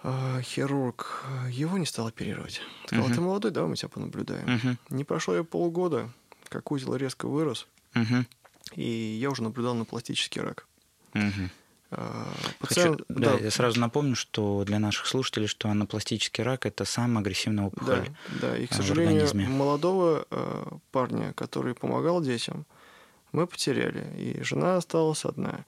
э, 0.02 0.40
хирург, 0.43 1.24
э, 1.47 1.51
его 1.51 1.78
не 1.78 1.86
стал 1.86 2.06
оперировать. 2.06 2.60
Сказал, 2.86 3.06
Мгм. 3.06 3.14
ты 3.14 3.20
молодой, 3.20 3.51
давай 3.51 3.70
мы 3.70 3.77
тебя 3.77 3.89
понаблюдаем. 3.89 4.48
Мгм. 4.51 4.78
Не 4.90 5.05
прошло 5.05 5.36
и 5.36 5.43
полгода, 5.43 6.10
как 6.48 6.70
узел 6.72 6.94
резко 6.97 7.27
вырос, 7.28 7.66
Мгм. 7.94 8.27
и 8.74 8.82
я 9.20 9.31
уже 9.31 9.43
наблюдал 9.43 9.74
на 9.74 9.85
пластический 9.85 10.40
рак. 10.40 10.66
Мгм. 11.14 11.51
А, 11.93 12.25
Хочу, 12.61 12.61
Пациент, 12.61 13.03
да, 13.09 13.33
да, 13.33 13.39
я 13.39 13.51
сразу 13.51 13.81
напомню, 13.81 14.15
что 14.15 14.62
для 14.65 14.79
наших 14.79 15.07
слушателей, 15.07 15.49
что 15.49 15.69
анапластический 15.69 16.45
рак 16.45 16.67
это 16.67 16.85
самая 16.85 17.21
агрессивная 17.21 17.65
да, 17.65 17.69
опухоль. 17.69 18.11
да, 18.41 18.57
и, 18.57 18.67
к 18.67 18.73
сожалению, 18.73 19.51
молодого 19.51 20.25
э, 20.31 20.65
парня, 20.93 21.33
который 21.33 21.75
помогал 21.75 22.23
детям, 22.23 22.65
мы 23.33 23.47
потеряли, 23.47 24.07
и 24.19 24.43
жена 24.43 24.77
осталась 24.77 25.25
одна. 25.25 25.65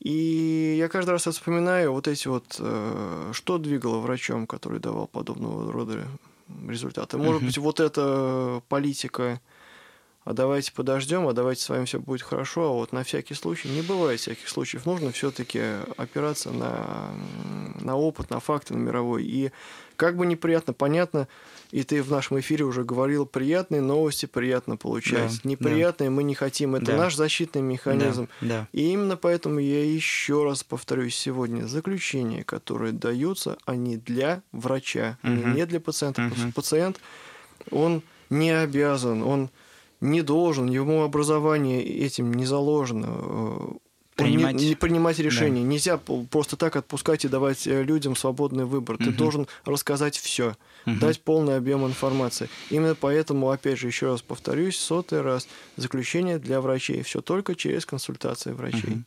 И 0.00 0.76
я 0.78 0.88
каждый 0.88 1.10
раз 1.10 1.26
вспоминаю 1.26 1.92
вот 1.92 2.08
эти 2.08 2.28
вот, 2.28 2.56
э, 2.58 3.30
что 3.32 3.58
двигало 3.58 3.98
врачом, 3.98 4.46
который 4.46 4.78
давал 4.78 5.06
подобного 5.06 5.70
рода 5.72 6.06
результаты. 6.68 7.18
Может 7.18 7.42
Мгм. 7.42 7.46
быть, 7.48 7.58
вот 7.58 7.80
эта 7.80 8.62
политика, 8.68 9.40
а 10.24 10.34
давайте 10.34 10.72
подождем, 10.72 11.26
а 11.28 11.32
давайте 11.32 11.62
с 11.62 11.68
вами 11.68 11.86
все 11.86 11.98
будет 11.98 12.22
хорошо, 12.22 12.70
а 12.70 12.72
вот 12.72 12.92
на 12.92 13.04
всякий 13.04 13.34
случай, 13.34 13.68
не 13.68 13.80
бывает 13.80 14.20
всяких 14.20 14.48
случаев, 14.48 14.84
нужно 14.84 15.12
все-таки 15.12 15.60
опираться 15.96 16.50
на, 16.50 17.10
на 17.80 17.96
опыт, 17.96 18.28
на 18.30 18.38
факты, 18.38 18.74
на 18.74 18.78
мировой. 18.78 19.24
И 19.24 19.50
как 19.96 20.16
бы 20.16 20.26
неприятно, 20.26 20.74
понятно, 20.74 21.26
и 21.70 21.84
ты 21.84 22.02
в 22.02 22.10
нашем 22.10 22.38
эфире 22.40 22.64
уже 22.64 22.84
говорил, 22.84 23.24
приятные 23.24 23.80
новости 23.80 24.26
приятно 24.26 24.76
получать. 24.76 25.40
Да, 25.42 25.48
Неприятные 25.48 26.10
да. 26.10 26.16
мы 26.16 26.22
не 26.22 26.34
хотим. 26.34 26.74
Это 26.74 26.86
да. 26.86 26.96
наш 26.96 27.16
защитный 27.16 27.62
механизм. 27.62 28.28
Да, 28.40 28.46
да. 28.48 28.68
И 28.72 28.92
именно 28.92 29.16
поэтому 29.16 29.58
я 29.58 29.84
еще 29.84 30.44
раз 30.44 30.64
повторюсь 30.64 31.14
сегодня. 31.14 31.66
Заключения, 31.66 32.44
которые 32.44 32.92
даются, 32.92 33.56
они 33.64 33.96
для 33.96 34.42
врача, 34.52 35.18
угу. 35.22 35.32
не 35.32 35.64
для 35.64 35.80
пациента. 35.80 36.26
Угу. 36.26 36.52
Пациент, 36.54 37.00
он 37.70 38.02
не 38.30 38.50
обязан, 38.50 39.22
он 39.22 39.50
не 40.00 40.22
должен, 40.22 40.68
ему 40.68 41.02
образование 41.02 41.82
этим 41.82 42.32
не 42.34 42.44
заложено 42.44 43.08
э, 43.10 43.68
принимать, 44.24 44.54
не, 44.56 44.68
не 44.68 44.74
принимать 44.74 45.18
решения. 45.18 45.62
Да. 45.62 45.66
Нельзя 45.66 45.96
просто 45.96 46.56
так 46.56 46.76
отпускать 46.76 47.24
и 47.24 47.28
давать 47.28 47.66
э, 47.66 47.82
людям 47.82 48.16
свободный 48.16 48.64
выбор. 48.64 48.96
Угу. 48.96 49.04
Ты 49.04 49.12
должен 49.12 49.46
рассказать 49.64 50.16
все 50.16 50.56
угу. 50.86 50.96
дать 50.96 51.20
полный 51.20 51.56
объем 51.56 51.86
информации. 51.86 52.48
Именно 52.70 52.94
поэтому, 52.94 53.50
опять 53.50 53.78
же, 53.78 53.86
еще 53.86 54.10
раз 54.10 54.22
повторюсь, 54.22 54.78
сотый 54.78 55.22
раз, 55.22 55.48
заключение 55.76 56.38
для 56.38 56.60
врачей. 56.60 57.02
Все 57.02 57.20
только 57.20 57.54
через 57.54 57.86
консультации 57.86 58.52
врачей. 58.52 58.92
Угу. 58.92 59.02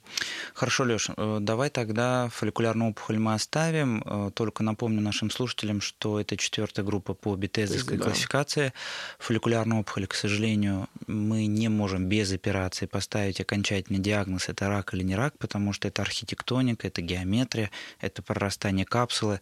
Хорошо, 0.53 0.83
Леш, 0.83 1.09
э, 1.15 1.37
давай 1.41 1.69
тогда 1.69 2.29
фолликулярную 2.33 2.91
опухоль 2.91 3.19
мы 3.19 3.33
оставим. 3.33 4.03
Э, 4.05 4.31
только 4.33 4.63
напомню 4.63 5.01
нашим 5.01 5.29
слушателям, 5.29 5.81
что 5.81 6.19
это 6.19 6.37
четвертая 6.37 6.85
группа 6.85 7.13
по 7.13 7.35
бетезовской 7.35 7.97
да. 7.97 8.05
классификации. 8.05 8.73
Фолликулярную 9.19 9.81
опухоль, 9.81 10.07
к 10.07 10.13
сожалению, 10.15 10.87
мы 11.07 11.45
не 11.45 11.69
можем 11.69 12.07
без 12.07 12.31
операции 12.31 12.85
поставить 12.85 13.39
окончательный 13.41 13.99
диагноз, 13.99 14.49
это 14.49 14.67
рак 14.69 14.93
или 14.93 15.02
не 15.03 15.15
рак, 15.15 15.37
потому 15.37 15.73
что 15.73 15.87
это 15.87 16.01
архитектоника, 16.01 16.87
это 16.87 17.01
геометрия, 17.01 17.71
это 18.01 18.21
прорастание 18.21 18.85
капсулы. 18.85 19.39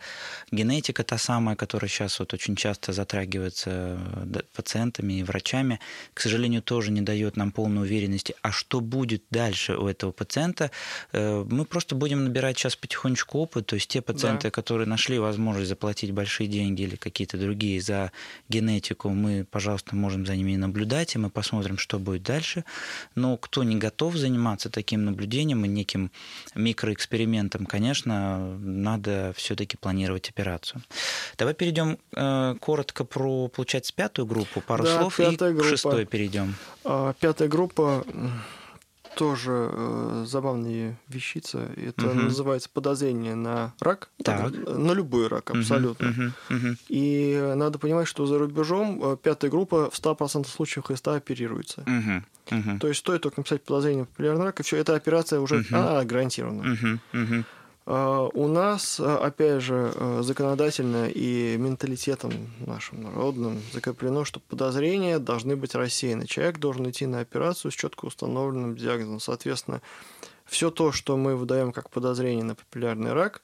Генетика 0.51 1.03
та 1.03 1.17
самая, 1.17 1.55
которая 1.55 1.89
сейчас 1.89 2.19
вот 2.19 2.33
очень 2.33 2.55
часто 2.55 2.93
затрагивается 2.93 3.99
пациентами 4.53 5.13
и 5.19 5.23
врачами, 5.23 5.79
к 6.13 6.19
сожалению, 6.19 6.61
тоже 6.61 6.91
не 6.91 7.01
дает 7.01 7.37
нам 7.37 7.51
полной 7.51 7.83
уверенности, 7.83 8.35
а 8.41 8.51
что 8.51 8.81
будет 8.81 9.23
дальше 9.29 9.75
у 9.77 9.87
этого 9.87 10.11
пациента. 10.11 10.71
Э, 11.11 11.45
мы 11.47 11.65
просто 11.65 11.95
будем 11.95 12.23
набирать 12.23 12.57
сейчас 12.57 12.75
потихонечку 12.75 13.39
опыт, 13.39 13.67
то 13.67 13.75
есть 13.75 13.87
те 13.87 14.01
пациенты, 14.01 14.47
да. 14.47 14.51
которые 14.51 14.87
нашли 14.87 15.19
возможность 15.19 15.69
заплатить 15.69 16.11
большие 16.11 16.47
деньги 16.47 16.83
или 16.83 16.95
какие-то 16.95 17.37
другие 17.37 17.81
за 17.81 18.11
генетику, 18.49 19.09
мы, 19.09 19.45
пожалуйста, 19.49 19.95
можем 19.95 20.25
за 20.25 20.35
ними 20.35 20.55
наблюдать, 20.55 21.15
и 21.15 21.17
мы 21.17 21.29
посмотрим, 21.29 21.77
что 21.77 21.99
будет 21.99 22.23
дальше. 22.23 22.63
Но 23.15 23.37
кто 23.37 23.63
не 23.63 23.75
готов 23.75 24.15
заниматься 24.15 24.69
таким 24.69 25.05
наблюдением 25.05 25.50
и 25.65 25.67
неким 25.67 26.11
микроэкспериментом, 26.55 27.65
конечно, 27.65 28.57
надо 28.59 29.33
все-таки 29.35 29.77
планировать 29.77 30.29
операцию. 30.29 30.81
Давай 31.37 31.53
перейдем 31.53 31.97
Э, 32.15 32.55
коротко 32.59 33.03
про, 33.03 33.47
получается, 33.47 33.93
пятую 33.93 34.25
группу, 34.25 34.61
пару 34.61 34.83
да, 34.83 34.99
слов, 34.99 35.19
и 35.19 35.23
группа. 35.53 35.63
к 35.63 35.69
шестой 35.69 36.05
перейдем. 36.05 36.55
А, 36.83 37.13
пятая 37.19 37.47
группа 37.47 38.05
тоже 39.15 39.69
э, 39.71 40.23
забавная 40.27 40.99
вещица. 41.07 41.69
Это 41.75 42.07
угу. 42.07 42.21
называется 42.21 42.69
подозрение 42.71 43.35
на 43.35 43.73
рак. 43.79 44.09
Так. 44.23 44.51
На 44.51 44.93
любой 44.93 45.27
рак, 45.27 45.51
абсолютно. 45.51 46.09
Угу, 46.09 46.21
угу, 46.21 46.67
угу. 46.67 46.75
И 46.89 47.53
надо 47.55 47.79
понимать, 47.79 48.07
что 48.07 48.25
за 48.25 48.39
рубежом 48.39 49.01
э, 49.03 49.17
пятая 49.21 49.51
группа 49.51 49.89
в 49.89 49.93
100% 49.93 50.47
случаев 50.47 50.85
христа 50.85 51.15
оперируется. 51.15 51.81
Угу, 51.81 52.57
угу. 52.57 52.79
То 52.79 52.87
есть 52.87 52.99
стоит 52.99 53.21
только 53.21 53.39
написать 53.39 53.63
подозрение 53.63 54.01
на 54.01 54.05
популярный 54.07 54.45
рак, 54.45 54.59
и 54.59 54.63
все, 54.63 54.77
эта 54.77 54.95
операция 54.95 55.39
уже 55.39 55.57
угу. 55.57 55.67
а, 55.71 56.03
гарантирована. 56.03 56.73
Угу, 56.73 57.23
угу. 57.23 57.43
А, 57.93 58.29
у 58.33 58.47
нас, 58.47 59.01
а, 59.01 59.17
опять 59.17 59.61
же, 59.61 59.91
а, 59.95 60.21
законодательно 60.23 61.09
и 61.09 61.57
менталитетом 61.57 62.31
нашим 62.65 63.03
народным 63.03 63.61
закреплено, 63.73 64.23
что 64.23 64.39
подозрения 64.39 65.19
должны 65.19 65.57
быть 65.57 65.75
рассеяны. 65.75 66.25
Человек 66.25 66.57
должен 66.57 66.89
идти 66.89 67.05
на 67.05 67.19
операцию 67.19 67.69
с 67.69 67.75
четко 67.75 68.05
установленным 68.05 68.77
диагнозом. 68.77 69.19
Соответственно, 69.19 69.81
все 70.45 70.71
то, 70.71 70.93
что 70.93 71.17
мы 71.17 71.35
выдаем 71.35 71.73
как 71.73 71.89
подозрение 71.89 72.45
на 72.45 72.55
популярный 72.55 73.11
рак, 73.11 73.41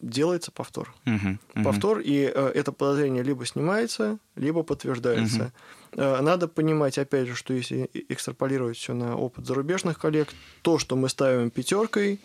делается 0.00 0.52
повтор. 0.52 0.94
Uh-huh, 1.04 1.38
uh-huh. 1.54 1.64
Повтор, 1.64 1.98
и 2.00 2.16
это 2.16 2.72
подозрение 2.72 3.22
либо 3.22 3.44
снимается, 3.44 4.18
либо 4.34 4.62
подтверждается. 4.62 5.52
Uh-huh. 5.92 6.22
Надо 6.22 6.48
понимать, 6.48 6.98
опять 6.98 7.28
же, 7.28 7.34
что 7.34 7.54
если 7.54 7.88
экстраполировать 8.08 8.76
все 8.76 8.94
на 8.94 9.16
опыт 9.16 9.46
зарубежных 9.46 9.98
коллег, 9.98 10.28
то, 10.62 10.78
что 10.78 10.96
мы 10.96 11.08
ставим 11.08 11.50
пятеркой, 11.50 12.18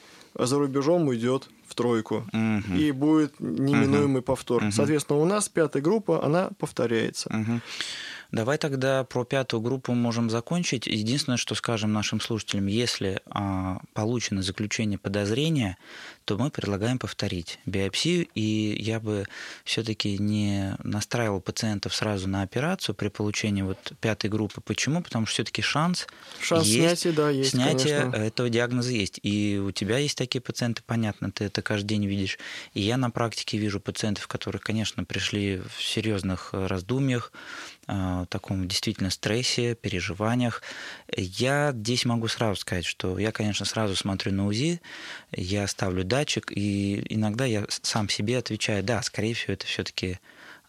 за 0.45 0.59
рубежом 0.59 1.07
уйдет 1.07 1.49
в 1.67 1.75
тройку. 1.75 2.25
Угу. 2.33 2.75
И 2.77 2.91
будет 2.91 3.39
неминуемый 3.39 4.19
угу. 4.19 4.25
повтор. 4.25 4.63
Угу. 4.63 4.71
Соответственно, 4.71 5.19
у 5.19 5.25
нас 5.25 5.49
пятая 5.49 5.81
группа, 5.81 6.23
она 6.23 6.49
повторяется. 6.59 7.29
Угу. 7.29 7.61
Давай 8.31 8.57
тогда 8.57 9.03
про 9.03 9.23
пятую 9.23 9.61
группу 9.61 9.93
можем 9.93 10.29
закончить. 10.29 10.85
Единственное, 10.85 11.37
что 11.37 11.55
скажем 11.55 11.93
нашим 11.93 12.19
слушателям, 12.19 12.67
если 12.67 13.21
а, 13.27 13.79
получено 13.93 14.41
заключение 14.41 14.97
подозрения, 14.97 15.77
то 16.25 16.37
мы 16.37 16.49
предлагаем 16.49 16.99
повторить 16.99 17.57
биопсию, 17.65 18.27
и 18.35 18.77
я 18.81 18.99
бы 18.99 19.25
все-таки 19.63 20.17
не 20.17 20.75
настраивал 20.83 21.39
пациентов 21.39 21.95
сразу 21.95 22.27
на 22.27 22.41
операцию 22.41 22.95
при 22.95 23.07
получении 23.07 23.61
вот 23.61 23.93
пятой 24.01 24.29
группы. 24.29 24.59
Почему? 24.59 25.01
Потому 25.01 25.25
что 25.25 25.35
все-таки 25.35 25.61
шанс, 25.61 26.05
шанс 26.41 26.65
есть, 26.65 27.01
снятия, 27.01 27.13
да, 27.13 27.29
есть, 27.29 27.51
конечно. 27.51 28.13
этого 28.13 28.49
диагноза 28.49 28.91
есть. 28.91 29.21
И 29.23 29.57
у 29.57 29.71
тебя 29.71 29.99
есть 29.99 30.17
такие 30.17 30.41
пациенты, 30.41 30.83
понятно, 30.85 31.31
ты 31.31 31.45
это 31.45 31.61
каждый 31.61 31.87
день 31.87 32.05
видишь. 32.07 32.39
И 32.73 32.81
я 32.81 32.97
на 32.97 33.09
практике 33.09 33.57
вижу 33.57 33.79
пациентов, 33.79 34.27
которые, 34.27 34.59
конечно, 34.59 35.05
пришли 35.05 35.61
в 35.77 35.81
серьезных 35.81 36.49
раздумьях, 36.51 37.31
таком 38.29 38.67
действительно 38.67 39.09
стрессе, 39.09 39.75
переживаниях. 39.75 40.61
Я 41.15 41.71
здесь 41.73 42.05
могу 42.05 42.27
сразу 42.27 42.59
сказать, 42.59 42.85
что 42.85 43.17
я, 43.17 43.31
конечно, 43.31 43.65
сразу 43.65 43.95
смотрю 43.95 44.33
на 44.33 44.45
УЗИ, 44.47 44.81
я 45.31 45.65
ставлю 45.67 46.03
датчик, 46.03 46.51
и 46.51 47.01
иногда 47.13 47.45
я 47.45 47.65
сам 47.69 48.09
себе 48.09 48.37
отвечаю, 48.37 48.83
да, 48.83 49.01
скорее 49.01 49.33
всего, 49.33 49.53
это 49.53 49.65
все-таки 49.65 50.19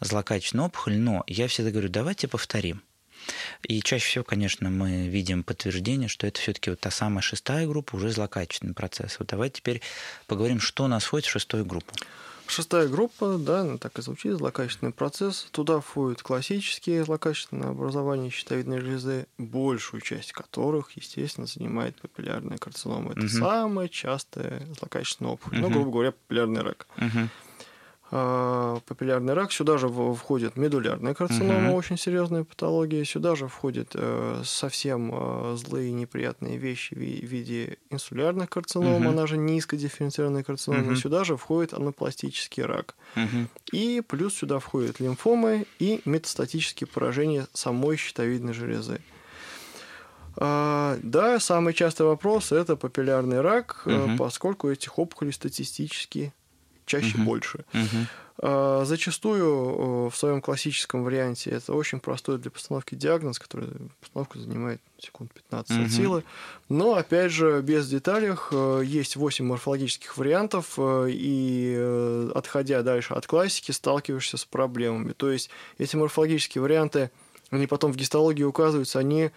злокачественная 0.01 0.67
опухоль, 0.67 0.97
но 0.97 1.25
я 1.27 1.49
всегда 1.49 1.71
говорю, 1.71 1.89
давайте 1.89 2.29
повторим. 2.29 2.83
И 3.63 3.83
чаще 3.83 4.07
всего, 4.07 4.25
конечно, 4.25 4.71
мы 4.71 5.09
видим 5.09 5.43
подтверждение, 5.43 6.09
что 6.09 6.27
это 6.27 6.41
все-таки 6.41 6.71
вот 6.71 6.81
та 6.81 6.91
самая 6.91 7.21
шестая 7.21 7.67
группа, 7.67 7.97
уже 7.97 8.11
злокачественный 8.11 8.75
процесс. 8.75 9.19
Вот 9.19 9.29
давайте 9.29 9.57
теперь 9.57 9.83
поговорим, 10.27 10.61
что 10.61 10.87
нас 10.87 11.05
входит 11.05 11.27
в 11.27 11.31
шестую 11.31 11.65
группу. 11.67 11.93
Шестая 12.49 12.89
группа, 12.89 13.37
да, 13.39 13.61
она 13.61 13.77
так 13.77 13.99
и 13.99 14.03
звучит, 14.03 14.37
злокачественный 14.37 14.93
процесс. 14.93 15.47
Туда 15.51 15.81
входят 15.81 16.23
классические 16.23 17.05
злокачественные 17.05 17.71
образования 17.71 18.31
щитовидной 18.31 18.81
железы, 18.81 19.27
большую 19.37 20.01
часть 20.01 20.33
которых, 20.33 20.93
естественно, 20.93 21.47
занимает 21.47 22.01
папиллярная 22.01 22.57
карцинома. 22.57 23.13
Это 23.13 23.21
угу. 23.21 23.29
самая 23.29 23.89
частая 23.89 24.67
злокачественная 24.79 25.33
опухоль. 25.33 25.59
Угу. 25.59 25.69
Ну, 25.69 25.75
грубо 25.75 25.91
говоря, 25.91 26.13
папиллярный 26.13 26.63
рак. 26.63 26.87
Угу. 26.97 27.29
А, 28.11 28.81
папиллярный 28.87 29.35
рак. 29.35 29.53
Сюда 29.53 29.77
же 29.77 29.89
входит 29.89 30.57
медулярная 30.57 31.13
карцинома, 31.13 31.69
угу. 31.69 31.77
очень 31.77 31.99
серьезная 31.99 32.43
патология. 32.45 33.05
Сюда 33.05 33.35
же 33.35 33.49
входят 33.49 33.91
э, 33.95 34.43
совсем 34.45 35.11
э, 35.13 35.57
злые 35.57 35.93
неприятные 35.93 36.57
вещи 36.57 36.95
в 36.95 36.99
виде 36.99 37.77
инсулярных 37.91 38.49
карцином, 38.49 39.03
угу. 39.03 39.11
она 39.11 39.27
же 39.27 39.37
низкодифференцированная 39.37 40.43
карцинома. 40.43 40.93
Угу. 40.93 40.97
Сюда 40.97 41.25
же 41.25 41.37
входит 41.37 41.75
анапластический 41.75 42.63
рак. 42.63 42.95
Угу. 43.15 43.47
И 43.73 44.03
плюс 44.07 44.35
сюда 44.35 44.59
входят 44.59 45.01
лимфомы 45.01 45.67
и 45.79 46.01
метастатические 46.07 46.89
поражения 46.89 47.47
самой 47.53 47.99
щитовидной 47.99 48.55
железы. 48.55 49.03
А, 50.37 50.97
да, 51.03 51.41
самый 51.41 51.75
частый 51.75 52.07
вопрос 52.07 52.53
это 52.53 52.77
папиллярный 52.77 53.43
рак, 53.43 53.83
угу. 53.85 54.17
поскольку 54.17 54.71
этих 54.71 54.99
опухолей 54.99 55.33
статистически 55.35 56.33
чаще 56.89 57.17
угу. 57.17 57.25
больше. 57.25 57.65
Угу. 57.73 58.85
Зачастую 58.85 60.11
в 60.11 60.17
своем 60.17 60.41
классическом 60.41 61.03
варианте 61.03 61.51
это 61.51 61.73
очень 61.75 61.99
простой 61.99 62.39
для 62.39 62.53
постановки 62.53 62.95
диагноз, 62.95 63.39
который 63.41 63.69
постановка 64.01 64.39
занимает 64.39 64.81
секунд 64.99 65.33
15 65.33 65.71
угу. 65.71 65.85
от 65.85 65.91
силы. 65.91 66.25
Но, 66.69 66.95
опять 66.95 67.33
же, 67.33 67.61
без 67.63 67.89
деталей, 67.89 68.35
э, 68.51 68.83
есть 68.85 69.17
8 69.17 69.45
морфологических 69.45 70.17
вариантов, 70.17 70.75
э, 70.77 71.09
и 71.11 71.75
э, 71.77 72.31
отходя 72.35 72.83
дальше 72.83 73.15
от 73.15 73.27
классики, 73.27 73.73
сталкиваешься 73.73 74.37
с 74.37 74.45
проблемами. 74.45 75.13
То 75.13 75.31
есть 75.31 75.51
эти 75.79 75.97
морфологические 75.97 76.63
варианты, 76.63 77.11
они 77.51 77.67
потом 77.67 77.93
в 77.93 77.97
гистологии 77.97 78.45
указываются, 78.45 78.99
они 78.99 79.31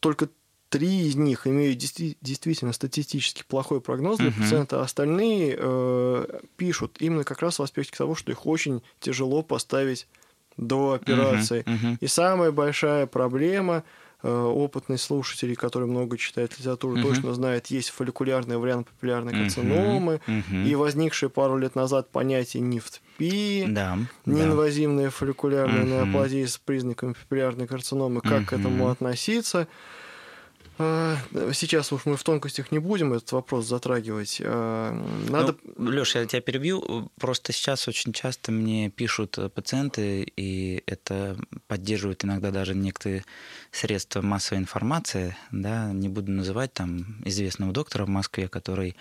только 0.00 0.30
Три 0.72 1.06
из 1.06 1.16
них 1.16 1.46
имеют 1.46 1.76
действительно 1.76 2.72
статистически 2.72 3.44
плохой 3.46 3.82
прогноз 3.82 4.16
для 4.16 4.28
uh-huh. 4.28 4.40
пациента, 4.40 4.80
а 4.80 4.84
остальные 4.84 5.54
э, 5.58 6.40
пишут 6.56 6.96
именно 6.98 7.24
как 7.24 7.42
раз 7.42 7.58
в 7.58 7.62
аспекте 7.62 7.94
того, 7.98 8.14
что 8.14 8.32
их 8.32 8.46
очень 8.46 8.80
тяжело 8.98 9.42
поставить 9.42 10.08
до 10.56 10.92
операции. 10.92 11.60
Uh-huh. 11.60 11.78
Uh-huh. 11.78 11.96
И 12.00 12.06
самая 12.06 12.52
большая 12.52 13.06
проблема 13.06 13.84
опытный 14.22 14.96
слушатель, 14.98 15.54
который 15.56 15.88
много 15.88 16.16
читает 16.16 16.56
литературу, 16.58 16.94
угу. 16.94 17.08
точно 17.08 17.34
знает, 17.34 17.66
есть 17.66 17.90
фолликулярный 17.90 18.56
вариант 18.56 18.86
папиллярной 18.86 19.32
карциномы 19.32 20.20
угу. 20.28 20.56
и 20.64 20.76
возникшее 20.76 21.28
пару 21.28 21.58
лет 21.58 21.74
назад 21.74 22.08
понятие 22.10 22.62
НИФТПИ, 22.62 23.64
да, 23.66 23.98
неинвазивная 24.24 25.10
фолликулярная 25.10 25.82
угу. 25.82 25.88
неоплазия 25.88 26.46
с 26.46 26.56
признаками 26.56 27.14
папиллярной 27.14 27.66
карциномы, 27.66 28.20
как 28.20 28.42
угу. 28.42 28.46
к 28.46 28.52
этому 28.52 28.90
относиться– 28.90 29.66
сейчас 30.78 31.92
уж 31.92 32.06
мы 32.06 32.16
в 32.16 32.22
тонкостях 32.24 32.72
не 32.72 32.78
будем 32.78 33.12
этот 33.12 33.32
вопрос 33.32 33.66
затрагивать. 33.66 34.40
А, 34.44 34.92
надо... 35.28 35.56
Ну, 35.76 35.90
Леш, 35.90 36.14
я 36.14 36.26
тебя 36.26 36.40
перебью. 36.40 37.10
Просто 37.20 37.52
сейчас 37.52 37.88
очень 37.88 38.12
часто 38.12 38.52
мне 38.52 38.90
пишут 38.90 39.38
пациенты, 39.54 40.22
и 40.36 40.82
это 40.86 41.36
поддерживают 41.66 42.24
иногда 42.24 42.50
даже 42.50 42.74
некоторые 42.74 43.24
средства 43.70 44.22
массовой 44.22 44.60
информации. 44.60 45.36
Да, 45.50 45.92
не 45.92 46.08
буду 46.08 46.32
называть 46.32 46.72
там 46.72 47.16
известного 47.24 47.72
доктора 47.72 48.04
в 48.04 48.08
Москве, 48.08 48.48
который 48.48 48.96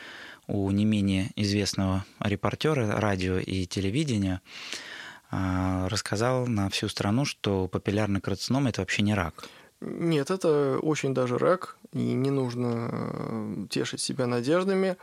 у 0.47 0.69
не 0.71 0.85
менее 0.85 1.31
известного 1.35 2.05
репортера 2.19 2.99
радио 2.99 3.37
и 3.37 3.65
телевидения 3.65 4.41
а, 5.29 5.87
рассказал 5.87 6.45
на 6.47 6.69
всю 6.69 6.89
страну, 6.89 7.23
что 7.25 7.67
папиллярный 7.67 8.19
карцином– 8.19 8.67
это 8.67 8.81
вообще 8.81 9.01
не 9.01 9.13
рак. 9.13 9.47
Нет, 9.81 10.29
это 10.29 10.77
очень 10.81 11.13
даже 11.13 11.37
рак, 11.37 11.75
и 11.91 12.13
не 12.13 12.29
нужно 12.29 12.89
э, 12.91 13.65
тешить 13.69 14.01
себя 14.01 14.27
надеждами. 14.27 14.97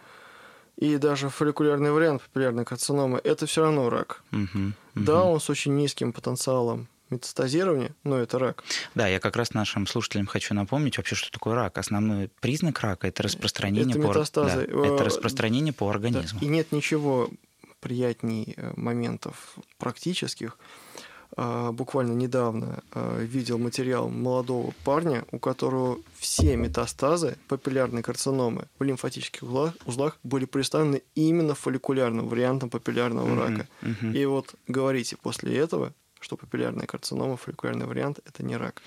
И 0.76 0.96
даже 0.96 1.28
фолликулярный 1.28 1.90
вариант 1.90 2.22
папиллярной 2.22 2.64
карциномы– 2.64 3.20
это 3.24 3.46
все 3.46 3.62
равно 3.62 3.90
рак. 3.90 4.22
Угу, 4.30 4.42
угу. 4.42 4.72
Да, 4.94 5.24
он 5.24 5.40
с 5.40 5.50
очень 5.50 5.76
низким 5.76 6.12
потенциалом 6.12 6.86
метастазирования, 7.10 7.94
но 8.05 8.18
это 8.18 8.38
рак. 8.38 8.62
Да, 8.94 9.09
я 9.09 9.18
как 9.18 9.34
раз 9.34 9.55
нашим 9.55 9.86
слушателям 9.88 10.26
хочу 10.26 10.55
напомнить 10.55 10.96
вообще, 10.98 11.16
что 11.16 11.32
такое 11.32 11.55
рак. 11.56 11.78
Основной 11.78 12.30
признак 12.40 12.80
рака– 12.80 13.09
это 13.09 13.24
распространение, 13.24 13.96
это 13.96 14.00
по... 14.00 14.09
метастазы. 14.09 14.68
Да, 14.68 14.86
это 14.86 15.05
распространение 15.05 15.72
по 15.72 15.88
организму. 15.90 16.38
Да. 16.40 16.46
И 16.46 16.48
нет 16.48 16.70
ничего 16.70 17.28
приятней 17.80 18.55
э, 18.56 18.72
моментов 18.76 19.56
практических, 19.78 20.59
буквально 21.36 22.12
недавно 22.12 22.82
а, 22.92 23.18
видел 23.20 23.59
материал 23.59 24.09
молодого 24.09 24.72
парня, 24.84 25.24
у 25.30 25.38
которого 25.38 25.98
все 26.16 26.56
метастазы 26.56 27.36
папиллярной 27.48 28.02
карциномы 28.02 28.64
в 28.78 28.82
лимфатических 28.84 29.42
узлах, 29.42 29.74
узлах 29.86 30.18
были 30.22 30.46
представлены 30.46 31.02
именно 31.14 31.55
фолликулярным 31.55 32.28
вариантом 32.28 32.70
папиллярного 32.70 33.28
mm-hmm. 33.28 33.38
рака. 33.38 33.68
Mm-hmm. 33.82 34.16
И 34.16 34.26
вот 34.26 34.55
говорите 34.66 35.16
после 35.16 35.56
этого, 35.56 35.92
что 36.20 36.36
папиллярная 36.36 36.86
карцинома, 36.86 37.36
фолликулярный 37.36 37.86
вариант– 37.86 38.20
это 38.24 38.45
не 38.45 38.57
рак. 38.57 38.82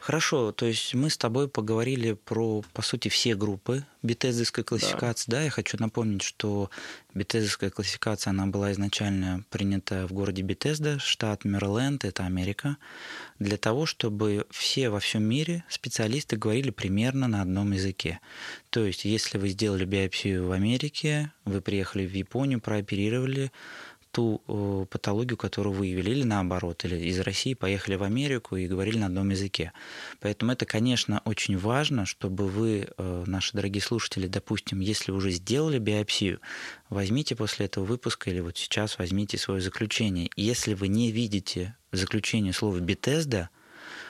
Хорошо, 0.00 0.52
то 0.52 0.66
есть 0.66 0.94
мы 0.94 1.10
с 1.10 1.16
тобой 1.16 1.48
поговорили 1.48 2.12
про, 2.12 2.62
по 2.72 2.82
сути, 2.82 3.08
все 3.08 3.34
группы 3.34 3.84
бетезовской 4.02 4.64
классификации. 4.64 5.30
Да. 5.30 5.38
да, 5.38 5.44
я 5.44 5.50
хочу 5.50 5.76
напомнить, 5.78 6.22
что 6.22 6.70
бетезовская 7.14 7.70
классификация, 7.70 8.30
она 8.30 8.46
была 8.46 8.72
изначально 8.72 9.44
принята 9.50 10.06
в 10.06 10.12
городе 10.12 10.42
Бетезда, 10.42 10.98
штат 10.98 11.44
Мэриленд, 11.44 12.04
это 12.04 12.24
Америка, 12.24 12.78
для 13.38 13.56
того, 13.56 13.86
чтобы 13.86 14.46
все 14.50 14.88
во 14.90 15.00
всем 15.00 15.22
мире 15.24 15.64
специалисты 15.68 16.36
говорили 16.36 16.70
примерно 16.70 17.28
на 17.28 17.42
одном 17.42 17.72
языке. 17.72 18.20
То 18.70 18.84
есть, 18.84 19.04
если 19.04 19.38
вы 19.38 19.48
сделали 19.48 19.84
биопсию 19.84 20.46
в 20.46 20.52
Америке, 20.52 21.32
вы 21.44 21.60
приехали 21.60 22.06
в 22.06 22.12
Японию, 22.14 22.60
прооперировали, 22.60 23.52
ту 24.12 24.42
э, 24.46 24.86
патологию, 24.90 25.36
которую 25.36 25.74
выявили, 25.74 26.10
или 26.10 26.22
наоборот, 26.22 26.84
или 26.84 26.96
из 26.96 27.18
России 27.20 27.54
поехали 27.54 27.96
в 27.96 28.02
Америку 28.02 28.56
и 28.56 28.68
говорили 28.68 28.98
на 28.98 29.06
одном 29.06 29.30
языке. 29.30 29.72
Поэтому 30.20 30.52
это, 30.52 30.66
конечно, 30.66 31.22
очень 31.24 31.58
важно, 31.58 32.06
чтобы 32.06 32.46
вы, 32.46 32.88
э, 32.96 33.24
наши 33.26 33.54
дорогие 33.54 33.82
слушатели, 33.82 34.26
допустим, 34.26 34.80
если 34.80 35.10
уже 35.12 35.30
сделали 35.30 35.78
биопсию, 35.78 36.40
возьмите 36.90 37.34
после 37.34 37.66
этого 37.66 37.84
выпуска 37.84 38.30
или 38.30 38.40
вот 38.40 38.58
сейчас 38.58 38.98
возьмите 38.98 39.38
свое 39.38 39.60
заключение. 39.60 40.30
Если 40.36 40.74
вы 40.74 40.88
не 40.88 41.10
видите 41.10 41.74
заключение 41.90 42.52
слова 42.52 42.78
«бетезда», 42.78 43.48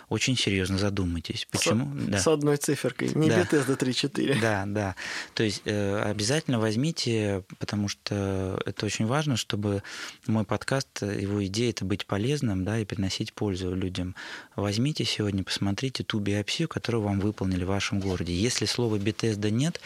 очень 0.08 0.36
серьезно 0.36 0.78
задумайтесь. 0.78 1.46
Почему? 1.50 1.86
С, 1.98 2.04
да. 2.06 2.18
с 2.18 2.26
одной 2.26 2.56
циферкой, 2.56 3.10
не 3.14 3.28
да. 3.28 3.42
Bethesda 3.42 3.78
3.4. 3.78 4.40
Да, 4.40 4.64
да. 4.66 4.96
То 5.34 5.42
есть 5.42 5.62
э, 5.64 6.02
обязательно 6.02 6.58
возьмите, 6.58 7.44
потому 7.58 7.88
что 7.88 8.60
это 8.66 8.86
очень 8.86 9.06
важно, 9.06 9.36
чтобы 9.36 9.82
мой 10.26 10.44
подкаст, 10.44 11.02
его 11.02 11.44
идея 11.46 11.70
это 11.70 11.84
быть 11.84 12.06
полезным, 12.06 12.64
да, 12.64 12.78
и 12.78 12.84
приносить 12.84 13.32
пользу 13.32 13.74
людям. 13.74 14.14
Возьмите 14.56 15.04
сегодня, 15.04 15.44
посмотрите 15.44 16.04
ту 16.04 16.18
биопсию, 16.18 16.68
которую 16.68 17.02
вам 17.02 17.20
выполнили 17.20 17.64
в 17.64 17.68
вашем 17.68 18.00
городе. 18.00 18.34
Если 18.34 18.66
слова 18.66 18.96
Bethesda 18.96 19.50
нет, 19.50 19.80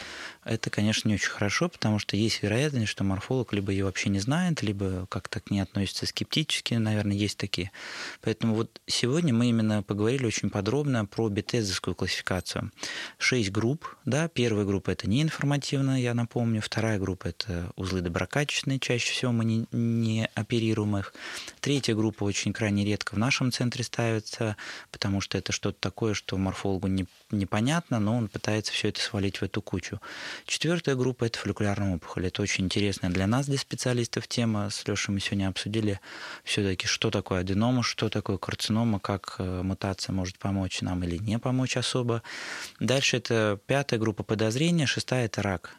это, 0.46 0.70
конечно, 0.70 1.08
не 1.08 1.14
очень 1.14 1.30
хорошо, 1.30 1.68
потому 1.68 1.98
что 1.98 2.16
есть 2.16 2.42
вероятность, 2.42 2.88
что 2.88 3.02
морфолог 3.02 3.52
либо 3.52 3.72
ее 3.72 3.84
вообще 3.84 4.10
не 4.10 4.20
знает, 4.20 4.62
либо 4.62 5.06
как-то 5.08 5.40
к 5.40 5.50
ней 5.50 5.60
относится 5.60 6.06
скептически, 6.06 6.74
наверное, 6.74 7.16
есть 7.16 7.36
такие. 7.36 7.72
Поэтому 8.20 8.54
вот 8.54 8.80
сегодня 8.86 9.34
мы 9.34 9.48
именно 9.48 9.82
поговорили 9.82 10.24
очень 10.24 10.50
подробно 10.50 11.04
про 11.04 11.28
бетезовскую 11.28 11.96
классификацию. 11.96 12.70
Шесть 13.18 13.50
групп, 13.50 13.96
да, 14.04 14.28
первая 14.28 14.64
группа 14.64 14.90
это 14.90 15.08
неинформативная, 15.08 15.98
я 15.98 16.14
напомню, 16.14 16.62
вторая 16.62 16.98
группа 16.98 17.26
это 17.28 17.72
узлы 17.74 18.00
доброкачественные, 18.00 18.78
чаще 18.78 19.12
всего 19.12 19.32
мы 19.32 19.44
не, 19.44 19.66
не 19.72 20.28
оперируем 20.34 20.96
их. 20.96 21.12
Третья 21.60 21.94
группа 21.94 22.22
очень 22.22 22.52
крайне 22.52 22.84
редко 22.84 23.16
в 23.16 23.18
нашем 23.18 23.50
центре 23.50 23.82
ставится, 23.82 24.56
потому 24.92 25.20
что 25.20 25.38
это 25.38 25.50
что-то 25.50 25.78
такое, 25.80 26.14
что 26.14 26.36
морфологу 26.36 26.86
не, 26.86 27.06
непонятно, 27.32 27.98
но 27.98 28.16
он 28.16 28.28
пытается 28.28 28.72
все 28.72 28.88
это 28.88 29.00
свалить 29.00 29.38
в 29.38 29.42
эту 29.42 29.60
кучу. 29.60 30.00
Четвертая 30.44 30.94
группа– 30.94 31.24
это 31.26 31.38
фолликулярная 31.38 31.96
опухоль. 31.96 32.26
Это 32.26 32.42
очень 32.42 32.64
интересная 32.64 33.10
для 33.10 33.26
нас, 33.26 33.46
для 33.46 33.58
специалистов, 33.58 34.28
тема. 34.28 34.70
С 34.70 34.86
Лешей 34.86 35.14
мы 35.14 35.20
сегодня 35.20 35.48
обсудили 35.48 36.00
все-таки, 36.44 36.86
что 36.86 37.10
такое 37.10 37.40
аденома, 37.40 37.82
что 37.82 38.08
такое 38.08 38.36
карцинома, 38.38 39.00
как 39.00 39.36
э, 39.38 39.62
мутация 39.62 40.12
может 40.12 40.38
помочь 40.38 40.82
нам 40.82 41.02
или 41.04 41.16
не 41.16 41.38
помочь 41.38 41.76
особо. 41.76 42.22
Дальше 42.80 43.16
это 43.16 43.58
пятая 43.66 43.98
группа 43.98 44.22
подозрения, 44.22 44.86
шестая– 44.86 45.24
это 45.26 45.42
рак. 45.42 45.70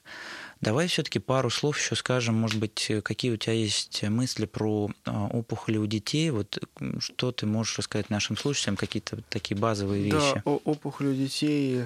Давай 0.60 0.88
все-таки 0.88 1.20
пару 1.20 1.50
слов 1.50 1.78
еще 1.78 1.96
скажем, 1.96 2.36
может 2.36 2.60
быть, 2.60 2.92
какие 3.04 3.32
у 3.32 3.38
тебя 3.38 3.54
есть 3.54 4.02
мысли 4.04 4.46
про 4.46 4.90
а, 5.06 5.28
опухоли 5.28 5.78
у 5.78 5.86
детей, 5.86 6.32
вот 6.32 6.58
что 7.00 7.32
ты 7.32 7.46
можешь 7.46 7.78
рассказать 7.78 8.10
нашим 8.10 8.38
слушателям, 8.38 8.76
какие-то 8.76 9.22
такие 9.30 9.56
базовые 9.56 10.04
вещи? 10.04 10.42
Да, 10.44 10.52
опухоли 10.52 11.10
у 11.10 11.14
детей 11.14 11.86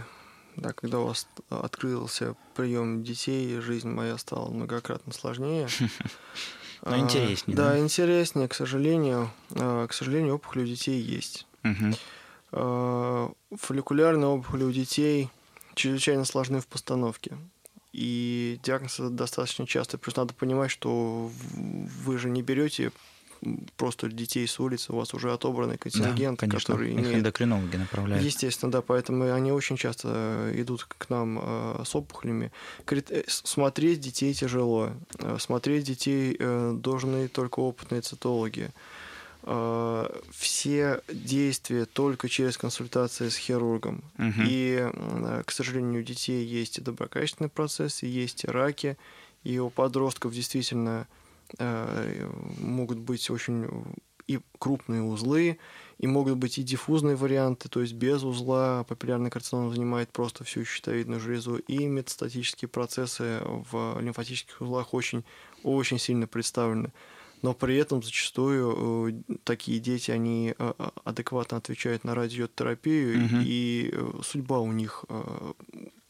да, 0.55 0.73
когда 0.73 0.99
у 0.99 1.07
вас 1.07 1.27
открылся 1.49 2.35
прием 2.55 3.03
детей, 3.03 3.59
жизнь 3.59 3.89
моя 3.89 4.17
стала 4.17 4.49
многократно 4.49 5.13
сложнее. 5.13 5.67
Но 6.83 6.97
интереснее. 6.97 7.55
Да, 7.55 7.77
интереснее, 7.79 8.47
к 8.47 8.53
сожалению. 8.53 9.31
А, 9.51 9.87
к 9.87 9.93
сожалению, 9.93 10.35
опухоли 10.35 10.63
у 10.63 10.67
детей 10.67 10.99
есть. 10.99 11.47
А, 12.51 13.31
фолликулярные 13.51 14.27
опухоли 14.27 14.63
у 14.63 14.71
детей 14.71 15.29
чрезвычайно 15.75 16.25
сложны 16.25 16.59
в 16.59 16.67
постановке. 16.67 17.37
И 17.93 18.59
диагноз 18.63 18.97
достаточно 18.99 19.67
часто. 19.67 19.97
Плюс 19.97 20.15
надо 20.15 20.33
понимать, 20.33 20.71
что 20.71 21.29
вы 21.53 22.17
же 22.17 22.29
не 22.29 22.41
берете 22.41 22.91
просто 23.75 24.07
детей 24.07 24.47
с 24.47 24.59
улицы, 24.59 24.93
у 24.93 24.97
вас 24.97 25.13
уже 25.13 25.33
отобранный 25.33 25.77
контингент, 25.77 26.39
да, 26.39 26.47
конечно. 26.47 26.59
который 26.59 26.93
имеет... 26.93 27.15
эндокринологи 27.15 27.75
направляют. 27.75 28.23
Естественно, 28.23 28.71
да, 28.71 28.81
поэтому 28.81 29.31
они 29.33 29.51
очень 29.51 29.77
часто 29.77 30.51
идут 30.55 30.83
к 30.85 31.09
нам 31.09 31.39
э, 31.41 31.83
с 31.85 31.95
опухолями. 31.95 32.51
Э, 32.87 33.23
смотреть 33.27 33.99
детей 33.99 34.33
тяжело. 34.33 34.91
Э, 35.19 35.37
смотреть 35.39 35.85
детей 35.85 36.37
должны 36.37 37.27
только 37.27 37.59
опытные 37.59 38.01
цитологи 38.01 38.71
все 40.31 41.01
действия 41.11 41.85
только 41.85 42.29
через 42.29 42.59
консультации 42.59 43.27
с 43.27 43.35
хирургом. 43.35 44.03
Угу. 44.19 44.43
И, 44.47 44.87
к 45.45 45.51
сожалению, 45.51 46.01
у 46.01 46.03
детей 46.03 46.45
есть 46.45 46.77
и 46.77 46.81
доброкачественные 46.81 47.49
процессы, 47.49 48.05
есть 48.05 48.43
и 48.43 48.47
раки, 48.47 48.97
и 49.43 49.57
у 49.57 49.71
подростков 49.71 50.31
действительно 50.31 51.07
Э, 51.07 51.20
могут 51.59 52.99
быть 52.99 53.29
очень 53.29 53.67
и 54.27 54.39
крупные 54.59 55.01
узлы, 55.01 55.57
и 55.97 56.07
могут 56.07 56.37
быть 56.37 56.57
и 56.57 56.63
диффузные 56.63 57.15
варианты, 57.15 57.69
то 57.69 57.81
есть 57.81 57.93
без 57.93 58.23
узла 58.23 58.83
папиллярный 58.85 59.29
карцином 59.29 59.71
занимает 59.71 60.09
просто 60.11 60.43
всю 60.43 60.63
щитовидную 60.63 61.19
железу, 61.19 61.57
и 61.57 61.85
метастатические 61.85 62.69
процессы 62.69 63.39
в 63.43 63.99
лимфатических 63.99 64.61
узлах 64.61 64.93
очень, 64.93 65.23
очень 65.63 65.99
сильно 65.99 66.27
представлены. 66.27 66.91
Но 67.41 67.53
при 67.55 67.75
этом 67.77 68.03
зачастую 68.03 69.09
э, 69.27 69.35
такие 69.43 69.79
дети, 69.79 70.11
они 70.11 70.53
э, 70.57 70.73
адекватно 71.03 71.57
отвечают 71.57 72.03
на 72.03 72.13
радиотерапию, 72.13 73.25
угу. 73.25 73.35
и 73.43 73.93
судьба 74.23 74.59
у 74.59 74.71
них 74.71 75.05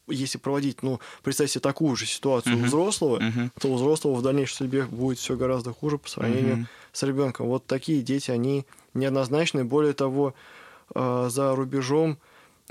если 0.08 0.38
проводить, 0.38 0.84
ну, 0.84 1.00
представьте 1.24 1.54
себе 1.54 1.62
такую 1.62 1.96
же 1.96 2.06
ситуацию 2.06 2.56
uh-huh. 2.56 2.62
у 2.62 2.66
взрослого, 2.66 3.20
uh-huh. 3.20 3.50
то 3.60 3.70
у 3.70 3.76
взрослого 3.76 4.16
в 4.16 4.22
дальнейшей 4.22 4.56
судьбе 4.56 4.86
будет 4.86 5.20
все 5.20 5.36
гораздо 5.36 5.74
хуже 5.74 5.98
по 5.98 6.10
сравнению 6.10 6.58
uh-huh. 6.58 6.66
с 6.94 7.04
ребенком. 7.04 7.48
Вот 7.48 7.66
такие 7.66 8.02
дети, 8.02 8.32
они 8.32 8.66
неоднозначны. 8.94 9.64
Более 9.64 9.94
того, 9.94 10.34
э, 10.94 11.28
за 11.32 11.56
рубежом 11.56 12.18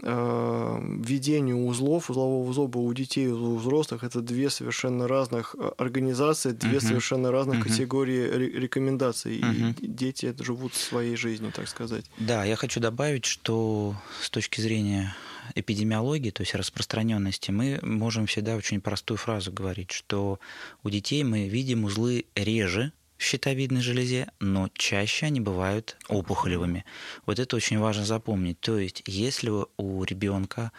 э, 0.03 0.79
введение 0.99 1.55
узлов, 1.55 2.11
узлового 2.11 2.53
зоба 2.53 2.79
у 2.79 2.93
детей 2.93 3.27
и 3.27 3.33
у 3.33 3.57
взрослых 3.57 4.05
это 4.05 4.21
две 4.21 4.51
совершенно 4.51 5.09
разных 5.09 5.55
э, 5.59 5.71
организации, 5.79 6.51
две 6.51 6.79
uh-huh. 6.79 6.81
совершенно 6.81 7.31
разных 7.31 7.61
uh-huh. 7.61 7.71
категории 7.71 8.59
рекомендаций. 8.59 9.41
Uh-huh. 9.41 9.75
И 9.81 9.87
дети 9.87 10.35
живут 10.41 10.75
своей 10.75 11.17
жизнью, 11.17 11.53
так 11.55 11.69
сказать. 11.69 12.05
Да, 12.19 12.45
я 12.45 12.57
хочу 12.57 12.81
добавить, 12.81 13.25
что 13.25 13.95
с 14.21 14.31
точки 14.31 14.61
зрения 14.61 15.15
эпидемиологии, 15.55 16.31
то 16.31 16.43
есть 16.43 16.55
распространенности, 16.55 17.51
мы 17.51 17.79
можем 17.83 18.27
всегда 18.27 18.57
очень 18.57 18.81
простую 18.81 19.19
фразу 19.19 19.53
говорить, 19.53 19.91
что 19.91 20.41
у 20.83 20.91
детей 20.91 21.25
мы 21.25 21.49
видим 21.49 21.85
узлы 21.85 22.27
реже, 22.35 22.93
в 23.21 23.23
щитовидной 23.23 23.83
железе, 23.83 24.29
но 24.41 24.71
чаще 24.73 25.27
они 25.27 25.41
бывают 25.41 25.99
опухолевыми. 26.09 26.87
Вот 27.27 27.39
это 27.39 27.55
очень 27.55 27.79
важно 27.79 28.07
запомнить. 28.07 28.59
То 28.61 28.79
есть, 28.79 29.03
если 29.07 29.53
у 29.77 30.05
ребенка 30.05 30.73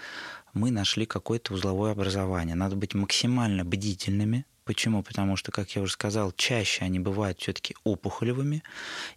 мы 0.54 0.72
нашли 0.72 1.06
какое-то 1.06 1.54
узловое 1.54 1.92
образование, 1.92 2.56
надо 2.56 2.76
быть 2.76 2.96
максимально 2.96 3.64
бдительными. 3.64 4.46
Почему? 4.64 5.02
Потому 5.04 5.36
что, 5.36 5.52
как 5.52 5.72
я 5.72 5.82
уже 5.82 5.94
сказал, 5.94 6.32
чаще 6.32 6.86
они 6.86 7.00
бывают 7.00 7.40
все-таки 7.40 7.76
опухолевыми, 7.84 8.64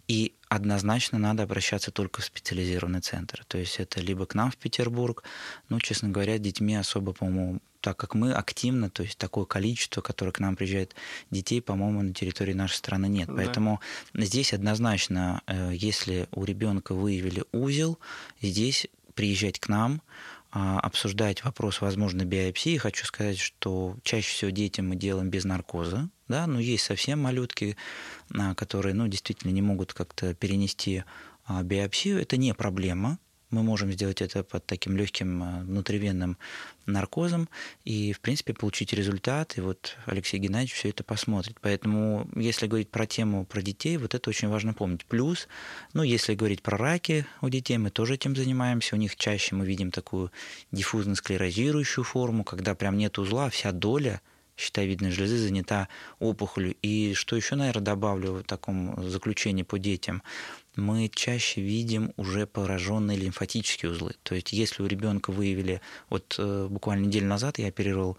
и 0.07 0.33
однозначно 0.49 1.19
надо 1.19 1.43
обращаться 1.43 1.91
только 1.91 2.21
в 2.21 2.25
специализированный 2.25 3.01
центр. 3.01 3.43
То 3.47 3.57
есть 3.57 3.79
это 3.79 4.01
либо 4.01 4.25
к 4.25 4.33
нам 4.33 4.51
в 4.51 4.57
Петербург, 4.57 5.23
ну, 5.69 5.79
честно 5.79 6.09
говоря, 6.09 6.37
детьми 6.39 6.75
особо, 6.75 7.13
по-моему, 7.13 7.59
так 7.81 7.97
как 7.97 8.15
мы 8.15 8.33
активно, 8.33 8.89
то 8.89 9.03
есть 9.03 9.19
такое 9.19 9.45
количество, 9.45 10.01
которое 10.01 10.31
к 10.31 10.39
нам 10.39 10.55
приезжает 10.55 10.95
детей, 11.29 11.61
по-моему, 11.61 12.01
на 12.01 12.13
территории 12.15 12.53
нашей 12.53 12.77
страны 12.77 13.05
нет. 13.05 13.27
Да. 13.27 13.35
Поэтому 13.35 13.79
здесь 14.15 14.53
однозначно, 14.53 15.43
э, 15.45 15.71
если 15.73 16.27
у 16.31 16.43
ребенка 16.45 16.95
выявили 16.95 17.43
узел, 17.51 17.99
здесь 18.41 18.87
приезжать 19.13 19.59
к 19.59 19.69
нам, 19.69 20.01
обсуждать 20.55 21.43
вопрос 21.43 21.81
возможной 21.81 22.25
биопсии. 22.25 22.77
Хочу 22.77 23.05
сказать, 23.05 23.37
что 23.37 23.97
чаще 24.03 24.29
всего 24.29 24.51
детям 24.51 24.87
мы 24.87 24.95
делаем 24.95 25.29
без 25.29 25.43
наркоза, 25.43 26.09
да, 26.29 26.47
но 26.47 26.59
есть 26.59 26.85
совсем 26.85 27.21
малютки, 27.21 27.75
а, 28.33 28.55
которые, 28.55 28.93
ну, 28.93 29.07
действительно 29.07 29.51
не 29.51 29.61
могут 29.61 29.93
как-то 29.93 30.33
перенести 30.33 31.03
а, 31.45 31.61
биопсию. 31.61 32.21
Это 32.21 32.37
не 32.37 32.53
проблема, 32.53 33.19
мы 33.55 33.63
можем 33.63 33.91
сделать 33.91 34.21
это 34.21 34.43
под 34.43 34.65
таким 34.65 34.97
легким 34.97 35.41
э, 35.41 35.63
внутривенным 35.63 36.37
наркозом 36.85 37.47
и, 37.85 38.11
в 38.11 38.19
принципе, 38.19 38.53
получить 38.53 38.93
результат. 38.93 39.57
И 39.57 39.61
вот 39.61 39.95
Алексей 40.05 40.37
Геннадьевич 40.37 40.73
все 40.73 40.89
это 40.89 41.03
посмотрит. 41.03 41.57
Поэтому, 41.61 42.27
если 42.35 42.67
говорить 42.67 42.89
про 42.89 43.05
тему 43.07 43.45
про 43.45 43.61
детей, 43.61 43.97
вот 43.97 44.13
это 44.13 44.29
очень 44.29 44.49
важно 44.49 44.73
помнить. 44.73 45.05
Плюс, 45.05 45.47
ну, 45.93 46.03
если 46.03 46.35
говорить 46.35 46.61
про 46.61 46.77
раки 46.77 47.25
у 47.41 47.49
детей, 47.49 47.77
мы 47.77 47.89
тоже 47.89 48.15
этим 48.15 48.35
занимаемся. 48.35 48.95
У 48.95 48.99
них 48.99 49.15
чаще 49.15 49.55
мы 49.55 49.65
видим 49.65 49.91
такую 49.91 50.31
диффузно-склерозирующую 50.71 52.03
форму, 52.03 52.43
когда 52.43 52.75
прям 52.75 52.97
нет 52.97 53.17
узла, 53.17 53.45
а 53.45 53.49
вся 53.49 53.71
доля 53.71 54.21
щитовидной 54.57 55.11
железы 55.11 55.37
занята 55.37 55.87
опухолью. 56.19 56.75
И 56.81 57.13
что 57.13 57.35
еще, 57.35 57.55
наверное, 57.55 57.83
добавлю 57.83 58.33
в 58.33 58.43
таком 58.43 59.09
заключении 59.09 59.63
по 59.63 59.79
детям, 59.79 60.23
мы 60.75 61.09
чаще 61.13 61.61
видим 61.61 62.13
уже 62.17 62.45
пораженные 62.47 63.17
лимфатические 63.17 63.91
узлы. 63.91 64.15
То 64.23 64.35
есть 64.35 64.51
если 64.53 64.83
у 64.83 64.87
ребенка 64.87 65.31
выявили, 65.31 65.81
вот 66.09 66.35
э, 66.37 66.67
буквально 66.69 67.05
неделю 67.05 67.27
назад 67.27 67.59
я 67.59 67.67
оперировал 67.67 68.17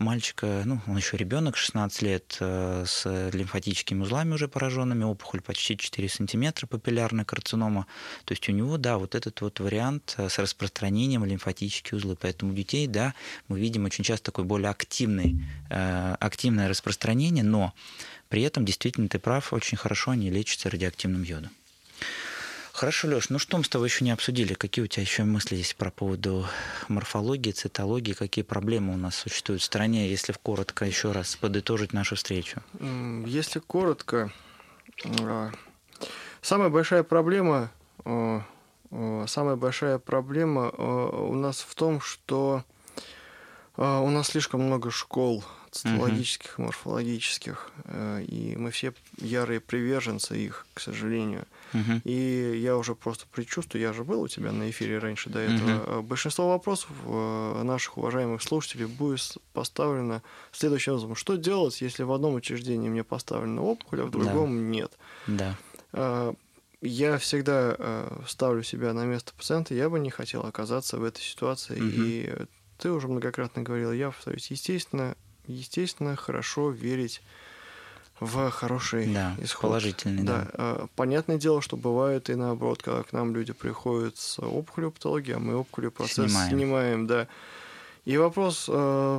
мальчика, 0.00 0.62
ну, 0.64 0.80
он 0.86 0.96
еще 0.96 1.16
ребенок, 1.16 1.56
16 1.56 2.02
лет, 2.02 2.36
э, 2.40 2.84
с 2.86 3.30
лимфатическими 3.32 4.02
узлами 4.02 4.32
уже 4.32 4.48
пораженными, 4.48 5.04
опухоль 5.04 5.40
почти 5.40 5.76
4 5.76 6.08
сантиметра, 6.08 6.66
папиллярная 6.66 7.24
карцинома. 7.24 7.86
То 8.24 8.32
есть 8.32 8.48
у 8.48 8.52
него, 8.52 8.78
да, 8.78 8.98
вот 8.98 9.14
этот 9.14 9.40
вот 9.40 9.60
вариант 9.60 10.14
э, 10.16 10.28
с 10.28 10.38
распространением 10.38 11.24
лимфатических 11.24 11.92
узлы. 11.92 12.16
Поэтому 12.20 12.52
у 12.52 12.54
детей, 12.54 12.86
да, 12.86 13.14
мы 13.48 13.60
видим 13.60 13.84
очень 13.84 14.02
часто 14.02 14.26
такое 14.26 14.44
более 14.44 14.70
активный, 14.70 15.40
активное 15.68 16.68
распространение, 16.68 17.44
но 17.44 17.74
при 18.28 18.42
этом 18.42 18.64
действительно 18.64 19.08
ты 19.08 19.18
прав, 19.18 19.52
очень 19.52 19.76
хорошо 19.76 20.12
они 20.12 20.30
лечатся 20.30 20.70
радиоактивным 20.70 21.22
йодом. 21.22 21.50
Хорошо, 22.72 23.08
Леш, 23.08 23.30
ну 23.30 23.38
что 23.38 23.58
мы 23.58 23.64
с 23.64 23.68
тобой 23.68 23.88
еще 23.88 24.04
не 24.04 24.10
обсудили? 24.10 24.54
Какие 24.54 24.84
у 24.84 24.88
тебя 24.88 25.02
еще 25.02 25.24
мысли 25.24 25.56
есть 25.56 25.76
про 25.76 25.90
поводу 25.90 26.46
морфологии, 26.88 27.50
цитологии? 27.50 28.12
Какие 28.12 28.44
проблемы 28.44 28.94
у 28.94 28.96
нас 28.96 29.16
существуют 29.16 29.62
в 29.62 29.64
стране, 29.64 30.08
если 30.08 30.32
коротко 30.32 30.84
еще 30.84 31.12
раз 31.12 31.36
подытожить 31.36 31.92
нашу 31.92 32.16
встречу? 32.16 32.62
Если 33.26 33.58
коротко, 33.58 34.32
а, 35.20 35.50
самая 36.40 36.68
большая 36.68 37.02
проблема, 37.02 37.70
а, 38.04 38.42
а, 38.90 39.24
самая 39.26 39.56
большая 39.56 39.98
проблема 39.98 40.70
у 40.70 41.34
нас 41.34 41.60
в 41.60 41.74
том, 41.74 42.00
что 42.00 42.64
у 43.76 44.10
нас 44.10 44.28
слишком 44.28 44.62
много 44.62 44.90
школ 44.90 45.44
цитологических, 45.70 46.58
uh-huh. 46.58 46.64
морфологических, 46.64 47.70
э, 47.84 48.24
и 48.26 48.56
мы 48.56 48.70
все 48.70 48.92
ярые 49.18 49.60
приверженцы 49.60 50.36
их, 50.36 50.66
к 50.74 50.80
сожалению. 50.80 51.46
Uh-huh. 51.72 52.00
И 52.04 52.58
я 52.58 52.76
уже 52.76 52.94
просто 52.94 53.26
предчувствую, 53.30 53.82
я 53.82 53.92
же 53.92 54.02
был 54.02 54.22
у 54.22 54.28
тебя 54.28 54.52
на 54.52 54.68
эфире 54.70 54.98
раньше 54.98 55.30
до 55.30 55.38
этого. 55.38 55.68
Uh-huh. 55.68 56.02
Большинство 56.02 56.48
вопросов 56.48 56.90
э, 57.04 57.62
наших 57.62 57.98
уважаемых 57.98 58.42
слушателей 58.42 58.86
будет 58.86 59.38
поставлено 59.52 60.22
следующим 60.52 60.92
образом. 60.92 61.14
Что 61.14 61.36
делать, 61.36 61.80
если 61.80 62.02
в 62.02 62.12
одном 62.12 62.34
учреждении 62.34 62.88
мне 62.88 63.04
поставлена 63.04 63.62
опухоль, 63.62 64.02
а 64.02 64.04
в 64.06 64.10
другом 64.10 64.56
да. 64.56 64.76
нет? 64.76 64.92
Да. 65.26 66.34
Я 66.82 67.18
всегда 67.18 68.08
ставлю 68.26 68.62
себя 68.62 68.94
на 68.94 69.04
место 69.04 69.32
пациента, 69.36 69.74
я 69.74 69.90
бы 69.90 70.00
не 70.00 70.08
хотел 70.08 70.46
оказаться 70.46 70.96
в 70.96 71.04
этой 71.04 71.20
ситуации. 71.20 71.74
Угу. 71.74 71.90
И 71.94 72.46
ты 72.78 72.90
уже 72.90 73.06
многократно 73.06 73.62
говорил, 73.62 73.92
я 73.92 74.10
повторюсь, 74.10 74.50
естественно, 74.50 75.14
естественно, 75.46 76.16
хорошо 76.16 76.70
верить 76.70 77.22
в 78.20 78.50
хороший 78.50 79.12
да, 79.12 79.34
исход. 79.40 79.70
Положительный, 79.70 80.22
да. 80.22 80.38
да. 80.38 80.50
А, 80.54 80.86
понятное 80.94 81.38
дело, 81.38 81.62
что 81.62 81.76
бывает 81.76 82.28
и 82.28 82.34
наоборот, 82.34 82.82
когда 82.82 83.02
к 83.02 83.12
нам 83.12 83.34
люди 83.34 83.52
приходят 83.52 84.18
с 84.18 84.38
опухолью 84.38 84.90
патологии, 84.90 85.32
а 85.32 85.38
мы 85.38 85.56
опухолью 85.56 85.90
процесс 85.90 86.30
снимаем, 86.30 86.50
снимаем 86.50 87.06
да. 87.06 87.28
И 88.06 88.16
вопрос 88.16 88.66
э, 88.68 88.72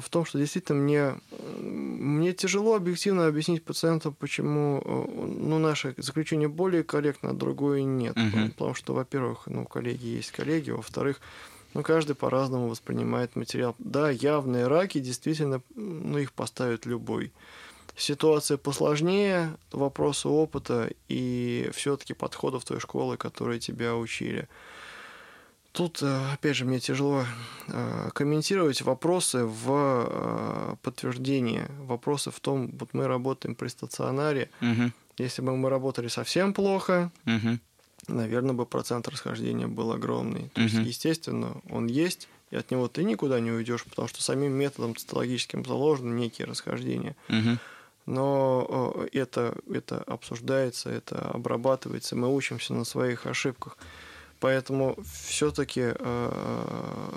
в 0.03 0.09
том, 0.09 0.25
что 0.25 0.39
действительно 0.39 0.79
мне, 0.79 1.15
мне 1.59 2.33
тяжело 2.33 2.75
объективно 2.75 3.27
объяснить 3.27 3.63
пациенту, 3.63 4.11
почему 4.11 4.81
э, 4.83 5.05
ну, 5.39 5.59
наше 5.59 5.93
заключение 5.97 6.47
более 6.47 6.83
корректно, 6.83 7.29
а 7.29 7.33
другое 7.33 7.83
нет. 7.83 8.17
Угу. 8.17 8.49
Потому 8.49 8.73
что, 8.73 8.93
во-первых, 8.93 9.43
ну, 9.45 9.65
коллеги 9.65 10.07
есть 10.07 10.31
коллеги, 10.31 10.71
во-вторых, 10.71 11.21
ну, 11.73 11.83
каждый 11.83 12.15
по-разному 12.15 12.67
воспринимает 12.67 13.35
материал. 13.35 13.75
Да, 13.79 14.09
явные 14.09 14.67
раки, 14.67 14.99
действительно, 14.99 15.61
ну, 15.75 16.17
их 16.17 16.33
поставит 16.33 16.85
любой. 16.85 17.31
Ситуация 17.95 18.57
посложнее, 18.57 19.55
вопросы 19.71 20.27
опыта 20.27 20.89
и 21.07 21.69
все-таки 21.73 22.13
подходов 22.13 22.65
той 22.65 22.79
школы, 22.79 23.17
которые 23.17 23.59
тебя 23.59 23.95
учили. 23.95 24.47
Тут, 25.71 26.01
э, 26.01 26.33
опять 26.33 26.55
же, 26.57 26.65
мне 26.65 26.79
тяжело 26.79 27.23
э, 27.67 28.09
комментировать 28.13 28.81
вопросы 28.81 29.45
в 29.45 30.05
э, 30.09 30.75
подтверждении. 30.81 31.63
Вопросы 31.79 32.31
в 32.31 32.39
том, 32.41 32.71
вот 32.77 32.89
мы 32.93 33.07
работаем 33.07 33.55
при 33.55 33.69
стационаре. 33.69 34.49
Угу. 34.61 34.91
Если 35.17 35.41
бы 35.41 35.55
мы 35.55 35.69
работали 35.69 36.07
совсем 36.09 36.53
плохо, 36.53 37.11
угу 37.25 37.59
наверное, 38.11 38.53
бы 38.53 38.65
процент 38.65 39.07
расхождения 39.07 39.67
был 39.67 39.91
огромный. 39.91 40.49
То 40.53 40.61
есть, 40.61 40.75
естественно, 40.75 41.61
он 41.69 41.87
есть, 41.87 42.27
и 42.51 42.55
от 42.57 42.69
него 42.71 42.87
ты 42.87 43.03
никуда 43.03 43.39
не 43.39 43.51
уйдешь, 43.51 43.83
потому 43.85 44.07
что 44.07 44.21
самим 44.21 44.51
методом 44.51 44.95
цитологическим 44.95 45.65
заложены 45.65 46.13
некие 46.13 46.47
расхождения. 46.47 47.15
Но 48.07 49.05
это, 49.13 49.55
это 49.71 49.99
обсуждается, 50.07 50.89
это 50.89 51.29
обрабатывается, 51.29 52.15
мы 52.15 52.33
учимся 52.33 52.73
на 52.73 52.83
своих 52.83 53.25
ошибках. 53.27 53.77
Поэтому 54.41 54.97
все-таки 55.27 55.93
э, 55.93 57.11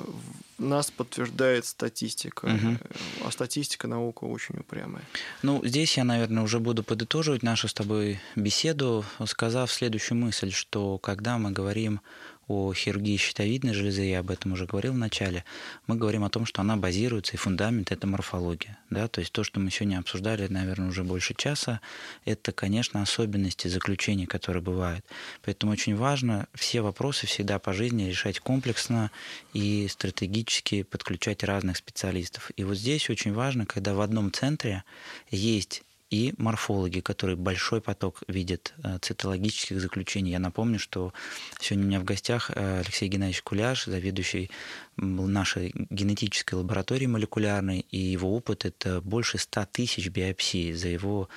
нас 0.58 0.90
подтверждает 0.90 1.64
статистика, 1.64 2.44
угу. 2.44 2.76
а 3.24 3.30
статистика 3.30 3.88
наука 3.88 4.24
очень 4.24 4.56
упрямая. 4.56 5.02
Ну, 5.42 5.62
здесь 5.64 5.96
я, 5.96 6.04
наверное, 6.04 6.42
уже 6.42 6.60
буду 6.60 6.84
подытоживать 6.84 7.42
нашу 7.42 7.68
с 7.68 7.72
тобой 7.72 8.20
беседу, 8.36 9.06
сказав 9.26 9.72
следующую 9.72 10.18
мысль, 10.18 10.52
что 10.52 10.98
когда 10.98 11.38
мы 11.38 11.50
говорим 11.50 12.02
о 12.48 12.72
хирургии 12.72 13.16
щитовидной 13.16 13.74
железы, 13.74 14.02
я 14.02 14.20
об 14.20 14.30
этом 14.30 14.52
уже 14.52 14.66
говорил 14.66 14.92
в 14.92 14.98
начале, 14.98 15.44
мы 15.86 15.96
говорим 15.96 16.24
о 16.24 16.30
том, 16.30 16.46
что 16.46 16.60
она 16.60 16.76
базируется, 16.76 17.34
и 17.34 17.36
фундамент– 17.36 17.90
это 17.92 18.06
морфология. 18.06 18.78
Да? 18.90 19.08
То 19.08 19.20
есть 19.20 19.32
то, 19.32 19.44
что 19.44 19.60
мы 19.60 19.70
сегодня 19.70 19.98
обсуждали, 19.98 20.46
наверное, 20.48 20.88
уже 20.88 21.04
больше 21.04 21.34
часа, 21.34 21.80
это, 22.24 22.52
конечно, 22.52 23.02
особенности 23.02 23.68
заключений, 23.68 24.26
которые 24.26 24.62
бывают. 24.62 25.04
Поэтому 25.42 25.72
очень 25.72 25.96
важно 25.96 26.46
все 26.54 26.80
вопросы 26.80 27.26
всегда 27.26 27.58
по 27.58 27.72
жизни 27.72 28.04
решать 28.04 28.40
комплексно 28.40 29.10
и 29.52 29.88
стратегически 29.88 30.82
подключать 30.82 31.44
разных 31.44 31.76
специалистов. 31.76 32.50
И 32.56 32.64
вот 32.64 32.76
здесь 32.76 33.08
очень 33.10 33.32
важно, 33.32 33.66
когда 33.66 33.94
в 33.94 34.00
одном 34.00 34.32
центре 34.32 34.84
есть 35.30 35.82
и 36.14 36.32
морфологи, 36.38 37.00
которые 37.00 37.36
большой 37.36 37.80
поток 37.80 38.22
видят 38.28 38.72
э, 38.84 38.98
цитологических 39.00 39.80
заключений. 39.80 40.30
Я 40.30 40.38
напомню, 40.38 40.78
что 40.78 41.12
сегодня 41.58 41.84
у 41.84 41.88
меня 41.88 42.00
в 42.00 42.04
гостях 42.04 42.52
э, 42.54 42.78
Алексей 42.78 43.08
Геннадьевич 43.08 43.42
Куляш, 43.42 43.86
заведующий 43.86 44.50
нашей 44.96 45.72
генетической 45.74 46.54
лаборатории 46.54 47.06
молекулярной, 47.06 47.80
и 47.90 47.98
его 47.98 48.32
опыт— 48.36 48.64
это 48.64 49.00
больше 49.00 49.38
100 49.38 49.66
тысяч 49.72 50.08
биопсий 50.08 50.72
за 50.72 50.86
его 50.86 51.28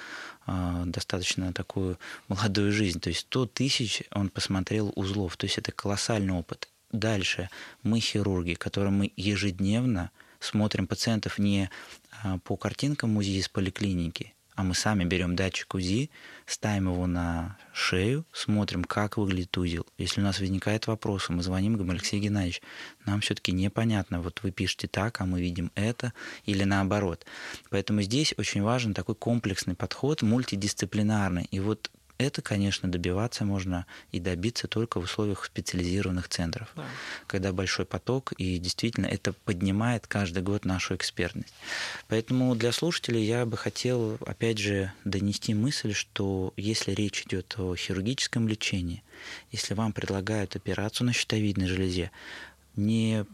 э, 0.46 0.84
достаточно 0.86 1.54
такую 1.54 1.98
молодую 2.28 2.72
жизнь. 2.72 3.00
То 3.00 3.10
есть 3.10 3.22
100 3.22 3.48
тысяч 3.48 4.04
он 4.12 4.30
посмотрел 4.30 4.94
узлов. 4.96 5.38
То 5.38 5.46
есть 5.46 5.58
это 5.58 5.72
колоссальный 5.72 6.34
опыт. 6.34 6.70
Дальше 6.92 7.50
мы 7.82 8.00
хирурги, 8.00 8.54
которым 8.54 9.00
мы 9.00 9.12
ежедневно 9.18 10.12
смотрим 10.40 10.86
пациентов 10.86 11.40
не 11.40 11.72
по 12.44 12.56
картинкам 12.58 13.18
УЗИ 13.18 13.40
из 13.40 13.50
поликлиники, 13.50 14.36
а 14.58 14.64
мы 14.64 14.74
сами 14.74 15.06
берем 15.06 15.36
датчик 15.36 15.76
УЗИ, 15.76 16.10
ставим 16.48 16.92
его 16.92 17.06
на 17.06 17.60
шею, 17.74 18.26
смотрим, 18.34 18.84
как 18.84 19.18
выглядит 19.18 19.56
узел. 19.56 19.86
Если 20.00 20.20
у 20.20 20.24
нас 20.24 20.40
возникает 20.40 20.88
вопрос, 20.88 21.30
мы 21.30 21.44
звоним, 21.44 21.76
говорим, 21.76 21.92
Алексей 21.92 22.20
Геннадьевич, 22.20 22.64
нам 23.06 23.22
все-таки 23.22 23.52
непонятно, 23.52 24.20
вот 24.20 24.42
вы 24.42 24.50
пишете 24.50 24.88
так, 24.88 25.22
а 25.22 25.28
мы 25.28 25.42
видим 25.42 25.72
это, 25.76 26.12
или 26.46 26.64
наоборот. 26.64 27.24
Поэтому 27.70 28.02
здесь 28.02 28.34
очень 28.36 28.64
важен 28.64 28.96
такой 28.96 29.14
комплексный 29.14 29.76
подход, 29.76 30.24
мультидисциплинарный. 30.24 31.48
И 31.52 31.60
вот 31.60 31.92
это, 32.18 32.42
конечно, 32.42 32.90
добиваться 32.90 33.46
можно 33.46 33.86
и 34.12 34.20
добиться 34.20 34.68
только 34.68 35.00
в 35.00 35.04
условиях 35.04 35.46
специализированных 35.46 36.28
центров, 36.30 36.70
да. 36.76 36.86
когда 37.28 37.54
большой 37.54 37.86
поток, 37.86 38.34
и 38.34 38.58
действительно 38.58 39.06
это 39.06 39.34
поднимает 39.34 40.08
каждый 40.08 40.44
год 40.44 40.66
нашу 40.66 40.96
экспертность. 40.96 41.54
Поэтому 42.08 42.56
для 42.56 42.72
слушателей 42.72 43.24
я 43.24 43.46
бы 43.46 43.58
хотел, 43.58 44.18
опять 44.26 44.58
же, 44.58 44.92
донести 45.06 45.54
мысль, 45.54 45.94
что 45.94 46.54
если 46.58 46.92
речь 46.92 47.24
идет 47.24 47.56
о 47.58 47.76
хирургическом 47.76 48.48
лечении, 48.48 49.04
если 49.52 49.74
вам 49.74 49.94
предлагают 49.94 50.56
операцию 50.56 51.08
на 51.08 51.14
щитовидной 51.14 51.68
железе, 51.68 52.12
не, 52.78 53.26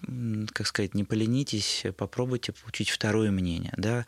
как 0.54 0.68
сказать, 0.68 0.94
не 0.94 1.04
поленитесь, 1.04 1.86
попробуйте 1.98 2.54
получить 2.54 2.90
второе 2.90 3.30
мнение. 3.32 3.74
Да? 3.78 4.06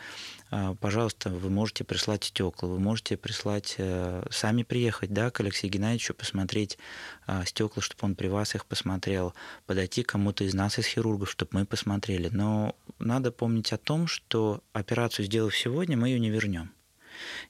А, 0.49 0.76
пожалуйста, 0.76 1.30
вы 1.30 1.49
можете 1.49 1.84
прислать 1.84 2.24
стекла, 2.24 2.70
вы 2.70 2.80
можете 2.80 3.18
прислать, 3.18 3.76
э, 3.78 4.26
сами 4.32 4.64
приехать 4.64 5.12
да, 5.12 5.30
к 5.30 5.40
Алексею 5.41 5.72
Геннадьевичу, 5.72 6.14
посмотреть 6.14 6.78
а, 7.28 7.45
стекла, 7.45 7.82
чтобы 7.82 8.06
он 8.06 8.16
при 8.16 8.28
вас 8.28 8.56
их 8.56 8.66
посмотрел, 8.66 9.34
подойти 9.66 10.03
к 10.03 10.10
кому-то 10.10 10.44
из 10.44 10.53
нас, 10.53 10.80
из 10.80 10.86
хирургов, 10.86 11.30
чтобы 11.30 11.52
мы 11.53 11.66
посмотрели. 11.66 12.30
Но 12.32 12.76
надо 12.99 13.32
помнить 13.32 13.74
о 13.74 13.78
том, 13.78 14.07
что 14.07 14.64
операцию 14.74 15.26
сделав 15.26 15.56
сегодня, 15.56 15.98
мы 15.98 16.10
ее 16.10 16.20
не 16.20 16.30
вернем. 16.30 16.72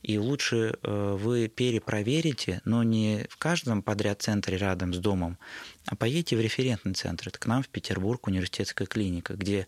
И 0.01 0.17
лучше 0.17 0.77
э, 0.81 1.17
вы 1.19 1.47
перепроверите, 1.47 2.61
но 2.65 2.83
не 2.83 3.25
в 3.29 3.37
каждом 3.37 3.81
подряд 3.81 4.21
центре 4.21 4.57
рядом 4.57 4.93
с 4.93 4.97
домом, 4.97 5.37
а 5.87 5.95
поедете 5.95 6.35
в 6.35 6.41
референтный 6.41 6.93
центр. 6.93 7.29
Это 7.29 7.39
к 7.39 7.45
нам 7.45 7.63
в 7.63 7.69
Петербург, 7.69 8.27
университетская 8.27 8.87
клиника, 8.87 9.35
где 9.35 9.67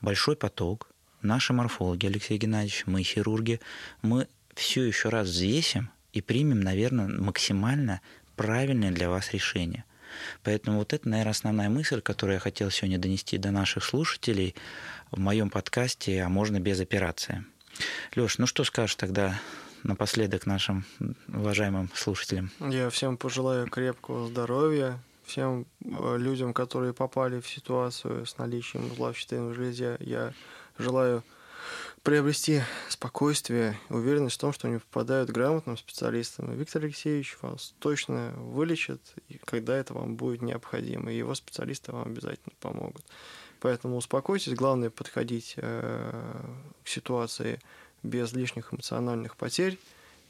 большой 0.00 0.36
поток, 0.36 0.88
наши 1.22 1.52
морфологи, 1.52 2.06
Алексей 2.06 2.38
Геннадьевич, 2.38 2.84
мы 2.86 3.02
хирурги, 3.02 3.60
мы 4.02 4.28
все 4.54 4.82
еще 4.84 5.08
раз 5.08 5.28
взвесим 5.28 5.90
и 6.12 6.20
примем, 6.20 6.60
наверное, 6.60 7.08
максимально 7.08 8.00
правильное 8.36 8.90
для 8.90 9.10
вас 9.10 9.32
решение. 9.32 9.84
Поэтому 10.42 10.78
вот 10.78 10.92
это, 10.92 11.08
наверное, 11.08 11.32
основная 11.32 11.68
мысль, 11.68 12.00
которую 12.00 12.34
я 12.34 12.40
хотел 12.40 12.70
сегодня 12.70 12.98
донести 12.98 13.38
до 13.38 13.50
наших 13.50 13.84
слушателей 13.84 14.54
в 15.10 15.18
моем 15.18 15.50
подкасте 15.50 16.22
«А 16.22 16.28
можно 16.28 16.60
без 16.60 16.80
операции». 16.80 17.44
Леш, 18.16 18.38
ну 18.38 18.46
что 18.46 18.64
скажешь 18.64 18.96
тогда 18.96 19.40
напоследок 19.82 20.46
нашим 20.46 20.84
уважаемым 21.28 21.90
слушателям? 21.94 22.50
Я 22.60 22.90
всем 22.90 23.16
пожелаю 23.16 23.68
крепкого 23.68 24.28
здоровья, 24.28 24.98
всем 25.24 25.66
э, 25.84 26.16
людям, 26.18 26.54
которые 26.54 26.94
попали 26.94 27.40
в 27.40 27.48
ситуацию 27.48 28.26
с 28.26 28.38
наличием 28.38 28.90
узла 28.90 29.12
в 29.12 29.54
железе, 29.54 29.96
я 30.00 30.32
желаю 30.78 31.22
приобрести 32.02 32.62
спокойствие, 32.88 33.78
уверенность 33.90 34.36
в 34.36 34.40
том, 34.40 34.52
что 34.52 34.68
они 34.68 34.78
попадают 34.78 35.30
грамотным 35.30 35.76
специалистам. 35.76 36.54
Виктор 36.54 36.84
Алексеевич 36.84 37.36
вас 37.42 37.74
точно 37.78 38.32
вылечит, 38.36 39.00
когда 39.44 39.76
это 39.76 39.94
вам 39.94 40.16
будет 40.16 40.40
необходимо, 40.40 41.12
и 41.12 41.18
его 41.18 41.34
специалисты 41.34 41.92
вам 41.92 42.08
обязательно 42.08 42.54
помогут. 42.60 43.04
Поэтому 43.60 43.96
успокойтесь, 43.96 44.54
главное 44.54 44.90
подходить 44.90 45.54
э, 45.56 46.40
к 46.84 46.88
ситуации 46.88 47.60
без 48.02 48.32
лишних 48.32 48.72
эмоциональных 48.72 49.36
потерь, 49.36 49.78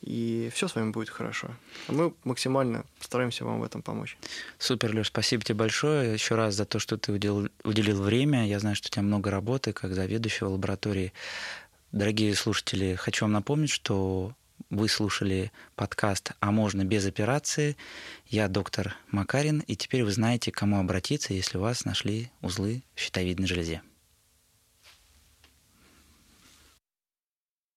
и 0.01 0.51
все 0.55 0.69
с 0.69 0.75
вами 0.75 0.91
будет 0.91 1.11
хорошо. 1.11 1.51
А 1.89 1.93
мы 1.93 2.15
максимально 2.25 2.85
стараемся 3.01 3.45
вам 3.45 3.61
в 3.61 3.65
этом 3.65 3.83
помочь. 3.83 4.17
Супер, 4.59 4.95
Леш, 4.95 5.09
спасибо 5.09 5.43
тебе 5.43 5.57
большое 5.57 6.13
еще 6.13 6.37
раз 6.37 6.55
за 6.55 6.65
то, 6.65 6.79
что 6.79 6.97
ты 6.97 7.13
уделил, 7.13 7.49
уделил 7.65 8.03
время. 8.03 8.47
Я 8.47 8.61
знаю, 8.61 8.77
что 8.77 8.87
у 8.87 8.91
тебя 8.91 9.03
много 9.03 9.31
работы 9.31 9.73
как 9.73 9.95
заведующего 9.95 10.51
лаборатории. 10.51 11.13
Дорогие 11.91 12.35
слушатели, 12.35 12.95
хочу 12.95 13.25
вам 13.25 13.33
напомнить, 13.33 13.71
что 13.71 14.35
вы 14.71 14.89
слушали 14.89 15.53
подкаст 15.77 16.33
«А 16.41 16.51
можно 16.51 16.85
без 16.85 17.07
операции». 17.07 17.77
Я 18.27 18.49
доктор 18.49 18.97
Макарин, 19.11 19.61
и 19.61 19.77
теперь 19.77 20.05
вы 20.05 20.11
знаете, 20.11 20.53
к 20.53 20.57
кому 20.57 20.79
обратиться, 20.79 21.35
если 21.35 21.59
у 21.59 21.63
вас 21.63 21.85
нашли 21.85 22.31
узлы 22.41 22.83
в 22.95 23.01
щитовидной 23.01 23.47
железе. 23.47 23.83